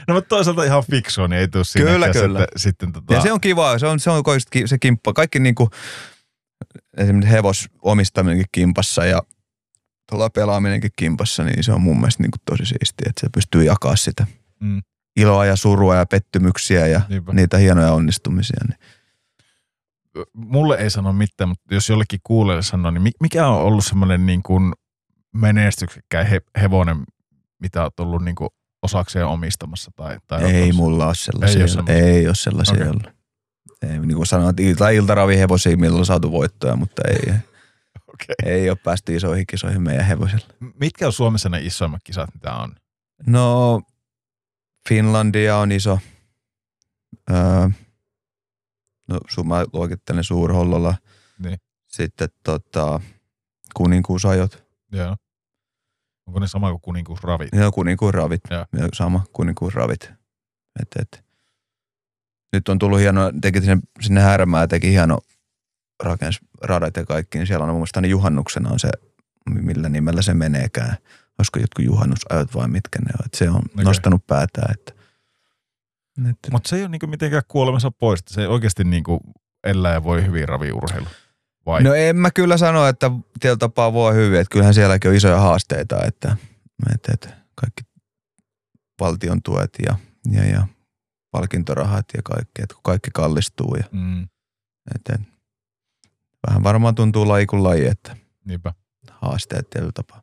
[0.08, 1.90] No mutta toisaalta ihan fiksua, niin ei tule sinne.
[1.90, 2.40] Kyllä, kyllä.
[2.40, 4.22] Sitten, sitten tota, Ja se on kiva, se on, se on
[4.66, 5.12] se kimppa.
[5.12, 5.70] Kaikki niin kuin,
[6.96, 9.22] esimerkiksi hevos omistaminenkin kimpassa ja
[10.10, 13.62] tuolla pelaaminenkin kimpassa, niin se on mun mielestä niin kuin tosi siistiä, että se pystyy
[13.64, 14.26] jakaa sitä
[14.62, 14.82] Mm.
[15.16, 17.32] Iloa ja surua ja pettymyksiä ja Niinpä.
[17.32, 18.60] niitä hienoja onnistumisia.
[18.68, 18.78] Niin.
[20.34, 24.26] Mulle ei sano mitään, mutta jos jollekin kuulijalle sanoo, niin mi- mikä on ollut semmoinen
[24.26, 24.72] niin kuin
[25.34, 26.96] menestyksekkäin he- hevonen,
[27.58, 28.50] mitä olet ollut niin kuin
[28.82, 29.90] osakseen omistamassa?
[29.96, 31.56] Tai, tai Ei olet- mulla ole sellaisia.
[31.58, 32.04] Ei Ei ole semmoisia.
[32.06, 32.88] ei ole sellaisia Okei.
[32.88, 33.06] ollut.
[33.82, 37.34] Ei, niin kuin sanoin, että ilta, iltaravihevosia, millä on saatu voittoja, mutta ei,
[38.14, 38.52] Okei.
[38.52, 40.46] ei ole päästy isoihin kisoihin meidän hevosilla.
[40.80, 42.74] Mitkä on Suomessa ne isoimmat kisat, mitä on?
[43.26, 43.80] No,
[44.88, 45.98] Finlandia on iso.
[47.30, 47.68] Öö,
[49.08, 50.94] no, sun mä luokittelen Suurhollolla.
[51.38, 51.58] Niin.
[51.86, 53.00] Sitten tota,
[53.74, 54.64] kuninkuusajot.
[54.92, 55.16] Joo.
[56.26, 57.48] Onko ne sama kuin kuninkuusravit?
[57.52, 58.40] Ja kuninkuusravit.
[58.50, 58.66] Joo.
[58.72, 60.12] Ja sama kuninkuusravit.
[60.80, 61.24] Et, et.
[62.52, 65.18] Nyt on tullut hieno, teki sinne, sinne Härmää, teki hieno
[66.02, 68.90] rakens radat ja kaikki, niin siellä on mun mielestä juhannuksena on se,
[69.50, 70.96] millä nimellä se meneekään.
[71.38, 73.26] Olisiko jotkut juhannusajot vai mitkä ne on.
[73.26, 73.84] Et se on okay.
[73.84, 74.74] nostanut päätään.
[74.74, 74.92] Että,
[76.30, 78.20] että, Mutta se ei ole niinku mitenkään kuolemassa pois.
[78.26, 79.20] Se oikeasti niinku
[79.64, 81.06] elää ja voi hyvin raviurheilu.
[81.66, 81.82] Vai?
[81.82, 85.40] No en mä kyllä sano, että tietyllä tapaa voi hyvin, että kyllähän sielläkin on isoja
[85.40, 86.36] haasteita, että,
[86.94, 87.82] että, että kaikki
[89.00, 89.96] valtion tuet ja,
[90.30, 90.66] ja, ja
[91.30, 94.22] palkintorahat ja kaikki, että kun kaikki kallistuu ja Mm,
[94.94, 95.26] että, että
[96.48, 98.74] vähän varmaan tuntuu laji kuin laji, että niinpä.
[99.10, 100.22] haasteet tietyllä tapaa.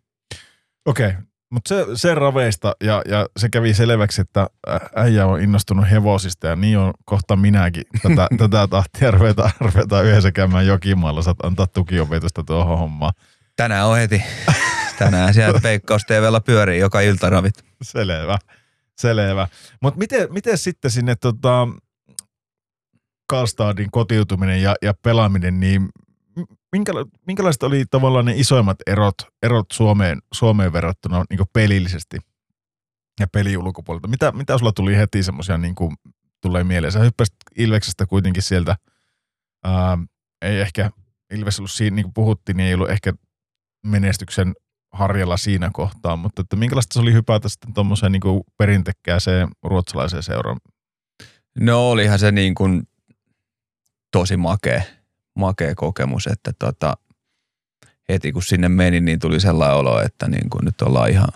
[0.89, 1.13] Okei,
[1.49, 4.47] mutta se, se raveista ja, ja se kävi selväksi, että
[4.95, 7.83] äijä on innostunut hevosista ja niin on kohta minäkin.
[8.01, 13.13] Tätä, tätä tahtia ruvetaan, ruvetaan yhdessä käymään jokimaalla, saat antaa tukiopetusta tuohon hommaan.
[13.55, 14.23] Tänään on heti.
[14.99, 17.63] Tänään siellä Veikkaus TVllä pyörii joka ilta ravit.
[17.81, 18.37] Selvä,
[18.97, 19.47] selvä.
[19.81, 21.67] Mutta miten, miten sitten sinne tota,
[23.29, 25.89] Karlstadin kotiutuminen ja, ja pelaaminen, niin
[26.71, 32.17] minkäla, minkälaiset oli tavallaan ne isoimmat erot, erot Suomeen, Suomeen verrattuna niin pelillisesti
[33.19, 34.07] ja peli ulkopuolelta?
[34.07, 35.95] Mitä, mitä sulla tuli heti semmoisia niin kuin
[36.41, 36.91] tulee mieleen?
[36.91, 38.75] Sä hyppäsit Ilveksestä kuitenkin sieltä,
[39.63, 39.97] ää,
[40.41, 40.91] ei ehkä,
[41.33, 43.13] Ilves ollut siinä, niin kuin puhuttiin, niin ei ollut ehkä
[43.85, 44.53] menestyksen
[44.93, 50.57] harjalla siinä kohtaa, mutta että minkälaista se oli hypätä sitten tuommoiseen niin perintekkääseen ruotsalaiseen seuraan?
[51.59, 52.83] No olihan se niin kuin
[54.11, 54.81] tosi makea,
[55.39, 56.97] makea kokemus, että tota,
[58.09, 61.29] heti kun sinne meni, niin tuli sellainen olo, että niin kuin nyt ollaan ihan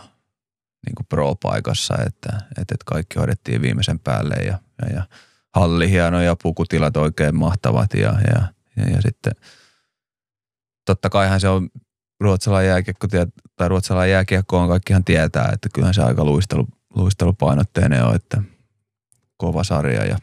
[0.85, 5.03] niin kuin pro-paikassa, että, että, kaikki hoidettiin viimeisen päälle ja, ja, ja
[5.55, 9.33] halli hieno ja pukutilat oikein mahtavat ja, ja, ja, ja sitten
[10.85, 11.69] totta kaihan se on
[12.19, 13.07] ruotsalainen jääkiekko
[13.55, 18.41] tai ruotsalainen jääkiekko on kaikkihan tietää, että kyllähän se aika luistelu, luistelupainotteinen on, että
[19.37, 20.17] kova sarja ja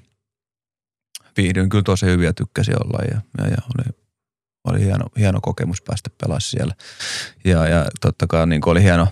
[1.36, 3.96] viihdyin kyllä tosi hyviä ja tykkäsin olla ja, ja, ja oli,
[4.64, 6.74] oli hieno, hieno kokemus päästä pelaamaan siellä.
[7.44, 9.08] Ja, ja totta kai niin oli hieno,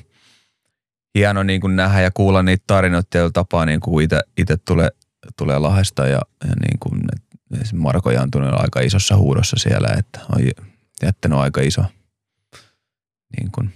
[1.14, 4.88] hieno niin kuin nähdä ja kuulla niitä tarinoita tietyllä tapaa, niin kuin itse tulee,
[5.36, 7.02] tulee Lahdesta ja, ja niin kuin,
[7.72, 10.42] Marko Jantunen on aika isossa huudossa siellä, että on
[11.02, 11.84] jättänyt aika iso
[13.36, 13.72] niin kuin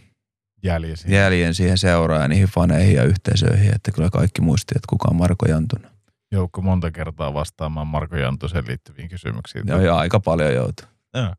[0.62, 1.18] Jäljen siihen.
[1.18, 5.16] jäljen siihen seuraan ja niihin faneihin ja yhteisöihin, että kyllä kaikki muisti, että kuka on
[5.16, 5.91] Marko Jantunen.
[6.33, 9.65] Joukko monta kertaa vastaamaan Marko Jantoseen liittyviin kysymyksiin.
[9.67, 10.86] Joo, ja aika paljon joutuu.
[11.15, 11.35] Joo.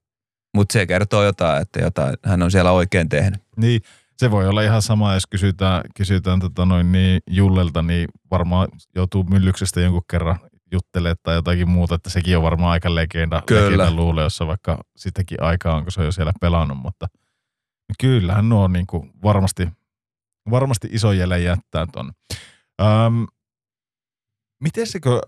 [0.55, 3.41] Mutta se kertoo jotain, että jotain, hän on siellä oikein tehnyt.
[3.57, 3.81] Niin,
[4.17, 9.23] se voi olla ihan sama, jos kysytään, kysytään tota noin niin Jullelta, niin varmaan joutuu
[9.23, 10.39] myllyksestä jonkun kerran
[10.71, 13.63] juttelemaan tai jotakin muuta, että sekin on varmaan aika legenda, Kyllä.
[13.65, 17.07] legenda luule, jossa vaikka sitäkin aikaa on, kun se on jo siellä pelannut, mutta
[17.99, 19.67] kyllähän nuo on niin kuin varmasti,
[20.51, 22.11] varmasti iso jäle jättää ton.
[22.81, 23.27] Öm,
[24.63, 25.21] miten se, kun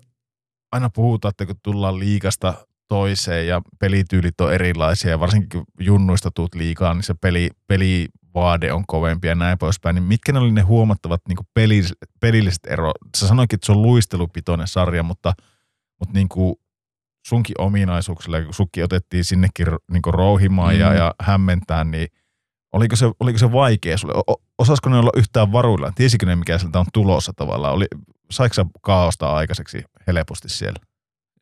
[0.72, 2.53] aina puhutaan, että kun tullaan liikasta
[2.88, 8.73] toiseen ja pelityylit on erilaisia ja varsinkin kun junnuista tuut liikaa, niin se peli, pelivaade
[8.73, 9.95] on kovempi ja näin poispäin.
[9.95, 12.91] Niin mitkä ne oli ne huomattavat niin pelilliset, pelilliset ero?
[13.17, 15.33] Sä sanoikin, että se on luistelupitoinen sarja, mutta,
[15.99, 16.55] mutta niin kuin
[17.27, 20.80] sunkin ominaisuuksilla, kun sukki otettiin sinnekin niin rouhimaan mm.
[20.80, 22.07] ja, ja hämmentää, niin
[22.73, 24.14] oliko se, oliko se vaikea sulle?
[24.27, 25.91] O- osasko ne olla yhtään varuilla?
[25.95, 27.73] Tiesikö ne, mikä sieltä on tulossa tavallaan?
[27.73, 27.85] Oli,
[28.31, 30.79] saiko kaaosta aikaiseksi helposti siellä?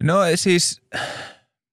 [0.03, 0.81] No siis,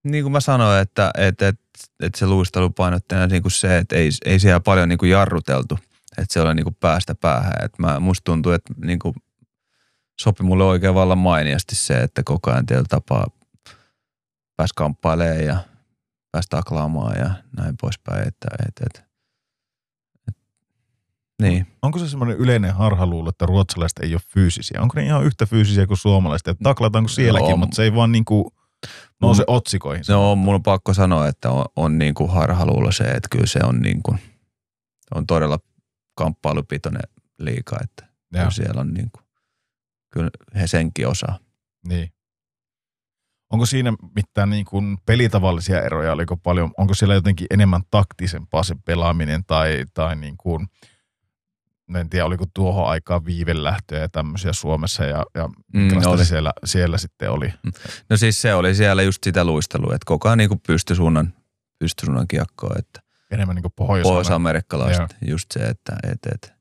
[0.04, 1.62] niin kuin mä sanoin, että, että, että,
[2.02, 5.78] että se luistelupainotteena niin kuin se, että ei, ei siellä paljon niin kuin jarruteltu,
[6.18, 7.52] että se oli niin kuin päästä päähän.
[7.64, 9.14] Että mä, musta tuntuu, että niin kuin
[10.20, 13.26] sopi mulle oikein vallan mainiasti se, että koko ajan tietyllä tapaa
[14.56, 15.56] pääsi kamppailemaan ja
[16.32, 18.28] pääsi taklaamaan ja näin poispäin.
[18.28, 19.09] Että, että, että,
[21.40, 21.66] niin.
[21.82, 24.82] Onko se semmoinen yleinen harhaluulo, että ruotsalaiset ei ole fyysisiä?
[24.82, 26.48] Onko ne ihan yhtä fyysisiä kuin suomalaiset?
[26.48, 27.56] Että taklataanko sielläkin, Joo.
[27.56, 28.54] mutta se ei vaan niinku
[29.20, 30.04] nouse otsikoihin.
[30.08, 33.60] No, mun on pakko sanoa, että on, on niin kuin harhaluulo se, että kyllä se
[33.64, 34.18] on niin kuin
[35.14, 35.58] on todella
[36.14, 37.02] kamppailupitoinen
[37.38, 39.24] liika, että kyllä siellä on niin kuin,
[40.12, 41.38] kyllä he senkin osaa.
[41.88, 42.12] Niin.
[43.52, 48.74] Onko siinä mitään niin kuin pelitavallisia eroja, oliko paljon, onko siellä jotenkin enemmän taktisempaa se
[48.84, 50.66] pelaaminen tai, tai niin kuin,
[51.98, 56.24] en tiedä, oliko tuohon aikaan viivelähtöjä ja tämmöisiä Suomessa ja, ja minkälaista oli.
[56.24, 57.52] siellä, siellä sitten oli.
[58.10, 61.34] No siis se oli siellä just sitä luistelua, että koko ajan niin kuin pystysuunnan,
[61.78, 66.52] pystysuunnan kiekkoa, että Enemmän niin kuin pohjois pohjois-amerikkalaiset, just se, että et, et,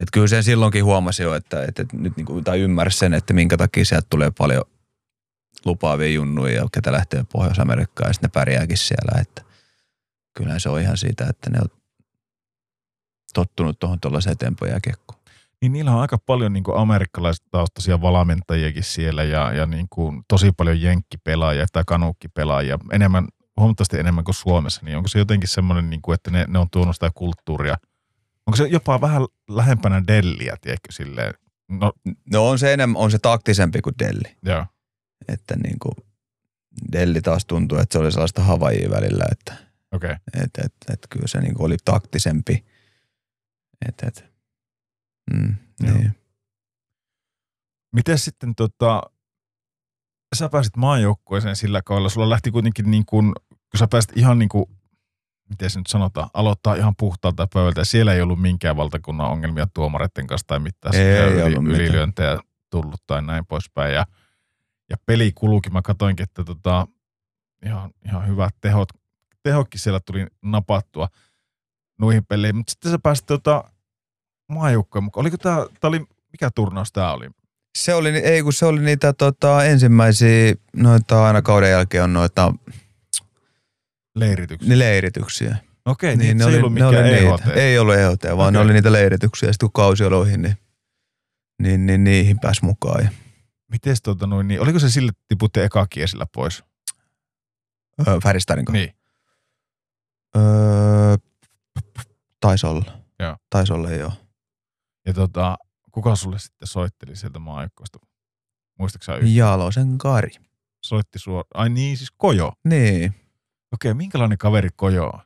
[0.00, 3.34] et kyllä sen silloinkin huomasi jo, että et, et nyt niinku, tai ymmärsi sen, että
[3.34, 4.64] minkä takia sieltä tulee paljon
[5.64, 9.42] lupaavia junnuja, ja ketä lähtee Pohjois-Amerikkaan ja sitten ne pärjääkin siellä, että
[10.36, 11.79] kyllähän se on ihan siitä, että ne on
[13.34, 15.20] tottunut tuohon tuollaiseen tempoon ja kiekkoon.
[15.62, 20.82] Niin niillä on aika paljon niin amerikkalaistaustaisia valmentajiakin siellä ja, ja niin kuin tosi paljon
[20.82, 24.80] jenkkipelaajia tai kanukkipelaajia, enemmän, huomattavasti enemmän kuin Suomessa.
[24.84, 27.76] Niin onko se jotenkin semmoinen, niin kuin, että ne, ne on tuonut sitä kulttuuria?
[28.46, 31.34] Onko se jopa vähän lähempänä Delliä, tiedätkö, silleen?
[31.68, 31.92] No,
[32.32, 34.66] No on se enemmän, on se taktisempi kuin Delli, joo.
[35.28, 35.94] että niin kuin
[36.92, 39.54] Delli taas tuntuu, että se oli sellaista Havaijia välillä, että.
[39.92, 40.16] Okay.
[40.34, 42.64] et, et, et kyllä se niin oli taktisempi.
[43.88, 44.24] Et, et.
[45.34, 46.12] Mm, niin.
[47.92, 49.02] Miten sitten tota,
[50.36, 54.48] sä pääsit maajoukkueeseen sillä kaudella, sulla lähti kuitenkin niin kuin, kun sä pääsit ihan niin
[54.48, 54.64] kuin,
[55.48, 57.84] miten se nyt sanotaan, aloittaa ihan puhtaalta pöydältä.
[57.84, 60.94] Siellä ei ollut minkään valtakunnan ongelmia tuomareiden kanssa tai mitään.
[60.94, 62.38] Ei semmoisia ollut mitään.
[62.70, 63.94] tullut tai näin poispäin.
[63.94, 64.06] Ja,
[64.90, 66.86] ja peli kulukin, mä katsoinkin, että tota,
[67.66, 68.88] ihan, ihan hyvät tehot,
[69.42, 71.08] tehokkin siellä tuli napattua
[72.00, 73.64] noihin peleihin, mutta sitten sä pääsit tota,
[74.48, 75.22] maajoukkueen mukaan.
[75.22, 77.30] Oliko tää, tää oli, mikä turnaus tää oli?
[77.78, 82.54] Se oli, ei kun se oli niitä tota, ensimmäisiä, noita aina kauden jälkeen on noita
[84.14, 84.68] Leirityksiä.
[84.68, 85.56] niin leirityksiä.
[85.86, 87.44] Okei, niin, ne se oli, ei ollut mikään oli EHT.
[87.44, 87.60] niitä.
[87.60, 88.52] Ei ollut EHT, vaan okay.
[88.52, 89.52] ne oli niitä leirityksiä.
[89.52, 90.56] Sitten kun kausi oli ohi, niin,
[91.62, 93.04] niin, niin niihin pääsi mukaan.
[93.04, 93.10] Ja,
[93.70, 96.64] Mites tota noin, niin, oliko se sille tiputti eka kiesillä pois?
[98.08, 98.72] öö, Färistarinko?
[98.72, 98.94] Niin.
[100.36, 100.42] Öö,
[102.40, 102.92] taisi olla.
[103.18, 103.36] Joo.
[103.50, 104.12] Taisi olla, joo.
[105.06, 105.58] Ja tota,
[105.92, 107.98] kuka sulle sitten soitteli sieltä maajoukkoista?
[108.78, 109.34] Muistatko sä yhtään?
[109.34, 110.30] Jalosen Kari.
[110.84, 111.50] Soitti suoraan.
[111.54, 112.52] Ai niin, siis Kojo.
[112.64, 113.14] Niin.
[113.72, 115.20] Okei, minkälainen kaveri Kojo on?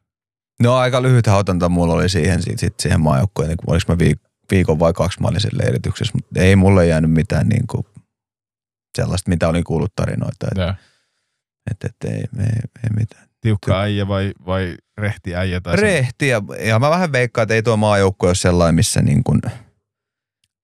[0.63, 4.31] No aika lyhyt hautanta mulla oli siihen, sit, sit siihen maajoukkoon, niin oliko mä viik-
[4.51, 7.87] viikon vai kaksi mä olin leirityksessä, mutta ei mulle jäänyt mitään niin kuin
[8.97, 10.75] sellaista, mitä olin kuullut tarinoita, että
[11.71, 13.24] et, et, ei, ei, ei mitään.
[13.45, 15.61] Tiukka äijä vai, vai rehti äijä?
[15.61, 16.43] Tai Rehti ja,
[16.79, 19.41] mä vähän veikkaan, että ei tuo maajoukko ole sellainen, missä niin kuin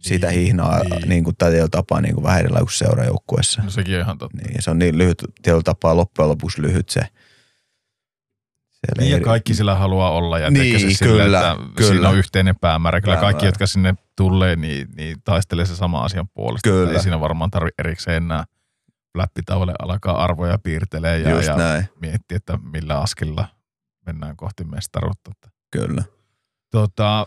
[0.00, 1.08] sitä Niin, hihnaa niin.
[1.08, 1.24] niin.
[1.24, 3.62] kuin, tai tapaa niin kuin vähän erilainen kuin seurajoukkueessa.
[3.62, 4.38] No sekin on ihan totta.
[4.38, 7.00] Niin, se on niin lyhyt, tietyllä tapaa loppujen lopuksi lyhyt se.
[8.98, 11.90] Niin ja kaikki sillä haluaa olla ja Niin, se sillä, kyllä, että kyllä.
[11.90, 13.00] siinä on yhteinen päämäärä.
[13.00, 13.32] Kyllä Päämäärä.
[13.32, 16.70] kaikki, jotka sinne tulee, niin, niin taistelee se sama asian puolesta.
[16.70, 16.92] Kyllä.
[16.92, 18.44] Ei siinä varmaan tarvi erikseen enää
[19.14, 23.48] läppitauolle alkaa arvoja piirtelee ja, Just ja näin, miettiä, että millä askilla
[24.06, 25.30] mennään kohti mestaruutta.
[25.70, 26.04] Kyllä.
[26.70, 27.26] Tota,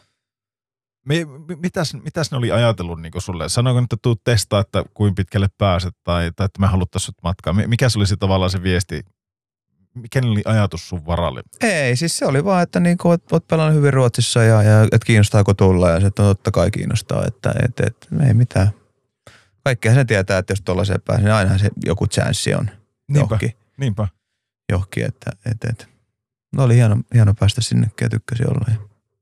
[1.06, 1.26] mi-
[1.62, 3.50] mitäs, mitäs ne oli ajatellut niin sulle?
[3.50, 7.24] Sanoiko nyt, että tuu testaa, että kuinka pitkälle pääset tai, tai että me haluttaisiin sut
[7.24, 7.54] matkaa?
[7.54, 9.06] Mi- Mikä se oli se tavallaan se viesti?
[9.96, 11.42] Mikä oli ajatus sun varalle?
[11.62, 15.06] Ei, siis se oli vaan, että niinku, oot, oot pelannut hyvin Ruotsissa ja, ja että
[15.06, 18.70] kiinnostaako tulla ja se totta kai kiinnostaa, että et, et, ei mitään.
[19.64, 23.52] Kaikkihan se tietää, että jos tuollaiseen pääsee, niin ainahan se joku chanssi on Niinpä, johonkin,
[23.78, 24.08] niinpä.
[24.72, 25.90] johonkin että et, et.
[26.56, 28.66] No oli hieno, hieno päästä sinnekin ja tykkäsi olla.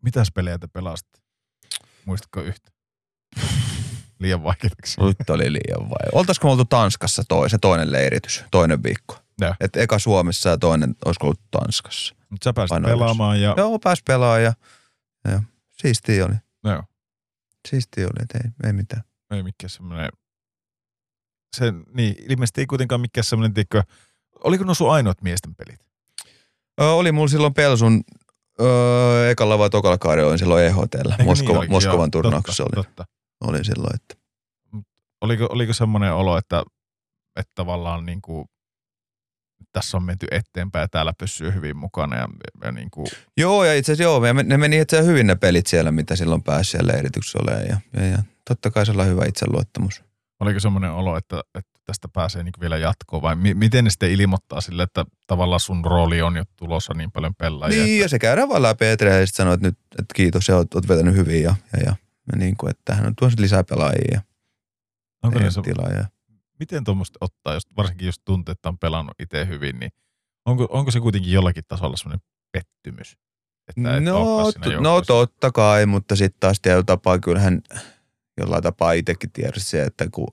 [0.02, 1.20] Mitäs pelejä te pelasitte?
[2.06, 2.72] Muistatko yhtä?
[4.20, 5.02] Liian vaikeaksi.
[5.02, 6.10] Nyt oli liian vai.
[6.14, 9.18] Oltaisiko me oltu Tanskassa toi, se toinen leiritys, toinen viikko?
[9.42, 9.56] Joo.
[9.60, 12.16] Et eka Suomessa ja toinen olisiko ollut Tanskassa.
[12.30, 13.53] Mutta sä pääsit Aina pelaamaan ja...
[13.58, 14.53] Joo, pääsi pelaamaan ja,
[15.28, 15.44] ja
[15.82, 16.36] siistiä oli.
[16.64, 16.84] Joo.
[17.68, 19.03] Siistiä oli, että ei, ei mitään.
[19.32, 20.10] ei mikään semmoinen,
[21.57, 23.83] se, niin, ilmeisesti ei kuitenkaan mikään semmoinen, tiedätkö,
[24.43, 25.80] oliko ne sun ainoat miesten pelit?
[26.81, 28.03] Ö, oli mulla silloin Pelsun
[28.61, 31.15] ö, ekalla vai tokalla kaudella silloin EHTllä.
[31.19, 31.71] Eikö Moskova, niin olikin?
[31.71, 33.05] Moskovan Joo, turnauksessa totta, oli, Totta.
[33.41, 33.95] oli silloin.
[33.95, 34.15] Että.
[35.21, 36.63] Oliko, oliko semmoinen olo, että,
[37.35, 38.45] että tavallaan niin kuin,
[39.71, 42.27] tässä on menty eteenpäin ja täällä pysyy hyvin mukana ja,
[42.63, 43.07] ja niin kuin,
[43.38, 46.15] Joo, ja itse asiassa joo, ja ne meni itse asiassa hyvin ne pelit siellä, mitä
[46.15, 47.67] silloin pääsi siellä leirityksessä olemaan.
[47.67, 50.03] Ja, ja, ja totta kai sellainen hyvä itseluottamus.
[50.42, 54.11] Oliko semmoinen olo, että, että tästä pääsee niin vielä jatkoon vai mi, miten ne sitten
[54.11, 57.84] ilmoittaa sille, että tavallaan sun rooli on jo tulossa niin paljon pelaajia?
[57.84, 60.48] Niin, että, ja se käydään vaan läpi eteen ja sitten sanoo, että nyt että kiitos
[60.48, 61.95] ja oot, oot vetänyt hyvin ja, ja, ja,
[62.32, 64.22] ja niin kuin, että hän on tuossa lisää pelaajia ja
[65.24, 65.90] onko ole se, tilaa.
[65.90, 66.06] Ja.
[66.60, 69.92] miten tuommoista ottaa, jos, varsinkin jos tuntee, että on pelannut itse hyvin, niin
[70.45, 73.18] onko, onko se kuitenkin jollakin tasolla semmoinen pettymys?
[73.68, 77.61] Että et no, olekaan siinä t- no totta kai, mutta sitten taas tietyllä tapaa kyllähän
[78.42, 80.28] jollain tapaa itsekin tiesi se, että kun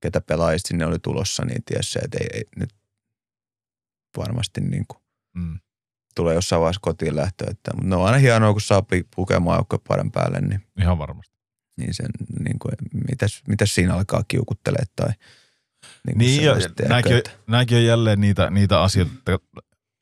[0.00, 2.74] ketä pelaajista sinne oli tulossa, niin tiesi se, että ei, ei nyt
[4.16, 5.00] varmasti niin kuin
[5.36, 5.58] Mm.
[6.14, 7.44] tulee jossain vaiheessa kotiin lähtö.
[7.50, 8.82] Että, mutta ne on aina hienoa, kun saa
[9.16, 11.36] pukemaan joukkojen paremman päälle, niin, Ihan varmasti.
[11.76, 12.06] niin, sen,
[12.44, 12.72] niin kuin,
[13.10, 15.08] mitäs, mitäs siinä alkaa kiukuttelee tai
[16.06, 16.54] niin, Niin, ja
[16.88, 19.38] nämäkin, on, nämäkin on jälleen niitä, niitä asioita, että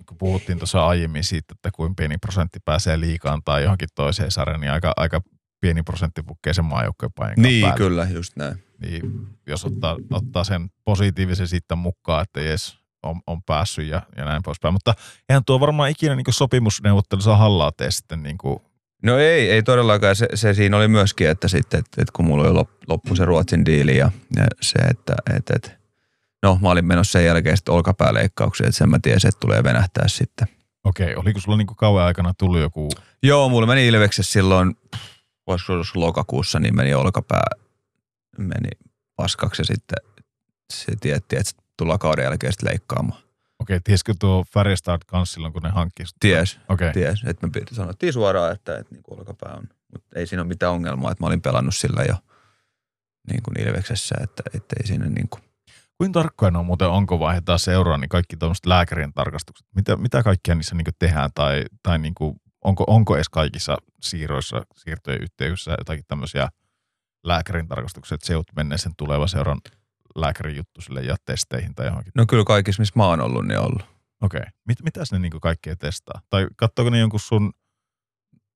[0.07, 4.61] kun puhuttiin tuossa aiemmin siitä, että kuinka pieni prosentti pääsee liikaan tai johonkin toiseen sarjaan,
[4.61, 5.20] niin aika, aika
[5.61, 7.77] pieni prosentti pukkee sen maajoukkojen paikan Niin, päälle.
[7.77, 8.65] kyllä, just näin.
[8.83, 14.25] Niin jos ottaa, ottaa sen positiivisen sitten mukaan, että jes, on, on päässyt ja, ja
[14.25, 14.75] näin poispäin.
[14.75, 14.95] Mutta
[15.28, 18.59] eihän tuo varmaan ikinä niin sopimusneuvottelussa hallaa tee sitten niin kuin,
[19.03, 20.17] No ei, ei todellakaan.
[20.17, 23.25] Se, se siinä oli myöskin, että sitten, että, että kun mulla oli lop- loppu se
[23.25, 25.70] Ruotsin diili ja, ja se, että, että, että
[26.43, 30.09] no mä olin menossa sen jälkeen sitten olkapääleikkauksiin, että sen mä tiesin, että tulee venähtää
[30.09, 30.49] sitten.
[30.85, 32.89] okei, oliko sulla niin kuin kauan aikana tullut joku,
[33.23, 34.77] Joo, mulla meni Ilveksessä silloin,
[35.49, 37.51] voisiko olla lokakuussa, niin meni olkapää,
[38.39, 38.70] meni
[39.17, 39.99] paskaksi ja sitten
[40.73, 43.23] se tietti, että tullaan kauden jälkeen sitten leikkaamaan.
[43.59, 46.17] okei, tiesikö tuo Färjestad kanssa silloin, kun ne hankki sut?
[46.20, 47.23] Ties, Okei, ties.
[47.27, 49.68] Että me piti- sanottiin suoraan, että, että niin olkapää on.
[49.93, 52.15] Mutta ei siinä ole mitään ongelmaa, että mä olin pelannut sillä jo
[53.31, 55.43] niin kuin Ilveksessä, että, että ei siinä niin kuin.
[55.99, 60.55] kuinka tarkkoja on muuten, onko vaihdetaan seuraa, niin kaikki tuommoiset lääkärien tarkastukset, mitä, mitä kaikkea
[60.55, 66.05] niissä niin tehdään tai, tai niin kuin, onko, onko edes kaikissa siirroissa, siirtojen yhteydessä jotakin
[66.09, 66.49] tämmöisiä
[67.25, 69.61] lääkärin tarkastuksia, että seut menee sen tuleva seuran
[70.17, 72.12] lääkärin juttu sille ja testeihin tai johonkin.
[72.15, 73.83] No kyllä kaikissa, missä mä oon ollut, niin ollut.
[74.23, 74.43] Okei.
[74.69, 76.20] Mit, mitäs ne niinku kaikkea testaa?
[76.31, 77.53] Tai katsoako ne jonkun sun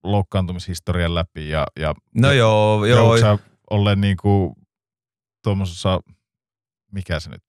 [0.05, 3.19] loukkaantumishistorian läpi ja, ja No ja, joo, ja joo.
[3.19, 3.39] sä
[3.71, 4.55] olleen niinku
[5.45, 6.01] tuommoisessa,
[6.93, 7.43] mikä se nyt,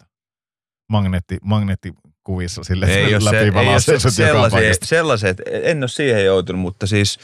[1.43, 6.61] magneetti, magneettikuvissa sille, ei se, läpi ei se, joka sellaisia, sellaiset, en ole siihen joutunut,
[6.61, 7.19] mutta siis,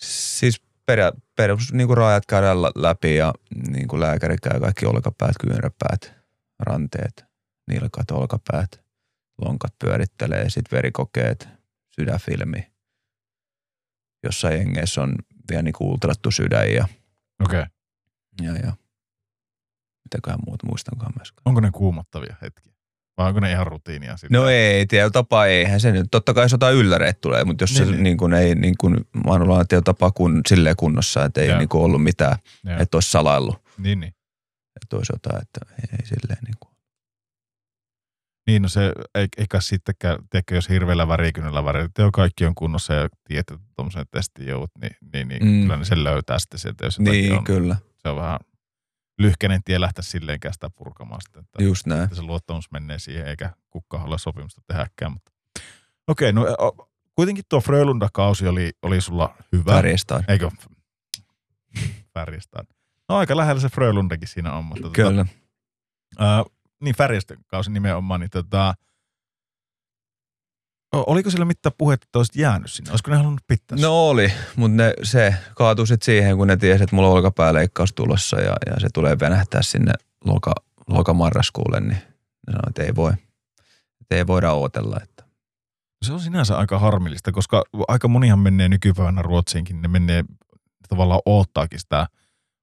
[0.00, 3.34] siis perä, perä, niin kuin rajat käydään lä- läpi ja
[3.68, 6.12] niin kuin lääkäri käy kaikki olkapäät, kyynäpäät,
[6.58, 7.24] ranteet,
[7.68, 8.84] nilkat, olkapäät,
[9.40, 11.48] lonkat pyörittelee, sitten verikokeet,
[11.94, 12.72] sydänfilmi.
[14.24, 15.14] Jossain jengeissä on
[15.50, 16.88] vielä niin kuin ultrattu sydän ja.
[17.44, 17.66] Okay.
[18.42, 18.72] ja, ja
[20.04, 21.42] mitäköhän muuta muistankaan myöskään.
[21.44, 22.73] Onko ne kuumottavia hetkiä?
[23.16, 24.16] Vai onko ne ihan rutiinia?
[24.16, 24.40] Sitten?
[24.40, 26.06] No ei, tietyllä tapaa eihän se nyt.
[26.10, 28.02] Totta kai jotain ylläreitä tulee, mutta jos niin, Niin, se niin.
[28.04, 28.96] niin kuin ei niin kuin,
[29.68, 32.76] tietyllä tapaa kun, silleen kunnossa, että ei niin kuin ollut mitään, Joo.
[32.78, 33.62] että olisi salaillut.
[33.78, 34.12] Niin, niin.
[34.82, 36.74] Että olisi jotain, että ei, ei silleen niin kuin.
[38.46, 42.94] Niin, no se ei, eikä sittenkään, tiedätkö, jos hirveällä värikynällä värillä, joo, kaikki on kunnossa
[42.94, 45.60] ja tiedät, että tuommoisen testin joudut, niin, niin, niin Mm.
[45.62, 47.44] kyllä ne sen löytää sitten sieltä, jos Niin, on.
[47.44, 47.76] kyllä.
[48.02, 48.38] Se on vähän
[49.18, 52.02] lyhkäinen tie lähteä silleenkään sitä purkamaan sitten, että, Just näin.
[52.02, 55.12] että se luottamus menee siihen, eikä kukaan halua sopimusta tehdäkään.
[55.12, 55.32] Mutta.
[56.08, 56.44] Okei, no
[57.14, 59.72] kuitenkin tuo Frölunda-kausi oli, oli sulla hyvä.
[59.72, 60.24] Färjestad.
[60.28, 60.50] Eikö?
[62.14, 62.66] Färjestad.
[63.08, 65.26] No aika lähellä se Frölundakin siinä on, mutta tota, Kyllä.
[66.18, 66.44] Ää,
[66.80, 68.74] niin Färjestön kausi nimenomaan, niin tota,
[71.06, 72.90] oliko sillä mitään puhetta, että olisit jäänyt sinne?
[72.90, 73.78] Olisiko ne halunnut pitää?
[73.80, 77.92] No oli, mutta ne, se kaatui sitten siihen, kun ne tiesi, että mulla on olkapääleikkaus
[77.92, 79.92] tulossa ja, ja se tulee venähtää sinne
[80.24, 80.52] loka,
[80.88, 81.98] lokamarraskuulle, niin
[82.46, 83.12] ne sanoi, että ei voi.
[84.00, 85.00] Että ei voida odotella.
[85.02, 85.24] Että.
[86.04, 90.24] Se on sinänsä aika harmillista, koska aika monihan menee nykypäivänä Ruotsiinkin, ne menee
[90.88, 92.06] tavallaan oottaakin sitä,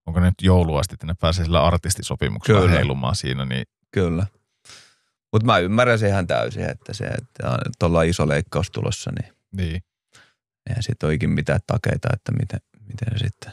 [0.06, 2.76] onko ne nyt joulua asti, että ne pääsee sillä artistisopimuksella Kyllä.
[2.76, 4.28] heilumaan siinä, niin Kyllä.
[5.32, 9.82] Mutta mä ymmärrän se ihan täysin, että se, että tuolla iso leikkaus tulossa, niin niin.
[10.70, 13.52] eihän siitä ole ikinä mitään takeita, että miten, miten se sitten.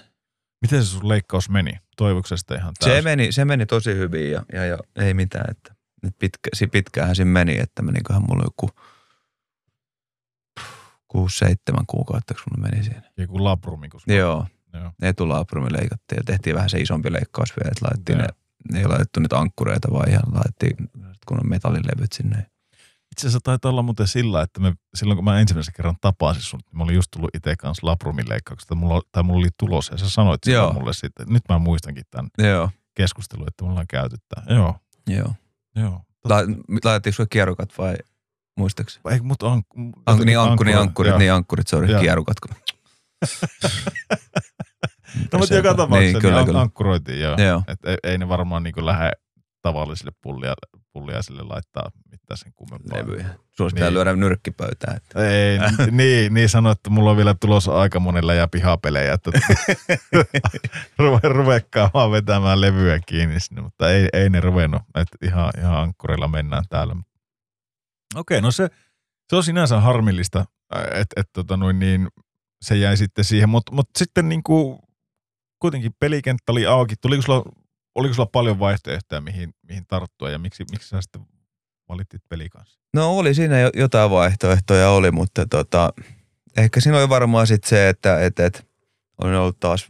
[0.63, 1.73] Miten se sun leikkaus meni?
[1.97, 3.05] Toivoiko se sitä ihan Se täysin?
[3.05, 5.75] meni, se meni tosi hyvin ja, ja, ja ei mitään, että
[6.19, 8.71] pitkä, pitkäänhän siinä meni, että meniköhän mulla joku
[11.09, 13.03] kuusi, seitsemän kuukautta, kun mulla meni siinä.
[13.17, 14.93] Joku labrumi, kun Joo, Joo.
[15.03, 18.27] etulaaprumi leikattiin ja tehtiin vähän se isompi leikkaus vielä, että laitettiin Joo.
[18.27, 18.35] ne,
[18.75, 20.77] ei laitettu nyt ankkureita vaan ihan laitettiin
[21.29, 22.47] kun on metallilevyt sinne.
[23.13, 26.61] Itse asiassa taitaa olla muuten sillä, että me, silloin kun mä ensimmäisen kerran tapasin sun,
[26.67, 29.99] niin mä olin just tullut itse kanssa labrumin leikkauksesta, mulla, tai mulla oli tulos, ja
[29.99, 30.73] sä sanoit sitä Joo.
[30.73, 31.27] mulle sitten.
[31.29, 34.55] Nyt mä muistankin tämän Joo, keskustelun, että me ollaan käyty tää.
[34.55, 35.35] Joo, joo.
[35.77, 36.03] joo.
[36.25, 36.37] La,
[36.85, 37.97] laitettiinko sulle kierukat vai
[38.59, 39.03] muistaakseni?
[39.11, 39.63] Ei, mutta an,
[40.07, 42.01] Ank, niin ankkuri, ankkurit, niin ankkurit, sorry, Joo.
[42.01, 42.37] kierukat.
[45.33, 46.61] No mutta joka tapauksessa niin, niin, kyllä, an, kyllä.
[46.61, 47.37] ankkuroitiin, joo.
[47.37, 47.63] Joo.
[47.69, 49.11] Et ei, ei, ne varmaan niin lähde
[49.63, 50.55] tavallisille pullia,
[50.93, 52.99] pulliaisille laittaa mitään sen kummempaa.
[52.99, 53.29] Levyjä.
[53.51, 53.95] Sulla pitää Niin.
[53.95, 54.97] lyödä nyrkkipöytään.
[54.97, 55.29] Että.
[55.29, 55.59] Ei,
[55.91, 59.31] niin, niin sanoi, että mulla on vielä tulossa aika monella ja pihapelejä, että
[60.99, 65.77] ruve, ruvekkaa vaan vetämään levyä kiinni sinne, mutta ei, ei ne ruvennut, että ihan, ihan
[65.77, 66.97] ankkurilla mennään täällä.
[68.15, 68.69] Okei, no se,
[69.31, 70.45] se on sinänsä harmillista,
[70.93, 72.09] että et, tota noin niin,
[72.63, 73.49] se jäi sitten siihen.
[73.49, 74.79] Mutta mut sitten niin kuin,
[75.61, 76.95] kuitenkin pelikenttä oli auki.
[76.97, 77.43] Tuliko sulla,
[77.95, 81.27] oliko sulla paljon vaihtoehtoja, mihin, mihin tarttua ja miksi, miksi sä sitten
[81.89, 82.81] valittit pelikanssa?
[82.95, 85.93] No oli siinä jo- jotain vaihtoehtoja oli, mutta tota,
[86.57, 88.69] ehkä siinä oli varmaan sitten se, että et, et,
[89.23, 89.89] olin ollut taas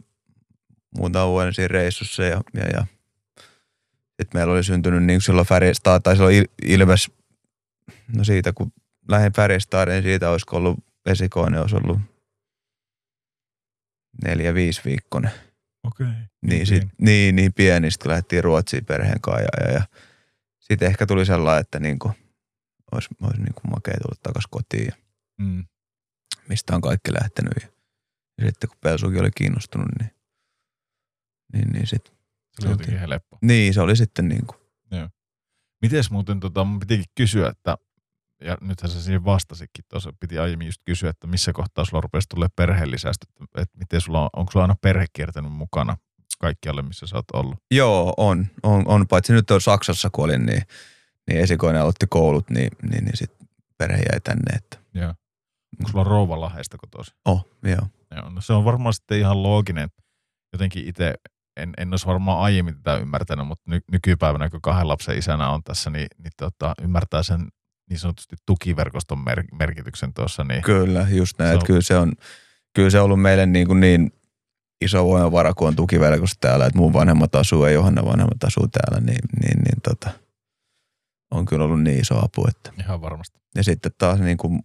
[0.97, 2.85] muutama vuoden siinä reissussa ja, ja, ja
[4.07, 7.11] sitten meillä oli syntynyt niin silloin Färjestad, tai silloin Il- Ilves,
[8.15, 8.71] no siitä kun
[9.07, 11.99] lähdin Färjestadin, niin siitä olisiko ollut esikoinen, olisi ollut
[14.25, 15.31] neljä, viisi viikkonen.
[15.83, 16.07] Okei.
[16.07, 16.23] Okay.
[16.41, 19.83] Niin, sit, niin, niin pieni, sitten kun lähdettiin Ruotsiin perheen kanssa ja, ja, ja
[20.59, 22.11] sitten ehkä tuli sellainen, että niinku,
[22.91, 24.95] olisi, olisi niinku makea tulla takaisin kotiin ja
[25.41, 25.65] Mm.
[26.49, 27.53] mistä on kaikki lähtenyt.
[27.61, 27.67] Ja,
[28.37, 30.11] ja sitten kun Pelsukin oli kiinnostunut, niin,
[31.53, 32.13] niin, niin, sit, Se
[32.67, 33.37] oli jotenkin helppo.
[33.41, 34.55] niin se oli sitten niinku,
[35.81, 37.77] Mites muuten, tota, mun pitikin kysyä, että
[38.41, 42.29] ja nythän sä siihen vastasikin, tuossa piti aiemmin just kysyä, että missä kohtaa sulla rupesi
[42.29, 45.97] tulee perheellisästä, että, että miten sulla on, onko sulla aina perhe kiertänyt mukana
[46.39, 47.59] kaikkialle, missä sä oot ollut?
[47.71, 50.61] joo on, on, on, paitsi nyt on Saksassa kun olin, niin,
[51.27, 55.13] niin esikoinen aloitti koulut, niin, niin, niin sitten perhe jäi tänne, että Joo.
[55.79, 57.13] Onko sulla Rouvalahesta kotoisin?
[57.25, 57.87] oh, joo.
[58.15, 59.89] Joo, no se on varmaan sitten ihan looginen.
[60.53, 61.13] Jotenkin itse
[61.57, 65.63] en, en olisi varmaan aiemmin tätä ymmärtänyt, mutta ny, nykypäivänä, kun kahden lapsen isänä on
[65.63, 67.47] tässä, niin, niin tota, ymmärtää sen
[67.89, 70.43] niin sanotusti tukiverkoston mer- merkityksen tuossa.
[70.43, 71.51] Niin, Kyllä, just näin.
[71.51, 71.65] Se on-.
[71.65, 72.11] Kyllä, se on,
[72.73, 74.11] kyllä se on ollut meille niin, kuin niin
[74.81, 79.05] iso voimavara, kun on tukiverkossa täällä, että mun vanhemmat asuu ja Johanna vanhemmat asuu täällä,
[79.05, 80.09] niin, niin, niin tota,
[81.31, 82.47] on kyllä ollut niin iso apu.
[82.47, 82.71] Että.
[82.79, 83.39] ihan varmasti.
[83.55, 84.59] Ja sitten taas niin kuin,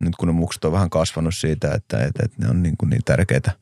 [0.00, 2.90] nyt kun ne mukset on vähän kasvanut siitä, että, että, että ne on niin, kuin
[2.90, 3.52] niin tärkeitä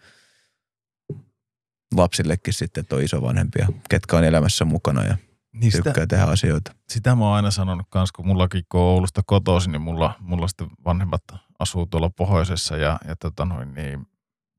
[1.97, 5.17] lapsillekin sitten, että on isovanhempia, ketkä on elämässä mukana ja
[5.53, 6.73] Niin sitä, tykkää tehdä asioita.
[6.89, 10.69] sitä mä oon aina sanonut kans, kun mullakin kun Oulusta kotoisin, niin mulla, mulla sitten
[10.85, 11.23] vanhemmat
[11.59, 14.07] asuu tuolla pohjoisessa ja, ja tota noin, niin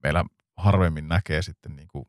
[0.03, 0.25] meillä
[0.57, 2.05] harvemmin näkee sitten niin kuin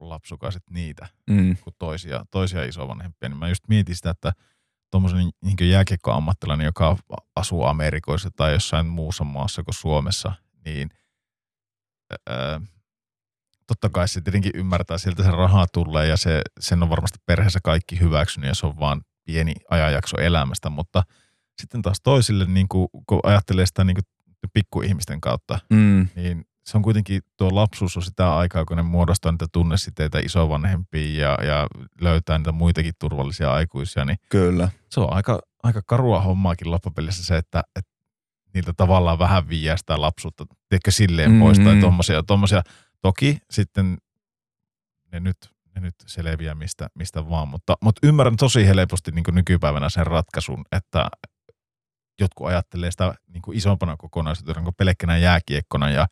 [0.00, 3.28] lapsukaiset niitä Mm, kuin toisia, toisia isovanhempia.
[3.28, 4.32] Niin mä just mietin sitä, että
[4.90, 6.96] tuommoisen niin jääkiekkoammattilainen, joka
[7.36, 10.32] asuu Amerikoissa tai jossain muussa maassa kuin Suomessa,
[10.64, 10.88] niin
[12.28, 12.60] ää,
[13.66, 17.60] totta kai se tietenkin ymmärtää, sieltä se raha tulee ja se, sen on varmasti perheessä
[17.64, 21.02] kaikki hyväksynyt ja se on vaan pieni ajanjakso elämästä, mutta
[21.60, 26.76] sitten taas toisille, niin kuin, kun ajattelee sitä niin kuin pikkuihmisten kautta, mm, niin se
[26.76, 31.66] on kuitenkin, tuo lapsuus on sitä aikaa, kun ne muodostaa niitä tunnesiteitä isovanhempiin ja, ja
[32.00, 34.68] löytää niitä muitakin turvallisia aikuisia, niin kyllä.
[34.90, 37.92] se on aika, aika karua hommaakin loppupelissä se, että, että
[38.54, 41.44] niiltä tavallaan vähän viiää sitä lapsuutta, tiedätkö, silleen mm-hmm.
[41.44, 42.62] pois tai tommosia, tommosia.
[43.02, 43.98] Toki sitten
[45.12, 45.36] ne nyt,
[45.74, 50.06] ne nyt selviää mistä, mistä vaan, mutta, mutta ymmärrän tosi helposti niin kuin nykypäivänä sen
[50.06, 51.10] ratkaisun, että
[52.20, 56.06] jotkut ajattelee sitä niin kuin isompana kokonaisuutena kuin pelkkänä jääkiekkona ja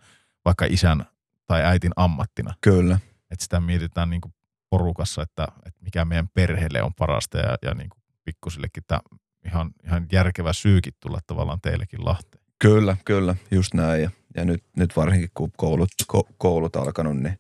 [0.45, 1.07] vaikka isän
[1.47, 2.55] tai äitin ammattina.
[2.61, 2.99] Kyllä.
[3.31, 4.35] Että sitä mietitään niin kuin
[4.71, 9.01] porukassa, että, että mikä meidän perheelle on parasta ja, ja niin kuin pikkusillekin tämä
[9.45, 12.40] ihan, ihan järkevä syykin tulla tavallaan teillekin Lahteen.
[12.61, 14.03] Kyllä, kyllä, just näin.
[14.03, 17.39] Ja, ja nyt, nyt varsinkin kun koulut, ko, koulut alkanut, niin,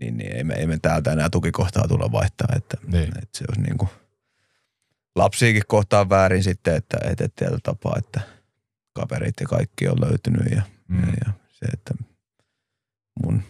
[0.00, 2.48] niin, niin ei, me, ei me täältä enää tukikohtaa tulla vaihtaa.
[2.56, 3.08] Että, Niin.
[3.08, 3.88] että se olisi niin kuin
[5.16, 8.20] lapsiakin kohtaan väärin sitten, että, että, että tietyllä tapaa, että
[8.92, 11.00] kaverit ja kaikki on löytynyt ja, Mm.
[11.00, 11.94] ja, ja se, että
[13.24, 13.42] mun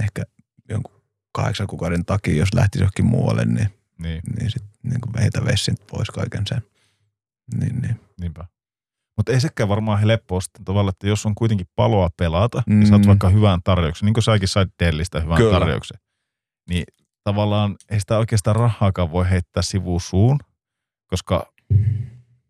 [0.00, 0.22] ehkä
[0.68, 5.76] jonkun kahdeksan kuukauden takia, jos lähtisi johonkin muualle, niin, Niin, niin sitten niin heitä vessin
[5.90, 6.62] pois kaiken sen.
[7.60, 8.00] Niin, niin.
[8.20, 8.44] niinpä.
[9.18, 12.80] Mutta ei sekään varmaan helppoa sitten tavallaan, että jos on kuitenkin paloa pelata, mm.
[12.80, 15.58] ja saat vaikka hyvän tarjouksen, niin kuin säkin sait Dellistä hyvän Kyllä.
[15.58, 15.98] tarjouksen,
[16.70, 16.84] niin
[17.24, 20.38] tavallaan ei sitä oikeastaan rahaakaan voi heittää sivuun suun,
[21.06, 21.52] koska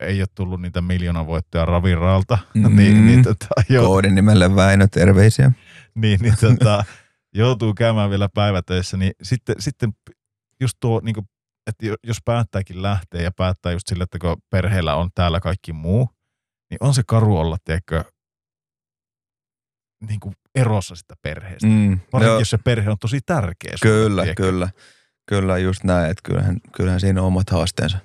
[0.01, 2.77] ei ole tullut niitä miljoonavoittoja Raviraalta, Mm.
[2.77, 5.53] niin, niin, tota, joo, Koodin nimelle Väinö, terveisiä.
[5.95, 6.85] niin, niin tota,
[7.35, 9.93] joutuu käymään vielä päivätöissä, niin sitten, sitten
[10.61, 11.27] just tuo, niin kuin,
[11.67, 15.73] että jo- jos päättääkin lähteä ja päättää just sille, että kun perheellä on täällä kaikki
[15.73, 16.09] muu,
[16.71, 18.05] niin on se karu olla, tiedätkö,
[20.09, 21.67] niin kuin erossa sitä perheestä.
[21.67, 21.73] Mm.
[21.73, 22.01] Mm.
[22.13, 23.73] Varsinkin, Joo, jos se perhe on tosi tärkeä.
[23.77, 24.43] sulle, kyllä, tiedätkö.
[24.43, 24.69] kyllä.
[25.29, 27.99] Kyllä, just näin, että kyllähän, kyllähän siinä on omat haasteensa.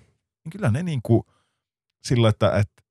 [0.45, 1.24] Niin kyllä ne niin kuin
[2.03, 2.83] sillä, että, että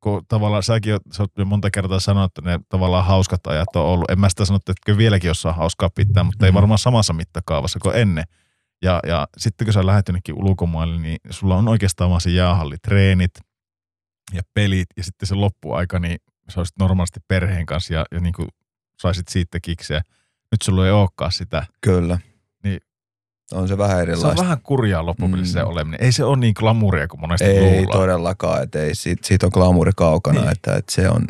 [0.00, 3.76] kun tavallaan säkin oot, sä oot jo monta kertaa sanonut, että ne tavallaan hauskat ajat
[3.76, 4.10] on ollut.
[4.10, 6.56] En mä sitä sano, että kyllä vieläkin osaa hauskaa pitää, mutta ei Mhm.
[6.56, 8.24] varmaan samassa mittakaavassa kuin ennen.
[8.82, 13.30] Ja, ja sitten kun sä lähdet jonnekin ulkomaille, niin sulla on oikeastaan vaan se jäähallitreenit
[14.34, 16.18] ja pelit ja sitten se loppuaika, niin
[16.48, 18.48] sä olisit normaalisti perheen kanssa ja, ja niin kuin
[19.00, 20.02] saisit siitä kikseä.
[20.52, 21.66] Nyt sulla ei olekaan sitä.
[21.80, 22.18] Kyllä.
[22.64, 22.80] Niin.
[23.52, 24.42] On se vähän Se on erilaista.
[24.42, 25.68] vähän kurjaa loppupelissä se Mm.
[25.70, 26.00] oleminen.
[26.02, 27.98] Ei se ole niin glamuuria kuin monesti Ei luullaan.
[28.00, 30.52] todellakaan, että ei, siitä, siitä on glamouri kaukana, Niin.
[30.52, 31.26] että, että se on,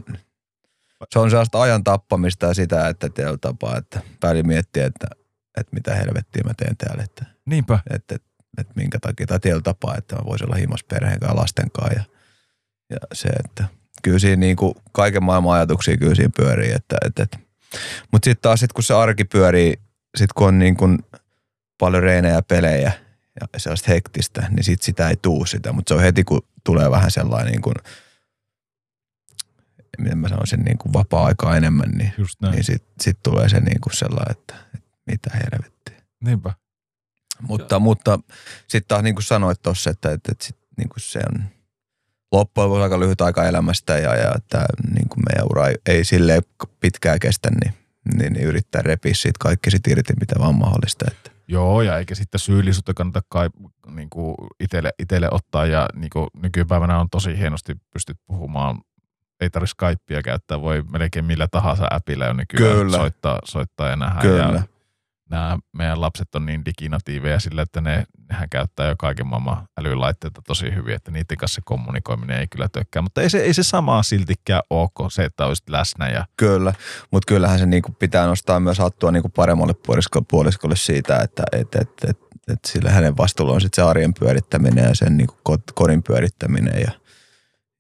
[1.11, 5.07] se on sellaista ajan tappamista ja sitä, että teillä tapaa, että pääli miettiä, että,
[5.61, 7.79] että mitä helvettiä mä teen täällä, että, Niinpä.
[7.91, 11.37] että, että, että minkä takia, tai teillä tapaa, että mä voisin olla himas perheen kanssa
[11.41, 12.05] lasten kanssa ja,
[12.93, 13.65] ja se, että
[14.03, 17.39] kyllä siinä niin kuin kaiken maailman ajatuksia kyllä siinä pyörii, että, että, että.
[18.13, 19.73] mutta sitten taas sit, kun se arki pyörii,
[20.17, 20.99] sitten kun on niin kuin
[21.79, 22.93] paljon reinejä ja pelejä
[23.41, 26.91] ja sellaista hektistä, niin sit sitä ei tuu sitä, mutta se on heti, kun tulee
[26.91, 27.75] vähän sellainen niin kuin,
[29.99, 32.13] miten mä sanoisin, niin kuin vapaa-aikaa enemmän, niin,
[32.51, 36.03] niin sitten sit tulee se niin kuin sellainen, että, että mitä helvettiä.
[36.25, 36.53] Niinpä.
[37.41, 38.19] Mutta, mutta
[38.69, 41.45] sitten taas niin kuin sanoit tuossa, että, että, että sit, niin kuin se on
[42.33, 46.05] loppujen lopuksi aika lyhyt aika elämästä ja, ja että niin kuin meidän ura ei, ei
[46.05, 46.43] silleen
[46.81, 47.75] pitkään kestä, niin,
[48.19, 51.05] niin, niin yrittää repiä siitä kaikki sit irti, mitä vaan mahdollista.
[51.11, 51.31] Että.
[51.49, 53.49] Joo, ja eikä sitten syyllisyyttä kannata kai
[53.91, 55.67] niin kuin itelle, itelle ottaa.
[55.67, 58.81] Ja niin kuin nykypäivänä on tosi hienosti pystyt puhumaan.
[59.41, 62.97] Ei tarvitse Skypea käyttää, voi melkein millä tahansa appilla jo nykyään Kyllä.
[62.97, 64.21] soittaa, soittaa ja nähdä.
[64.21, 64.43] Kyllä.
[64.43, 64.63] Ja
[65.31, 70.43] nämä meidän lapset on niin diginatiiveja sillä, että ne, nehän käyttää jo kaiken maailman älylaitteita
[70.47, 73.03] tosi hyvin, että niiden kanssa kommunikoiminen ei kyllä tökkää.
[73.03, 76.75] Mutta ei se, ei se samaa siltikään ole kuin se, että olisit läsnä ja Kyllä,
[77.11, 81.75] mutta kyllähän se niinku pitää nostaa myös hattua niinku paremmalle puoliskolle, puoliskolle siitä, että et,
[81.75, 85.35] et, et, et sillä hänen vastuulla on sit se arjen pyörittäminen ja sen niinku
[85.75, 86.91] kodin pyörittäminen ja,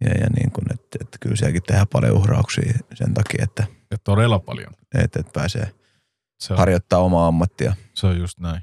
[0.04, 3.98] ja, ja niin kuin, että et kyllä sielläkin tehdään paljon uhrauksia sen takia, että ja
[4.04, 4.72] todella paljon.
[4.94, 5.70] et, et pääsee
[6.40, 7.74] Se on, harjoittaa omaa ammattia.
[7.94, 8.62] Se on just näin.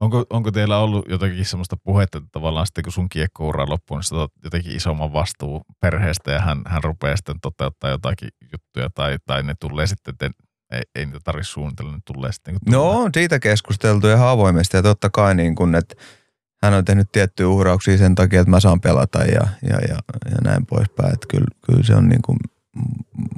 [0.00, 4.04] Onko, onko teillä ollut jotakin semmoista puhetta, että tavallaan sitten kun sun kiekkoura loppuu, niin
[4.04, 9.42] sä jotenkin isomman vastuu perheestä ja hän, hän rupeaa sitten toteuttaa jotakin juttuja tai, tai
[9.42, 10.30] ne tulee sitten, että
[10.72, 12.96] ei, ei niitä tarvitse suunnitella, ne tulee sitten kun No tulee.
[12.96, 15.94] on siitä keskusteltu ihan avoimesti ja totta kai niin kuin, että
[16.62, 19.96] hän on tehnyt tiettyjä uhrauksia sen takia, että mä saan pelata ja, ja, ja,
[20.30, 21.14] ja näin poispäin.
[21.14, 22.38] Että kyllä, kyllä se on niin kuin,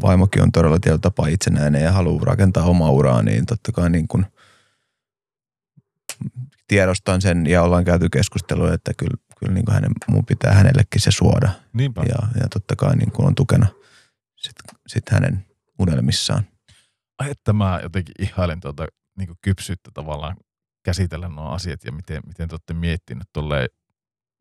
[0.03, 4.09] vaimokin on todella tietyllä tapaa itsenäinen ja haluaa rakentaa omaa uraa, niin totta kai niin
[4.09, 4.27] kuin
[6.69, 11.01] tiedostan sen ja ollaan käyty keskustelua, että kyllä, kyllä niin kuin hänen, mun pitää hänellekin
[11.01, 12.03] se suoda Niinpä.
[12.09, 13.67] ja, ja totta kai niin kuin on tukena
[14.37, 14.57] sit,
[14.87, 15.47] sit hänen
[15.79, 16.45] unelmissaan.
[17.19, 18.87] Ai, että mä jotenkin ihailen tuota
[19.19, 20.37] niin kypsyyttä tavallaan
[20.85, 23.29] käsitellä nuo asiat ja miten, miten te olette miettineet.
[23.33, 23.67] Tulee,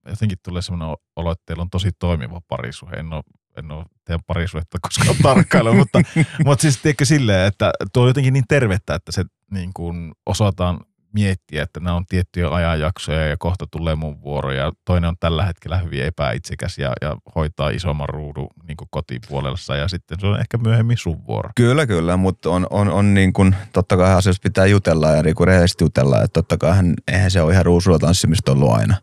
[0.09, 2.95] jotenkin tulee semmoinen olo, että teillä on tosi toimiva parisuhe.
[2.95, 3.23] En ole,
[3.57, 6.01] en ole teidän parisuhetta koskaan tarkkailu, mutta,
[6.45, 10.79] mutta siis tiedätkö silleen, että tuo on jotenkin niin tervettä, että se niin kuin osataan
[11.19, 15.45] miettiä, että nämä on tiettyjä ajanjaksoja ja kohta tulee mun vuoro ja toinen on tällä
[15.45, 20.57] hetkellä hyvin epäitsekäs ja, ja hoitaa isomman ruudun niin kotipuolella ja sitten se on ehkä
[20.57, 21.49] myöhemmin sun vuoro.
[21.55, 25.35] Kyllä, kyllä, mutta on, on, on niin kuin, totta kai asioista pitää jutella ja niin
[25.43, 28.95] rehellisesti jutella, että totta kai hän, eihän se ole ihan ruusulla tanssimista ollut aina.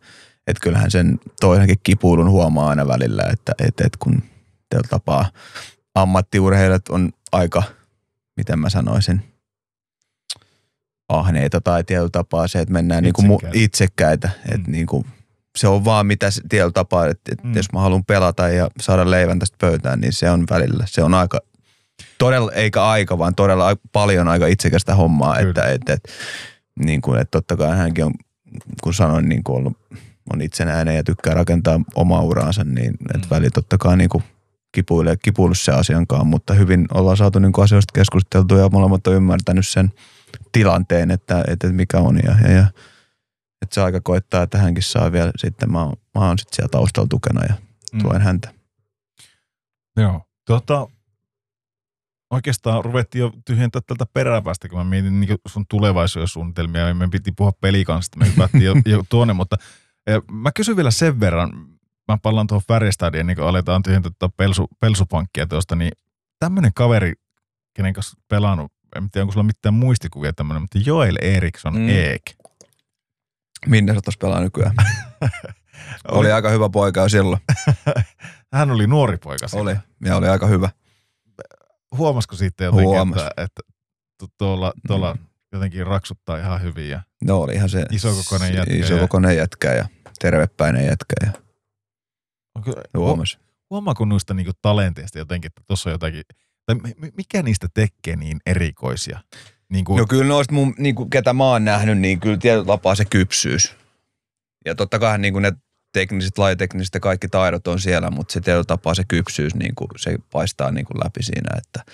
[0.46, 4.22] Että kyllähän sen toisenkin kipuilun huomaa aina välillä, että et, et kun
[4.90, 5.30] tapaa
[5.94, 7.62] ammattiurheilijat on aika,
[8.36, 9.33] miten mä sanoisin,
[11.18, 13.58] ahneita tai tietyllä tapaa se, että mennään niin kuin Itsekkäitä.
[13.58, 14.30] itsekkäitä.
[14.44, 14.72] Että Mm.
[14.72, 15.06] niin kuin,
[15.56, 17.54] se on vaan mitä tietyllä tapaa, että, että Mm.
[17.56, 21.14] jos mä haluan pelata ja saada leivän tästä pöytään, niin se on välillä, se on
[21.14, 21.40] aika,
[22.18, 25.48] todella, eikä aika, vaan todella paljon aika itsekästä hommaa, Kyllä.
[25.50, 26.08] että, että, että,
[26.84, 28.12] niin kuin, että totta kai hänkin on,
[28.82, 29.78] kun sanoin, niin kuin ollut,
[30.32, 33.30] on itsenäinen ja tykkää rakentaa omaa uraansa, niin että Mm.
[33.30, 34.24] väli totta kai niin kuin
[34.72, 39.66] kipuilee, kipuillut se asiankaan, mutta hyvin ollaan saatu niin asioista keskusteltua ja molemmat on ymmärtänyt
[39.68, 39.92] sen
[40.52, 42.66] tilanteen, että, että, mikä on ja, ja, ja
[43.62, 46.70] että se aika koittaa, että hänkin saa vielä sitten, mä, oon- mä oon sitten siellä
[46.70, 47.54] taustalla tukena ja
[48.02, 48.54] tuen häntä.
[49.96, 50.20] Joo.
[50.46, 50.88] Tota,
[52.30, 57.32] oikeastaan ruvettiin jo tyhjentää tältä peräpäästä, kun mä mietin niin sun tulevaisuussuunnitelmia ja me piti
[57.32, 59.56] puhua pelikanssista, me hypättiin jo, jo tuonne, mutta
[60.06, 61.50] eh, mä kysyn vielä sen verran,
[62.08, 65.92] mä palaan tuohon Färjestadiin ennen kuin aletaan tyhjentää tuota pelsu, pelsupankkia tuosta, niin
[66.38, 67.12] tämmöinen kaveri,
[67.74, 71.80] kenen kanssa pelannut, en tiedä onko sulla mitään muistikuvia tämmöinen, mutta Joel Eriksson Mm.
[71.80, 71.88] mm.
[71.88, 72.22] Eek.
[73.66, 74.74] Minne sä pelaa nykyään?
[76.10, 77.40] oli aika hyvä poika jo silloin.
[78.54, 79.48] Hän oli nuori poika.
[79.48, 79.62] siinä.
[79.62, 79.76] Oli.
[80.04, 80.68] Ja oli aika hyvä.
[81.96, 83.22] Huomasiko siitä jotenkin, Huomas.
[83.22, 83.62] että, että
[84.20, 85.16] tu- tuolla, tuolla
[85.52, 89.88] jotenkin raksuttaa ihan hyvin ja No oli ihan se Isokokoinen jätkä ja- Isokokoinen jätkä ja
[90.20, 91.32] tervepäinen jätkä ja
[92.54, 93.38] onko, huomas.
[93.70, 96.22] huomaako noista niinku talenteista jotenkin, että tuossa on jotakin,
[96.66, 99.20] tai mi- mi- mikä niistä tekee niin erikoisia?
[99.68, 102.94] Niinku, No kyllä noista mun, niin kuin, ketä mä oon nähnyt, niin kyllä tietyllä tapaa
[102.94, 103.76] se kypsyys.
[104.64, 105.52] Ja totta kai niin kuin ne
[105.92, 109.88] tekniset, lajitekniset ja kaikki taidot on siellä, mutta se tietyllä tapaa se kypsyys, niin kuin,
[109.96, 111.92] se paistaa niin kuin läpi siinä, että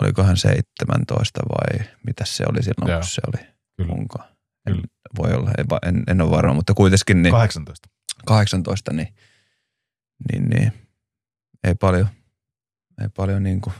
[0.00, 3.00] olikohan 17 vai mitä se oli silloin, Joo.
[3.00, 3.94] kun se oli Kyllä.
[3.94, 4.28] munkaan.
[4.66, 4.86] En, Kyllä.
[5.18, 7.88] voi olla, en, en, en ole varma, mutta kuitenkin niin 18.
[8.26, 9.08] 18, niin,
[10.32, 10.72] niin, niin
[11.64, 12.08] ei paljon,
[13.02, 13.74] ei paljon niin kuin,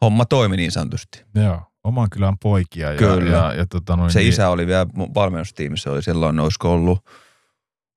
[0.00, 1.24] homma toimi niin sanotusti.
[1.34, 2.92] Joo, oman kylän poikia.
[2.92, 3.36] Ja, Kyllä.
[3.36, 7.10] Ja, ja, tota noin, Se niin, isä oli vielä valmennustiimissä, oli silloin, olisiko ollut,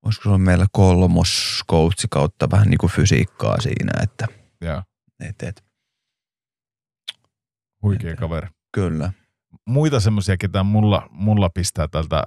[0.05, 4.27] olisiko ollut meillä kolmos coachi kautta vähän niin kuin fysiikkaa siinä, että
[4.61, 4.83] Joo,
[5.19, 5.63] et, et,
[7.83, 8.47] huikea kaveri.
[8.71, 9.11] kyllä.
[9.65, 12.23] Muita semmoisia, ketä mulla, mulla pistää tältä äh,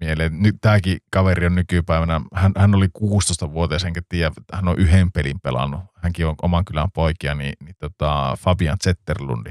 [0.00, 0.42] mieleen.
[0.42, 5.12] Nyt tämäkin kaveri on nykypäivänä, hän, hän oli 16-vuotias, enkä tiedä, että hän on yhden
[5.12, 5.80] pelin pelannut.
[6.02, 9.50] Hänkin on oman kylän poikia, niin, niin tota Fabian Zetterlundi.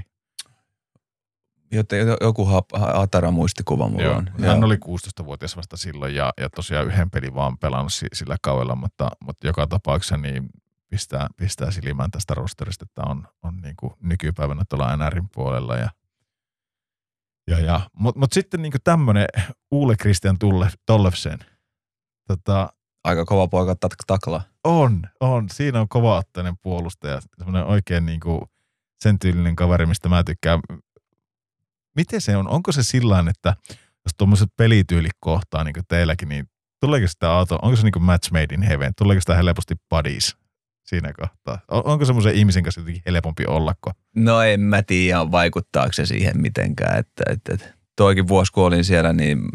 [1.72, 2.48] Joten joku
[2.94, 4.16] hatara muistikuva mulla Joo.
[4.16, 4.30] on.
[4.46, 8.76] Hän oli 16-vuotias vasta silloin ja, ja tosiaan yhden pelin vaan pelannut si, sillä kaudella,
[8.76, 10.50] mutta, mutta joka tapauksessa niin
[10.90, 15.76] pistää, pistää silmään tästä rosterista, että on, on niin kuin nykypäivänä tuolla NRin puolella.
[15.76, 15.90] Ja,
[17.48, 17.90] ja, ja.
[17.94, 19.28] Mutta mut sitten niin tämmöinen
[19.72, 21.40] Uule Christian Tulle, Tollefsen,
[22.28, 22.70] tota,
[23.04, 24.42] Aika kova poika tak- taklaa.
[24.64, 25.50] on, on.
[25.50, 27.22] Siinä on kovaottainen puolustaja.
[27.38, 28.42] Semmoinen oikein niin kuin
[29.04, 30.60] sen tyylinen kaveri, mistä mä tykkään.
[31.96, 32.48] Miten se on?
[32.50, 33.56] Onko se sillä että
[34.06, 36.50] jos tuommoiset pelityylit kohtaa niin kuin teilläkin, niin
[36.82, 38.94] tuleeko sitä auto, onko se niin kuin match made in heaven?
[38.98, 40.38] Tuleeko sitä helposti buddies
[40.86, 41.60] siinä kohtaa?
[41.68, 43.92] On- Onko semmoisen ihmisen kanssa jotenkin helpompi ollako?
[44.16, 47.00] No en mä tiedä, vaikuttaako se siihen mitenkään.
[47.00, 49.50] Että, että, että toikin vuosi, kun olin siellä, niin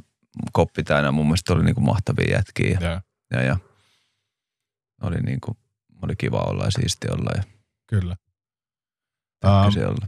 [0.52, 2.78] koppi täynnä mun mielestä oli niinku mahtavia jätkiä.
[2.80, 3.00] Ja, Joo,
[3.30, 3.56] ja, ja
[5.02, 5.56] oli, niinku,
[6.02, 7.42] oli kiva olla ja siisti olla ja
[7.86, 8.16] kyllä.
[9.40, 10.06] tykkäsin olla.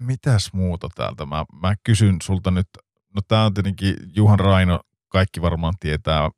[0.00, 1.26] mitäs muuta täältä?
[1.26, 2.68] Mä, mä kysyn sulta nyt,
[3.14, 6.30] no tää on tietenkin Juhan Raino, kaikki varmaan tietää,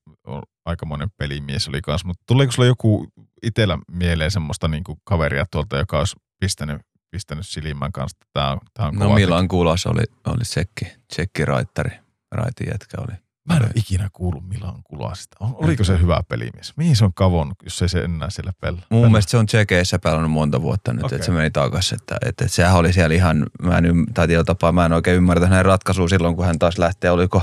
[0.65, 3.07] aikamoinen pelimies oli kanssa, mutta tuleeko sulla joku
[3.43, 8.59] itsellä mieleen semmoista niin kuin kaveria tuolta, joka olisi pistänyt, pistänyt silmän kanssa, tää on,
[8.75, 11.91] tää on No Milan Kulas oli, oli tsekki, tsekki raittari.
[12.33, 13.17] Raitin jätkä oli.
[13.49, 15.37] Mä en ole ikinä kuullut Milan Kulasista.
[15.41, 16.77] Oliko se hyvä pelimies?
[16.77, 18.83] Mihin se on kavonnut, jos ei se enää siellä pelaa?
[18.91, 21.17] Mun mielestä se on Tsekeissä pelannut monta vuotta nyt, Okei.
[21.17, 21.97] että se meni takaisin.
[21.97, 25.51] Että, että, että sehän oli siellä ihan, mä en, tai tapaa mä en oikein ymmärtänyt
[25.51, 27.43] hänen ratkaisua silloin, kun hän taas lähtee, oliko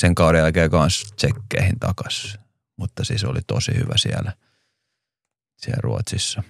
[0.00, 2.40] sen kauden jälkeen kanssa tsekkeihin takaisin.
[2.78, 4.32] Mutta siis oli tosi hyvä siellä,
[5.58, 6.42] siellä Ruotsissa.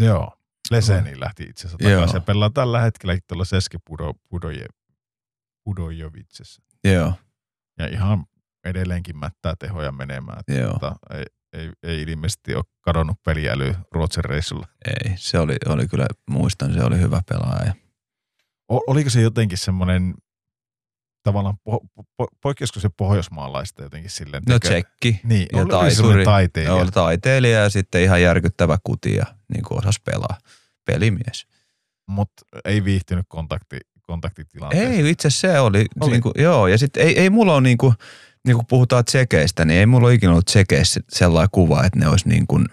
[0.00, 0.34] Joo.
[0.70, 2.20] Leseni lähti itse asiassa takaisin.
[2.20, 4.66] Se pelaa tällä hetkellä tuolla Seski Pudo, Pudoje.
[6.84, 7.12] Joo,
[7.78, 8.26] Ja ihan
[8.64, 10.42] edelleenkin mättää tehoja menemään.
[10.48, 14.66] Joo, tota, ei, ei, ei, ilmeisesti ole kadonnut peliäly Ruotsin reissulla.
[14.84, 15.14] ei.
[15.16, 17.74] Se oli, oli kyllä, muistan, se oli hyvä pelaaja.
[18.72, 20.14] O, oliko se jotenkin semmoinen
[21.28, 21.80] tavallaan, po,
[22.16, 24.42] po, poikkeusko se pohjoismaalaista jotenkin silleen?
[24.48, 25.20] No tekee- tsekki.
[25.24, 26.74] Niin, ja se semmoinen taiteilija?
[26.74, 29.24] Oli taiteilija ja sitten ihan järkyttävä kuti ja
[29.54, 30.38] niin kuin osasi pelaa.
[30.84, 31.46] Pelimies.
[32.06, 34.94] Mutta ei viihtynyt kontakti, kontaktitilanteessa.
[34.94, 35.78] Ei, itse se oli.
[35.78, 35.86] Oli.
[36.00, 36.10] oli.
[36.10, 37.94] Niin kuin, joo, ja sitten ei, ei mulla ole niin kuin,
[38.46, 42.08] niin kuin puhutaan tsekeistä, niin ei mulla ole ikinä ollut tsekeissä sellainen kuva, että ne
[42.08, 42.66] olisi niin kuin,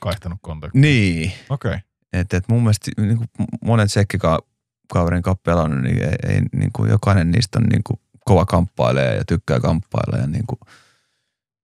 [0.00, 0.78] Kaihtanut kontakti.
[0.78, 1.32] niin.
[1.50, 1.68] Okei.
[1.68, 1.80] Okay.
[2.12, 3.28] Että, että mun mielestä niin kuin
[3.64, 4.47] monet tsekkikaverin
[4.88, 9.24] kanssa pelannut, niin ei, ei niin kuin jokainen niistä on niin kuin kova kamppailee ja
[9.24, 10.58] tykkää kamppailla ja niin kuin,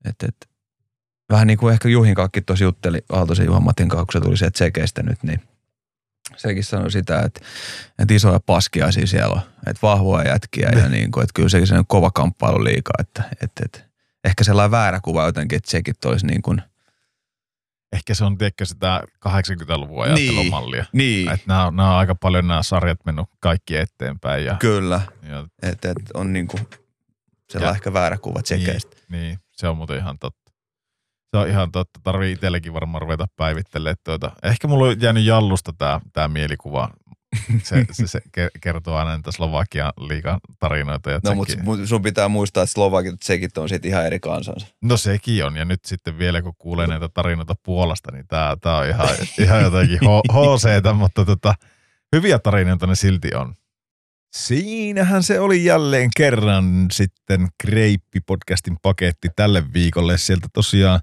[0.04, 0.46] että, että
[1.30, 4.36] vähän niin kuin ehkä Juhin kakki tuossa jutteli Aaltosen Juhan Matin kanssa, kun se tuli
[4.36, 5.40] sieltä tsekeistä nyt, niin
[6.36, 7.40] sekin sanoi sitä, että,
[7.98, 11.10] että isoja paskiaisia siellä on, että vahvoja jätkiä ja niin.
[11.10, 13.80] kuin, että kyllä sekin sellainen kova kamppailu liikaa, että, että, että
[14.24, 16.62] ehkä sellainen väärä kuva jotenkin, että tsekit olisi niin kuin,
[17.94, 20.14] Ehkä se on tiedätkö, sitä 80-luvun Niin.
[20.14, 20.84] ajattelumallia.
[20.92, 24.44] niin, Että nämä, on- nämä on aika paljon nämä sarjat mennyt kaikki eteenpäin.
[24.44, 26.68] Ja, kyllä, ja että, että on niin kuin
[27.50, 28.96] sellainen Ja- ehkä väärä kuva tsekeistä.
[29.08, 30.52] Niin, se on muuten ihan totta.
[31.30, 32.00] Se on ihan totta.
[32.02, 34.32] Tarvii itsellekin varmaan ruveta päivittelemään tuota.
[34.42, 36.88] Ehkä mulla on jäänyt jallusta tämä tää mielikuva.
[37.62, 41.10] Se, se, se ke- kertoo aina niitä Slovakian liigan tarinoita.
[41.10, 41.54] Ja No mutta
[41.84, 44.66] sun pitää muistaa, että Slovakit ja Tsekit on siitä ihan eri kansansa.
[44.82, 45.56] no sekin on.
[45.56, 49.62] Ja nyt sitten vielä kun kuulee näitä tarinoita Puolasta, niin tämä tää on ihan, ihan
[49.62, 51.54] jotenkin H- HCtä, mutta tota,
[52.16, 53.54] hyviä tarinoita ne silti on.
[54.36, 60.18] Siinähän se oli jälleen kerran sitten Kreippi-podcastin paketti tälle viikolle.
[60.18, 61.00] Sieltä tosiaan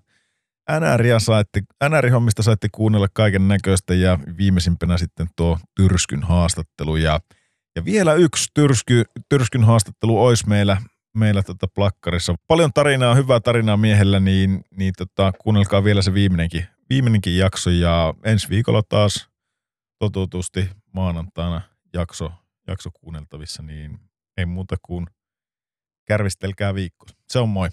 [0.69, 6.95] NRiä saitte, NR-hommista saitte kuunnella kaiken näköistä ja viimeisimpänä sitten tuo Tyrskyn haastattelu.
[6.95, 7.19] Ja,
[7.75, 10.77] ja vielä yksi tyrsky, Tyrskyn haastattelu olisi meillä,
[11.17, 12.35] meillä tota plakkarissa.
[12.47, 17.69] Paljon tarinaa, hyvää tarinaa miehellä, niin, niin tota, kuunnelkaa vielä se viimeinenkin, viimeinenkin jakso.
[17.69, 19.29] Ja ensi viikolla taas
[19.99, 21.61] totutusti maanantaina
[21.93, 22.31] jakso,
[22.67, 23.99] jakso kuunneltavissa, niin
[24.37, 25.07] ei muuta kuin
[26.07, 27.05] kärvistelkää viikko.
[27.29, 27.69] Se on moi.